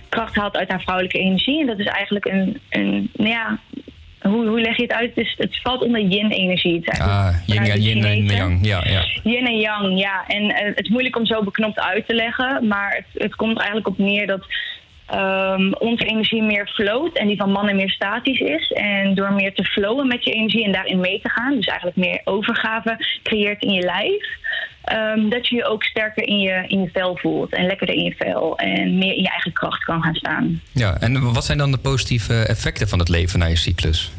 kracht 0.09 0.35
haalt 0.35 0.57
uit 0.57 0.69
haar 0.69 0.81
vrouwelijke 0.81 1.19
energie. 1.19 1.59
En 1.59 1.67
dat 1.67 1.79
is 1.79 1.85
eigenlijk 1.85 2.25
een, 2.25 2.59
een 2.69 3.09
nou 3.13 3.29
ja, 3.29 3.59
hoe, 4.27 4.47
hoe 4.47 4.61
leg 4.61 4.77
je 4.77 4.81
het 4.81 4.91
uit? 4.91 5.15
Het, 5.15 5.25
is, 5.25 5.35
het 5.37 5.59
valt 5.61 5.81
onder 5.81 6.01
yin-energie. 6.01 6.91
Ah, 6.91 7.35
yin, 7.45 7.65
ja, 7.65 7.75
yin 7.75 8.03
en 8.03 8.23
yang. 8.25 8.65
Ja, 8.65 8.83
ja. 8.85 9.05
Yin 9.23 9.45
en 9.45 9.59
yang, 9.59 9.99
ja. 9.99 10.27
En 10.27 10.49
eh, 10.49 10.65
het 10.65 10.79
is 10.79 10.89
moeilijk 10.89 11.15
om 11.15 11.25
zo 11.25 11.43
beknopt 11.43 11.79
uit 11.79 12.07
te 12.07 12.13
leggen, 12.13 12.67
maar 12.67 12.95
het, 12.95 13.21
het 13.21 13.35
komt 13.35 13.51
er 13.51 13.57
eigenlijk 13.57 13.87
op 13.87 13.97
neer 13.97 14.27
dat 14.27 14.45
ehm, 15.07 15.71
onze 15.71 16.05
energie 16.05 16.43
meer 16.43 16.67
float 16.67 17.17
en 17.17 17.27
die 17.27 17.37
van 17.37 17.51
mannen 17.51 17.75
meer 17.75 17.89
statisch 17.89 18.39
is. 18.39 18.71
En 18.71 19.15
door 19.15 19.33
meer 19.33 19.53
te 19.53 19.63
flowen 19.63 20.07
met 20.07 20.23
je 20.23 20.31
energie 20.31 20.65
en 20.65 20.71
daarin 20.71 20.99
mee 20.99 21.21
te 21.21 21.29
gaan, 21.29 21.55
dus 21.55 21.65
eigenlijk 21.65 21.97
meer 21.97 22.21
overgave 22.23 23.19
creëert 23.23 23.61
in 23.61 23.71
je 23.71 23.81
lijf, 23.81 24.25
ehm, 24.83 25.29
dat 25.29 25.47
je 25.47 25.55
je 25.55 25.65
ook 25.65 25.83
sterker 25.83 26.27
in 26.27 26.39
je, 26.39 26.63
in 26.67 26.81
je 26.81 26.89
vel 26.93 27.17
voelt 27.17 27.53
en 27.53 27.65
lekkerder 27.65 27.95
in 27.95 28.03
je 28.03 28.15
vel 28.17 28.57
en 28.57 28.97
meer 28.97 29.13
in 29.13 29.21
je 29.21 29.29
eigen 29.29 29.53
kracht 29.53 29.83
kan 29.83 30.01
gaan 30.01 30.15
staan. 30.15 30.61
ja. 30.71 30.97
En 30.99 31.33
wat 31.33 31.45
zijn 31.45 31.57
dan 31.57 31.71
de 31.71 31.77
positieve 31.77 32.43
effecten 32.43 32.87
van 32.87 32.99
het 32.99 33.09
leven 33.09 33.39
naar 33.39 33.49
je 33.49 33.55
cyclus? 33.55 34.11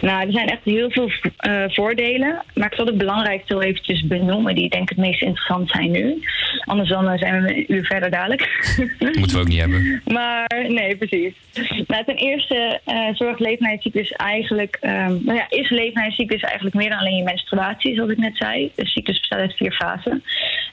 Nou, 0.00 0.26
er 0.26 0.32
zijn 0.32 0.48
echt 0.48 0.64
heel 0.64 0.90
veel 0.90 1.10
eh, 1.36 1.64
voordelen. 1.68 2.42
Maar 2.54 2.66
ik 2.66 2.74
zal 2.74 2.84
de 2.84 2.96
belangrijkste 2.96 3.54
wel 3.54 3.62
eventjes 3.62 4.06
benoemen, 4.06 4.54
die 4.54 4.64
ik 4.64 4.72
denk 4.72 4.88
het 4.88 4.98
meest 4.98 5.22
interessant 5.22 5.70
zijn 5.70 5.90
nu. 5.90 6.22
Anders 6.64 6.88
dan 6.88 7.08
eh, 7.08 7.18
zijn 7.18 7.42
we 7.42 7.56
een 7.56 7.72
uur 7.72 7.84
verder 7.84 8.10
dadelijk. 8.10 8.42
Moeten 9.18 9.36
we 9.36 9.38
ook 9.38 9.48
niet 9.48 9.60
hebben. 9.60 10.02
Maar 10.18 10.64
nee, 10.68 10.96
precies. 10.96 11.34
Nou, 11.86 12.04
ten 12.04 12.16
eerste 12.16 12.80
eh 12.84 13.08
zorgt 13.12 13.40
cyclus 13.78 14.12
eigenlijk, 14.12 14.78
ehm, 14.80 15.16
nou 15.24 15.34
ja, 15.34 15.46
is 15.48 15.70
cyclus 16.10 16.42
eigenlijk 16.42 16.74
meer 16.74 16.88
dan 16.88 16.98
alleen 16.98 17.16
je 17.16 17.22
menstruatie, 17.22 17.94
zoals 17.94 18.10
ik 18.10 18.18
net 18.18 18.36
zei. 18.36 18.72
De 18.74 18.86
cyclus 18.86 19.18
bestaat 19.18 19.40
uit 19.40 19.56
vier 19.56 19.72
fasen. 19.72 20.22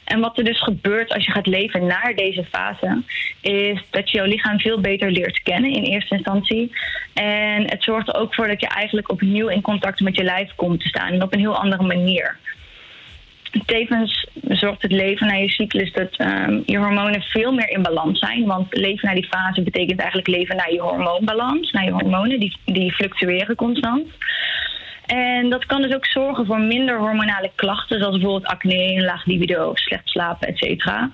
En 0.05 0.19
wat 0.19 0.37
er 0.37 0.43
dus 0.43 0.61
gebeurt 0.61 1.13
als 1.13 1.25
je 1.25 1.31
gaat 1.31 1.47
leven 1.47 1.85
naar 1.85 2.13
deze 2.15 2.43
fase, 2.43 3.01
is 3.41 3.81
dat 3.89 4.09
je 4.09 4.17
jouw 4.17 4.25
lichaam 4.25 4.59
veel 4.59 4.79
beter 4.79 5.11
leert 5.11 5.43
kennen 5.43 5.71
in 5.71 5.83
eerste 5.83 6.15
instantie. 6.15 6.71
En 7.13 7.69
het 7.69 7.83
zorgt 7.83 8.07
er 8.07 8.15
ook 8.15 8.35
voor 8.35 8.47
dat 8.47 8.61
je 8.61 8.67
eigenlijk 8.67 9.11
opnieuw 9.11 9.47
in 9.47 9.61
contact 9.61 9.99
met 9.99 10.15
je 10.15 10.23
lijf 10.23 10.55
komt 10.55 10.79
te 10.79 10.87
staan 10.87 11.11
en 11.11 11.23
op 11.23 11.33
een 11.33 11.39
heel 11.39 11.57
andere 11.57 11.83
manier. 11.83 12.37
Tevens 13.65 14.27
zorgt 14.47 14.81
het 14.81 14.91
leven 14.91 15.27
naar 15.27 15.39
je 15.39 15.49
cyclus 15.49 15.91
dat 15.91 16.15
ehm, 16.15 16.61
je 16.65 16.77
hormonen 16.77 17.21
veel 17.21 17.51
meer 17.51 17.69
in 17.69 17.81
balans 17.81 18.19
zijn. 18.19 18.45
Want 18.45 18.77
leven 18.77 19.05
naar 19.05 19.15
die 19.15 19.27
fase 19.27 19.61
betekent 19.61 19.99
eigenlijk 19.99 20.27
leven 20.27 20.55
naar 20.55 20.73
je 20.73 20.81
hormoonbalans, 20.81 21.71
naar 21.71 21.83
je 21.83 21.91
hormonen. 21.91 22.39
Die, 22.39 22.57
die 22.65 22.93
fluctueren 22.93 23.55
constant. 23.55 24.07
En 25.05 25.49
dat 25.49 25.65
kan 25.65 25.81
dus 25.81 25.93
ook 25.93 26.05
zorgen 26.05 26.45
voor 26.45 26.59
minder 26.59 26.97
hormonale 26.99 27.51
klachten, 27.55 27.99
zoals 27.99 28.17
bijvoorbeeld 28.17 28.51
acne, 28.51 29.01
laag 29.01 29.25
libido, 29.25 29.71
slecht 29.73 30.09
slapen, 30.09 30.47
et 30.47 30.57
cetera. 30.57 31.11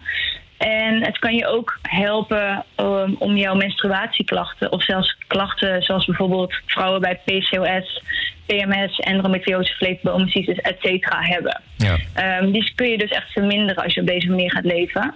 En 0.57 1.03
het 1.03 1.19
kan 1.19 1.35
je 1.35 1.47
ook 1.47 1.79
helpen 1.81 2.65
um, 2.77 3.15
om 3.19 3.37
jouw 3.37 3.55
menstruatieklachten 3.55 4.71
of 4.71 4.83
zelfs 4.83 5.17
klachten 5.27 5.81
zoals 5.81 6.05
bijvoorbeeld 6.05 6.53
vrouwen 6.65 7.01
bij 7.01 7.19
PCOS, 7.25 8.03
PMS, 8.45 8.99
endometriose, 8.99 9.73
vleesbomencystitis, 9.73 10.63
et 10.63 10.77
cetera 10.79 11.21
hebben. 11.21 11.61
Ja. 11.77 11.97
Ehm, 12.13 12.51
die 12.51 12.71
kun 12.75 12.89
je 12.89 12.97
dus 12.97 13.11
echt 13.11 13.31
verminderen 13.31 13.83
als 13.83 13.93
je 13.93 14.01
op 14.01 14.07
deze 14.07 14.29
manier 14.29 14.51
gaat 14.51 14.65
leven. 14.65 15.13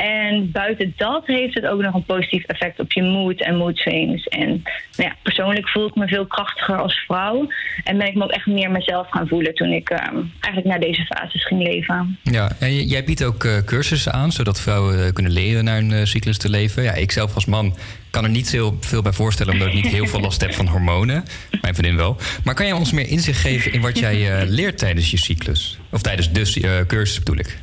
En 0.00 0.50
buiten 0.50 0.92
dat 0.96 1.26
heeft 1.26 1.54
het 1.54 1.66
ook 1.66 1.80
nog 1.80 1.94
een 1.94 2.04
positief 2.04 2.44
effect 2.44 2.80
op 2.80 2.92
je 2.92 3.02
moed 3.02 3.42
en 3.42 3.56
mood 3.56 3.76
swings. 3.76 4.24
En 4.24 4.48
nou 4.96 5.08
ja, 5.10 5.16
persoonlijk 5.22 5.68
voel 5.68 5.86
ik 5.86 5.94
me 5.94 6.08
veel 6.08 6.26
krachtiger 6.26 6.76
als 6.76 7.04
vrouw. 7.06 7.48
En 7.84 7.98
ben 7.98 8.06
ik 8.06 8.14
me 8.14 8.24
ook 8.24 8.30
echt 8.30 8.46
meer 8.46 8.70
mezelf 8.70 9.06
gaan 9.10 9.28
voelen 9.28 9.54
toen 9.54 9.72
ik 9.72 9.90
ehm, 9.90 10.16
eigenlijk 10.40 10.64
naar 10.66 10.80
deze 10.80 11.04
fases 11.04 11.46
ging 11.46 11.62
leven. 11.62 12.18
Ja, 12.22 12.50
en 12.60 12.74
jij 12.74 13.04
biedt 13.04 13.24
ook 13.24 13.44
eh, 13.44 13.58
cursussen 13.64 14.12
aan, 14.12 14.32
zodat 14.32 14.60
vrouwen 14.60 15.04
eh, 15.04 15.12
kunnen 15.12 15.32
leren 15.32 15.64
naar 15.64 15.78
een 15.78 15.92
eh, 15.92 16.04
cyclus 16.04 16.38
te 16.38 16.50
leven. 16.50 16.82
Ja, 16.82 16.92
ik 16.92 17.12
zelf 17.12 17.34
als 17.34 17.44
man 17.44 17.76
kan 18.10 18.24
er 18.24 18.30
niet 18.30 18.50
heel 18.50 18.76
veel 18.80 19.02
bij 19.02 19.12
voorstellen, 19.12 19.52
omdat 19.52 19.68
ik 19.68 19.74
niet 19.74 19.86
heel 19.86 20.06
veel 20.06 20.20
last 20.20 20.40
heb 20.40 20.54
van 20.54 20.66
hormonen. 20.66 21.24
Mijn 21.60 21.74
vriendin 21.74 21.96
wel. 21.96 22.16
Maar 22.44 22.54
kan 22.54 22.66
jij 22.66 22.74
ons 22.74 22.92
meer 22.92 23.08
inzicht 23.08 23.40
geven 23.40 23.72
in 23.72 23.80
wat 23.80 23.98
jij 23.98 24.46
leert 24.46 24.78
tijdens 24.78 25.10
je 25.10 25.16
cyclus? 25.16 25.78
Of 25.90 26.02
tijdens 26.02 26.32
de 26.32 26.84
cursus 26.86 27.18
bedoel 27.18 27.38
ik. 27.38 27.58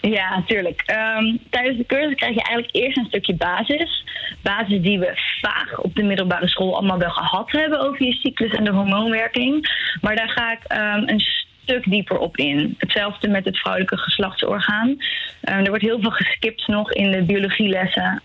Ja, 0.00 0.36
natuurlijk. 0.36 0.82
Ehm, 0.86 1.36
tijdens 1.50 1.76
de 1.76 1.86
cursus 1.86 2.14
krijg 2.14 2.34
je 2.34 2.42
eigenlijk 2.42 2.76
eerst 2.76 2.96
een 2.96 3.04
stukje 3.04 3.34
basis. 3.34 4.04
Basis 4.42 4.80
die 4.80 4.98
we 4.98 5.12
vaag 5.40 5.78
op 5.78 5.94
de 5.94 6.02
middelbare 6.02 6.48
school 6.48 6.76
allemaal 6.76 6.98
wel 6.98 7.10
gehad 7.10 7.50
hebben 7.50 7.80
over 7.80 8.06
je 8.06 8.12
cyclus 8.12 8.52
en 8.52 8.64
de 8.64 8.70
hormoonwerking. 8.70 9.68
Maar 10.00 10.16
daar 10.16 10.28
ga 10.28 10.52
ik 10.52 10.64
ehm, 10.66 11.02
een 11.06 11.20
stuk 11.62 11.84
dieper 11.90 12.18
op 12.18 12.36
in. 12.36 12.74
Hetzelfde 12.78 13.28
met 13.28 13.44
het 13.44 13.58
vrouwelijke 13.58 13.96
geslachtsorgaan. 13.96 14.96
Ehm, 15.40 15.58
er 15.58 15.68
wordt 15.68 15.84
heel 15.84 16.00
veel 16.00 16.10
geskipt 16.10 16.66
nog 16.66 16.92
in 16.92 17.10
de 17.10 17.22
biologielessen. 17.22 18.22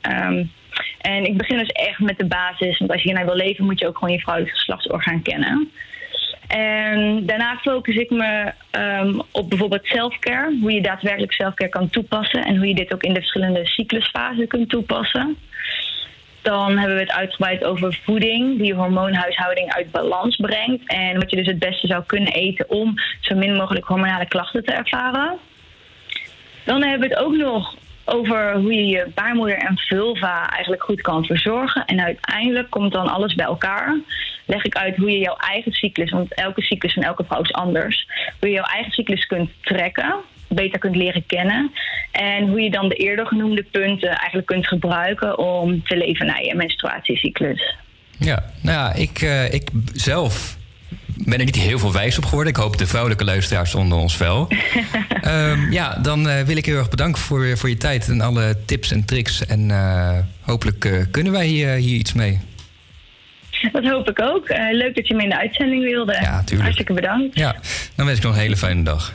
En 1.02 1.26
ik 1.26 1.38
begin 1.38 1.58
dus 1.58 1.72
echt 1.72 2.00
met 2.00 2.18
de 2.18 2.26
basis. 2.26 2.78
Want 2.78 2.92
als 2.92 3.02
je 3.02 3.08
hiernaar 3.08 3.26
wil 3.26 3.36
leven, 3.36 3.66
moet 3.66 3.80
je 3.80 3.88
ook 3.88 3.98
gewoon 3.98 4.14
je 4.14 4.20
vrouwelijk 4.20 4.56
geslachtsorgaan 4.56 5.22
kennen. 5.22 5.72
En 6.48 7.26
daarna 7.26 7.58
focus 7.58 7.96
ik 7.96 8.10
me 8.10 8.52
ehm, 8.72 9.20
op 9.32 9.50
bijvoorbeeld 9.50 9.86
selfcare. 9.86 10.58
Hoe 10.62 10.72
je 10.72 10.82
daadwerkelijk 10.82 11.32
selfcare 11.32 11.70
kan 11.70 11.90
toepassen. 11.90 12.44
En 12.44 12.58
hoe 12.58 12.68
je 12.68 12.76
dit 12.76 12.94
ook 12.94 13.04
in 13.04 13.14
de 13.14 13.20
verschillende 13.20 13.66
cyclusfasen 13.66 14.48
kunt 14.48 14.70
toepassen. 14.70 15.38
Dan 16.42 16.78
hebben 16.78 16.96
we 16.96 17.02
het 17.02 17.12
uitgebreid 17.12 17.64
over 17.64 18.00
voeding, 18.04 18.58
die 18.58 18.66
je 18.66 18.74
hormoonhuishouding 18.74 19.74
uit 19.74 19.92
balans 19.92 20.36
brengt. 20.36 20.84
En 20.88 21.20
wat 21.20 21.30
je 21.30 21.36
dus 21.36 21.48
het 21.48 21.60
beste 21.60 21.88
zou 21.88 22.04
kunnen 22.06 22.34
eten 22.34 22.70
om 22.70 22.94
zo 23.20 23.36
min 23.36 23.56
mogelijk 23.56 23.86
hormonale 23.86 24.28
klachten 24.28 24.64
te 24.66 24.72
ervaren. 24.72 25.38
Dan 26.64 26.84
hebben 26.84 27.10
we 27.10 27.16
het 27.16 27.24
ook 27.24 27.36
nog 27.36 27.76
over 28.06 28.54
hoe 28.54 28.74
je 28.74 28.86
je 28.86 29.08
baarmoeder 29.16 29.58
en 29.58 29.78
vulva 29.78 30.50
eigenlijk 30.50 30.84
goed 30.84 31.02
kan 31.02 31.26
verzorgen. 31.26 31.86
En 31.86 32.00
uiteindelijk 32.00 32.70
komt 32.70 32.92
dan 32.92 33.08
alles 33.08 33.36
bij 33.36 33.46
elkaar. 33.46 34.00
Leg 34.46 34.64
ik 34.64 34.76
uit 34.76 34.96
hoe 34.96 35.12
je 35.12 35.18
jouw 35.18 35.36
eigen 35.36 35.72
cyclus, 35.72 36.12
want 36.12 36.34
elke 36.34 36.62
cyclus 36.62 36.94
van 36.94 37.04
elke 37.04 37.24
vrouw 37.24 37.42
is 37.42 37.54
anders, 37.54 38.08
hoe 38.40 38.50
je 38.50 38.56
jouw 38.56 38.66
eigen 38.66 38.92
cyclus 38.92 39.26
kunt 39.26 39.50
trekken, 39.62 40.16
beter 40.48 40.80
kunt 40.80 40.96
leren 40.96 41.26
kennen. 41.26 41.72
En 42.12 42.48
hoe 42.48 42.62
je 42.62 42.72
dan 42.72 42.90
de 42.90 42.96
eerder 42.96 43.28
genoemde 43.28 43.64
punten 43.64 44.10
eigenlijk 44.10 44.48
kunt 44.48 44.68
gebruiken 44.68 45.38
om 45.38 45.84
te 45.84 45.98
leven 45.98 46.26
naar 46.26 46.44
je 46.44 46.56
menstruatiecyclus. 46.56 47.76
Ja, 48.18 48.44
nou 48.62 48.78
ja, 48.78 48.94
ik, 48.94 49.22
eh, 49.22 49.54
ik 49.54 49.70
zelf 49.94 50.58
ben 51.18 51.40
er 51.40 51.46
niet 51.46 51.56
heel 51.56 51.80
veel 51.80 51.94
wijs 51.94 52.18
op 52.18 52.26
geworden. 52.26 52.54
Ik 52.54 52.60
hoop 52.60 52.78
de 52.78 52.88
vrouwelijke 52.88 53.24
luisteraars 53.24 53.76
onder 53.76 53.98
ons 53.98 54.18
wel. 54.18 54.48
Ehm, 55.22 55.72
ja, 55.72 55.98
dan 56.02 56.30
eh, 56.30 56.42
wil 56.42 56.58
ik 56.58 56.66
heel 56.66 56.78
erg 56.78 56.90
bedanken 56.90 57.22
voor, 57.22 57.58
voor 57.58 57.70
je 57.70 57.78
tijd 57.78 58.10
en 58.10 58.22
alle 58.22 58.58
tips 58.66 58.92
en 58.92 59.06
tricks. 59.06 59.46
En 59.46 59.72
eh, 59.72 60.18
hopelijk 60.42 60.86
eh, 60.86 60.92
kunnen 61.12 61.32
wij 61.32 61.46
hier, 61.46 61.70
hier 61.70 61.98
iets 61.98 62.14
mee. 62.14 62.40
Dat 63.72 63.84
hoop 63.84 64.10
ik 64.10 64.22
ook. 64.22 64.48
Eh, 64.48 64.72
leuk 64.72 64.96
dat 64.96 65.08
je 65.08 65.14
me 65.14 65.24
in 65.24 65.30
de 65.30 65.38
uitzending 65.38 65.84
wilde. 65.84 66.12
Ja, 66.12 66.38
tuurlijk. 66.38 66.62
Hartstikke 66.62 66.94
bedankt. 66.94 67.36
Ja, 67.36 67.56
dan 67.96 68.06
wens 68.06 68.18
ik 68.18 68.24
nog 68.24 68.34
een 68.34 68.40
hele 68.40 68.58
fijne 68.58 68.84
dag. 68.84 69.14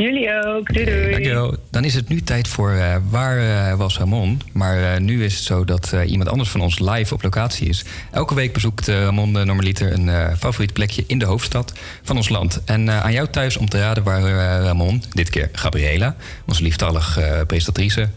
Jullie 0.00 0.44
ook. 0.46 0.74
Doei 0.74 0.84
doei. 0.84 1.10
Dankjewel. 1.10 1.56
Dan 1.70 1.84
is 1.84 1.94
het 1.94 2.08
nu 2.08 2.22
tijd 2.22 2.48
voor 2.48 2.70
eh, 2.70 2.96
Waar 3.10 3.38
eh, 3.38 3.74
was 3.74 3.98
Ramon? 3.98 4.40
Maar 4.52 4.92
eh, 4.92 5.00
nu 5.00 5.24
is 5.24 5.34
het 5.34 5.44
zo 5.44 5.64
dat 5.64 5.94
iemand 6.06 6.28
anders 6.28 6.50
van 6.50 6.60
ons 6.60 6.78
live 6.78 7.14
op 7.14 7.22
locatie 7.22 7.68
is. 7.68 7.84
Elke 8.10 8.34
week 8.34 8.52
bezoekt 8.52 8.88
Ramon 8.88 9.32
normaliter 9.32 9.92
een 9.92 10.36
favoriet 10.36 10.72
plekje 10.72 11.04
in 11.06 11.18
de 11.18 11.24
hoofdstad 11.24 11.72
van 12.02 12.16
ons 12.16 12.28
land. 12.28 12.60
En 12.64 12.90
aan 12.90 13.12
jou 13.12 13.28
thuis 13.28 13.56
om 13.56 13.68
te 13.68 13.78
raden 13.78 14.02
waar 14.02 14.22
Ramon, 14.62 15.02
dit 15.12 15.30
keer 15.30 15.48
Gabriela, 15.52 16.16
onze 16.46 16.62
lieftallig 16.62 17.18
eh, 17.18 17.40
presentatrice. 17.46 18.08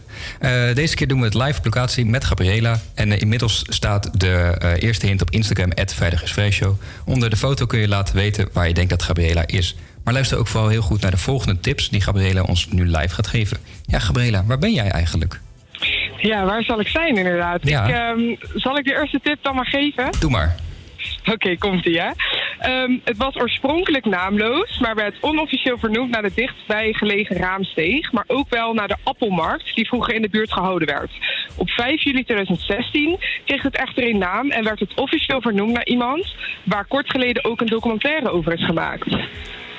Deze 0.74 0.94
keer 0.94 1.08
doen 1.08 1.18
we 1.18 1.24
het 1.24 1.34
live 1.34 1.58
op 1.58 1.64
locatie 1.64 2.06
met 2.06 2.24
Gabriela. 2.24 2.80
En 2.94 3.18
inmiddels 3.18 3.64
staat 3.68 4.20
de 4.20 4.56
eerste 4.78 5.06
hint 5.06 5.22
op 5.22 5.30
Instagram, 5.30 5.70
Vrijdag. 5.86 6.22
Onder 7.04 7.30
de 7.30 7.36
foto 7.36 7.66
kun 7.66 7.78
je 7.78 7.88
laten 7.88 8.14
weten 8.14 8.48
waar 8.52 8.68
je 8.68 8.74
denkt 8.74 8.90
dat 8.90 9.02
Gabriela 9.02 9.46
is. 9.46 9.76
Maar 10.04 10.14
luister 10.14 10.38
ook 10.38 10.46
vooral 10.46 10.68
heel 10.68 10.82
goed 10.82 11.00
naar 11.00 11.10
de 11.10 11.16
volgende 11.16 11.60
tips 11.60 11.88
die 11.88 12.00
Gabriela 12.00 12.42
ons 12.42 12.68
nu 12.68 12.86
live 12.86 13.14
gaat 13.14 13.26
geven. 13.26 13.58
Ja, 13.86 13.98
Gabriela, 13.98 14.44
waar 14.44 14.58
ben 14.58 14.72
jij 14.72 14.90
eigenlijk? 14.90 15.40
Ja, 16.16 16.44
waar 16.44 16.62
zal 16.62 16.80
ik 16.80 16.88
zijn 16.88 17.16
inderdaad? 17.16 17.68
Ja. 17.68 17.84
Ik, 17.84 17.94
ehm, 17.94 18.50
zal 18.54 18.78
ik 18.78 18.84
de 18.84 18.92
eerste 18.92 19.20
tip 19.22 19.38
dan 19.42 19.54
maar 19.54 19.66
geven? 19.66 20.10
Doe 20.20 20.30
maar. 20.30 20.54
Oké, 21.32 21.56
komt-ie 21.56 22.00
hè. 22.00 22.10
Ehm, 22.58 22.98
het 23.04 23.16
was 23.16 23.36
oorspronkelijk 23.36 24.04
naamloos, 24.04 24.78
maar 24.78 24.94
werd 24.94 25.16
onofficieel 25.20 25.78
vernoemd 25.78 26.10
naar 26.10 26.22
de 26.22 26.32
dichtbij 26.34 26.92
gelegen 26.92 27.36
Raamsteeg, 27.36 28.12
maar 28.12 28.24
ook 28.26 28.48
wel 28.48 28.74
naar 28.74 28.88
de 28.88 28.96
Appelmarkt, 29.02 29.74
die 29.74 29.86
vroeger 29.86 30.14
in 30.14 30.22
de 30.22 30.28
buurt 30.28 30.52
gehouden 30.52 30.88
werd. 30.88 31.10
Op 31.56 31.70
5 31.70 32.02
juli 32.02 32.24
2016 32.24 33.18
kreeg 33.44 33.62
het 33.62 33.76
echter 33.76 34.08
een 34.08 34.18
naam 34.18 34.50
en 34.50 34.64
werd 34.64 34.80
het 34.80 34.94
officieel 34.94 35.40
vernoemd 35.40 35.72
naar 35.72 35.86
iemand 35.86 36.34
waar 36.64 36.84
kort 36.84 37.10
geleden 37.10 37.44
ook 37.44 37.60
een 37.60 37.66
documentaire 37.66 38.30
over 38.30 38.52
is 38.52 38.64
gemaakt. 38.64 39.16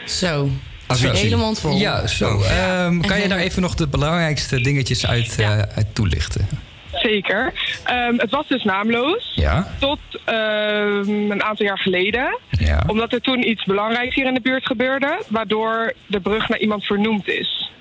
Zo. 0.05 0.49
Zo. 0.95 1.11
Hele 1.11 1.35
mond 1.35 1.59
vol. 1.59 1.77
Ja, 1.77 2.07
zo. 2.07 2.41
Ehm, 2.41 2.99
kan 2.99 3.21
je 3.21 3.27
daar 3.27 3.39
even 3.39 3.61
nog 3.61 3.75
de 3.75 3.87
belangrijkste 3.87 4.61
dingetjes 4.61 5.07
uit, 5.07 5.39
eh, 5.39 5.59
uit 5.59 5.87
toelichten? 5.93 6.47
Zeker. 6.91 7.53
Ehm, 7.83 8.17
het 8.17 8.31
was 8.31 8.47
dus 8.47 8.63
naamloos. 8.63 9.31
Ja. 9.35 9.67
Tot 9.79 9.99
ehm, 10.25 11.31
een 11.31 11.43
aantal 11.43 11.65
jaar 11.65 11.79
geleden. 11.79 12.39
Ja. 12.49 12.83
Omdat 12.87 13.13
er 13.13 13.21
toen 13.21 13.49
iets 13.49 13.63
belangrijks 13.63 14.15
hier 14.15 14.25
in 14.25 14.33
de 14.33 14.41
buurt 14.41 14.65
gebeurde. 14.65 15.21
Waardoor 15.27 15.93
de 16.07 16.19
brug 16.19 16.49
naar 16.49 16.59
iemand 16.59 16.85
vernoemd 16.85 17.27
is. 17.27 17.71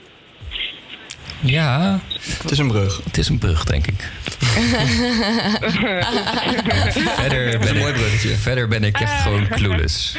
Ja. 1.41 2.01
Het 2.43 2.51
is 2.51 2.59
een 2.59 2.69
brug. 2.69 3.01
Het 3.05 3.19
is 3.19 3.29
een 3.29 3.39
brug, 3.39 3.65
denk 3.65 3.87
ik. 3.87 4.11
Verder 7.17 7.59
ben, 7.59 7.77
mooi 7.77 7.93
bruggetje. 7.93 8.31
ik, 8.31 8.37
verder 8.39 8.69
ben 8.69 8.85
ik 8.85 9.01
echt 9.01 9.23
gewoon 9.23 9.49
clueless. 9.49 10.17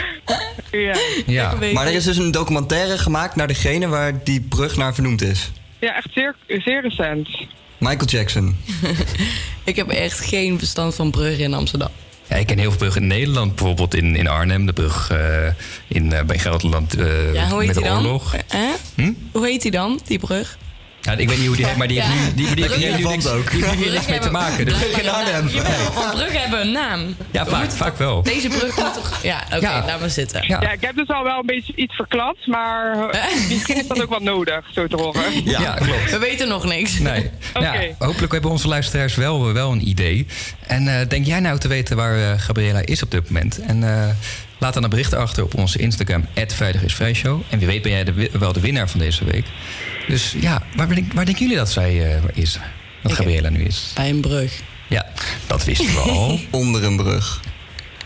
ja. 0.71 0.95
Ja. 1.25 1.55
Maar 1.73 1.87
er 1.87 1.93
is 1.93 2.03
dus 2.03 2.17
een 2.17 2.31
documentaire 2.31 2.97
gemaakt 2.97 3.35
naar 3.35 3.47
degene 3.47 3.87
waar 3.87 4.23
die 4.23 4.41
brug 4.41 4.75
naar 4.77 4.93
vernoemd 4.93 5.21
is. 5.21 5.51
ja, 5.79 5.95
echt 5.95 6.07
zeer, 6.13 6.35
zeer 6.47 6.81
recent. 6.81 7.29
Michael 7.77 8.05
Jackson. 8.07 8.55
Ik 9.63 9.75
heb 9.75 9.89
echt 9.89 10.19
geen 10.19 10.57
verstand 10.57 10.95
van 10.95 11.11
bruggen 11.11 11.43
in 11.43 11.53
Amsterdam. 11.53 11.89
Ja, 12.29 12.35
ik 12.35 12.45
ken 12.47 12.57
heel 12.57 12.69
veel 12.69 12.77
bruggen 12.77 13.01
in 13.01 13.07
Nederland. 13.07 13.55
Bijvoorbeeld 13.55 13.95
in, 13.95 14.15
in 14.15 14.27
Arnhem, 14.27 14.65
de 14.65 14.73
brug 14.73 15.09
eh, 15.11 15.17
in, 15.87 16.13
eh, 16.13 16.23
bij 16.23 16.39
Gelderland 16.39 16.95
eh, 16.95 17.33
Ja, 17.33 17.47
hoe 17.49 17.57
heet 17.59 17.67
met 17.67 17.75
de 17.75 17.81
die 17.81 17.89
dan? 17.89 18.05
oorlog. 18.05 18.35
Hè? 18.47 18.67
Hm? 18.95 19.11
Hoe 19.31 19.45
heet 19.47 19.61
die 19.61 19.71
dan, 19.71 19.99
die 20.05 20.19
brug? 20.19 20.57
Ja, 21.05 21.11
ik 21.11 21.29
weet 21.29 21.37
niet 21.37 21.47
hoe 21.47 21.55
die 21.55 21.65
heet, 21.65 21.75
maar 21.75 21.87
die 21.87 22.01
heeft 22.01 22.13
Ja. 22.13 22.19
nu, 22.25 22.33
die, 22.33 22.55
die, 22.55 22.63
heeft 22.63 22.75
hier 22.75 22.85
nu 22.85 22.91
Relevant 22.95 23.15
niks, 23.23 23.27
ook. 23.27 23.51
die 23.51 23.63
heeft 23.65 23.83
hier 23.83 23.91
niks 23.91 24.05
mee 24.07 24.19
te 24.19 24.31
maken. 24.31 24.65
Dus, 24.65 24.75
in 24.83 25.09
Arnhem. 25.09 25.49
Want 25.93 26.11
bruggen 26.13 26.39
hebben 26.41 26.61
een 26.61 26.71
naam. 26.71 27.15
ja, 27.31 27.45
vaak, 27.45 27.71
vaak 27.71 27.97
wel. 27.97 28.23
Deze 28.23 28.47
brug 28.47 28.75
moet 28.77 28.93
toch... 28.93 29.19
Ja, 29.23 29.43
oké, 29.45 29.57
Ja. 29.59 29.83
laat 29.85 29.99
maar 29.99 30.09
zitten. 30.09 30.43
Ja. 30.47 30.61
Ja, 30.61 30.71
ik 30.71 30.81
heb 30.81 30.95
dus 30.95 31.07
al 31.07 31.23
wel 31.23 31.39
een 31.39 31.45
beetje 31.45 31.73
iets 31.75 31.95
verklapt. 31.95 32.47
Maar 32.47 32.95
misschien 33.49 33.77
is 33.77 33.87
dat 33.87 34.01
ook 34.01 34.09
wel 34.09 34.19
nodig, 34.19 34.65
zo 34.73 34.87
te 34.87 34.95
horen. 34.95 35.23
Ja, 35.43 35.73
klopt. 35.73 36.11
We 36.11 36.17
weten 36.17 36.47
nog 36.47 36.63
niks. 36.65 36.99
Nee. 36.99 37.29
Oké. 37.53 37.79
Ja, 37.79 38.05
hopelijk 38.05 38.31
hebben 38.33 38.51
onze 38.51 38.67
luisteraars 38.67 39.15
wel, 39.15 39.53
wel 39.53 39.71
een 39.71 39.87
idee. 39.87 40.25
En 40.67 40.87
eh, 40.99 41.07
denk 41.07 41.25
jij 41.25 41.39
nou 41.39 41.59
te 41.59 41.67
weten 41.67 41.95
waar 41.95 42.17
eh, 42.31 42.39
Gabriela 42.39 42.79
is 42.85 43.03
op 43.03 43.11
dit 43.11 43.29
moment? 43.29 43.59
En 43.59 43.83
eh, 43.83 44.09
laat 44.65 44.73
dan 44.73 44.83
een 44.83 44.89
bericht 44.89 45.13
achter 45.13 45.43
op 45.43 45.55
onze 45.55 45.79
Instagram, 45.79 46.25
@vrijdagisvrijshow. 46.47 47.41
En 47.49 47.59
wie 47.59 47.67
weet 47.67 47.81
ben 47.81 47.91
jij 47.91 48.03
de, 48.03 48.29
wel 48.39 48.53
de 48.53 48.59
winnaar 48.59 48.89
van 48.89 48.99
deze 48.99 49.25
week. 49.25 49.45
Dus 50.07 50.35
ja, 50.39 50.61
waar, 50.75 50.87
denk, 50.87 51.13
waar 51.13 51.25
denken 51.25 51.43
jullie 51.43 51.57
dat 51.57 51.71
zij 51.71 52.15
eh, 52.15 52.21
is? 52.33 52.59
Dat 53.03 53.13
Gabriela 53.13 53.49
nu 53.49 53.63
is? 53.63 53.91
Bij 53.95 54.09
een 54.09 54.21
brug. 54.21 54.61
Ja, 54.87 55.05
dat 55.47 55.63
wisten 55.63 55.85
we 55.85 55.99
al. 55.99 56.39
Onder 56.61 56.83
een 56.83 56.95
brug. 56.95 57.41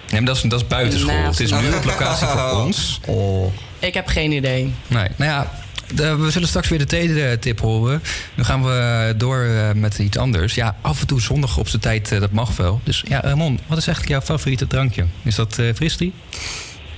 Nee, 0.10 0.22
maar 0.22 0.34
dat 0.34 0.36
is, 0.36 0.50
dat 0.50 0.62
is 0.62 0.68
buitenschool. 0.68 1.14
Naast 1.14 1.38
Het 1.40 1.52
is 1.52 1.62
nu 1.62 1.74
op 1.74 1.84
locatie 1.84 2.28
voor 2.28 2.52
ons. 2.64 3.00
Oh. 3.06 3.54
Ik 3.80 3.94
heb 3.94 4.08
geen 4.08 4.32
idee. 4.32 4.74
Nee, 4.88 5.08
nou 5.16 5.32
ja, 5.32 5.52
we 5.96 6.28
zullen 6.32 6.48
straks 6.48 6.70
weer 6.70 6.80
de 6.80 6.86
tweede 6.86 7.40
tip 7.40 7.60
horen. 7.60 8.04
Nu 8.36 8.44
gaan 8.44 8.64
we 8.64 9.14
door 9.18 9.44
eh, 9.44 9.72
met 9.76 10.00
iets 10.00 10.18
anders. 10.18 10.54
Ja, 10.56 10.76
af 10.82 11.02
en 11.02 11.08
toe 11.08 11.22
zondag 11.22 11.58
op 11.58 11.68
zijn 11.68 11.82
tijd, 11.82 12.12
eh, 12.12 12.20
dat 12.20 12.32
mag 12.32 12.56
wel. 12.58 12.82
Dus 12.84 13.04
ja, 13.08 13.22
Ramon, 13.22 13.60
wat 13.68 13.78
is 13.78 13.88
eigenlijk 13.88 14.10
jouw 14.18 14.36
favoriete 14.36 14.68
drankje? 14.68 15.06
Is 15.24 15.36
dat 15.36 15.58
eh 15.58 15.66
fristie? 15.76 16.14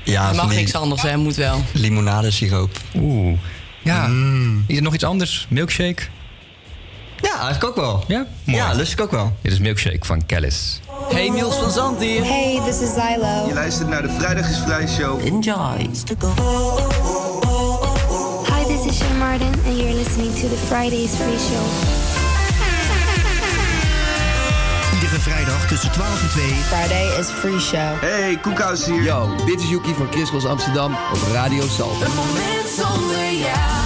Ja, 0.03 0.21
Er 0.21 0.27
van 0.27 0.35
mag 0.35 0.47
die 0.47 0.57
niks 0.57 0.75
anders, 0.75 1.01
hè? 1.01 1.17
Moet 1.17 1.35
wel. 1.35 1.63
limonadesiroop. 1.71 2.77
Oeh. 2.95 3.37
Ja. 3.83 4.07
Mm. 4.07 4.63
Is 4.67 4.77
er 4.77 4.83
nog 4.83 4.93
iets 4.93 5.03
anders? 5.03 5.45
Milkshake? 5.49 6.01
Ja, 7.21 7.31
eigenlijk 7.41 7.63
ook 7.63 7.75
wel. 7.75 8.03
Ja? 8.07 8.25
Mooi. 8.43 8.59
Ja, 8.59 8.73
lust 8.73 8.91
ik 8.93 9.01
ook 9.01 9.11
wel. 9.11 9.35
Dit 9.41 9.51
is 9.51 9.59
Milkshake 9.59 10.05
van 10.05 10.25
Kellis. 10.25 10.79
Hey, 11.09 11.29
Niels 11.29 11.55
van 11.55 11.71
Zand 11.71 11.99
hier. 11.99 12.23
Hey, 12.23 12.61
this 12.65 12.81
is 12.81 12.89
Zylo. 12.93 13.47
Je 13.47 13.53
luistert 13.53 13.89
naar 13.89 14.01
de 14.01 14.09
Vrijdag 14.19 14.49
is 14.49 14.57
Vrij 14.57 14.87
show. 14.87 15.25
Enjoy. 15.25 15.89
Martin, 19.31 19.59
and 19.65 19.77
you're 19.77 19.93
listening 19.93 20.33
to 20.33 20.49
the 20.49 20.57
Fridays 20.57 21.15
Free 21.15 21.37
Show. 21.37 21.65
Iedere 24.93 25.19
vrijdag 25.19 25.67
tussen 25.67 25.91
12 25.91 26.21
en 26.21 26.29
2. 26.29 26.43
Friday 26.43 27.19
is 27.19 27.29
Free 27.29 27.59
Show. 27.59 27.99
Hey, 27.99 28.37
Koekhuis 28.41 28.85
hier. 28.85 29.03
Yo, 29.03 29.35
dit 29.45 29.61
is 29.61 29.69
Yuki 29.69 29.93
van 29.93 30.07
Chris 30.11 30.45
Amsterdam 30.45 30.91
op 30.91 31.19
Radio 31.33 31.63
Salt. 31.67 32.01
Een 32.01 32.15
moment 32.15 32.67
zonder 32.77 33.33
jou, 33.33 33.80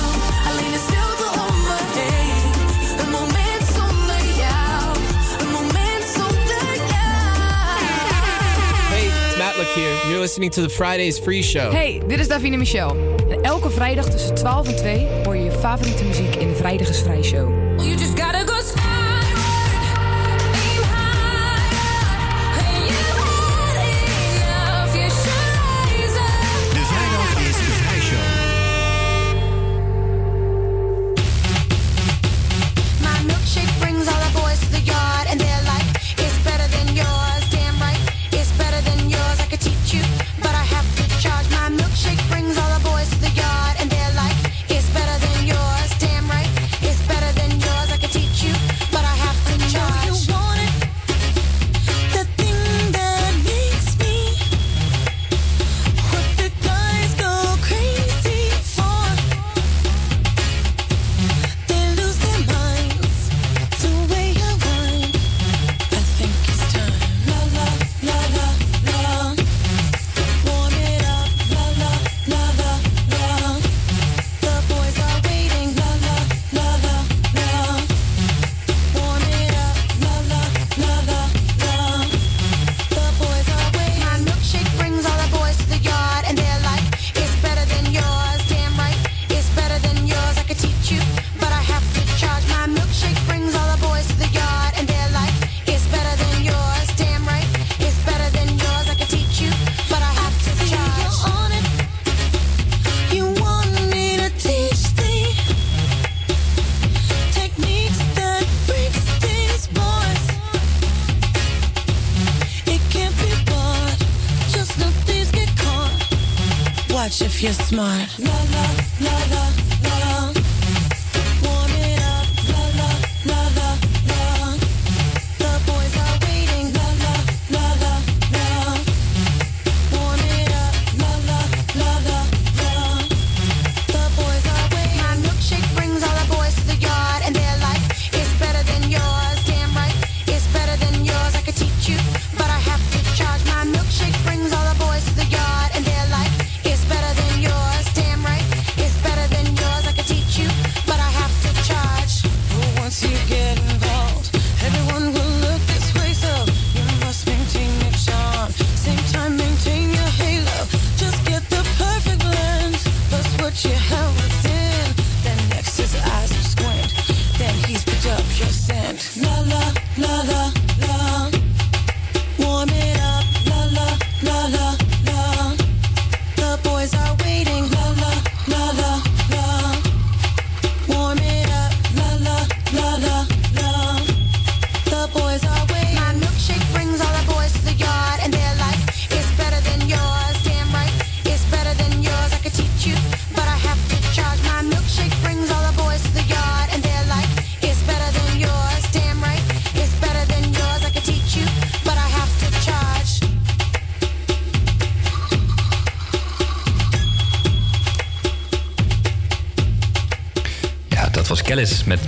Look 9.57 9.68
here. 9.68 9.98
You're 10.10 10.19
listening 10.19 10.52
to 10.52 10.61
the 10.61 10.69
Fridays 10.69 11.18
Free 11.18 11.41
Show. 11.41 11.72
Hey, 11.72 12.02
dit 12.07 12.19
is 12.19 12.27
Davine 12.27 12.57
Michel. 12.57 12.95
Elke 13.41 13.69
vrijdag 13.69 14.10
tussen 14.10 14.36
12 14.36 14.68
en 14.68 14.76
2 14.76 15.07
hoor 15.23 15.36
je 15.36 15.44
je 15.44 15.52
favoriete 15.52 16.03
muziek 16.03 16.36
in 16.36 16.48
de 16.48 16.56
Vrijdag 16.56 16.88
is 16.90 16.99
Vrij 16.99 17.23
Show. 17.23 17.64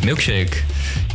Milkshake. 0.08 0.58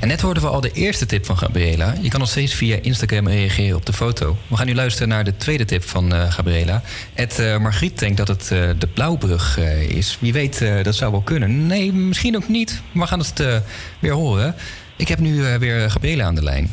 En 0.01 0.09
net 0.09 0.20
hoorden 0.20 0.43
we 0.43 0.48
al 0.48 0.60
de 0.60 0.73
eerste 0.73 1.06
tip 1.06 1.27
van 1.27 1.39
Gabriela. 1.39 1.94
Je 2.01 2.09
kan 2.09 2.20
nog 2.20 2.28
steeds 2.28 2.55
via 2.55 2.78
Instagram 2.82 3.28
reageren 3.28 3.77
op 3.77 3.86
de 3.86 3.93
foto. 3.93 4.36
We 4.47 4.56
gaan 4.56 4.66
nu 4.66 4.74
luisteren 4.74 5.09
naar 5.09 5.24
de 5.24 5.36
tweede 5.36 5.64
tip 5.64 5.82
van 5.82 6.14
eh, 6.14 6.32
Gabriela. 6.32 6.82
Het 7.14 7.39
eh, 7.39 7.59
Margriet 7.59 7.98
denkt 7.98 8.16
dat 8.16 8.28
het 8.28 8.51
eh, 8.51 8.69
de 8.78 8.86
Blauwbrug 8.86 9.59
is. 9.89 10.16
Wie 10.20 10.32
weet, 10.32 10.64
dat 10.82 10.94
zou 10.94 11.10
wel 11.10 11.20
kunnen. 11.20 11.66
Nee, 11.66 11.93
misschien 11.93 12.36
ook 12.36 12.48
niet. 12.48 12.82
We 12.93 13.06
gaan 13.06 13.19
het 13.19 13.62
weer 13.98 14.12
horen. 14.12 14.55
Ik 14.97 15.09
heb 15.09 15.19
nu 15.19 15.59
weer 15.59 15.90
Gabriela 15.90 16.24
aan 16.24 16.35
de 16.35 16.43
lijn. 16.43 16.70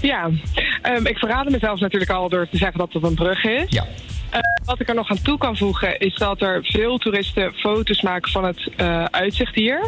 Ja, 0.00 0.30
ehm, 0.82 1.06
ik 1.06 1.18
verraadde 1.18 1.50
mezelf 1.50 1.80
natuurlijk 1.80 2.10
al 2.10 2.28
door 2.28 2.48
te 2.50 2.56
zeggen 2.56 2.78
dat 2.78 2.92
het 2.92 3.02
een 3.02 3.14
brug 3.14 3.44
is. 3.44 3.64
Ja. 3.68 3.86
Wat 4.64 4.80
ik 4.80 4.88
er 4.88 4.94
nog 4.94 5.10
aan 5.10 5.22
toe 5.22 5.38
kan 5.38 5.56
voegen 5.56 5.98
is 5.98 6.14
dat 6.14 6.40
er 6.42 6.58
veel 6.62 6.98
toeristen 6.98 7.52
foto's 7.54 8.02
maken 8.02 8.30
van 8.30 8.44
het 8.44 8.68
eh, 8.76 9.04
uitzicht 9.04 9.54
hier. 9.54 9.80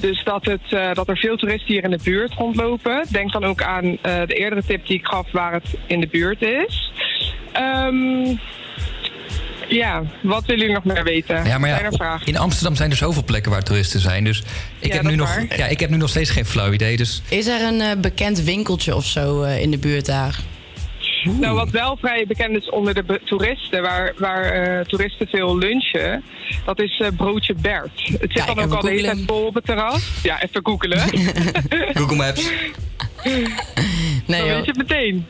Dus 0.00 0.24
dat, 0.24 0.44
het, 0.44 0.60
eh, 0.72 0.94
dat 0.94 1.08
er 1.08 1.16
veel 1.16 1.36
toeristen 1.36 1.72
hier 1.74 1.84
in 1.84 1.90
de 1.90 1.98
buurt 2.02 2.32
rondlopen. 2.34 3.06
Denk 3.10 3.32
dan 3.32 3.44
ook 3.44 3.62
aan 3.62 3.84
eh, 3.84 4.26
de 4.26 4.34
eerdere 4.34 4.62
tip 4.66 4.86
die 4.86 4.98
ik 4.98 5.06
gaf 5.06 5.26
waar 5.32 5.52
het 5.52 5.64
in 5.86 6.00
de 6.00 6.06
buurt 6.06 6.42
is. 6.42 6.92
Ehm, 7.52 8.36
ja, 9.68 10.02
wat 10.22 10.44
willen 10.44 10.60
jullie 10.60 10.74
nog 10.74 10.84
meer 10.94 11.04
weten? 11.04 11.34
Ja, 11.44 11.58
maar 11.58 11.68
Zijn 11.70 11.82
ja, 11.82 11.90
er 11.90 11.96
vragen? 11.96 12.26
in 12.26 12.36
Amsterdam 12.38 12.76
zijn 12.76 12.90
er 12.90 12.96
zoveel 12.96 13.24
plekken 13.24 13.50
waar 13.50 13.62
toeristen 13.62 14.00
zijn. 14.00 14.24
Dus 14.24 14.42
ik, 14.78 14.88
Ja, 14.88 14.94
heb, 14.94 15.02
nu 15.02 15.14
nog, 15.16 15.34
waar. 15.34 15.56
ja, 15.58 15.66
ik 15.66 15.80
heb 15.80 15.90
nu 15.90 15.96
nog 15.96 16.08
steeds 16.08 16.30
geen 16.30 16.44
flauw 16.46 16.72
idee. 16.72 16.96
Dus 16.96 17.22
Is 17.28 17.46
er 17.46 17.62
een 17.62 17.80
eh, 17.80 17.90
bekend 18.00 18.40
winkeltje 18.42 18.94
of 18.94 19.04
zo 19.06 19.42
eh, 19.42 19.60
in 19.60 19.70
de 19.70 19.78
buurt 19.78 20.06
daar? 20.06 20.38
Nou, 21.24 21.54
wat 21.54 21.70
wel 21.70 21.96
vrij 21.96 22.24
bekend 22.28 22.56
is 22.56 22.70
onder 22.70 22.94
de 22.94 23.20
toeristen, 23.24 23.82
waar, 23.82 24.12
waar 24.18 24.44
eh, 24.44 24.84
toeristen 24.84 25.26
veel 25.28 25.58
lunchen, 25.58 26.24
dat 26.64 26.80
is 26.80 27.00
eh, 27.00 27.08
broodje 27.16 27.54
Bert. 27.54 27.90
Het 28.20 28.32
zit 28.32 28.46
dan 28.46 28.60
ook 28.60 28.74
al 28.74 28.80
de 28.80 28.88
hele 28.90 29.02
tijd 29.02 29.22
vol 29.26 29.46
op 29.46 29.54
het 29.54 29.64
terras. 29.64 30.10
Ja, 30.22 30.42
even 30.42 30.60
googelen. 30.62 31.00
Google 31.98 32.16
Maps. 32.16 32.50
Nee, 33.24 33.44
dan 34.26 34.46
joh. 34.46 34.54
weet 34.54 34.64
je 34.64 34.70
het 34.70 34.76
meteen. 34.76 35.26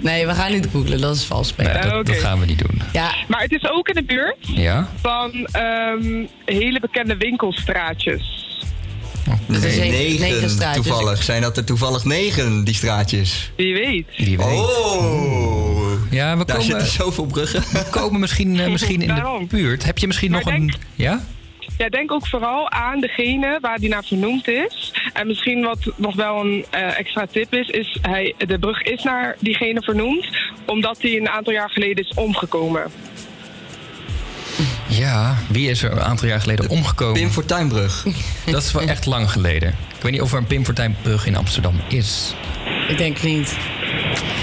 Nee, 0.00 0.26
we 0.26 0.34
gaan 0.34 0.52
niet 0.52 0.68
googlen, 0.72 1.00
dat 1.00 1.14
is 1.16 1.24
vals 1.24 1.48
spelen. 1.48 1.72
Nee, 1.80 1.90
dat, 1.90 2.06
dat 2.06 2.16
gaan 2.16 2.40
we 2.40 2.46
niet 2.46 2.58
doen. 2.58 2.82
Ja. 2.92 3.14
Maar 3.28 3.40
het 3.40 3.52
is 3.52 3.70
ook 3.70 3.88
in 3.88 3.94
de 3.94 4.02
buurt 4.02 4.36
Ja? 4.40 4.88
van 5.00 5.46
ehm, 5.52 6.24
hele 6.44 6.80
bekende 6.80 7.16
winkelstraatjes. 7.16 8.41
Nee, 9.46 9.60
negen- 9.60 9.90
negen, 9.90 10.20
negen 10.20 10.50
straatjes. 10.50 10.86
toevallig. 10.86 11.22
Zijn 11.22 11.42
dat 11.42 11.56
er 11.56 11.64
toevallig 11.64 12.04
negen, 12.04 12.64
die 12.64 12.74
straatjes? 12.74 13.52
Wie 13.56 13.72
weet. 13.74 14.06
Wie 14.16 14.36
weet. 14.36 14.46
Oh. 14.46 15.90
Ja, 16.10 16.36
we 16.36 16.44
Daar 16.44 16.56
komen, 16.56 16.62
zitten 16.70 16.86
zoveel 16.86 17.26
bruggen. 17.26 17.60
we 17.72 17.84
komen 17.90 18.20
misschien, 18.20 18.60
eh, 18.60 18.70
misschien 18.76 19.02
in 19.02 19.14
de 19.14 19.46
buurt. 19.48 19.84
Heb 19.84 19.98
je 19.98 20.06
misschien 20.06 20.30
Maar 20.30 20.44
nog 20.44 20.54
een... 20.54 20.60
denk- 20.66 20.78
Ja? 20.94 21.20
Ja, 21.78 21.88
denk 21.88 22.12
ook 22.12 22.26
vooral 22.28 22.70
aan 22.70 23.00
degene 23.00 23.58
waar 23.60 23.78
die 23.78 23.88
naar 23.88 24.04
vernoemd 24.04 24.48
is. 24.48 24.92
En 25.12 25.26
misschien 25.26 25.62
wat 25.62 25.78
nog 25.96 26.14
wel 26.14 26.40
een 26.40 26.64
eh, 26.70 26.98
extra 26.98 27.26
tip 27.32 27.54
is, 27.54 27.68
is 27.68 27.98
hij, 28.02 28.34
de 28.46 28.58
brug 28.58 28.82
is 28.82 29.02
naar 29.02 29.36
diegene 29.40 29.82
vernoemd, 29.82 30.26
omdat 30.66 30.98
hij 31.02 31.16
een 31.16 31.28
aantal 31.28 31.52
jaar 31.52 31.70
geleden 31.70 32.04
is 32.04 32.12
omgekomen. 32.14 32.82
Ja, 34.96 35.36
wie 35.48 35.70
is 35.70 35.82
er 35.82 35.92
een 35.92 36.00
aantal 36.00 36.28
jaar 36.28 36.40
geleden 36.40 36.68
omgekomen? 36.68 37.20
Pim 37.20 37.30
Fortuynbrug. 37.30 38.04
Dat 38.46 38.62
is 38.62 38.72
wel 38.72 38.82
echt 38.82 39.06
lang 39.06 39.30
geleden. 39.30 39.68
Ik 39.96 40.02
weet 40.02 40.12
niet 40.12 40.20
of 40.20 40.32
er 40.32 40.38
een 40.38 40.46
Pim 40.46 40.64
Fortuynbrug 40.64 41.26
in 41.26 41.36
Amsterdam 41.36 41.80
is. 41.88 42.34
Ik 42.88 42.98
denk 42.98 43.22
niet. 43.22 43.56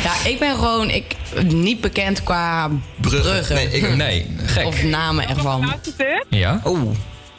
Ja, 0.04 0.30
ik 0.30 0.40
ben 0.40 0.56
gewoon 0.56 0.90
ik, 0.90 1.16
niet 1.44 1.82
bekend 1.82 2.24
qua 2.24 2.70
bruggen. 3.02 3.56
Nee, 3.56 3.70
ik- 3.72 3.96
Nee, 3.96 4.26
gek. 4.46 4.66
Of 4.66 4.84
namen 4.84 5.30
ervan. 5.30 5.66
Laatste 5.66 5.96
tip. 5.96 6.26
Ja? 6.30 6.60
Oh. 6.64 6.92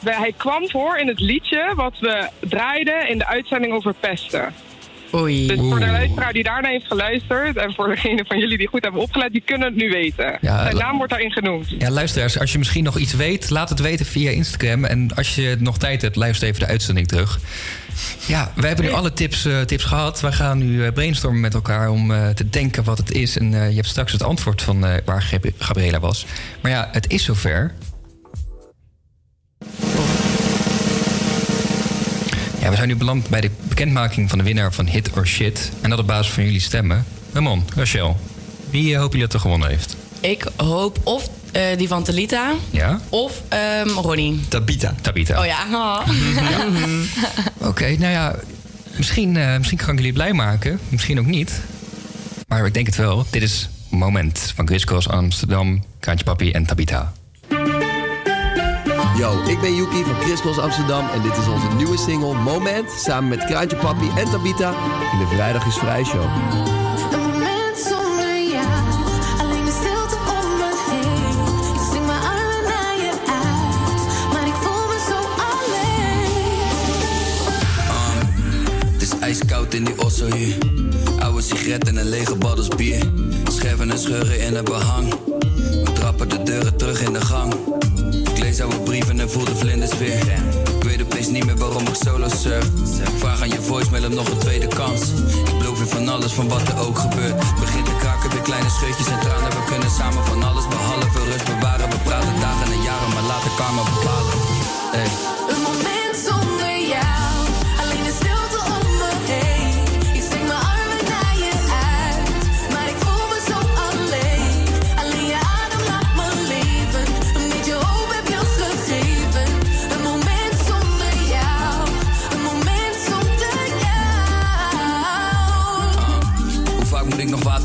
Hij 0.05 0.33
kwam 0.37 0.69
voor 0.71 0.99
in 0.99 1.09
het 1.09 1.21
liedje 1.21 1.73
wat 1.77 1.99
we 2.01 2.29
draaiden 2.41 3.09
in 3.09 3.19
de 3.19 3.27
uitzending 3.27 3.73
over 3.73 3.95
pesten. 4.01 4.55
Oei. 5.15 5.47
Dus 5.47 5.59
voor 5.59 5.79
de 5.81 5.87
luisteraar 5.87 6.33
die 6.33 6.43
daarna 6.43 6.69
heeft 6.69 6.87
geluisterd... 6.87 7.57
en 7.57 7.75
voor 7.75 7.89
degene 7.89 8.25
van 8.29 8.39
jullie 8.39 8.59
die 8.59 8.69
goed 8.69 8.83
hebben 8.83 9.01
opgelet, 9.01 9.33
die 9.33 9.43
kunnen 9.45 9.67
het 9.69 9.77
nu 9.77 9.91
weten. 9.91 10.39
Ja, 10.41 10.63
Zijn 10.63 10.77
naam 10.77 10.97
wordt 10.97 11.11
daarin 11.11 11.33
genoemd. 11.33 11.67
Ja, 11.79 11.91
luisteraars, 11.91 12.39
als 12.39 12.53
je 12.53 12.59
misschien 12.59 12.85
nog 12.85 12.99
iets 12.99 13.13
weet, 13.15 13.51
laat 13.51 13.69
het 13.69 13.81
weten 13.81 14.07
via 14.07 14.31
Instagram. 14.31 14.85
En 14.85 15.15
als 15.15 15.35
je 15.35 15.57
nog 15.59 15.79
tijd 15.79 16.03
hebt, 16.03 16.17
luister 16.17 16.49
even 16.49 16.61
de 16.61 16.67
uitzending 16.67 17.09
terug. 17.09 17.39
Ja, 18.27 18.53
we 18.55 18.67
hebben 18.67 18.85
nu 18.85 18.91
alle 18.91 19.13
tips, 19.13 19.45
eh, 19.45 19.61
tips 19.61 19.85
gehad. 19.85 20.21
Wij 20.21 20.33
gaan 20.33 20.59
nu 20.59 20.85
eh, 20.85 20.93
brainstormen 20.93 21.41
met 21.41 21.55
elkaar 21.55 21.91
om 21.91 22.11
eh, 22.13 22.29
te 22.29 22.49
denken 22.49 22.85
wat 22.85 22.99
het 22.99 23.11
is. 23.13 23.39
En 23.39 23.51
je 23.51 23.57
hebt 23.57 23.87
straks 23.87 24.13
het 24.13 24.23
antwoord 24.23 24.63
van 24.63 24.81
waar 25.05 25.23
Gab- 25.23 25.51
Gabriela 25.59 26.01
was. 26.01 26.27
Maar 26.61 26.71
ja, 26.71 26.89
het 26.93 27.11
is 27.11 27.25
zover. 27.25 27.73
Ja, 32.71 32.77
we 32.77 32.83
zijn 32.83 32.97
nu 32.97 33.05
beland 33.05 33.29
bij 33.29 33.41
de 33.41 33.51
bekendmaking 33.63 34.29
van 34.29 34.39
de 34.39 34.45
winnaar 34.45 34.73
van 34.73 34.87
Hit 34.87 35.11
or 35.17 35.27
Shit. 35.27 35.73
En 35.81 35.91
dat 35.91 35.99
op 35.99 36.07
basis 36.07 36.33
van 36.33 36.45
jullie 36.45 36.61
stemmen. 36.61 37.05
Ramon, 37.33 37.65
Rachel, 37.75 38.21
wie 38.71 38.93
eh, 38.93 39.01
hopen 39.01 39.13
jullie 39.13 39.27
dat 39.27 39.35
er 39.35 39.41
gewonnen 39.41 39.69
heeft? 39.69 39.97
Ik 40.21 40.47
hoop 40.57 40.99
of 41.05 41.29
eh, 41.53 41.63
die 41.77 41.89
van 41.89 42.03
Talita 42.03 42.53
Ja? 42.71 43.01
of 43.09 43.43
ehm, 43.49 43.89
Ronnie. 43.89 44.41
Tabita. 44.49 44.95
Tabita. 45.01 45.41
Oh 45.41 45.47
ja. 45.47 45.67
Oh. 45.73 46.09
Oké, 47.69 47.85
nou 47.85 48.13
ja, 48.13 48.35
misschien, 48.97 49.37
eh, 49.37 49.57
misschien 49.57 49.79
kan 49.79 49.89
ik 49.89 49.97
jullie 49.97 50.13
blij 50.13 50.33
maken. 50.33 50.81
Misschien 50.89 51.19
ook 51.19 51.27
niet. 51.27 51.61
Maar 52.49 52.67
ik 52.67 52.75
denk 52.75 52.87
het 52.87 52.97
wel. 52.97 53.27
Dit 53.31 53.43
is 53.43 53.69
Moment 53.89 54.53
van 54.57 54.67
Chris 54.67 54.85
Cross 54.85 55.09
Amsterdam, 55.09 55.85
Kraantje 56.01 56.25
Papi 56.25 56.51
en 56.51 56.67
Tabita. 56.67 57.13
Yo, 59.17 59.43
ik 59.47 59.61
ben 59.61 59.75
Yuki 59.75 60.05
van 60.05 60.15
Chris 60.21 60.59
Amsterdam 60.59 61.09
en 61.15 61.23
dit 61.23 61.37
is 61.37 61.49
onze 61.49 61.67
nieuwe 61.77 61.99
single 61.99 62.35
Moment 62.35 62.91
samen 62.91 63.29
met 63.29 63.45
Kraantje 63.45 63.77
Papi 63.77 64.11
en 64.17 64.31
Tabita 64.31 64.71
in 65.13 65.19
de 65.19 65.27
Vrijdag 65.27 65.67
is 65.67 65.75
Vrij 65.75 66.05
Show. 66.05 66.23
Een 67.13 67.21
moment 67.21 67.79
zonder 67.89 68.43
jou, 68.51 68.67
alleen 69.41 69.65
de 69.65 69.79
stilte 69.81 70.17
om 70.17 70.57
me 70.57 70.71
heen. 70.91 71.75
Ik 71.75 71.81
sting 71.89 72.07
mijn 72.07 72.23
armen 72.23 72.63
naar 72.65 72.97
je 72.97 73.11
uit, 73.27 74.33
maar 74.33 74.47
ik 74.47 74.55
voel 74.55 74.87
me 74.89 74.99
zo 75.09 75.19
alleen. 75.51 76.53
Het 78.93 79.03
is 79.03 79.19
ijskoud 79.19 79.75
in 79.75 79.85
die 79.85 79.99
osso 80.05 80.33
hier. 80.35 80.57
Oude 81.19 81.43
sigaret 81.43 81.89
en 81.89 81.97
een 81.97 82.09
lege 82.09 82.37
baddels 82.37 82.69
bier. 82.69 83.03
Scherven 83.53 83.91
en 83.91 83.99
scheuren 83.99 84.41
in 84.41 84.55
het 84.55 84.65
behang. 84.65 85.15
We 85.85 85.91
trappen 85.93 86.29
de 86.29 86.43
deuren 86.43 86.77
terug 86.77 87.03
in 87.03 87.13
de 87.13 87.21
gang. 87.21 87.55
Lees 88.61 88.73
oude 88.73 88.85
brieven 88.85 89.21
en 89.21 89.31
voel 89.31 89.45
de 89.45 89.57
vlinders 89.57 89.99
weer. 89.99 90.33
Ik 90.77 90.85
weet 90.85 91.03
opeens 91.03 91.29
niet 91.29 91.45
meer 91.45 91.57
waarom 91.57 91.87
ik 91.87 91.95
solo 91.95 92.29
surf. 92.29 92.67
Vraag 93.17 93.43
aan 93.43 93.49
je 93.49 93.61
voicemail 93.61 94.05
om 94.05 94.15
nog 94.15 94.31
een 94.31 94.39
tweede 94.39 94.67
kans. 94.67 95.01
Ik 95.47 95.59
beloof 95.59 95.79
je 95.79 95.87
van 95.87 96.09
alles, 96.09 96.33
van 96.33 96.49
wat 96.49 96.69
er 96.69 96.79
ook 96.79 96.99
gebeurt. 96.99 97.39
Begint 97.61 97.85
te 97.85 97.97
kraken, 97.99 98.31
weer 98.31 98.43
kleine 98.43 98.71
scheutjes 98.71 99.07
en 99.07 99.21
tranen. 99.21 99.51
We 99.51 99.65
kunnen 99.69 99.91
samen 99.91 100.25
van 100.25 100.43
alles 100.43 100.69
behalve 100.69 101.25
rust 101.25 101.45
bewaren. 101.45 101.91
We 101.91 101.97
praten 102.05 102.41
dagen 102.41 102.73
en 102.73 102.83
jaren, 102.83 103.09
maar 103.15 103.23
laten 103.23 103.51
karma 103.57 103.83
bepalen. 103.83 104.35
Hey. 104.93 105.40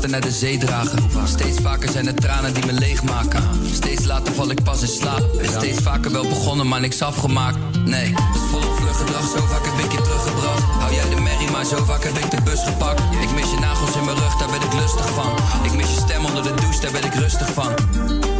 Water 0.06 0.20
naar 0.20 0.30
de 0.30 0.46
zee 0.46 0.58
dragen? 0.58 0.98
Steeds 1.24 1.58
vaker 1.60 1.88
zijn 1.90 2.06
het 2.06 2.20
tranen 2.20 2.54
die 2.54 2.66
me 2.66 2.72
leegmaken. 2.72 3.42
Steeds 3.72 4.04
later 4.04 4.34
val 4.34 4.50
ik 4.50 4.62
pas 4.62 4.82
in 4.82 4.88
slaap. 4.88 5.24
En 5.42 5.48
steeds 5.48 5.82
vaker 5.82 6.12
wel 6.12 6.28
begonnen, 6.28 6.68
maar 6.68 6.80
niks 6.80 7.02
afgemaakt. 7.02 7.58
Nee, 7.84 8.08
is 8.08 8.40
volop 8.50 8.76
vlug 8.76 8.96
gedrag. 8.96 9.22
Zo 9.36 9.46
vaak 9.46 9.64
heb 9.64 9.84
ik 9.84 9.92
je 9.92 10.02
teruggebracht. 10.02 10.62
Hou 10.62 10.94
jij 10.94 11.08
de 11.14 11.20
merrie, 11.20 11.50
maar 11.50 11.64
zo 11.64 11.84
vaak 11.84 12.04
heb 12.04 12.16
ik 12.16 12.30
de 12.30 12.42
bus 12.42 12.60
gepakt. 12.64 13.00
Ik 13.20 13.30
mis 13.34 13.50
je 13.50 13.58
nagels 13.60 13.96
in 13.96 14.04
mijn 14.04 14.16
rug, 14.16 14.36
daar 14.36 14.50
ben 14.50 14.62
ik 14.68 14.72
lustig 14.72 15.08
van. 15.08 15.32
Ik 15.62 15.72
mis 15.72 15.90
je 15.94 16.00
stem 16.06 16.24
onder 16.24 16.42
de 16.42 16.54
douche, 16.54 16.80
daar 16.80 16.92
ben 16.92 17.04
ik 17.04 17.14
rustig 17.14 17.52
van. 17.52 17.72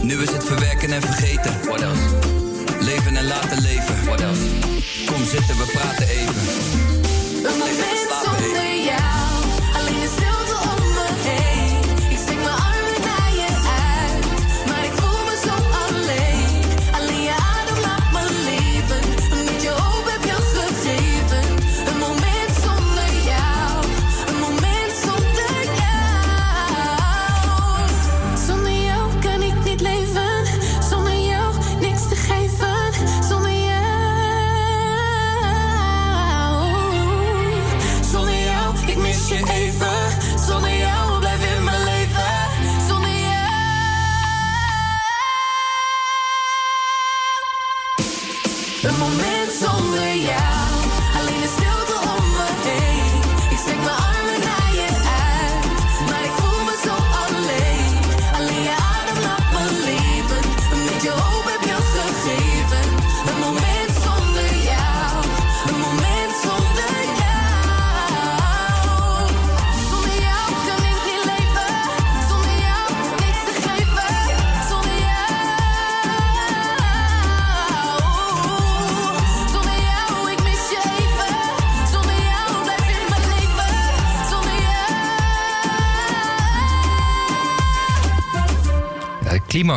Nu 0.02 0.22
is 0.22 0.30
het 0.30 0.44
verwerken 0.44 0.92
en 0.92 1.02
vergeten. 1.02 1.52
What 1.64 1.80
else? 1.80 2.02
Leven 2.80 3.16
en 3.16 3.26
laten 3.26 3.60
leven. 3.62 4.04
What 4.04 4.20
else? 4.20 4.44
Kom 5.06 5.24
zitten, 5.24 5.56
we 5.56 5.66
praten 5.72 6.05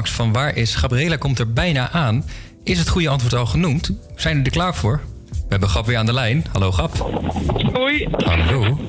Van 0.08 0.32
waar 0.32 0.56
is 0.56 0.76
Gabriela 0.76 1.16
komt 1.16 1.40
er 1.40 1.54
bijna 1.54 1.92
aan. 1.92 2.26
Is 2.64 2.80
het 2.80 2.90
goede 2.90 3.10
antwoord 3.10 3.34
al 3.34 3.46
genoemd? 3.46 3.92
Zijn 4.16 4.36
jullie 4.36 4.52
er 4.52 4.58
klaar 4.58 4.76
voor? 4.76 5.02
Hebben 5.50 5.70
Gap 5.70 5.86
weer 5.86 5.98
aan 5.98 6.06
de 6.06 6.14
lijn. 6.14 6.46
Hallo 6.52 6.72
Gap. 6.72 6.98
Hoi. 7.74 8.08
Hallo. 8.12 8.80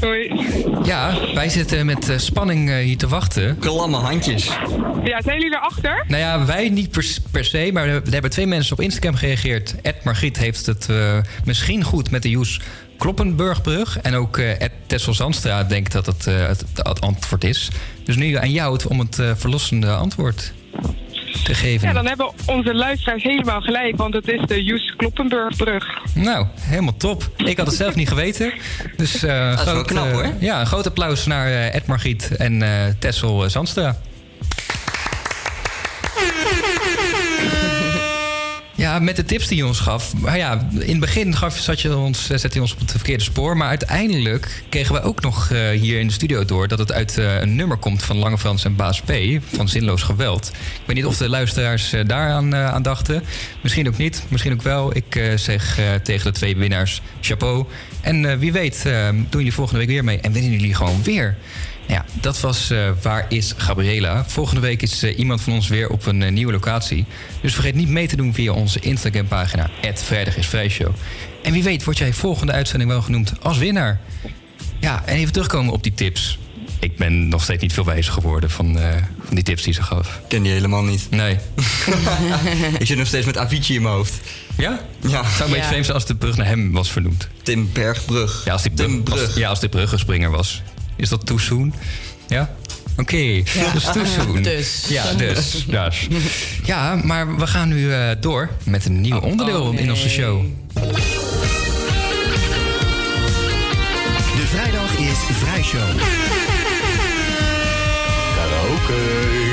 Hoi. 0.00 0.46
Ja, 0.84 1.14
wij 1.34 1.48
zitten 1.48 1.86
met 1.86 2.08
eh, 2.08 2.18
spanning 2.18 2.70
eh, 2.70 2.76
hier 2.76 2.96
te 2.96 3.08
wachten. 3.08 3.58
Klamme 3.58 3.96
handjes. 3.96 4.46
Ja, 5.04 5.22
zijn 5.22 5.40
jullie 5.40 5.56
erachter? 5.56 6.04
Nou 6.08 6.20
ja, 6.20 6.44
wij 6.44 6.68
niet 6.68 6.90
per, 6.90 7.06
per 7.30 7.44
se, 7.44 7.70
maar 7.72 7.88
er 7.88 8.02
hebben 8.10 8.30
twee 8.30 8.46
mensen 8.46 8.72
op 8.72 8.80
Instagram 8.80 9.14
gereageerd. 9.14 9.74
Ed 9.82 10.04
Margriet 10.04 10.36
heeft 10.36 10.66
het 10.66 10.88
eh, 10.88 11.18
misschien 11.44 11.84
goed 11.84 12.10
met 12.10 12.22
de 12.22 12.30
Joes 12.30 12.60
Kloppenburgbrug. 12.98 13.98
En 14.00 14.14
ook 14.14 14.38
eh, 14.38 14.60
Ed 14.60 14.72
Tessel 14.86 15.14
Zandstra 15.14 15.64
denkt 15.64 15.92
dat 15.92 16.06
het, 16.06 16.24
het, 16.24 16.64
het 16.74 17.00
antwoord 17.00 17.44
is. 17.44 17.70
Dus 18.04 18.16
nu 18.16 18.34
aan 18.34 18.50
jou 18.50 18.72
het 18.72 18.86
om 18.86 18.98
het 18.98 19.22
verlossende 19.36 19.94
antwoord 19.94 20.52
te 21.42 21.54
geven. 21.54 21.88
Ja, 21.88 21.94
dan 21.94 22.06
hebben 22.06 22.32
onze 22.46 22.74
luisteraars 22.74 23.22
helemaal 23.22 23.60
gelijk, 23.60 23.96
want 23.96 24.14
het 24.14 24.28
is 24.28 24.40
de 24.46 24.64
Joes 24.64 24.94
Kloppenburgbrug. 24.96 25.86
Nou, 26.14 26.46
helemaal 26.60 26.96
top. 26.96 27.30
Ik 27.36 27.56
had 27.56 27.66
het 27.66 27.76
zelf 27.76 27.94
niet 27.94 28.08
geweten. 28.08 28.52
Dus 28.96 29.22
eh, 29.22 29.52
is 29.52 29.64
wel 29.64 29.82
knap, 29.82 30.06
eh, 30.06 30.12
hoor. 30.12 30.32
Ja, 30.40 30.60
een 30.60 30.66
groot 30.66 30.86
applaus 30.86 31.26
naar 31.26 31.46
eh, 31.46 31.74
Ed 31.74 31.86
Margriet 31.86 32.36
en 32.36 32.62
eh, 32.62 32.70
Tessel 32.98 33.50
Zandstra. 33.50 33.96
Met 39.00 39.16
de 39.16 39.24
tips 39.24 39.48
die 39.48 39.56
je 39.56 39.66
ons 39.66 39.80
gaf. 39.80 40.12
Ja, 40.34 40.68
in 40.78 40.88
het 40.88 41.00
begin 41.00 41.36
gaf, 41.36 41.58
zat 41.58 41.80
je 41.80 41.96
ons, 41.96 42.30
eh, 42.30 42.38
zette 42.38 42.54
je 42.54 42.60
ons 42.60 42.72
op 42.72 42.78
het 42.78 42.90
verkeerde 42.90 43.22
spoor. 43.22 43.56
Maar 43.56 43.68
uiteindelijk 43.68 44.64
kregen 44.68 44.94
we 44.94 45.02
ook 45.02 45.22
nog 45.22 45.50
eh, 45.50 45.68
hier 45.68 46.00
in 46.00 46.06
de 46.06 46.12
studio 46.12 46.44
door... 46.44 46.68
dat 46.68 46.78
het 46.78 46.92
uit 46.92 47.18
eh, 47.18 47.40
een 47.40 47.56
nummer 47.56 47.76
komt 47.76 48.02
van 48.02 48.16
Lange 48.16 48.38
Frans 48.38 48.64
en 48.64 48.76
Baas 48.76 49.00
P. 49.00 49.12
Van 49.54 49.68
Zinloos 49.68 50.02
Geweld. 50.02 50.48
Ik 50.54 50.86
weet 50.86 50.96
niet 50.96 51.06
of 51.06 51.16
de 51.16 51.28
luisteraars 51.28 51.92
eh, 51.92 52.04
daaraan 52.06 52.54
aan 52.54 52.82
dachten. 52.82 53.22
Misschien 53.62 53.88
ook 53.88 53.96
niet, 53.96 54.22
misschien 54.28 54.52
ook 54.52 54.62
wel. 54.62 54.96
Ik 54.96 55.32
zeg 55.36 55.80
tegen 56.02 56.32
de 56.32 56.38
twee 56.38 56.56
winnaars 56.56 57.02
chapeau. 57.20 57.64
En 58.00 58.38
wie 58.38 58.52
weet 58.52 58.82
doen 59.08 59.26
jullie 59.30 59.52
volgende 59.52 59.80
week 59.80 59.88
weer 59.88 60.04
mee. 60.04 60.20
En 60.20 60.32
winnen 60.32 60.50
jullie 60.50 60.74
gewoon 60.74 61.02
weer. 61.02 61.36
Ja, 61.86 62.04
dat 62.20 62.40
was 62.40 62.70
eh, 62.70 62.90
Waar 63.02 63.26
is 63.28 63.52
Gabriela? 63.56 64.24
Volgende 64.26 64.60
week 64.60 64.82
is 64.82 65.02
eh, 65.02 65.18
iemand 65.18 65.40
van 65.40 65.52
ons 65.52 65.68
weer 65.68 65.88
op 65.88 66.06
een 66.06 66.22
eh, 66.22 66.32
nieuwe 66.32 66.52
locatie. 66.52 67.04
Dus 67.40 67.54
vergeet 67.54 67.74
niet 67.74 67.88
mee 67.88 68.06
te 68.08 68.16
doen 68.16 68.34
via 68.34 68.52
onze 68.52 68.78
Instagram-pagina... 68.80 69.70
Vrijdag 69.94 70.36
is 70.36 70.46
Vrijshow. 70.46 70.94
En 71.42 71.52
wie 71.52 71.62
weet 71.62 71.84
word 71.84 71.98
jij 71.98 72.12
volgende 72.12 72.52
uitzending 72.52 72.90
wel 72.90 73.02
genoemd 73.02 73.32
als 73.42 73.58
winnaar. 73.58 74.00
Ja, 74.80 75.02
en 75.06 75.16
even 75.16 75.32
terugkomen 75.32 75.72
op 75.72 75.82
die 75.82 75.94
tips. 75.94 76.38
Ik 76.80 76.96
ben 76.96 77.28
nog 77.28 77.42
steeds 77.42 77.62
niet 77.62 77.72
veel 77.72 77.84
wijzer 77.84 78.12
geworden 78.12 78.50
van, 78.50 78.78
eh, 78.78 78.92
van 79.24 79.34
die 79.34 79.44
tips 79.44 79.62
die 79.62 79.72
ze 79.74 79.82
gaf. 79.82 80.20
ken 80.28 80.42
die 80.42 80.52
helemaal 80.52 80.82
niet. 80.82 81.06
Nee. 81.10 81.36
ik 82.78 82.86
zit 82.86 82.96
nog 82.98 83.06
steeds 83.06 83.26
met 83.26 83.36
Avicii 83.38 83.76
in 83.76 83.82
mijn 83.82 83.94
hoofd. 83.94 84.14
Ja? 84.56 84.80
Ja. 85.00 85.22
Het 85.24 85.32
zou 85.36 85.48
een 85.48 85.54
beetje 85.54 85.66
vreemd 85.68 85.84
zijn 85.84 85.96
als 85.96 86.06
de 86.06 86.14
brug 86.14 86.36
naar 86.36 86.46
hem 86.46 86.72
was 86.72 86.90
vernoemd. 86.92 87.28
Tim 87.42 87.70
Bergbrug. 87.72 88.42
Ja, 88.44 88.52
als 88.52 88.62
die 88.62 88.70
brug, 88.70 88.86
Tim 88.86 89.02
Brug. 89.02 89.26
als- 89.26 89.34
ja, 89.34 89.48
als 89.48 89.60
de 89.60 89.68
bruggenspringer 89.68 90.30
was. 90.30 90.62
Is 90.96 91.08
dat 91.08 91.26
too 91.26 91.38
soon? 91.38 91.74
Ja? 92.28 92.54
Oké, 92.96 93.16
Ja. 93.16 93.42
dus 93.72 93.84
too 93.84 94.04
soon. 94.04 94.42
Dus. 94.42 94.84
Ja, 94.88 95.12
dus. 95.12 95.64
dus. 95.66 96.08
Ja, 96.64 97.00
maar 97.04 97.36
we 97.36 97.46
gaan 97.46 97.68
nu 97.68 97.92
eh, 97.92 98.08
door 98.20 98.50
met 98.64 98.84
een 98.84 99.00
nieuw 99.00 99.18
onderdeel 99.18 99.62
oh, 99.62 99.78
in 99.78 99.90
onze 99.90 100.08
show. 100.08 100.44
De 104.36 104.46
vrijdag 104.46 104.98
is 104.98 105.18
Vrijshow. 105.38 105.98
Karaoke. 108.36 109.45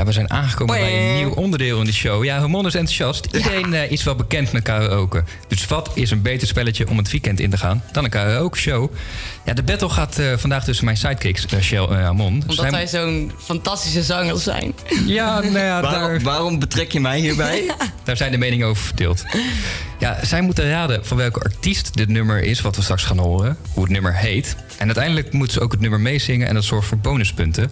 Ja, 0.00 0.06
we 0.06 0.12
zijn 0.12 0.30
aangekomen 0.30 0.74
bij 0.78 1.08
een 1.10 1.14
nieuw 1.16 1.30
onderdeel 1.30 1.78
in 1.80 1.84
de 1.86 1.92
show. 1.92 2.24
Ja, 2.24 2.40
Humon 2.40 2.66
is 2.66 2.74
enthousiast. 2.74 3.26
Iedereen 3.32 3.74
eh, 3.74 3.90
is 3.90 4.02
wel 4.02 4.14
bekend 4.14 4.52
met 4.52 4.62
karaoke. 4.62 5.24
Dus 5.48 5.66
wat 5.66 5.90
is 5.94 6.10
een 6.10 6.22
beter 6.22 6.48
spelletje 6.48 6.88
om 6.88 6.96
het 6.96 7.10
weekend 7.10 7.40
in 7.40 7.50
te 7.50 7.56
gaan 7.56 7.82
dan 7.92 8.04
een 8.04 8.10
karaoke 8.10 8.58
show? 8.58 8.92
Ja, 9.44 9.52
de 9.52 9.62
battle 9.62 9.88
gaat 9.88 10.18
eh, 10.18 10.26
vandaag 10.36 10.64
tussen 10.64 10.84
mijn 10.84 10.96
sidekicks, 10.96 11.44
Rachel 11.46 11.90
en 11.94 12.02
Hamon. 12.02 12.32
Omdat 12.32 12.54
Zij- 12.56 12.70
wij 12.70 12.86
zo'n 12.86 13.32
fantastische 13.38 14.02
zangers 14.02 14.42
zijn. 14.42 14.74
Ja, 15.06 15.40
nou 15.40 15.58
ja, 15.58 15.80
waarom, 15.80 16.00
daar- 16.00 16.20
waarom 16.20 16.58
betrek 16.58 16.92
je 16.92 17.00
mij 17.00 17.18
hierbij? 17.18 17.62
Daar 18.04 18.16
zijn 18.16 18.30
de 18.30 18.38
meningen 18.38 18.66
over 18.66 18.82
verdeeld. 18.82 19.24
Ja, 20.00 20.24
zij 20.24 20.40
moeten 20.40 20.70
raden 20.70 21.06
van 21.06 21.16
welke 21.16 21.40
artiest 21.40 21.96
dit 21.96 22.08
nummer 22.08 22.42
is, 22.42 22.60
wat 22.60 22.76
we 22.76 22.82
straks 22.82 23.04
gaan 23.04 23.18
horen. 23.18 23.56
Hoe 23.72 23.82
het 23.82 23.92
nummer 23.92 24.16
heet. 24.16 24.56
En 24.78 24.86
uiteindelijk 24.86 25.32
moeten 25.32 25.52
ze 25.52 25.60
ook 25.60 25.72
het 25.72 25.80
nummer 25.80 26.00
meezingen 26.00 26.48
en 26.48 26.54
dat 26.54 26.64
zorgt 26.64 26.88
voor 26.88 26.98
bonuspunten. 26.98 27.70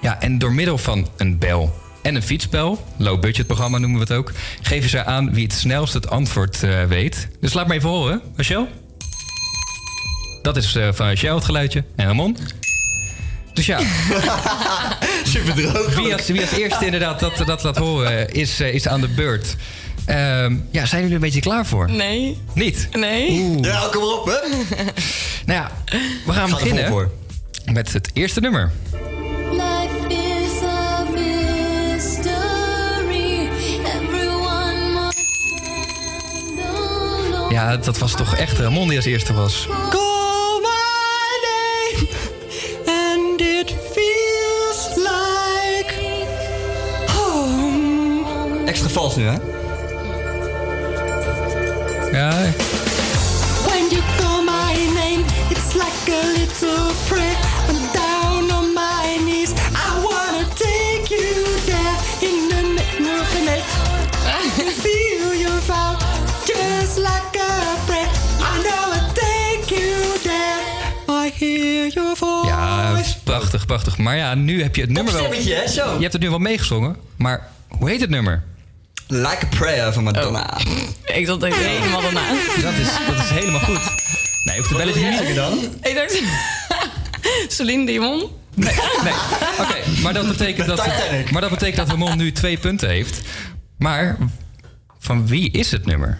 Ja, 0.00 0.20
en 0.20 0.38
door 0.38 0.52
middel 0.52 0.78
van 0.78 1.08
een 1.16 1.38
bel 1.38 1.74
en 2.02 2.14
een 2.14 2.22
fietsspel, 2.22 2.84
low 2.96 3.20
budget 3.20 3.46
programma 3.46 3.78
noemen 3.78 3.98
we 3.98 4.04
het 4.04 4.12
ook, 4.12 4.32
geven 4.62 4.90
ze 4.90 5.04
aan 5.04 5.34
wie 5.34 5.44
het 5.44 5.52
snelst 5.52 5.94
het 5.94 6.10
antwoord 6.10 6.62
eh, 6.62 6.84
weet. 6.84 7.28
Dus 7.40 7.52
laat 7.52 7.66
maar 7.66 7.76
even 7.76 7.88
horen, 7.88 8.22
Rachel. 8.36 8.68
Dat 10.42 10.56
is 10.56 10.74
eh, 10.74 10.88
van 10.92 11.06
Rachel 11.06 11.34
het 11.34 11.44
geluidje. 11.44 11.84
En 11.96 12.06
Ramon. 12.06 12.36
Dus 13.52 13.66
ja. 13.66 13.80
Super 15.24 15.54
droog. 15.54 15.94
Wie 15.94 16.12
als, 16.12 16.26
wie 16.26 16.40
als 16.40 16.50
eerste 16.50 16.84
inderdaad 16.84 17.20
dat, 17.20 17.42
dat 17.46 17.62
laat 17.62 17.76
horen, 17.76 18.32
is, 18.32 18.60
eh, 18.60 18.74
is 18.74 18.88
aan 18.88 19.00
de 19.00 19.08
beurt. 19.08 19.56
Ehm, 20.08 20.56
ja, 20.70 20.86
zijn 20.86 21.00
jullie 21.02 21.08
er 21.08 21.14
een 21.14 21.20
beetje 21.20 21.40
klaar 21.40 21.66
voor? 21.66 21.90
Nee. 21.90 22.38
Niet? 22.52 22.88
Nee. 22.92 23.30
Oeh. 23.30 23.64
Ja, 23.64 23.88
kom 23.90 24.00
maar 24.02 24.18
op, 24.18 24.26
hè? 24.26 24.48
Nou 25.46 25.60
ja, 25.60 25.70
we 26.26 26.32
gaan 26.32 26.48
Ga 26.48 26.54
beginnen 26.56 27.10
met 27.72 27.92
het 27.92 28.10
eerste 28.12 28.40
nummer. 28.40 28.72
Life 29.50 30.08
is 30.08 30.62
a 30.62 31.04
mystery. 31.14 32.28
Everyone 33.84 34.92
must 34.92 35.18
stand 35.18 36.60
alone. 36.76 37.52
Ja, 37.54 37.76
dat 37.76 37.98
was 37.98 38.12
toch 38.16 38.34
echt 38.36 38.58
Ramon 38.58 38.88
die 38.88 38.96
als 38.96 39.06
eerste 39.06 39.32
was. 39.32 39.66
Call 39.90 40.60
my 40.60 41.38
name 41.42 42.08
and 42.86 43.40
it 43.40 43.74
feels 43.92 44.88
like 44.96 45.94
home. 47.16 48.64
Extra 48.66 48.88
vals 48.88 49.16
nu, 49.16 49.26
hè? 49.26 49.36
Ja, 52.12 52.30
When 53.66 53.88
you 53.90 54.02
call 54.18 54.42
my 54.44 54.74
name, 54.94 55.24
it's 55.50 55.74
like 55.74 56.08
a 56.08 56.26
little 56.38 56.92
prayer. 57.08 57.36
I'm 57.68 57.80
down 57.92 58.50
on 58.50 58.74
my 58.74 59.18
knees. 59.24 59.52
I 59.74 59.88
wanna 60.02 60.44
take 60.54 61.08
you 61.14 61.44
there 61.66 61.96
in 62.20 62.48
the 62.48 62.62
middle 62.74 63.20
of 63.20 63.30
the 63.32 63.40
night. 63.44 63.64
I 64.66 64.70
feel 64.70 65.34
your 65.34 65.60
vow, 65.66 65.96
just 66.46 66.98
like 66.98 67.36
a 67.38 67.76
prayer. 67.86 68.08
I 68.40 68.62
know 68.62 68.92
I'll 68.96 69.12
take 69.14 69.70
you 69.80 70.18
there. 70.22 70.60
I 71.08 71.30
hear 71.38 71.88
your 71.88 72.16
voice. 72.16 72.46
ja, 72.48 73.00
prachtig, 73.24 73.66
prachtig. 73.66 73.98
Maar 73.98 74.16
ja, 74.16 74.34
nu 74.34 74.62
heb 74.62 74.74
je 74.76 74.80
het 74.80 74.90
nummer 74.90 75.12
wel... 75.12 75.22
stemmetje, 75.24 75.54
hè, 75.54 75.68
zo. 75.68 75.94
Je 75.94 76.00
hebt 76.00 76.12
het 76.12 76.22
nu 76.22 76.28
wel 76.30 76.38
meegezongen, 76.38 76.96
maar 77.16 77.48
hoe 77.68 77.88
heet 77.88 78.00
het 78.00 78.10
nummer? 78.10 78.42
Like 79.10 79.44
a 79.44 79.48
prayer 79.56 79.92
van 79.92 80.04
Madonna. 80.04 80.58
Ik 81.04 81.26
zat 81.26 81.42
echt 81.42 81.56
helemaal 81.56 82.00
daarna. 82.00 82.28
Dat 82.62 82.72
is, 82.72 82.88
dat 83.06 83.24
is 83.24 83.30
helemaal 83.30 83.60
goed. 83.60 83.80
Nee, 84.44 84.56
hoeft 84.56 84.68
de 84.68 84.76
belletje 84.76 85.10
niet. 85.10 85.34
dan? 85.34 85.58
Ik 85.82 85.94
dacht... 85.94 86.22
Celine 87.56 87.86
Dion? 87.86 88.30
Nee, 88.54 88.74
nee. 89.04 89.12
Oké, 89.60 90.00
maar, 90.02 90.14
dat 90.14 90.28
betekent 90.28 90.66
dat, 90.66 90.86
maar 91.30 91.40
dat 91.40 91.50
betekent 91.50 91.76
dat 91.76 91.88
Ramon 91.88 92.16
nu 92.16 92.32
twee 92.32 92.58
punten 92.58 92.88
heeft. 92.88 93.20
Maar 93.78 94.16
van 94.98 95.26
wie 95.26 95.50
is 95.50 95.70
het 95.70 95.86
nummer? 95.86 96.18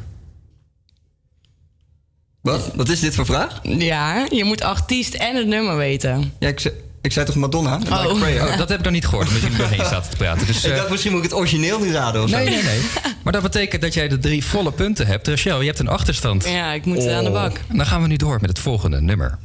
Wat? 2.40 2.70
Wat 2.74 2.88
is 2.88 3.00
dit 3.00 3.14
voor 3.14 3.26
vraag? 3.26 3.60
Ja, 3.62 4.26
je 4.30 4.44
moet 4.44 4.62
artiest 4.62 5.14
en 5.14 5.36
het 5.36 5.46
nummer 5.46 5.76
weten. 5.76 6.32
Ja, 6.38 6.48
ik 6.48 6.60
zei, 6.60 6.74
ik 7.08 7.14
zei 7.14 7.26
toch 7.26 7.34
Madonna? 7.34 7.76
Like 7.78 7.94
Oh. 8.08 8.18
prayer. 8.18 8.48
Oh, 8.48 8.56
dat 8.58 8.68
heb 8.68 8.78
ik 8.78 8.84
nog 8.84 8.92
niet 8.92 9.06
gehoord, 9.06 9.26
omdat 9.28 9.42
jullie 9.42 9.56
doorheen 9.56 9.84
zaten 9.84 10.10
te 10.10 10.16
praten. 10.16 10.46
Dus, 10.46 10.64
ik 10.64 10.70
eh, 10.70 10.76
dacht 10.76 10.90
misschien 10.90 11.12
moet 11.12 11.24
ik 11.24 11.30
het 11.30 11.38
origineel 11.38 11.78
nu 11.80 11.92
raden 11.92 12.22
of 12.22 12.30
zo. 12.30 12.36
nee, 12.36 12.48
nee, 12.48 12.62
nee. 12.62 12.80
Maar 13.22 13.32
dat 13.32 13.42
betekent 13.42 13.82
dat 13.82 13.94
jij 13.94 14.08
de 14.08 14.18
drie 14.18 14.44
volle 14.44 14.72
punten 14.72 15.06
hebt. 15.06 15.28
Rachel, 15.28 15.60
je 15.60 15.66
hebt 15.66 15.78
een 15.78 15.88
achterstand. 15.88 16.44
Ja, 16.48 16.72
ik 16.72 16.84
moet 16.84 17.06
aan 17.08 17.24
de 17.24 17.30
bak. 17.30 17.60
Dan 17.72 17.86
gaan 17.86 18.02
we 18.02 18.08
nu 18.08 18.16
door 18.16 18.38
met 18.40 18.50
het 18.50 18.58
volgende 18.58 19.00
nummer. 19.00 19.38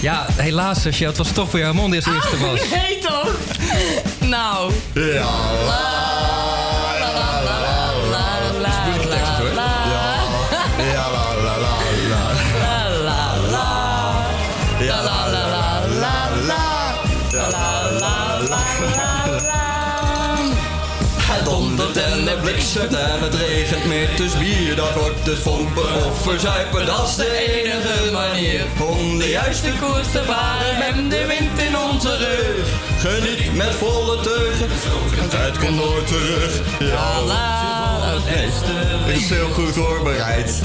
Ja, 0.00 0.26
helaas, 0.36 0.84
Rachel. 0.84 1.06
Het 1.06 1.16
was 1.16 1.32
toch 1.32 1.50
weer 1.52 1.62
Ramon 1.64 1.90
die 1.90 2.04
als 2.04 2.14
eerste 2.14 2.38
was. 2.46 2.60
Nee 2.70 2.98
toch? 2.98 3.36
Nou. 4.20 4.72
Ja. 4.94 5.30
Het 22.52 22.60
bliksemt 22.60 22.94
en 22.94 23.20
het 23.22 23.34
regent 23.34 23.84
meer, 23.84 24.08
dus 24.16 24.38
bier 24.38 24.76
dat 24.76 24.94
wordt 24.94 25.24
dus 25.24 25.38
pompen 25.38 26.04
of 26.06 26.22
verzuipen, 26.22 26.86
dat 26.86 27.08
is 27.08 27.14
de 27.14 27.62
enige 27.62 28.12
manier 28.12 28.60
om 28.88 29.18
de 29.18 29.28
juiste 29.28 29.70
koers 29.80 30.10
te 30.12 30.22
varen 30.24 30.82
en 30.86 31.08
de 31.08 31.26
wind 31.26 31.68
in 31.68 31.76
onze 31.78 32.16
rug. 32.16 32.66
Geniet 32.98 33.54
met 33.54 33.74
volle 33.74 34.20
teugen, 34.20 34.68
de 35.20 35.28
tijd 35.28 35.58
komt 35.58 35.76
nooit 35.76 36.06
terug. 36.06 36.60
Ja, 36.80 37.20
het 39.06 39.16
is 39.16 39.28
heel 39.28 39.48
goed 39.48 39.72
voorbereid. 39.74 40.62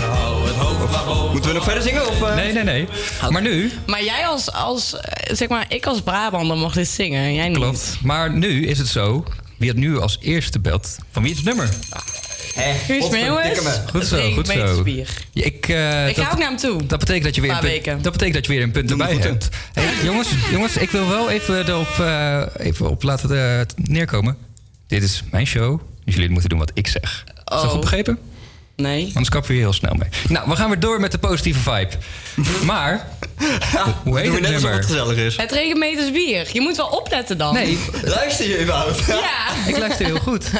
Moeten 1.31 1.49
we 1.49 1.55
nog 1.55 1.63
verder 1.63 1.83
zingen? 1.83 2.07
Of, 2.07 2.21
eh? 2.21 2.35
Nee, 2.35 2.53
nee, 2.53 2.63
nee. 2.63 2.87
Maar 3.29 3.41
nu, 3.41 3.71
Maar 3.85 4.03
jij 4.03 4.25
als, 4.27 4.51
als, 4.51 4.95
eh, 4.99 5.35
zeg 5.35 5.47
maar, 5.47 5.65
ik 5.67 5.85
als 5.85 6.01
Brabander 6.01 6.57
mocht 6.57 6.75
dit 6.75 6.87
zingen 6.87 7.23
en 7.23 7.33
jij 7.33 7.47
niet. 7.47 7.57
klopt. 7.57 7.97
Maar 8.03 8.31
nu 8.33 8.65
is 8.67 8.77
het 8.77 8.87
zo, 8.87 9.23
wie 9.57 9.69
het 9.69 9.77
nu 9.77 9.99
als 9.99 10.17
eerste 10.21 10.59
belt, 10.59 10.95
van 11.11 11.21
wie 11.23 11.31
is 11.31 11.37
het 11.37 11.45
nummer? 11.45 11.69
Guus 12.85 13.09
Meeuwis, 13.09 13.57
Goed 13.89 13.93
het 13.93 14.07
zo, 14.07 14.31
goed 14.31 14.47
zo. 14.47 14.83
Ja, 15.31 15.43
Ik, 15.45 15.67
eh, 15.67 16.07
Ik 16.07 16.15
ga 16.15 16.31
ook 16.31 16.37
naar 16.37 16.47
hem 16.47 16.57
toe. 16.57 16.85
Dat 16.85 16.99
betekent 16.99 17.23
dat 17.23 17.35
je 17.35 17.41
weer 17.41 17.51
Een 17.51 17.59
punt, 17.59 17.71
weken. 17.71 18.01
dat 18.01 18.11
betekent 18.11 18.33
dat 18.35 18.45
je 18.45 18.51
weer 18.51 18.61
een 18.61 18.71
punt 18.71 18.91
erbij 18.91 19.15
hebt. 19.15 19.49
Hey, 19.73 19.93
jongens, 20.03 20.27
jongens, 20.51 20.77
ik 20.77 20.89
wil 20.89 21.07
wel 21.07 21.29
even 21.29 21.67
erop 21.67 21.99
eh, 21.99 22.41
even 22.57 22.89
op 22.89 23.03
laten 23.03 23.59
eh, 23.59 23.65
neerkomen. 23.75 24.37
Dit 24.87 25.03
is 25.03 25.23
mijn 25.31 25.47
show, 25.47 25.81
dus 26.05 26.13
jullie 26.15 26.29
moeten 26.29 26.49
doen 26.49 26.59
wat 26.59 26.71
ik 26.73 26.87
zeg. 26.87 27.23
Is 27.27 27.33
dat 27.45 27.63
Oh. 27.63 27.69
goed 27.69 27.81
begrepen? 27.81 28.17
Nee. 28.77 29.05
Anders 29.05 29.29
kappen 29.29 29.49
we 29.49 29.55
hier 29.55 29.63
heel 29.65 29.73
snel 29.73 29.93
mee. 29.93 30.09
Nou, 30.27 30.49
we 30.49 30.55
gaan 30.55 30.69
weer 30.69 30.79
door 30.79 30.99
met 30.99 31.11
de 31.11 31.17
positieve 31.17 31.59
vibe. 31.59 31.89
Maar, 32.65 33.07
hoe- 33.83 33.93
hoe 34.03 34.19
heet 34.19 34.31
het 34.31 34.41
net 34.41 34.45
alsof 34.45 34.61
nummer? 34.61 34.73
het 34.73 34.85
gezellig 34.85 35.17
is. 35.17 35.37
Het 35.37 35.51
regent 35.51 35.77
meters 35.79 36.11
bier. 36.11 36.47
Je 36.53 36.61
moet 36.61 36.77
wel 36.77 36.87
opletten 36.87 37.37
dan. 37.37 37.53
Nee. 37.53 37.77
Luister 38.03 38.49
je 38.49 38.61
überhaupt? 38.61 39.05
Ja. 39.05 39.67
Ik 39.67 39.77
luister 39.77 40.05
heel 40.05 40.19
goed. 40.19 40.51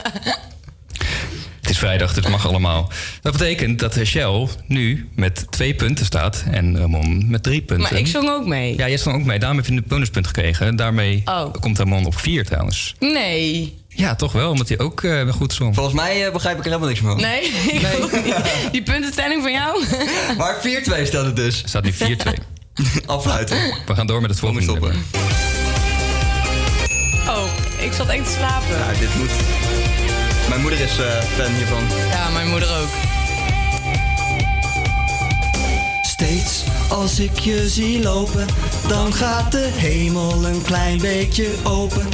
Het 1.62 1.70
is 1.76 1.78
vrijdag, 1.82 2.14
dus 2.14 2.24
het 2.24 2.34
mag 2.34 2.48
allemaal. 2.48 2.92
Dat 3.22 3.32
betekent 3.32 3.80
dat 3.80 3.98
Shell 4.04 4.48
nu 4.68 5.10
met 5.16 5.46
twee 5.50 5.76
punten 5.76 6.06
staat 6.06 6.44
en 6.52 6.78
Ramon 6.78 7.30
met 7.30 7.44
drie 7.44 7.62
punten. 7.62 7.90
Maar 7.92 8.00
ik 8.02 8.08
zong 8.08 8.30
ook 8.30 8.46
mee. 8.46 8.78
Ja, 8.78 8.88
jij 8.88 8.98
stond 8.98 9.16
ook 9.16 9.24
mee. 9.26 9.40
Daarom 9.40 9.58
heb 9.58 9.66
je 9.68 9.72
een 9.74 9.84
bonuspunt 9.88 10.28
gekregen. 10.28 10.76
Daarmee 10.76 11.22
Oh. 11.26 11.54
komt 11.62 11.78
Ramon 11.78 12.06
op 12.06 12.20
vier 12.20 12.46
trouwens. 12.46 12.96
Nee. 13.00 13.78
Ja, 13.98 14.16
toch 14.16 14.32
wel, 14.32 14.50
omdat 14.50 14.68
hij 14.68 14.80
ook 14.80 15.04
eh, 15.04 15.30
goed 15.30 15.54
zong. 15.54 15.76
Volgens 15.76 15.96
mij 15.96 16.26
eh, 16.26 16.32
begrijp 16.32 16.58
ik 16.58 16.66
er 16.66 16.70
helemaal 16.70 16.90
niks 16.90 17.02
van. 17.02 17.22
Nee, 17.22 17.42
ik 17.44 18.04
ook 18.04 18.24
niet. 18.24 18.36
Die 18.72 18.84
puntenstelling 18.84 19.42
van 19.42 19.52
jou? 19.52 19.84
Maar 20.38 20.56
4-2 20.56 21.04
staat 21.04 21.26
het 21.26 21.36
dus. 21.36 21.64
staat 21.66 21.84
nu 21.84 21.94
4-2. 21.94 21.96
Afluiten. 23.06 23.58
We 23.86 23.96
gaan 23.96 24.08
door 24.08 24.22
met 24.22 24.30
het 24.30 24.40
volgende 24.40 24.72
nummer. 24.72 24.96
Oh, 27.28 27.44
ik 27.80 27.94
zat 27.94 28.08
echt 28.10 28.26
te 28.26 28.32
slapen. 28.32 28.68
Ja, 28.68 29.00
dit 29.00 29.16
moet. 29.16 29.32
Mijn 30.50 30.62
moeder 30.62 30.80
is 30.80 31.00
eh, 31.00 31.22
fan 31.22 31.54
hiervan. 31.54 31.84
Ja, 32.10 32.30
mijn 32.30 32.50
moeder 32.50 32.70
ook. 32.82 32.90
Steeds 36.20 36.64
als 36.90 37.20
ik 37.20 37.40
je 37.40 37.70
zie 37.70 38.04
lopen, 38.04 38.46
dan 38.88 39.14
gaat 39.14 39.52
de 39.52 39.70
hemel 39.74 40.46
een 40.46 40.62
klein 40.62 40.98
beetje 40.98 41.48
open. 41.64 42.08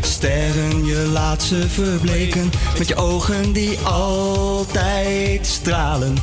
Sterren, 0.00 0.84
je 0.84 0.96
laat 0.96 1.42
ze 1.42 1.68
verbleken 1.68 2.50
met 2.78 2.88
je 2.88 2.96
ogen 2.96 3.52
die 3.52 3.78
altijd 3.78 5.46
stralen. 5.46 6.16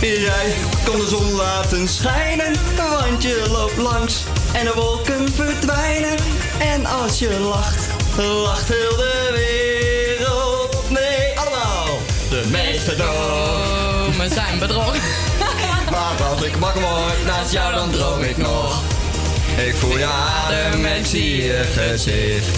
Jij 0.00 0.52
kon 0.84 0.96
de 0.96 1.06
zon 1.08 1.32
laten 1.32 1.88
schijnen, 1.88 2.52
want 2.76 3.22
je 3.22 3.46
loopt 3.50 3.76
langs 3.76 4.24
en 4.52 4.64
de 4.64 4.72
wolken 4.74 5.32
verdwijnen. 5.32 6.16
En 6.58 6.86
als 6.86 7.18
je 7.18 7.38
lacht, 7.40 7.86
lacht 8.16 8.68
heel 8.68 8.96
de 8.96 9.30
wereld. 9.32 10.90
Nee, 10.90 11.38
allemaal. 11.38 11.98
De 12.30 12.44
meeste 12.50 12.94
dromen 12.96 14.30
zijn 14.30 14.58
bedrog. 14.58 14.96
Maar 16.18 16.26
als 16.28 16.42
ik 16.42 16.54
wakker 16.56 16.80
word 16.80 17.24
naast 17.26 17.52
jou, 17.52 17.74
dan 17.74 17.90
droom 17.90 18.22
ik 18.22 18.36
nog. 18.36 18.82
Ik 19.66 19.74
voel 19.74 19.98
je 19.98 20.04
adem 20.06 20.84
en 20.84 21.06
zie 21.06 21.36
je 21.44 21.64
gezicht. 21.74 22.56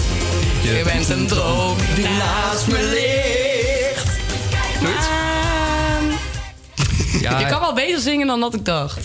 Je 0.61 0.81
bent 0.83 1.09
een 1.09 1.27
droom 1.27 1.77
die 1.95 2.07
naast 2.09 2.67
me 2.67 2.83
ligt. 2.83 4.09
Ja, 7.21 7.39
Je 7.39 7.45
kan 7.45 7.59
wel 7.59 7.73
beter 7.73 7.99
zingen 7.99 8.27
dan 8.27 8.39
dat 8.39 8.53
ik 8.53 8.65
dacht. 8.65 8.99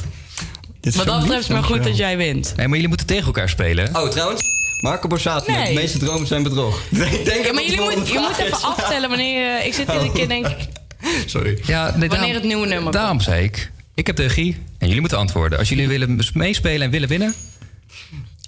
Wat 0.80 1.06
dat 1.06 1.20
betreft 1.20 1.40
is 1.40 1.48
het 1.48 1.56
maar 1.56 1.64
goed 1.66 1.84
dat 1.84 1.96
jij 1.96 2.16
wint. 2.16 2.52
Nee, 2.56 2.64
maar 2.66 2.74
jullie 2.74 2.88
moeten 2.88 3.06
tegen 3.06 3.26
elkaar 3.26 3.48
spelen. 3.48 3.96
Oh, 3.96 4.08
trouwens, 4.08 4.42
Marco 4.80 5.08
Borsato, 5.08 5.52
Nee. 5.52 5.66
de 5.74 5.80
meeste 5.80 5.98
dromen 5.98 6.26
zijn 6.26 6.42
bedrog. 6.42 6.80
Ik 6.90 7.24
denk 7.24 7.44
Ja, 7.46 7.52
maar 7.52 7.62
jullie 7.62 7.80
moet, 7.80 8.08
je 8.08 8.18
moet 8.18 8.38
even 8.38 8.62
aftellen 8.62 9.08
wanneer... 9.08 9.58
eh, 9.58 9.66
ik 9.66 9.74
zit 9.74 9.88
iedere 9.92 10.12
keer 10.12 10.28
denk 10.28 10.46
ik... 10.46 10.56
Sorry. 11.26 11.58
Ja, 11.66 11.82
nee, 11.82 11.92
Wanneer 11.92 12.08
daarom- 12.08 12.32
het 12.34 12.42
nieuwe 12.44 12.66
nummer 12.66 12.92
Daarom 12.92 13.20
zei 13.20 13.44
ik, 13.44 13.70
ik 13.96 14.06
heb 14.06 14.16
de 14.16 14.22
regie 14.22 14.56
en 14.78 14.86
jullie 14.86 15.00
moeten 15.00 15.18
antwoorden. 15.18 15.58
Als 15.58 15.68
jullie 15.68 15.88
willen 15.88 16.20
meespelen 16.34 16.82
en 16.82 16.90
willen 16.90 17.08
winnen... 17.08 17.34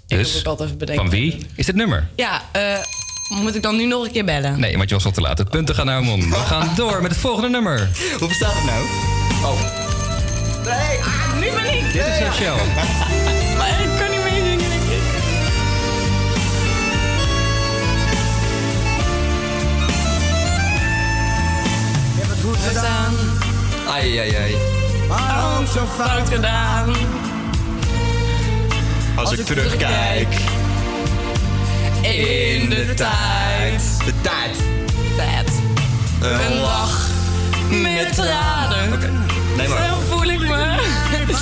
Dus, 0.07 0.33
moet 0.33 0.41
ook 0.41 0.47
altijd 0.47 0.69
even 0.69 0.79
bedenken. 0.79 1.05
van 1.05 1.15
wie 1.15 1.39
is 1.55 1.67
dit 1.67 1.75
nummer? 1.75 2.09
Ja, 2.17 2.43
eh, 2.53 2.79
moet 3.29 3.55
ik 3.55 3.63
dan 3.63 3.77
nu 3.77 3.87
nog 3.87 4.05
een 4.05 4.13
keer 4.13 4.25
bellen? 4.25 4.61
Nee, 4.61 4.77
want 4.77 4.89
je 4.89 4.95
was 4.95 5.05
al 5.05 5.11
te 5.11 5.21
laat. 5.21 5.39
Het 5.39 5.51
punten 5.51 5.75
gaan 5.75 5.87
naar 5.87 5.99
Ramon. 5.99 6.31
We 6.31 6.37
gaan 6.37 6.75
door 6.77 7.03
met 7.03 7.11
het 7.11 7.21
volgende 7.21 7.49
nummer. 7.49 7.91
Hoe 8.19 8.29
bestaat 8.29 8.55
het 8.55 8.65
nou? 8.65 8.85
Oh. 9.45 9.61
Nee, 10.65 10.99
ah, 10.99 11.35
nu 11.41 11.51
ben 11.51 11.75
ik... 11.75 11.93
Dit 11.93 12.07
is 12.07 12.37
Shell. 12.37 12.55
Maar 13.59 13.81
ik 13.83 13.99
kan 13.99 14.11
niet 14.11 14.23
meer 14.23 14.33
zingen. 14.33 14.61
ik. 14.61 14.83
Ik 22.15 22.21
heb 22.21 22.29
het 22.29 22.41
goed 22.45 22.57
gedaan, 22.57 23.15
Ai, 23.87 24.19
ai, 24.19 24.35
ai. 24.35 24.78
Ook 25.11 25.67
zo 25.67 25.87
fout 25.97 26.29
gedaan. 26.29 26.95
Als, 29.17 29.33
ik 29.33 29.47
terugkijk 29.47 30.35
In 32.01 32.69
de 32.69 32.93
tijd. 32.95 33.83
De 34.05 34.13
tijd. 34.21 34.57
Tijd. 35.17 35.51
Een 36.21 36.61
lach 36.61 37.09
met 37.71 38.15
tranen. 38.15 38.89
Nee, 39.57 39.69
maar. 39.69 39.89
Zo 39.89 40.01
voel 40.11 40.25
ik 40.25 40.41
me. 40.41 40.77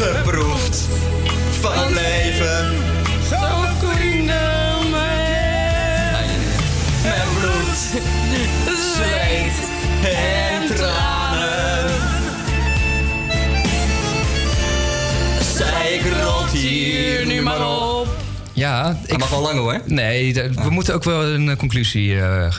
Geproefd 0.00 0.80
van 1.60 1.78
het 1.78 1.90
leven. 1.90 2.76
Zo 3.28 3.36
vrienden 3.78 4.90
Met 7.02 7.24
bloed, 7.38 8.02
zweet 8.94 9.52
en 10.02 10.76
tranen. 10.76 11.17
Ik 15.94 16.02
rot 16.22 16.50
hier 16.50 17.26
nu 17.26 17.42
maar 17.42 17.68
op. 17.68 18.08
Ja, 18.52 18.98
ik 19.06 19.18
mag 19.18 19.30
wel 19.30 19.40
lang 19.40 19.58
hoor. 19.58 19.80
Nee, 19.84 20.34
we 20.34 20.70
moeten 20.70 20.94
ook 20.94 21.04
wel 21.04 21.24
een 21.24 21.50
eh, 21.50 21.56
conclusie 21.56 22.20
eh, 22.20 22.52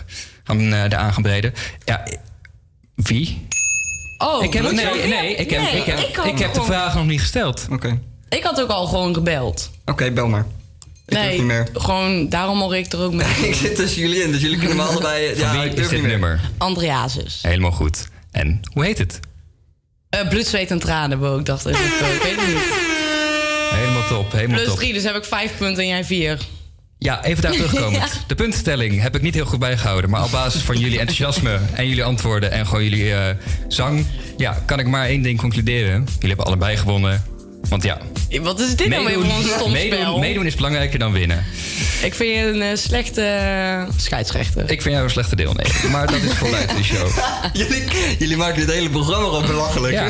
gaan, 0.44 0.74
eraan 0.74 1.14
gaan 1.14 1.24
breiden. 1.24 1.54
Ja, 1.86 2.04
wie? 2.96 3.48
Oh, 4.18 4.44
ik 4.44 4.54
heb, 4.54 4.72
nee, 4.72 5.08
nee, 5.08 5.36
ik 5.36 5.50
heb, 5.50 5.62
Nee, 5.62 5.76
ik 5.76 5.86
heb, 5.86 6.26
ik 6.26 6.40
heb 6.40 6.54
de 6.54 6.64
vraag 6.64 6.96
nog 6.96 7.06
niet 7.06 7.20
gesteld. 7.20 7.68
Oké. 7.72 8.00
Ik 8.30 8.44
had 8.44 8.62
ook 8.62 8.70
al 8.70 8.86
gewoon 8.86 9.14
gebeld. 9.14 9.70
Oké, 9.86 10.12
bel 10.12 10.28
maar. 10.28 10.46
Ik 11.06 11.14
nee, 11.14 11.38
niet 11.38 11.46
meer. 11.46 11.68
gewoon 11.74 12.30
daarom 12.30 12.60
hoor 12.60 12.76
ik 12.76 12.92
er 12.92 13.00
ook 13.00 13.14
mee. 13.14 13.28
ik 13.50 13.54
zit 13.54 13.76
tussen 13.76 14.02
jullie 14.02 14.24
in, 14.24 14.32
dus 14.32 14.42
jullie 14.42 14.58
kunnen 14.58 14.78
me 14.78 14.84
allebei... 14.84 15.36
Van 15.36 15.56
Ja, 15.56 15.62
wie 15.62 15.72
ik 15.72 15.78
is 15.78 15.88
dit 15.88 16.02
nummer? 16.02 16.40
Andreasus. 16.58 17.40
Helemaal 17.42 17.72
goed. 17.72 18.08
En 18.32 18.60
hoe 18.74 18.86
heet 18.86 18.98
het? 18.98 19.20
Eh 20.10 20.28
bloed, 20.28 20.48
zweet 20.48 20.72
en 20.72 20.80
tranen, 20.80 21.40
ik 21.40 21.46
dacht. 21.46 21.68
Ik 21.68 21.76
weet 22.24 22.36
het 22.36 22.48
niet. 22.48 22.79
Helemaal 23.80 24.08
top, 24.08 24.32
helemaal 24.32 24.56
Plus 24.56 24.68
top. 24.68 24.78
drie, 24.78 24.94
dus 24.94 25.04
heb 25.04 25.16
ik 25.16 25.24
vijf 25.26 25.58
punten 25.58 25.84
en 25.84 25.90
jij 25.90 26.06
vier. 26.06 26.38
Ja, 26.98 27.24
even 27.24 27.42
daar 27.42 27.52
terugkomen. 27.62 28.00
Ja. 28.00 28.08
De 28.28 28.36
puntenstelling 28.36 29.02
heb 29.02 29.16
ik 29.16 29.22
niet 29.22 29.34
heel 29.34 29.46
goed 29.46 29.60
bijgehouden. 29.60 30.10
Maar 30.10 30.24
op 30.24 30.32
basis 30.32 30.62
van 30.62 30.78
jullie 30.78 31.00
enthousiasme 31.00 31.60
en 31.74 31.88
jullie 31.88 32.04
antwoorden 32.04 32.52
en 32.52 32.68
gewoon 32.68 32.84
jullie 32.84 33.14
eh, 33.14 33.36
zang... 33.68 34.06
Ja, 34.38 34.64
kan 34.66 34.80
ik 34.80 34.88
maar 34.88 35.06
één 35.06 35.22
ding 35.22 35.40
concluderen. 35.40 36.06
Jullie 36.14 36.28
hebben 36.28 36.46
allebei 36.46 36.78
gewonnen. 36.78 37.24
Want 37.70 37.84
ja, 37.84 37.98
Wat 38.42 38.60
is 38.60 38.76
dit 38.76 38.88
nou 38.90 39.06
weer 39.06 39.18
stom 39.56 39.72
meedoen, 39.72 40.00
spel? 40.00 40.18
meedoen 40.20 40.46
is 40.46 40.56
belangrijker 40.56 41.00
dan 41.00 41.12
winnen. 41.12 41.46
Ik 42.04 42.14
vind 42.16 42.36
je 42.36 42.42
een 42.48 42.62
eh, 42.62 42.68
slechte 42.78 43.22
eh, 43.22 43.84
scheidsrechter. 43.98 44.62
Ik 44.72 44.82
vind 44.82 44.94
jou 44.94 45.04
een 45.04 45.10
slechte 45.10 45.36
deelnemer. 45.36 45.76
Maar 45.92 46.08
dat 46.08 46.22
is 46.22 46.34
voor 46.34 46.50
buiten 46.50 46.76
de 46.78 46.84
show. 46.84 47.08
jullie, 47.54 47.84
jullie 48.20 48.38
maken 48.38 48.60
dit 48.66 48.72
hele 48.76 48.90
programma 48.90 49.28
al 49.28 49.42
belachelijk. 49.42 49.94
Ja. 49.94 50.08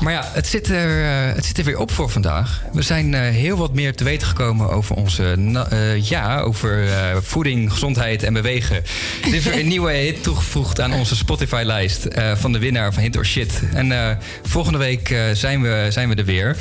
Maar 0.00 0.12
ja, 0.12 0.30
het 0.32 0.46
zit, 0.46 0.68
er, 0.68 1.04
eh, 1.04 1.34
het 1.34 1.44
zit 1.44 1.58
er 1.58 1.64
weer 1.64 1.78
op 1.78 1.90
voor 1.90 2.10
vandaag. 2.10 2.62
We 2.72 2.82
zijn 2.82 3.14
eh, 3.14 3.20
heel 3.20 3.56
wat 3.56 3.74
meer 3.74 3.94
te 3.94 4.04
weten 4.04 4.26
gekomen 4.26 4.70
over 4.70 4.96
onze... 4.96 5.36
eh, 5.70 6.02
ja, 6.08 6.40
over 6.40 6.88
eh, 6.88 7.16
voeding, 7.22 7.72
gezondheid 7.72 8.22
en 8.22 8.32
bewegen. 8.32 8.76
Er 9.24 9.34
is 9.34 9.44
weer 9.44 9.58
een 9.58 9.68
nieuwe 9.68 9.92
hit 9.92 10.22
toegevoegd 10.22 10.80
aan 10.80 10.92
onze 10.92 11.16
Spotify-lijst... 11.16 12.04
eh, 12.04 12.32
van 12.36 12.52
de 12.52 12.58
winnaar 12.58 12.92
van 12.92 13.02
Hint 13.02 13.16
or 13.16 13.26
Shit. 13.26 13.60
En 13.72 13.92
eh, 13.92 14.16
volgende 14.42 14.78
week 14.78 15.10
eh, 15.10 15.20
zijn, 15.32 15.62
we, 15.62 15.86
zijn 15.90 16.08
we 16.08 16.14
er 16.14 16.24
weer. 16.24 16.56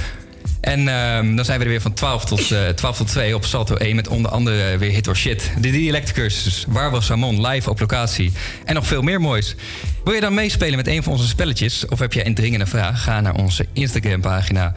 En 0.65 0.87
ehm, 0.87 1.35
dan 1.35 1.45
zijn 1.45 1.57
we 1.59 1.63
er 1.63 1.69
weer 1.69 1.81
van 1.81 1.93
12 1.93 2.25
tot, 2.25 2.51
eh 2.51 2.67
12 2.67 2.97
tot 2.97 3.07
2 3.07 3.35
op 3.35 3.45
Salto 3.45 3.75
1 3.75 3.95
met 3.95 4.07
onder 4.07 4.31
andere 4.31 4.77
weer 4.77 4.91
Hit 4.91 5.07
or 5.07 5.15
Shit. 5.15 5.51
De 5.59 5.71
dialectcursus, 5.71 6.65
Waar 6.67 6.91
was 6.91 7.05
Samon, 7.05 7.47
live 7.47 7.69
op 7.69 7.79
locatie 7.79 8.31
en 8.63 8.73
nog 8.73 8.87
veel 8.87 9.01
meer 9.01 9.21
moois. 9.21 9.55
Wil 10.03 10.13
je 10.13 10.21
dan 10.21 10.33
meespelen 10.33 10.75
met 10.75 10.87
een 10.87 11.03
van 11.03 11.11
onze 11.11 11.27
spelletjes 11.27 11.87
of 11.87 11.99
heb 11.99 12.13
jij 12.13 12.25
een 12.25 12.33
dringende 12.33 12.65
vraag? 12.65 13.03
Ga 13.03 13.21
naar 13.21 13.35
onze 13.35 13.65
Instagram 13.73 14.21
pagina 14.21 14.73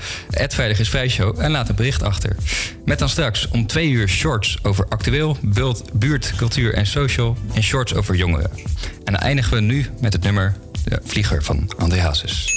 Veilig 0.49 0.79
is 0.79 1.19
en 1.39 1.51
laat 1.51 1.69
een 1.69 1.75
bericht 1.75 2.03
achter. 2.03 2.37
Met 2.85 2.99
dan 2.99 3.09
straks 3.09 3.49
om 3.49 3.67
twee 3.67 3.91
uur 3.91 4.09
shorts 4.09 4.59
over 4.63 4.87
actueel, 4.89 5.37
bult, 5.43 5.91
buurt, 5.93 6.33
cultuur 6.37 6.75
en 6.75 6.87
social 6.87 7.37
en 7.55 7.63
shorts 7.63 7.95
over 7.95 8.15
jongeren. 8.15 8.51
En 9.05 9.13
dan 9.13 9.23
eindigen 9.23 9.55
we 9.55 9.61
nu 9.61 9.87
met 10.01 10.13
het 10.13 10.23
nummer 10.23 10.57
De 10.85 11.01
Vlieger 11.05 11.43
van 11.43 11.71
André 11.79 12.01
Hazes. 12.01 12.57